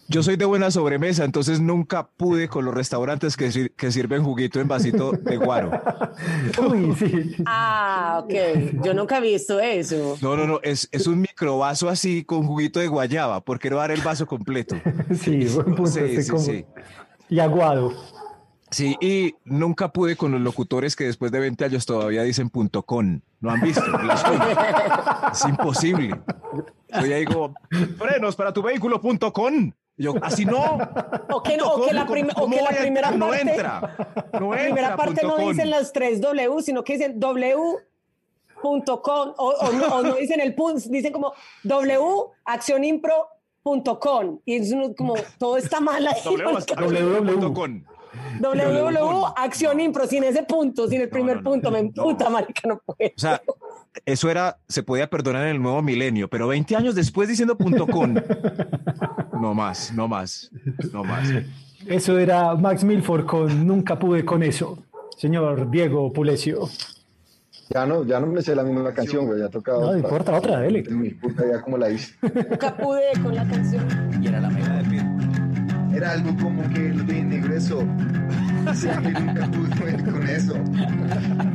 Yo 0.09 0.23
soy 0.23 0.37
de 0.37 0.45
buena 0.45 0.71
sobremesa, 0.71 1.25
entonces 1.25 1.61
nunca 1.61 2.09
pude 2.17 2.49
con 2.49 2.65
los 2.65 2.75
restaurantes 2.75 3.37
que, 3.37 3.51
sir- 3.51 3.73
que 3.75 3.91
sirven 3.91 4.23
juguito 4.23 4.61
en 4.61 4.69
vasito 4.69 5.13
de 5.13 5.37
guaro. 5.39 5.71
Uy, 6.71 6.95
sí. 6.99 7.37
Ah, 7.47 8.21
ok. 8.23 8.83
Yo 8.85 8.93
nunca 8.95 9.19
he 9.19 9.21
visto 9.23 9.59
eso. 9.61 10.17
No, 10.21 10.37
no, 10.37 10.47
no, 10.47 10.61
es, 10.63 10.89
es 10.93 11.07
un 11.07 11.21
microvaso 11.21 11.89
así 11.89 12.23
con 12.25 12.47
juguito 12.47 12.81
de 12.81 12.89
guayaba, 12.89 13.41
porque 13.41 13.71
no 13.71 13.77
dar 13.77 13.91
el 13.91 14.03
vaso 14.03 14.27
completo. 14.27 14.77
Sí, 15.15 15.47
buen 15.47 15.75
punto. 15.75 15.87
Sí, 15.93 16.01
este 16.01 16.23
sí, 16.23 16.39
sí. 16.39 16.65
Y 17.31 17.39
aguado. 17.41 17.93
Sí, 18.71 18.97
y 19.01 19.37
nunca 19.45 19.89
pude 19.93 20.17
con 20.17 20.33
los 20.33 20.41
locutores 20.41 20.97
que 20.97 21.05
después 21.05 21.31
de 21.31 21.39
20 21.39 21.65
años 21.65 21.87
todavía 21.87 22.23
dicen 22.25 22.51
punto 22.51 22.83
con. 22.83 23.23
¿No 23.41 23.51
han 23.51 23.61
visto? 23.61 23.83
Es 25.33 25.45
imposible. 25.49 26.15
Soy 26.93 27.13
ahí 27.13 27.25
como, 27.25 27.55
frenos 27.99 28.35
para 28.37 28.53
tu 28.53 28.63
vehículo 28.63 29.01
punto 29.01 29.33
con. 29.33 29.75
Yo, 29.97 30.15
así 30.23 30.45
no. 30.45 30.79
O 31.33 31.43
que, 31.43 31.57
no- 31.57 31.73
o 31.75 31.87
que 31.87 31.93
la, 31.95 32.07
prim- 32.07 32.31
o 32.31 32.35
¿Cómo 32.41 32.57
que 32.57 32.63
la 32.63 32.69
primera 32.71 33.09
entrar? 33.11 33.13
parte, 33.19 33.19
No 33.19 33.35
entra. 33.35 33.81
No 34.41 34.51
la 34.55 34.63
primera 34.63 34.89
entra, 34.91 34.97
parte 34.97 35.27
no 35.27 35.37
dicen 35.39 35.71
las 35.71 35.93
tres 35.93 36.21
W, 36.21 36.63
sino 36.63 36.83
que 36.83 36.95
dicen 36.95 37.21
W.com 37.21 39.35
o, 39.37 39.55
o 39.61 39.73
no, 39.73 39.87
o 39.97 40.03
no 40.03 40.15
dicen 40.15 40.41
el 40.41 40.55
punto, 40.55 40.81
dicen 40.89 41.13
como 41.13 41.33
W 41.63 42.01
accionimpro.com 42.45 44.41
y 44.45 44.57
es 44.57 44.73
uno 44.73 44.95
como 44.97 45.15
todo 45.39 45.57
está 45.57 45.81
mal 45.81 46.07
ahí. 46.07 46.21
W, 46.25 46.45
porque- 46.53 46.75
punto 47.33 47.53
con. 47.53 47.87
www 48.41 49.25
accionimpro 49.37 50.07
sin 50.07 50.25
ese 50.25 50.43
punto, 50.45 50.89
sin 50.89 51.01
el 51.03 51.09
primer 51.09 51.37
no, 51.37 51.43
no, 51.43 51.51
punto, 51.51 51.71
me 51.71 51.83
no. 51.83 51.89
emputa, 51.89 52.31
marica, 52.31 52.69
no 52.69 52.81
puedo. 52.85 52.99
O 53.17 53.21
sea, 53.21 53.41
eso 54.07 54.31
era, 54.31 54.59
se 54.69 54.83
podía 54.83 55.09
perdonar 55.09 55.43
en 55.45 55.57
el 55.57 55.63
nuevo 55.63 55.83
milenio, 55.83 56.29
pero 56.29 56.49
20 56.49 56.77
años 56.77 56.95
después 56.95 57.29
diciendo 57.29 57.57
punto 57.57 57.87
com. 57.87 58.15
No 59.41 59.53
más, 59.53 59.93
no 59.93 60.09
más, 60.09 60.51
no 60.93 61.05
más. 61.05 61.29
Eso 61.87 62.19
era 62.19 62.55
Max 62.55 62.83
Milford 62.83 63.27
con 63.27 63.67
Nunca 63.67 63.99
pude 63.99 64.25
con 64.25 64.43
eso. 64.43 64.79
Señor 65.19 65.71
Diego 65.71 66.13
Pulecio. 66.13 66.69
Ya 67.69 67.85
no, 67.85 68.05
ya 68.05 68.21
no 68.21 68.27
me 68.27 68.41
sé 68.43 68.55
la 68.55 68.63
misma 68.63 68.93
canción, 68.95 69.27
güey. 69.27 69.41
Ya 69.41 69.49
tocaba. 69.49 69.81
No 69.81 69.87
otra. 69.89 69.99
importa, 69.99 70.35
otra, 70.37 70.61
dele. 70.61 70.85
Mi 70.91 71.11
puta, 71.11 71.45
ya 71.51 71.61
como 71.61 71.77
la 71.77 71.91
hice. 71.91 72.15
Nunca 72.23 72.77
pude 72.77 73.13
con 73.23 73.35
la 73.35 73.47
canción. 73.47 73.87
Y 74.23 74.29
era 74.29 74.41
la 74.41 74.49
mega 74.51 74.83
de. 74.83 75.34
Era 75.95 76.13
algo 76.13 76.35
como 76.37 76.69
que 76.71 76.89
lo 76.89 77.05
tiene 77.05 77.39
grueso. 77.39 77.79
que 77.79 79.11
nunca 79.11 79.51
pude 79.51 80.11
con 80.11 80.29
eso. 80.29 80.55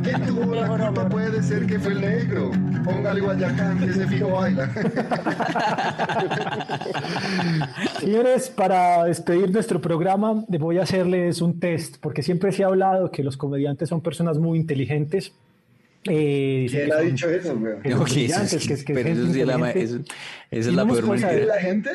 ¿Quién 0.03 0.25
tuvo 0.25 0.55
la 0.55 0.67
culpa? 0.67 1.09
Puede 1.09 1.43
ser 1.43 1.65
que 1.65 1.79
fue 1.79 1.91
el 1.91 2.01
negro. 2.01 2.51
Póngale 2.85 3.19
Guayacán, 3.21 3.79
que 3.79 3.85
ese 3.85 4.07
fijo 4.07 4.29
baila. 4.29 4.69
Señores, 7.99 8.49
para 8.49 9.05
despedir 9.05 9.51
nuestro 9.51 9.81
programa, 9.81 10.45
voy 10.47 10.77
a 10.77 10.83
hacerles 10.83 11.41
un 11.41 11.59
test, 11.59 11.97
porque 11.99 12.23
siempre 12.23 12.51
se 12.51 12.63
ha 12.63 12.67
hablado 12.67 13.11
que 13.11 13.23
los 13.23 13.35
comediantes 13.35 13.89
son 13.89 14.01
personas 14.01 14.37
muy 14.37 14.59
inteligentes. 14.59 15.33
Eh, 16.05 16.67
¿Quién 16.69 16.93
ha 16.93 16.99
dicho 16.99 17.29
eso, 17.29 17.59
esa 20.49 20.69
es 20.69 20.75
la 20.75 20.85
peor 20.85 20.99
hemos 20.99 21.15
¿Dice 21.15 21.27
mentira. 21.27 21.55
la 21.55 21.61
gente? 21.61 21.89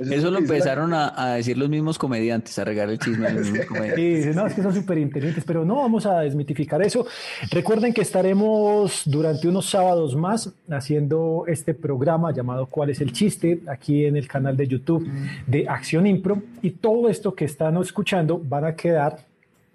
Es 0.00 0.10
Eso 0.10 0.26
lo 0.26 0.32
la- 0.32 0.38
empezaron 0.40 0.92
a, 0.94 1.12
a 1.16 1.34
decir 1.34 1.56
los 1.58 1.68
mismos 1.68 1.98
comediantes, 1.98 2.58
a 2.58 2.64
regar 2.64 2.88
el 2.90 2.98
chisme 2.98 3.26
a 3.28 3.32
los 3.32 3.42
mismos 3.50 3.66
comediantes. 3.68 3.96
Sí, 4.04 4.14
dicen, 4.14 4.34
no, 4.34 4.46
es 4.46 4.54
que 4.54 4.62
son 4.62 4.74
súper 4.74 4.98
inteligentes, 4.98 5.44
pero 5.46 5.64
no 5.64 5.76
vamos 5.76 6.06
a 6.06 6.20
desmitificar 6.20 6.82
eso. 6.82 7.06
Recuerden 7.50 7.92
que 7.92 8.00
estaremos 8.02 9.02
durante 9.04 9.46
unos 9.46 9.66
sábados 9.68 10.16
más 10.16 10.50
haciendo 10.70 11.44
este 11.46 11.74
programa 11.74 12.32
llamado 12.32 12.66
¿Cuál 12.66 12.90
es 12.90 13.00
el 13.00 13.12
chiste? 13.12 13.60
aquí 13.68 14.04
en 14.06 14.16
el 14.16 14.26
canal 14.26 14.56
de 14.56 14.66
YouTube 14.66 15.06
de 15.46 15.68
Acción 15.68 16.06
Impro 16.06 16.42
y 16.62 16.70
todo 16.70 17.08
esto 17.08 17.34
que 17.34 17.44
están 17.44 17.76
escuchando 17.76 18.38
van 18.42 18.64
a 18.64 18.74
quedar 18.74 19.18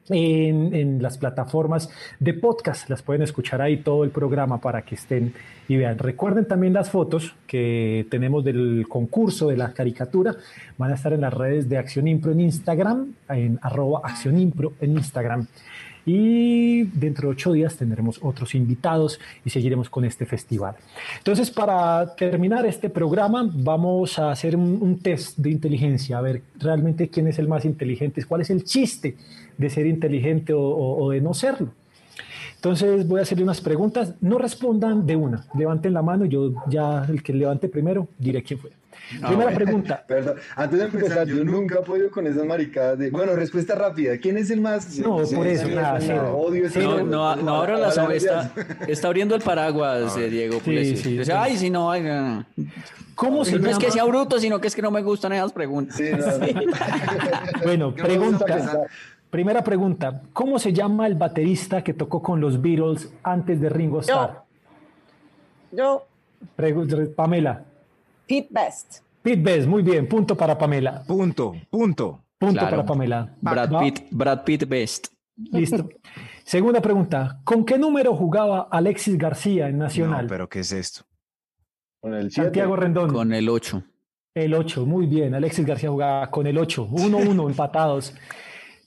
en, 0.10 1.02
las 1.02 1.18
plataformas 1.18 1.90
de 2.20 2.34
podcast. 2.34 2.90
Las 2.90 3.02
pueden 3.02 3.22
escuchar 3.22 3.62
ahí 3.62 3.78
todo 3.78 4.04
el 4.04 4.12
programa 4.12 4.60
para 4.60 4.84
que 4.84 4.96
estén 4.96 5.34
y 5.68 5.78
vean. 5.78 5.98
Recuerden 5.98 6.48
también 6.48 6.74
las 6.74 6.90
fotos 6.90 7.36
que 7.48 8.06
tenemos 8.10 8.44
del 8.44 8.86
concurso 8.88 9.48
de 9.48 9.58
la 9.58 9.74
caricatura. 9.74 10.36
Van 10.78 10.92
a 10.92 10.96
estar 10.96 11.14
en 11.14 11.22
las 11.22 11.34
redes 11.34 11.68
de 11.70 11.78
Acción 11.78 12.08
Impro 12.08 12.32
en 12.32 12.42
Instagram, 12.42 13.14
en 13.30 13.60
arroba 13.62 14.02
Acción 14.04 14.40
Impro 14.40 14.74
en 14.80 14.92
Instagram. 14.92 15.48
Y 16.06 16.84
dentro 16.84 17.28
de 17.30 17.34
ocho 17.34 17.52
días 17.54 17.76
tendremos 17.76 18.20
otros 18.22 18.54
invitados 18.54 19.20
y 19.44 19.50
seguiremos 19.50 19.90
con 19.90 20.06
este 20.06 20.26
festival. 20.26 20.76
Entonces, 21.18 21.50
para 21.50 22.16
terminar 22.16 22.66
este 22.66 22.90
programa, 22.90 23.50
vamos 23.52 24.20
a 24.20 24.32
hacer 24.32 24.56
un, 24.56 25.00
test 25.00 25.38
de 25.40 25.50
inteligencia, 25.50 26.18
a 26.18 26.22
ver 26.22 26.42
realmente 26.60 27.10
quién 27.10 27.28
es 27.28 27.40
el 27.40 27.48
más 27.48 27.66
inteligente, 27.66 28.24
cuál 28.26 28.42
es 28.42 28.50
el 28.52 28.64
chiste 28.64 29.18
de 29.58 29.70
ser 29.70 29.88
inteligente 29.88 30.54
o, 30.54 30.62
o- 30.62 31.10
de 31.10 31.22
no 31.22 31.34
serlo. 31.34 31.70
Entonces 32.56 33.08
voy 33.08 33.20
a 33.20 33.24
hacerle 33.24 33.44
unas 33.44 33.62
preguntas, 33.62 34.14
no 34.22 34.38
respondan 34.38 35.06
de 35.06 35.16
una, 35.16 35.46
levanten 35.58 35.94
la 35.94 36.02
mano 36.02 36.26
yo 36.26 36.54
ya 36.68 37.06
el 37.08 37.22
que 37.22 37.34
levante 37.34 37.68
primero 37.70 38.08
diré 38.18 38.42
quién 38.44 38.60
fue. 38.60 38.72
Primera 39.28 39.52
pregunta, 39.52 40.04
Perdón, 40.08 40.36
antes 40.56 40.80
de 40.80 40.86
empezar, 40.86 41.28
yo 41.28 41.44
nunca 41.44 41.80
he 41.80 41.84
podido 41.84 42.10
con 42.12 42.26
esas 42.28 42.46
maricadas 42.46 42.98
de. 42.98 43.10
Bueno, 43.12 43.36
respuesta 43.36 43.76
rápida. 43.76 44.18
¿Quién 44.18 44.38
es 44.38 44.50
el 44.50 44.62
más.? 44.62 44.98
No, 45.00 45.18
por 45.18 45.48
eso, 45.48 45.68
nada. 45.70 46.00
Odio 46.34 46.66
ese 46.68 46.80
No, 46.80 47.04
no, 47.04 47.36
no 47.36 47.56
ahora 47.56 47.78
la 47.78 47.90
está, 48.14 48.52
está 48.88 49.08
abriendo 49.08 49.36
el 49.36 49.42
paraguas, 49.42 50.18
eh, 50.18 50.30
Diego. 50.30 50.60
Sí, 50.64 50.72
Dice, 50.72 51.26
sí. 51.26 51.32
Ay, 51.32 51.58
si 51.58 51.70
no, 51.70 51.92
ay, 51.92 52.02
no. 52.02 52.46
¿cómo 53.16 53.46
se 53.46 53.60
no 53.60 53.70
es 53.70 53.78
que 53.78 53.84
llama? 53.86 53.94
sea 53.94 54.04
bruto, 54.06 54.40
sino 54.40 54.60
que 54.60 54.68
es 54.68 54.76
que 54.76 54.82
no 54.82 54.92
me 54.92 55.02
gustan 55.02 55.34
esas 55.34 55.54
preguntas. 55.54 55.96
Sí, 55.98 56.10
no, 56.12 56.18
no. 56.18 56.46
Bueno, 57.64 57.94
¿Qué 57.96 58.04
me 58.04 58.18
gusta 58.18 58.46
pregunta. 58.46 58.82
Primera 59.30 59.64
pregunta. 59.64 60.22
¿Cómo 60.34 60.60
se 60.60 60.72
llama 60.74 61.08
el 61.08 61.16
baterista 61.16 61.84
que 61.84 61.94
tocó 61.94 62.22
con 62.22 62.40
los 62.40 62.62
Beatles 62.62 63.12
antes 63.24 63.60
de 63.60 63.70
Ringo 63.70 64.00
Starr? 64.00 64.44
Yo, 65.72 66.06
Pregu- 66.58 67.14
Pamela. 67.16 67.64
Pete 68.28 68.48
Best. 68.50 69.00
Pete 69.22 69.42
Best, 69.42 69.68
muy 69.68 69.82
bien. 69.84 70.08
Punto 70.08 70.36
para 70.36 70.58
Pamela. 70.58 71.04
Punto, 71.04 71.54
punto. 71.70 72.22
Punto 72.38 72.60
Claro. 72.60 72.70
para 72.78 72.86
Pamela. 72.86 73.34
Brad 73.42 73.70
¿No? 73.70 73.80
Pitt, 73.80 74.00
Brad 74.12 74.44
Pitt 74.44 74.68
best. 74.68 75.08
Listo. 75.52 75.90
Segunda 76.44 76.82
pregunta. 76.82 77.40
¿Con 77.44 77.66
qué 77.66 77.78
número 77.78 78.16
jugaba 78.16 78.68
Alexis 78.70 79.18
García 79.18 79.68
en 79.68 79.78
No, 79.78 79.86
Nacional? 79.86 80.28
pero 80.28 80.48
¿qué 80.50 80.60
es 80.60 80.72
esto? 80.72 81.02
Con 82.02 82.14
el 82.14 82.30
siete. 82.32 82.48
Santiago 82.48 82.76
Rendón. 82.76 83.12
Con 83.12 83.34
el 83.34 83.50
8. 83.50 83.82
El 84.36 84.54
8, 84.54 84.86
muy 84.86 85.08
bien. 85.08 85.34
Alexis 85.34 85.66
García 85.66 85.90
jugaba 85.90 86.30
con 86.30 86.46
el 86.46 86.58
8. 86.58 86.88
1-1, 86.92 87.48
empatados. 87.50 88.14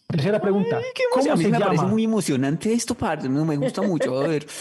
Tercera 0.06 0.40
pregunta. 0.40 0.78
¿Cómo 1.12 1.32
a 1.32 1.36
mí 1.36 1.42
se 1.44 1.50
me 1.50 1.58
parece 1.58 1.76
llama? 1.78 1.88
muy 1.88 2.04
emocionante 2.04 2.72
esto, 2.72 2.94
parce. 2.94 3.28
No, 3.28 3.44
me 3.44 3.56
gusta 3.56 3.82
mucho. 3.82 4.20
A 4.20 4.28
ver. 4.28 4.46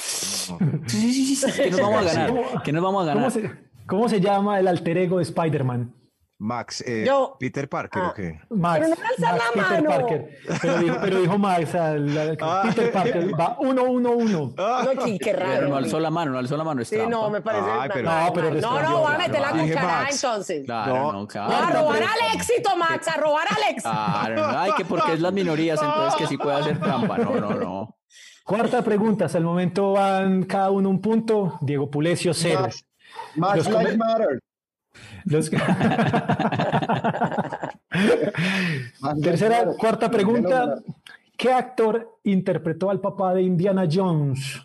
Sí, 0.88 1.14
sí, 1.14 1.36
sí, 1.36 1.52
sí, 1.52 1.62
que 1.64 1.70
nos 1.72 1.82
vamos 1.82 2.00
a 2.00 2.04
ganar. 2.14 2.64
Que 2.64 2.72
nos 2.72 2.84
vamos 2.84 3.08
a 3.08 3.14
¿Cómo 3.14 3.26
ganar. 3.30 3.32
se, 3.32 3.52
cómo 3.88 4.10
se 4.10 4.20
llama 4.22 4.60
el 4.60 4.68
alter 4.68 4.98
ego 4.98 5.18
de 5.18 5.24
Spider-Man? 5.24 5.94
Max, 6.40 6.82
eh, 6.86 7.04
Yo- 7.08 7.36
Peter 7.40 7.68
Parker 7.68 8.00
Ah. 8.04 8.10
o 8.10 8.14
qué? 8.14 8.40
Max, 8.52 8.80
Pero 8.80 8.90
no 8.90 8.96
Max 9.02 9.18
la 9.18 9.52
Peter 9.54 9.84
mano. 9.84 9.90
Parker. 9.90 10.30
Pero 10.62 10.78
dijo, 10.78 10.96
pero 11.02 11.20
dijo 11.22 11.38
Max, 11.40 11.74
al- 11.74 12.16
al- 12.18 12.38
Ah. 12.40 12.62
Peter 12.68 12.92
Parker. 12.92 13.32
Va 13.40 13.58
1-1-1. 13.60 14.54
No, 14.96 15.02
sí, 15.04 15.18
qué 15.18 15.32
Pero 15.34 15.40
raro. 15.48 15.68
no 15.70 15.78
alzó 15.78 16.00
la 16.00 16.12
mano, 16.12 16.34
no 16.34 16.38
alzó 16.38 16.56
la 16.56 16.64
mano. 16.64 16.84
Es 16.84 16.90
Sí, 16.90 16.96
trampa. 16.96 17.10
no, 17.10 17.30
me 17.32 17.42
parece. 17.42 17.68
Ay, 17.72 17.90
pero- 17.92 18.08
No, 18.12 18.34
pero 18.34 18.48
no, 18.50 18.54
respondió. 18.54 18.90
no, 18.90 18.98
voy 19.00 19.14
a 19.16 19.18
meter 19.18 19.42
la 19.42 19.54
Max. 19.82 20.24
entonces. 20.24 20.66
Claro, 20.66 20.94
No. 20.96 21.12
no, 21.14 21.20
No, 21.22 21.28
claro. 21.28 21.54
a 21.56 21.72
robar 21.72 22.04
al 22.04 22.36
éxito, 22.36 22.78
Max, 22.78 23.08
a 23.08 23.18
robar 23.20 23.48
al 23.50 23.72
éxito. 23.72 23.90
Claro, 23.90 24.36
no, 24.52 24.60
ay, 24.60 24.72
que 24.78 24.86
porque 24.86 25.14
es 25.14 25.20
las 25.22 25.34
minorías, 25.34 25.82
entonces 25.82 26.20
que 26.20 26.28
sí 26.28 26.38
puede 26.38 26.58
hacer 26.58 26.80
trampa. 26.80 27.18
No, 27.18 27.34
no, 27.36 27.50
no. 27.56 27.98
Cuarta 28.46 28.84
pregunta. 28.84 29.26
Hasta 29.26 29.40
el 29.40 29.44
momento 29.44 29.94
van 29.94 30.44
cada 30.44 30.70
uno 30.70 30.88
un 30.90 31.02
punto. 31.02 31.58
Diego 31.62 31.90
Pulesio, 31.90 32.34
cero. 32.36 32.68
Lives 33.36 33.68
come- 33.68 33.98
Matter. 33.98 34.40
Los- 35.26 35.50
Tercera, 39.22 39.68
cuarta 39.78 40.10
pregunta. 40.10 40.76
¿Qué 41.38 41.52
actor 41.52 42.20
interpretó 42.24 42.90
al 42.90 43.00
papá 43.00 43.34
de 43.36 43.44
Indiana 43.44 43.88
Jones? 43.92 44.60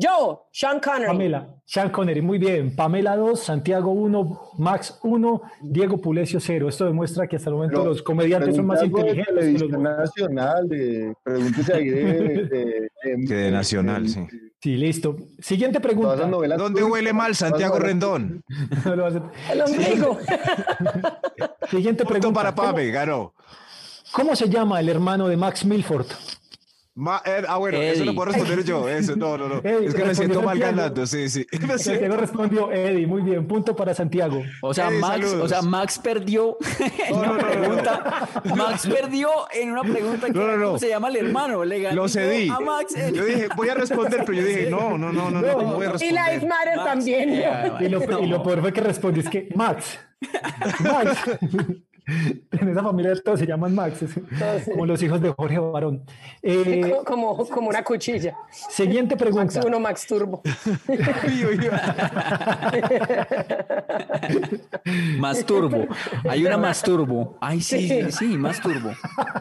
Yo, 0.00 0.46
Sean 0.52 0.78
Connery. 0.78 1.06
Pamela, 1.06 1.48
Sean 1.64 1.90
Connery, 1.90 2.22
muy 2.22 2.38
bien. 2.38 2.76
Pamela 2.76 3.16
2, 3.16 3.40
Santiago 3.40 3.90
1, 3.90 4.52
Max 4.58 4.98
1, 5.02 5.42
Diego 5.62 5.98
Pulesio 6.00 6.38
0. 6.38 6.68
Esto 6.68 6.86
demuestra 6.86 7.26
que 7.26 7.34
hasta 7.36 7.50
el 7.50 7.56
momento 7.56 7.78
Pero 7.78 7.90
los 7.90 8.02
comediantes 8.02 8.54
son 8.54 8.66
más 8.66 8.80
de 8.80 8.86
inteligentes 8.86 9.44
que 9.44 9.68
los 9.68 9.80
nacional, 9.80 10.68
de, 10.68 11.14
pregúntese 11.24 11.74
ahí 11.74 11.88
de, 11.88 12.02
de, 13.02 13.26
Que 13.26 13.34
de 13.34 13.50
Nacional, 13.50 14.08
sí. 14.08 14.20
Sí, 14.60 14.76
listo. 14.76 15.16
Siguiente 15.40 15.80
pregunta. 15.80 16.16
¿Dónde 16.56 16.82
huele 16.82 17.12
mal 17.12 17.34
Santiago 17.34 17.78
Rendón? 17.78 18.42
No 18.84 18.96
lo 18.96 19.08
El 19.08 19.62
ombligo. 19.62 20.18
Siguiente 21.70 22.04
Punto 22.04 22.18
pregunta. 22.20 22.40
para 22.40 22.54
¿Cómo, 22.54 22.68
Pame, 22.68 22.90
ganó. 22.90 23.34
cómo 24.12 24.34
se 24.36 24.48
llama 24.48 24.80
el 24.80 24.88
hermano 24.88 25.28
de 25.28 25.36
Max 25.36 25.64
Milford? 25.64 26.06
Ma- 27.00 27.22
eh, 27.24 27.44
ah, 27.46 27.58
bueno, 27.58 27.78
eso 27.78 27.94
Eddie. 28.02 28.06
lo 28.06 28.14
puedo 28.16 28.32
responder 28.32 28.64
yo. 28.64 28.88
Eso, 28.88 29.14
no, 29.14 29.38
no, 29.38 29.48
no. 29.48 29.54
Eddie, 29.62 29.86
es 29.86 29.94
que 29.94 30.04
me 30.04 30.14
siento 30.16 30.42
mal 30.42 30.58
Santiago. 30.58 30.76
ganando, 30.76 31.06
sí, 31.06 31.28
sí. 31.28 31.46
Siento- 31.48 31.78
Santiago 31.78 32.16
respondió 32.16 32.72
Eddie, 32.72 33.06
muy 33.06 33.22
bien. 33.22 33.46
Punto 33.46 33.76
para 33.76 33.94
Santiago. 33.94 34.42
O 34.62 34.74
sea, 34.74 34.88
Ey, 34.90 34.98
Max, 34.98 35.14
saludos. 35.14 35.42
o 35.44 35.48
sea, 35.48 35.62
Max 35.62 35.98
perdió 36.00 36.56
en 37.08 37.12
No, 37.12 37.18
una 37.18 37.26
no, 37.28 37.32
no, 37.34 37.38
no. 37.42 37.48
pregunta. 37.50 38.28
Max 38.56 38.86
perdió 38.88 39.30
en 39.52 39.70
una 39.70 39.82
pregunta 39.82 40.26
que 40.26 40.32
No, 40.32 40.46
no, 40.48 40.56
no. 40.56 40.66
¿cómo 40.66 40.78
se 40.80 40.88
llama 40.88 41.08
el 41.08 41.16
hermano. 41.16 41.64
Le 41.64 41.80
ganó 41.82 42.02
Lo 42.02 42.08
cedí. 42.08 42.48
a 42.48 42.58
Max. 42.58 42.96
en- 42.96 43.14
Yo 43.14 43.24
dije, 43.24 43.48
voy 43.54 43.68
a 43.68 43.74
responder, 43.74 44.24
pero 44.26 44.32
yo 44.32 44.44
dije, 44.44 44.68
no, 44.68 44.98
no, 44.98 45.12
no, 45.12 45.30
no, 45.30 45.40
no, 45.40 45.52
¿cómo 45.54 45.74
voy 45.74 45.86
a 45.86 45.88
Y 45.90 45.92
responder? 45.92 46.32
Life 46.34 46.46
Matter 46.46 46.76
Max, 46.78 46.88
también. 46.88 47.28
eh, 47.30 47.70
Y 47.80 47.88
lo, 47.88 48.20
y 48.22 48.26
lo 48.26 48.42
peor 48.42 48.60
fue 48.60 48.72
que 48.72 48.80
respondió 48.80 49.22
es 49.22 49.28
que 49.28 49.48
Max. 49.54 49.98
Max. 50.80 51.16
En 52.50 52.68
esa 52.68 52.82
familia 52.82 53.14
todos 53.22 53.38
se 53.40 53.46
llaman 53.46 53.74
Max, 53.74 54.02
es 54.02 54.14
como 54.72 54.86
los 54.86 55.02
hijos 55.02 55.20
de 55.20 55.30
Jorge 55.30 55.58
Barón. 55.58 56.02
Eh, 56.42 56.80
Como, 57.04 57.36
como, 57.36 57.48
como 57.48 57.68
una 57.68 57.84
cuchilla. 57.84 58.34
siguiente 58.50 59.16
pregunta. 59.16 59.54
Max 59.56 59.66
1, 59.66 59.80
Max 59.80 60.06
Turbo. 60.06 60.42
Masturbo. 65.18 65.86
Hay 66.28 66.44
una 66.46 66.56
masturbo. 66.56 67.36
Ay, 67.40 67.60
sí, 67.60 67.88
sí, 67.88 68.12
sí, 68.12 68.38
masturbo. 68.38 68.90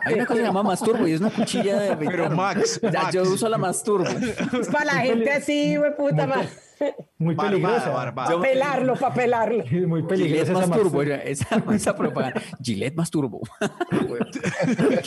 Hay 0.05 0.13
una 0.15 0.25
cosa 0.25 0.35
que 0.35 0.41
se 0.41 0.47
llama 0.47 0.63
masturbo 0.63 1.07
y 1.07 1.13
es 1.13 1.21
una 1.21 1.29
cuchilla 1.29 1.79
de. 1.79 1.95
Pero 1.97 2.29
Max, 2.29 2.79
yo 3.11 3.23
uso 3.23 3.47
la 3.49 3.57
masturbo. 3.57 4.07
Es 4.59 4.67
para 4.69 4.85
la 4.85 4.93
gente 5.01 5.31
así, 5.31 5.77
güey, 5.77 5.95
puta 5.95 6.27
madre. 6.27 6.49
Muy 7.17 7.35
Barbada, 7.35 7.49
peligrosa. 7.51 7.89
barbada. 7.89 8.29
Para 8.29 8.41
pelarlo, 8.41 8.95
para 8.95 9.15
pelarlo. 9.15 9.63
Muy 9.87 10.01
Gillette 10.01 10.07
peligrosa 10.07 10.51
esa 10.51 10.67
masturbo. 10.67 11.01
Esa, 11.01 11.63
esa 11.73 11.95
propaganda. 11.95 12.41
Gillette 12.61 12.95
masturbo. 12.95 13.41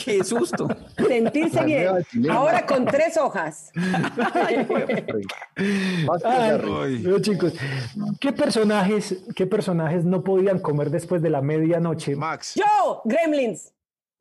Qué 0.03 0.23
susto. 0.23 0.67
Sentirse 0.97 1.63
bien. 1.63 1.89
Ahora 2.29 2.65
con 2.65 2.85
tres 2.85 3.17
hojas. 3.17 3.71
Más 3.75 4.35
Ay, 6.25 6.61
Ay. 6.63 7.01
pero 7.03 7.19
chicos, 7.19 7.53
¿qué 8.19 8.31
personajes, 8.33 9.23
¿qué 9.35 9.45
personajes 9.47 10.05
no 10.05 10.23
podían 10.23 10.59
comer 10.59 10.89
después 10.89 11.21
de 11.21 11.29
la 11.29 11.41
medianoche? 11.41 12.15
Max. 12.15 12.55
Yo, 12.55 13.01
Gremlins. 13.05 13.73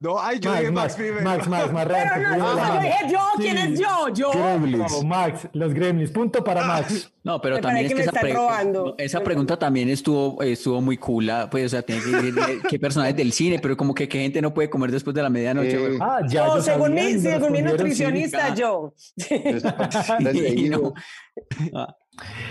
No, 0.03 0.19
ay, 0.19 0.39
yo 0.41 0.51
Max, 0.51 0.63
dije 0.63 0.71
Max, 0.71 0.83
Max, 0.83 0.95
primero. 0.97 1.23
Max, 1.25 1.47
Max, 1.47 1.69
Pero 1.75 1.85
rápido, 2.05 2.31
no, 2.31 2.37
no, 2.39 2.49
yo 2.49 2.57
mano. 2.57 2.81
dije 2.81 2.97
yo, 3.13 3.19
¿quién 3.37 3.57
Sí. 3.59 3.63
es 3.75 3.81
yo? 3.81 4.09
Yo. 4.15 4.31
Bravo, 4.33 5.03
Max, 5.05 5.49
los 5.53 5.75
Gremlins. 5.75 6.11
Punto 6.11 6.43
para 6.43 6.65
Max. 6.65 7.13
No, 7.23 7.39
pero 7.39 7.57
Me 7.57 7.61
también 7.61 7.85
es 7.87 7.95
que 7.95 8.01
esa, 8.01 8.13
pre- 8.13 8.33
robando. 8.33 8.95
esa 8.97 9.21
pregunta 9.21 9.59
también 9.59 9.91
estuvo, 9.91 10.43
estuvo 10.43 10.81
muy 10.81 10.97
cool. 10.97 11.29
ah, 11.29 11.49
Pues, 11.51 11.67
o 11.67 11.69
sea, 11.69 11.83
tiene 11.83 12.01
que 12.03 12.11
decir 12.13 12.35
eh, 12.49 12.59
qué 12.67 12.79
personajes 12.79 13.15
del 13.15 13.31
cine, 13.35 13.59
pero 13.59 13.77
como 13.77 13.95
que 13.95 14.09
qué 14.09 14.21
gente 14.21 14.41
no 14.41 14.55
puede 14.55 14.71
comer 14.71 14.91
después 14.91 15.15
de 15.15 15.23
la 15.23 15.29
medianoche. 15.29 15.77
Eh. 15.95 15.99
Ah, 16.01 16.21
ya. 16.27 16.47
No, 16.47 16.63
según 16.63 16.95
mi, 16.95 17.19
según 17.21 17.53
mi 17.53 17.61
nutricionista, 17.61 18.49
sí. 18.55 18.61
yo. 18.63 18.95
Desde 20.19 20.69
no. 20.71 20.95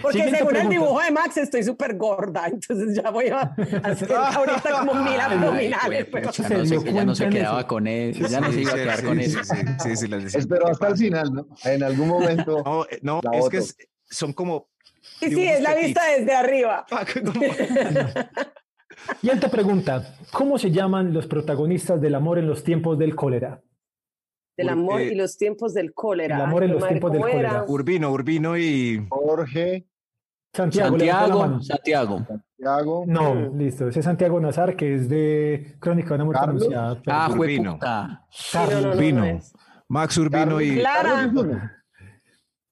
Porque 0.02 0.18
Siguiente 0.20 0.40
según 0.40 0.56
el 0.56 0.70
dibujo 0.70 1.00
de 1.02 1.12
Max 1.12 1.38
estoy 1.38 1.64
súper 1.64 1.96
gorda, 1.98 2.48
entonces 2.48 2.96
ya 3.02 3.10
voy 3.12 3.28
a 3.28 3.54
hacer 3.84 4.12
ahorita 4.14 4.72
como 4.80 4.94
mil 4.96 5.20
abdominales. 5.30 6.08
pero- 6.12 6.32
Ya 6.32 6.50
no, 6.50 6.66
se, 6.66 6.91
ya 6.91 7.06
no 7.06 7.16
se 7.16 7.24
cuenta 7.24 7.26
en 7.26 7.30
quedaba 7.32 7.60
eso. 7.60 7.68
con 7.68 7.88
él, 7.88 8.28
ya 8.30 8.41
no 8.41 8.52
se 8.52 8.62
iba 8.62 8.72
a 8.72 8.76
Sí, 8.76 8.80
quedar 8.82 9.00
sí, 9.00 9.06
con 9.06 9.18
sí, 9.20 9.24
eso. 9.26 9.40
Sí, 9.44 9.96
sí, 9.96 10.08
sí. 10.30 10.38
Espero 10.38 10.68
hasta 10.68 10.88
el 10.88 10.98
final, 10.98 11.34
¿no? 11.34 11.48
En 11.64 11.84
algún 11.84 12.08
momento. 12.08 12.64
No, 12.66 12.86
eh, 12.86 13.00
no, 13.02 13.20
es 13.34 13.40
voto. 13.40 13.50
que 13.50 13.58
es- 13.58 13.76
son 14.10 14.34
como. 14.34 14.70
Y 15.22 15.26
sí, 15.26 15.30
dibujos 15.32 15.54
es 15.56 15.62
la 15.62 15.70
petit. 15.72 15.86
vista 15.86 16.02
desde 16.18 16.36
arriba. 16.36 16.86
Siguiente 19.22 19.50
pregunta. 19.50 20.16
¿Cómo 20.32 20.58
se 20.58 20.72
llaman 20.72 21.14
los 21.14 21.28
protagonistas 21.28 22.02
del 22.02 22.16
amor 22.16 22.38
en 22.40 22.48
los 22.48 22.64
tiempos 22.64 22.98
del 23.00 23.16
cólera? 23.16 23.62
Del 24.60 24.69
amor 24.69 25.02
eh, 25.02 25.11
y 25.14 25.15
los 25.15 25.38
tiempos 25.38 25.73
del 25.73 25.94
cólera. 25.94 26.36
el 26.36 26.41
amor 26.41 26.64
en 26.64 26.72
los 26.72 26.81
madre, 26.81 26.95
tiempos 26.95 27.11
del 27.14 27.22
cólera. 27.22 27.65
Urbino, 27.68 28.11
Urbino 28.11 28.57
y. 28.57 29.07
Jorge, 29.10 29.88
Santiago, 30.53 30.90
Santiago. 30.91 31.61
Santiago. 31.61 32.26
Santiago. 32.27 33.03
No, 33.07 33.49
listo. 33.56 33.88
Ese 33.88 33.99
es 33.99 34.06
Santiago 34.06 34.40
Nazar, 34.40 34.76
que 34.76 34.95
es 34.95 35.07
de 35.07 35.76
Crónica 35.80 36.10
de 36.10 36.15
una 36.15 36.26
muerte 36.26 36.40
¿Carlos? 36.45 36.61
anunciada. 36.64 37.02
Ah, 37.07 37.30
Urbino. 37.31 37.73
puta. 37.76 38.26
Sí, 38.31 38.57
no, 38.57 38.65
no, 38.65 38.81
no, 38.81 38.88
no 38.88 38.94
Urbino. 38.95 39.40
Max 39.88 40.18
Urbino 40.18 40.40
Carlos. 40.45 40.61
y. 40.64 40.76
Clara. 40.80 41.10
Carlos. 41.34 41.57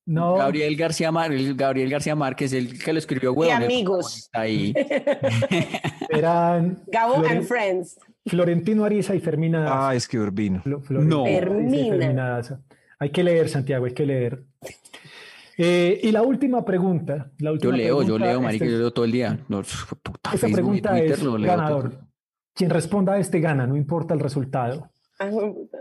No, 0.05 0.35
Gabriel 0.35 0.75
García 0.77 1.11
Márquez, 1.11 1.57
Gabriel 1.57 1.89
García 1.89 2.15
Márquez, 2.15 2.53
el 2.53 2.81
que 2.81 2.93
lo 2.93 2.99
escribió, 2.99 3.33
huevón. 3.33 3.57
el 3.57 3.63
amigos. 3.65 4.29
Ahí. 4.31 4.73
eran 6.09 6.81
Gabo 6.87 7.25
and 7.25 7.43
Friends. 7.43 7.97
Florentino 8.27 8.83
Ariza 8.85 9.15
y 9.15 9.19
Fermina 9.19 9.61
Daza. 9.61 9.89
Ah, 9.89 9.95
es 9.95 10.07
que 10.07 10.19
Urbino. 10.19 10.61
Florentino 10.61 11.01
No. 11.03 11.25
Fermina. 11.25 12.41
Hay 12.99 13.09
que 13.11 13.23
leer, 13.23 13.49
Santiago, 13.49 13.85
hay 13.85 13.93
que 13.93 14.05
leer. 14.05 14.43
Eh, 15.57 15.99
y 16.03 16.11
la 16.11 16.21
última 16.21 16.63
pregunta. 16.63 17.31
La 17.39 17.49
Yo 17.49 17.53
última 17.53 17.77
leo, 17.77 17.87
yo 18.01 18.15
pregunta, 18.15 18.25
leo, 18.27 18.41
marica, 18.41 18.65
este- 18.65 18.73
yo 18.75 18.79
leo 18.79 18.93
todo 18.93 19.05
el 19.05 19.11
día. 19.11 19.39
No, 19.47 19.61
puta, 19.61 20.31
Esta 20.33 20.47
Facebook 20.47 20.49
y 20.49 20.53
pregunta 20.53 20.89
Twitter 20.91 21.11
es 21.11 21.23
leo 21.23 21.31
todo. 21.31 21.41
ganador. 21.45 21.99
Quien 22.53 22.69
responda 22.69 23.13
a 23.13 23.19
este 23.19 23.39
gana, 23.39 23.65
no 23.67 23.75
importa 23.75 24.13
el 24.13 24.19
resultado. 24.19 24.89
Puta. 25.19 25.77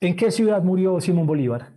¿En 0.00 0.16
qué 0.16 0.30
ciudad 0.30 0.62
murió 0.62 1.00
Simón 1.00 1.26
Bolívar? 1.26 1.72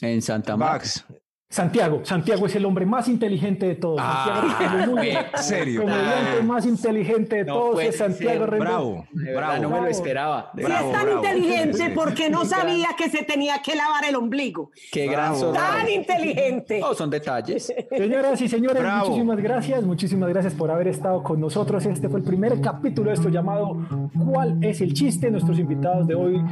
En 0.00 0.22
Santa 0.22 0.56
Marta. 0.56 0.74
Max. 0.74 1.06
Santiago. 1.48 2.00
Santiago 2.04 2.46
es 2.46 2.56
el 2.56 2.64
hombre 2.64 2.84
más 2.84 3.06
inteligente 3.06 3.66
de 3.66 3.74
todos. 3.76 4.00
Ah, 4.02 4.56
Santiago. 4.58 4.98
En 5.04 5.42
serio. 5.42 5.82
El 5.82 5.88
comediante 5.88 6.42
más 6.42 6.66
inteligente 6.66 7.36
de 7.36 7.44
No 7.44 7.54
todos 7.54 7.82
es 7.82 7.96
Santiago. 7.96 8.46
Rendón. 8.46 8.66
Bravo. 8.66 9.06
Bravo. 9.12 9.62
no 9.62 9.70
me 9.70 9.80
lo 9.82 9.86
esperaba. 9.86 10.50
Si 10.56 10.62
es 10.62 10.68
tan 10.68 10.90
bravo. 10.90 11.16
inteligente, 11.16 11.92
porque 11.94 12.28
no 12.30 12.44
sabía 12.44 12.88
que 12.98 13.08
se 13.08 13.22
tenía 13.22 13.62
que 13.62 13.76
lavar 13.76 14.04
el 14.04 14.16
ombligo? 14.16 14.70
Qué 14.90 15.06
gran. 15.06 15.34
Tan 15.52 15.88
inteligente. 15.88 16.80
No, 16.80 16.94
son 16.94 17.10
detalles. 17.10 17.72
Señoras 17.90 18.40
y 18.40 18.48
señores, 18.48 18.82
Bravo. 18.82 19.06
muchísimas 19.10 19.38
gracias, 19.38 19.82
muchísimas 19.84 20.28
gracias 20.30 20.54
por 20.54 20.70
haber 20.70 20.88
estado 20.88 21.22
con 21.22 21.40
nosotros. 21.40 21.86
Este 21.86 22.08
fue 22.08 22.20
el 22.20 22.26
primer 22.26 22.60
capítulo 22.60 23.10
de 23.10 23.14
esto 23.14 23.28
llamado 23.28 23.78
¿Cuál 24.26 24.58
es 24.62 24.80
el 24.80 24.92
chiste? 24.92 25.30
Nuestros 25.30 25.58
invitados 25.58 26.06
de 26.06 26.14
hoy, 26.14 26.42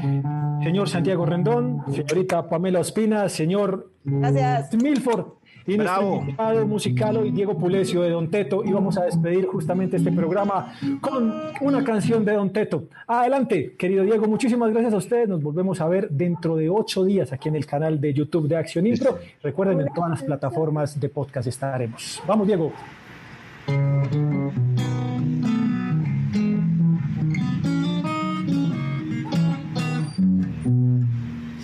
señor 0.62 0.88
Santiago 0.88 1.26
Rendón, 1.26 1.82
señorita 1.92 2.48
Pamela 2.48 2.80
Ospina, 2.80 3.28
señor 3.28 3.91
Gracias. 4.04 4.74
Milford 4.82 5.26
y 5.66 5.76
nuestro 5.76 5.98
Bravo. 5.98 6.20
invitado 6.20 6.66
musical 6.66 7.16
hoy, 7.16 7.30
Diego 7.30 7.56
Pulesio 7.56 8.02
de 8.02 8.10
Don 8.10 8.30
Teto. 8.30 8.64
Y 8.64 8.72
vamos 8.72 8.98
a 8.98 9.04
despedir 9.04 9.46
justamente 9.46 9.96
este 9.96 10.12
programa 10.12 10.74
con 11.00 11.32
una 11.60 11.84
canción 11.84 12.24
de 12.24 12.32
Don 12.32 12.52
Teto. 12.52 12.84
Adelante, 13.06 13.74
querido 13.78 14.04
Diego, 14.04 14.26
muchísimas 14.26 14.72
gracias 14.72 14.94
a 14.94 14.96
ustedes. 14.96 15.28
Nos 15.28 15.42
volvemos 15.42 15.80
a 15.80 15.88
ver 15.88 16.10
dentro 16.10 16.56
de 16.56 16.68
ocho 16.68 17.04
días 17.04 17.32
aquí 17.32 17.48
en 17.48 17.56
el 17.56 17.66
canal 17.66 18.00
de 18.00 18.12
YouTube 18.12 18.48
de 18.48 18.56
Acción 18.56 18.86
Impro. 18.86 19.18
Recuerden, 19.42 19.80
en 19.80 19.92
todas 19.94 20.10
las 20.10 20.22
plataformas 20.22 20.98
de 20.98 21.08
podcast 21.08 21.46
estaremos. 21.46 22.22
Vamos, 22.26 22.46
Diego. 22.46 22.72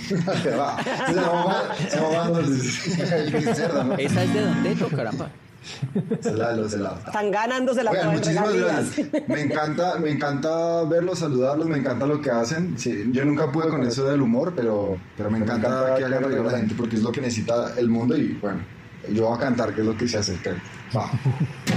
Esa 3.98 4.22
es 4.24 4.34
de 4.34 4.40
Don 4.40 4.62
Teto, 4.62 4.88
caramba. 4.88 5.30
Se 6.20 6.32
la, 6.32 6.52
lo- 6.52 6.68
se 6.68 6.78
la. 6.78 6.94
Están 7.06 7.30
ganándose 7.30 7.82
la 7.84 7.90
Oigan, 7.90 8.12
muchísimas 8.14 8.54
gracias. 8.54 9.06
Me 9.28 9.42
encanta, 9.42 9.98
me 9.98 10.10
encanta 10.10 10.84
verlos, 10.84 11.18
saludarlos, 11.18 11.68
me 11.68 11.76
encanta 11.78 12.06
lo 12.06 12.20
que 12.22 12.30
hacen. 12.30 12.78
Sí, 12.78 13.10
yo 13.12 13.24
nunca 13.24 13.50
pude 13.52 13.68
con 13.68 13.82
eso 13.82 14.04
del 14.08 14.22
humor, 14.22 14.54
pero, 14.56 14.96
pero 15.16 15.30
me 15.30 15.38
encanta 15.38 15.94
que 15.98 16.04
hagan 16.04 16.24
reír 16.24 16.38
a 16.38 16.42
la 16.44 16.58
gente 16.58 16.74
porque 16.76 16.96
es 16.96 17.02
lo 17.02 17.12
que 17.12 17.20
necesita 17.20 17.74
el 17.76 17.88
mundo 17.90 18.16
y 18.16 18.32
bueno, 18.40 18.60
yo 19.12 19.26
voy 19.28 19.36
a 19.36 19.40
cantar, 19.40 19.74
que 19.74 19.80
es 19.82 19.86
lo 19.86 19.96
que 19.96 20.08
se 20.08 20.18
hace. 20.18 20.36
que- 20.36 20.52
Va. 20.96 21.10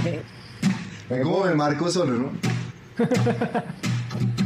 Ven 1.10 1.22
como 1.22 1.44
me 1.44 1.54
marco 1.54 1.90
solo, 1.90 2.14
¿no? 2.16 2.30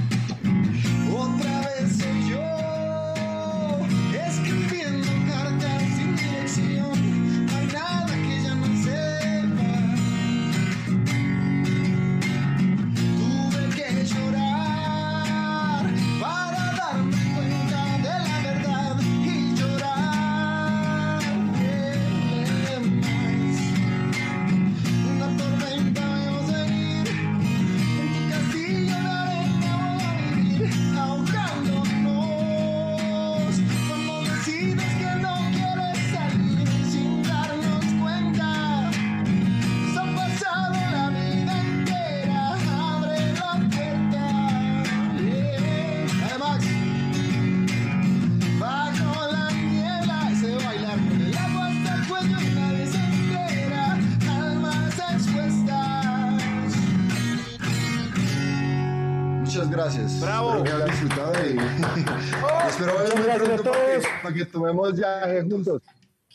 tomemos 64.66 64.96
viaje 64.96 65.42
juntos. 65.42 65.82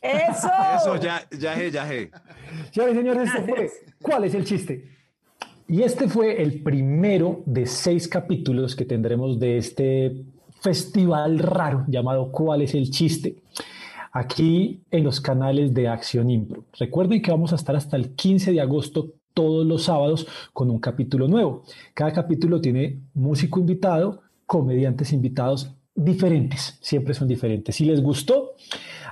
Eso. 0.02 0.50
Eso, 0.76 0.96
ya, 0.96 1.28
ya, 1.38 1.58
ya, 1.58 1.70
ya. 1.70 1.88
Señores 2.72 3.30
este 3.30 3.44
fue 3.44 3.70
¿Cuál 4.02 4.24
es 4.24 4.34
el 4.34 4.46
chiste? 4.46 4.90
Y 5.68 5.84
este 5.84 6.08
fue 6.08 6.42
el 6.42 6.64
primero 6.64 7.44
de 7.46 7.66
seis 7.66 8.08
capítulos 8.08 8.76
que 8.76 8.86
tendremos 8.86 9.40
de 9.40 9.58
este 9.58 10.26
festival 10.62 11.40
raro 11.40 11.86
llamado 11.88 12.32
¿Cuál 12.32 12.62
es 12.64 12.74
el 12.74 12.90
chiste? 12.90 13.36
Aquí 14.12 14.82
en 14.92 15.04
los 15.04 15.22
canales 15.22 15.74
de 15.74 15.88
Acción 15.88 16.30
Impro. 16.30 16.66
Recuerden 16.78 17.22
que 17.22 17.32
vamos 17.32 17.54
a 17.54 17.56
estar 17.56 17.76
hasta 17.76 17.96
el 17.96 18.16
15 18.16 18.52
de 18.52 18.62
agosto 18.62 19.14
todos 19.34 19.66
los 19.66 19.84
sábados 19.84 20.28
con 20.52 20.70
un 20.70 20.80
capítulo 20.80 21.28
nuevo. 21.28 21.64
Cada 21.94 22.12
capítulo 22.12 22.60
tiene 22.60 23.00
músico 23.14 23.60
invitado, 23.60 24.22
comediantes 24.46 25.14
invitados 25.14 25.72
diferentes, 25.96 26.78
siempre 26.82 27.14
son 27.14 27.28
diferentes. 27.28 27.76
Si 27.76 27.86
les 27.86 28.02
gustó, 28.02 28.56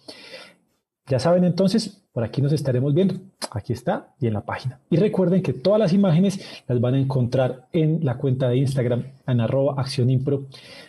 Ya 1.06 1.18
saben 1.18 1.44
entonces, 1.44 2.02
por 2.12 2.24
aquí 2.24 2.42
nos 2.42 2.52
estaremos 2.52 2.92
viendo. 2.94 3.14
Aquí 3.50 3.72
está 3.72 4.14
y 4.20 4.26
en 4.26 4.34
la 4.34 4.44
página. 4.44 4.80
Y 4.90 4.96
recuerden 4.96 5.42
que 5.42 5.52
todas 5.52 5.78
las 5.78 5.92
imágenes 5.92 6.40
las 6.66 6.80
van 6.80 6.94
a 6.94 7.00
encontrar 7.00 7.68
en 7.72 8.04
la 8.04 8.18
cuenta 8.18 8.48
de 8.48 8.56
Instagram 8.58 9.04
en 9.26 9.40
arroba 9.40 9.74
acción 9.78 10.10
impro 10.10 10.46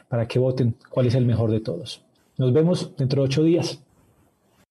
para 0.08 0.28
que 0.28 0.40
voten 0.40 0.76
cuál 0.90 1.08
es 1.08 1.16
el 1.16 1.26
mejor 1.26 1.52
de 1.52 1.60
todos. 1.60 2.02
Nos 2.40 2.54
vemos 2.54 2.96
dentro 2.96 3.22
de 3.22 3.26
ocho 3.28 3.44
días. 3.44 3.84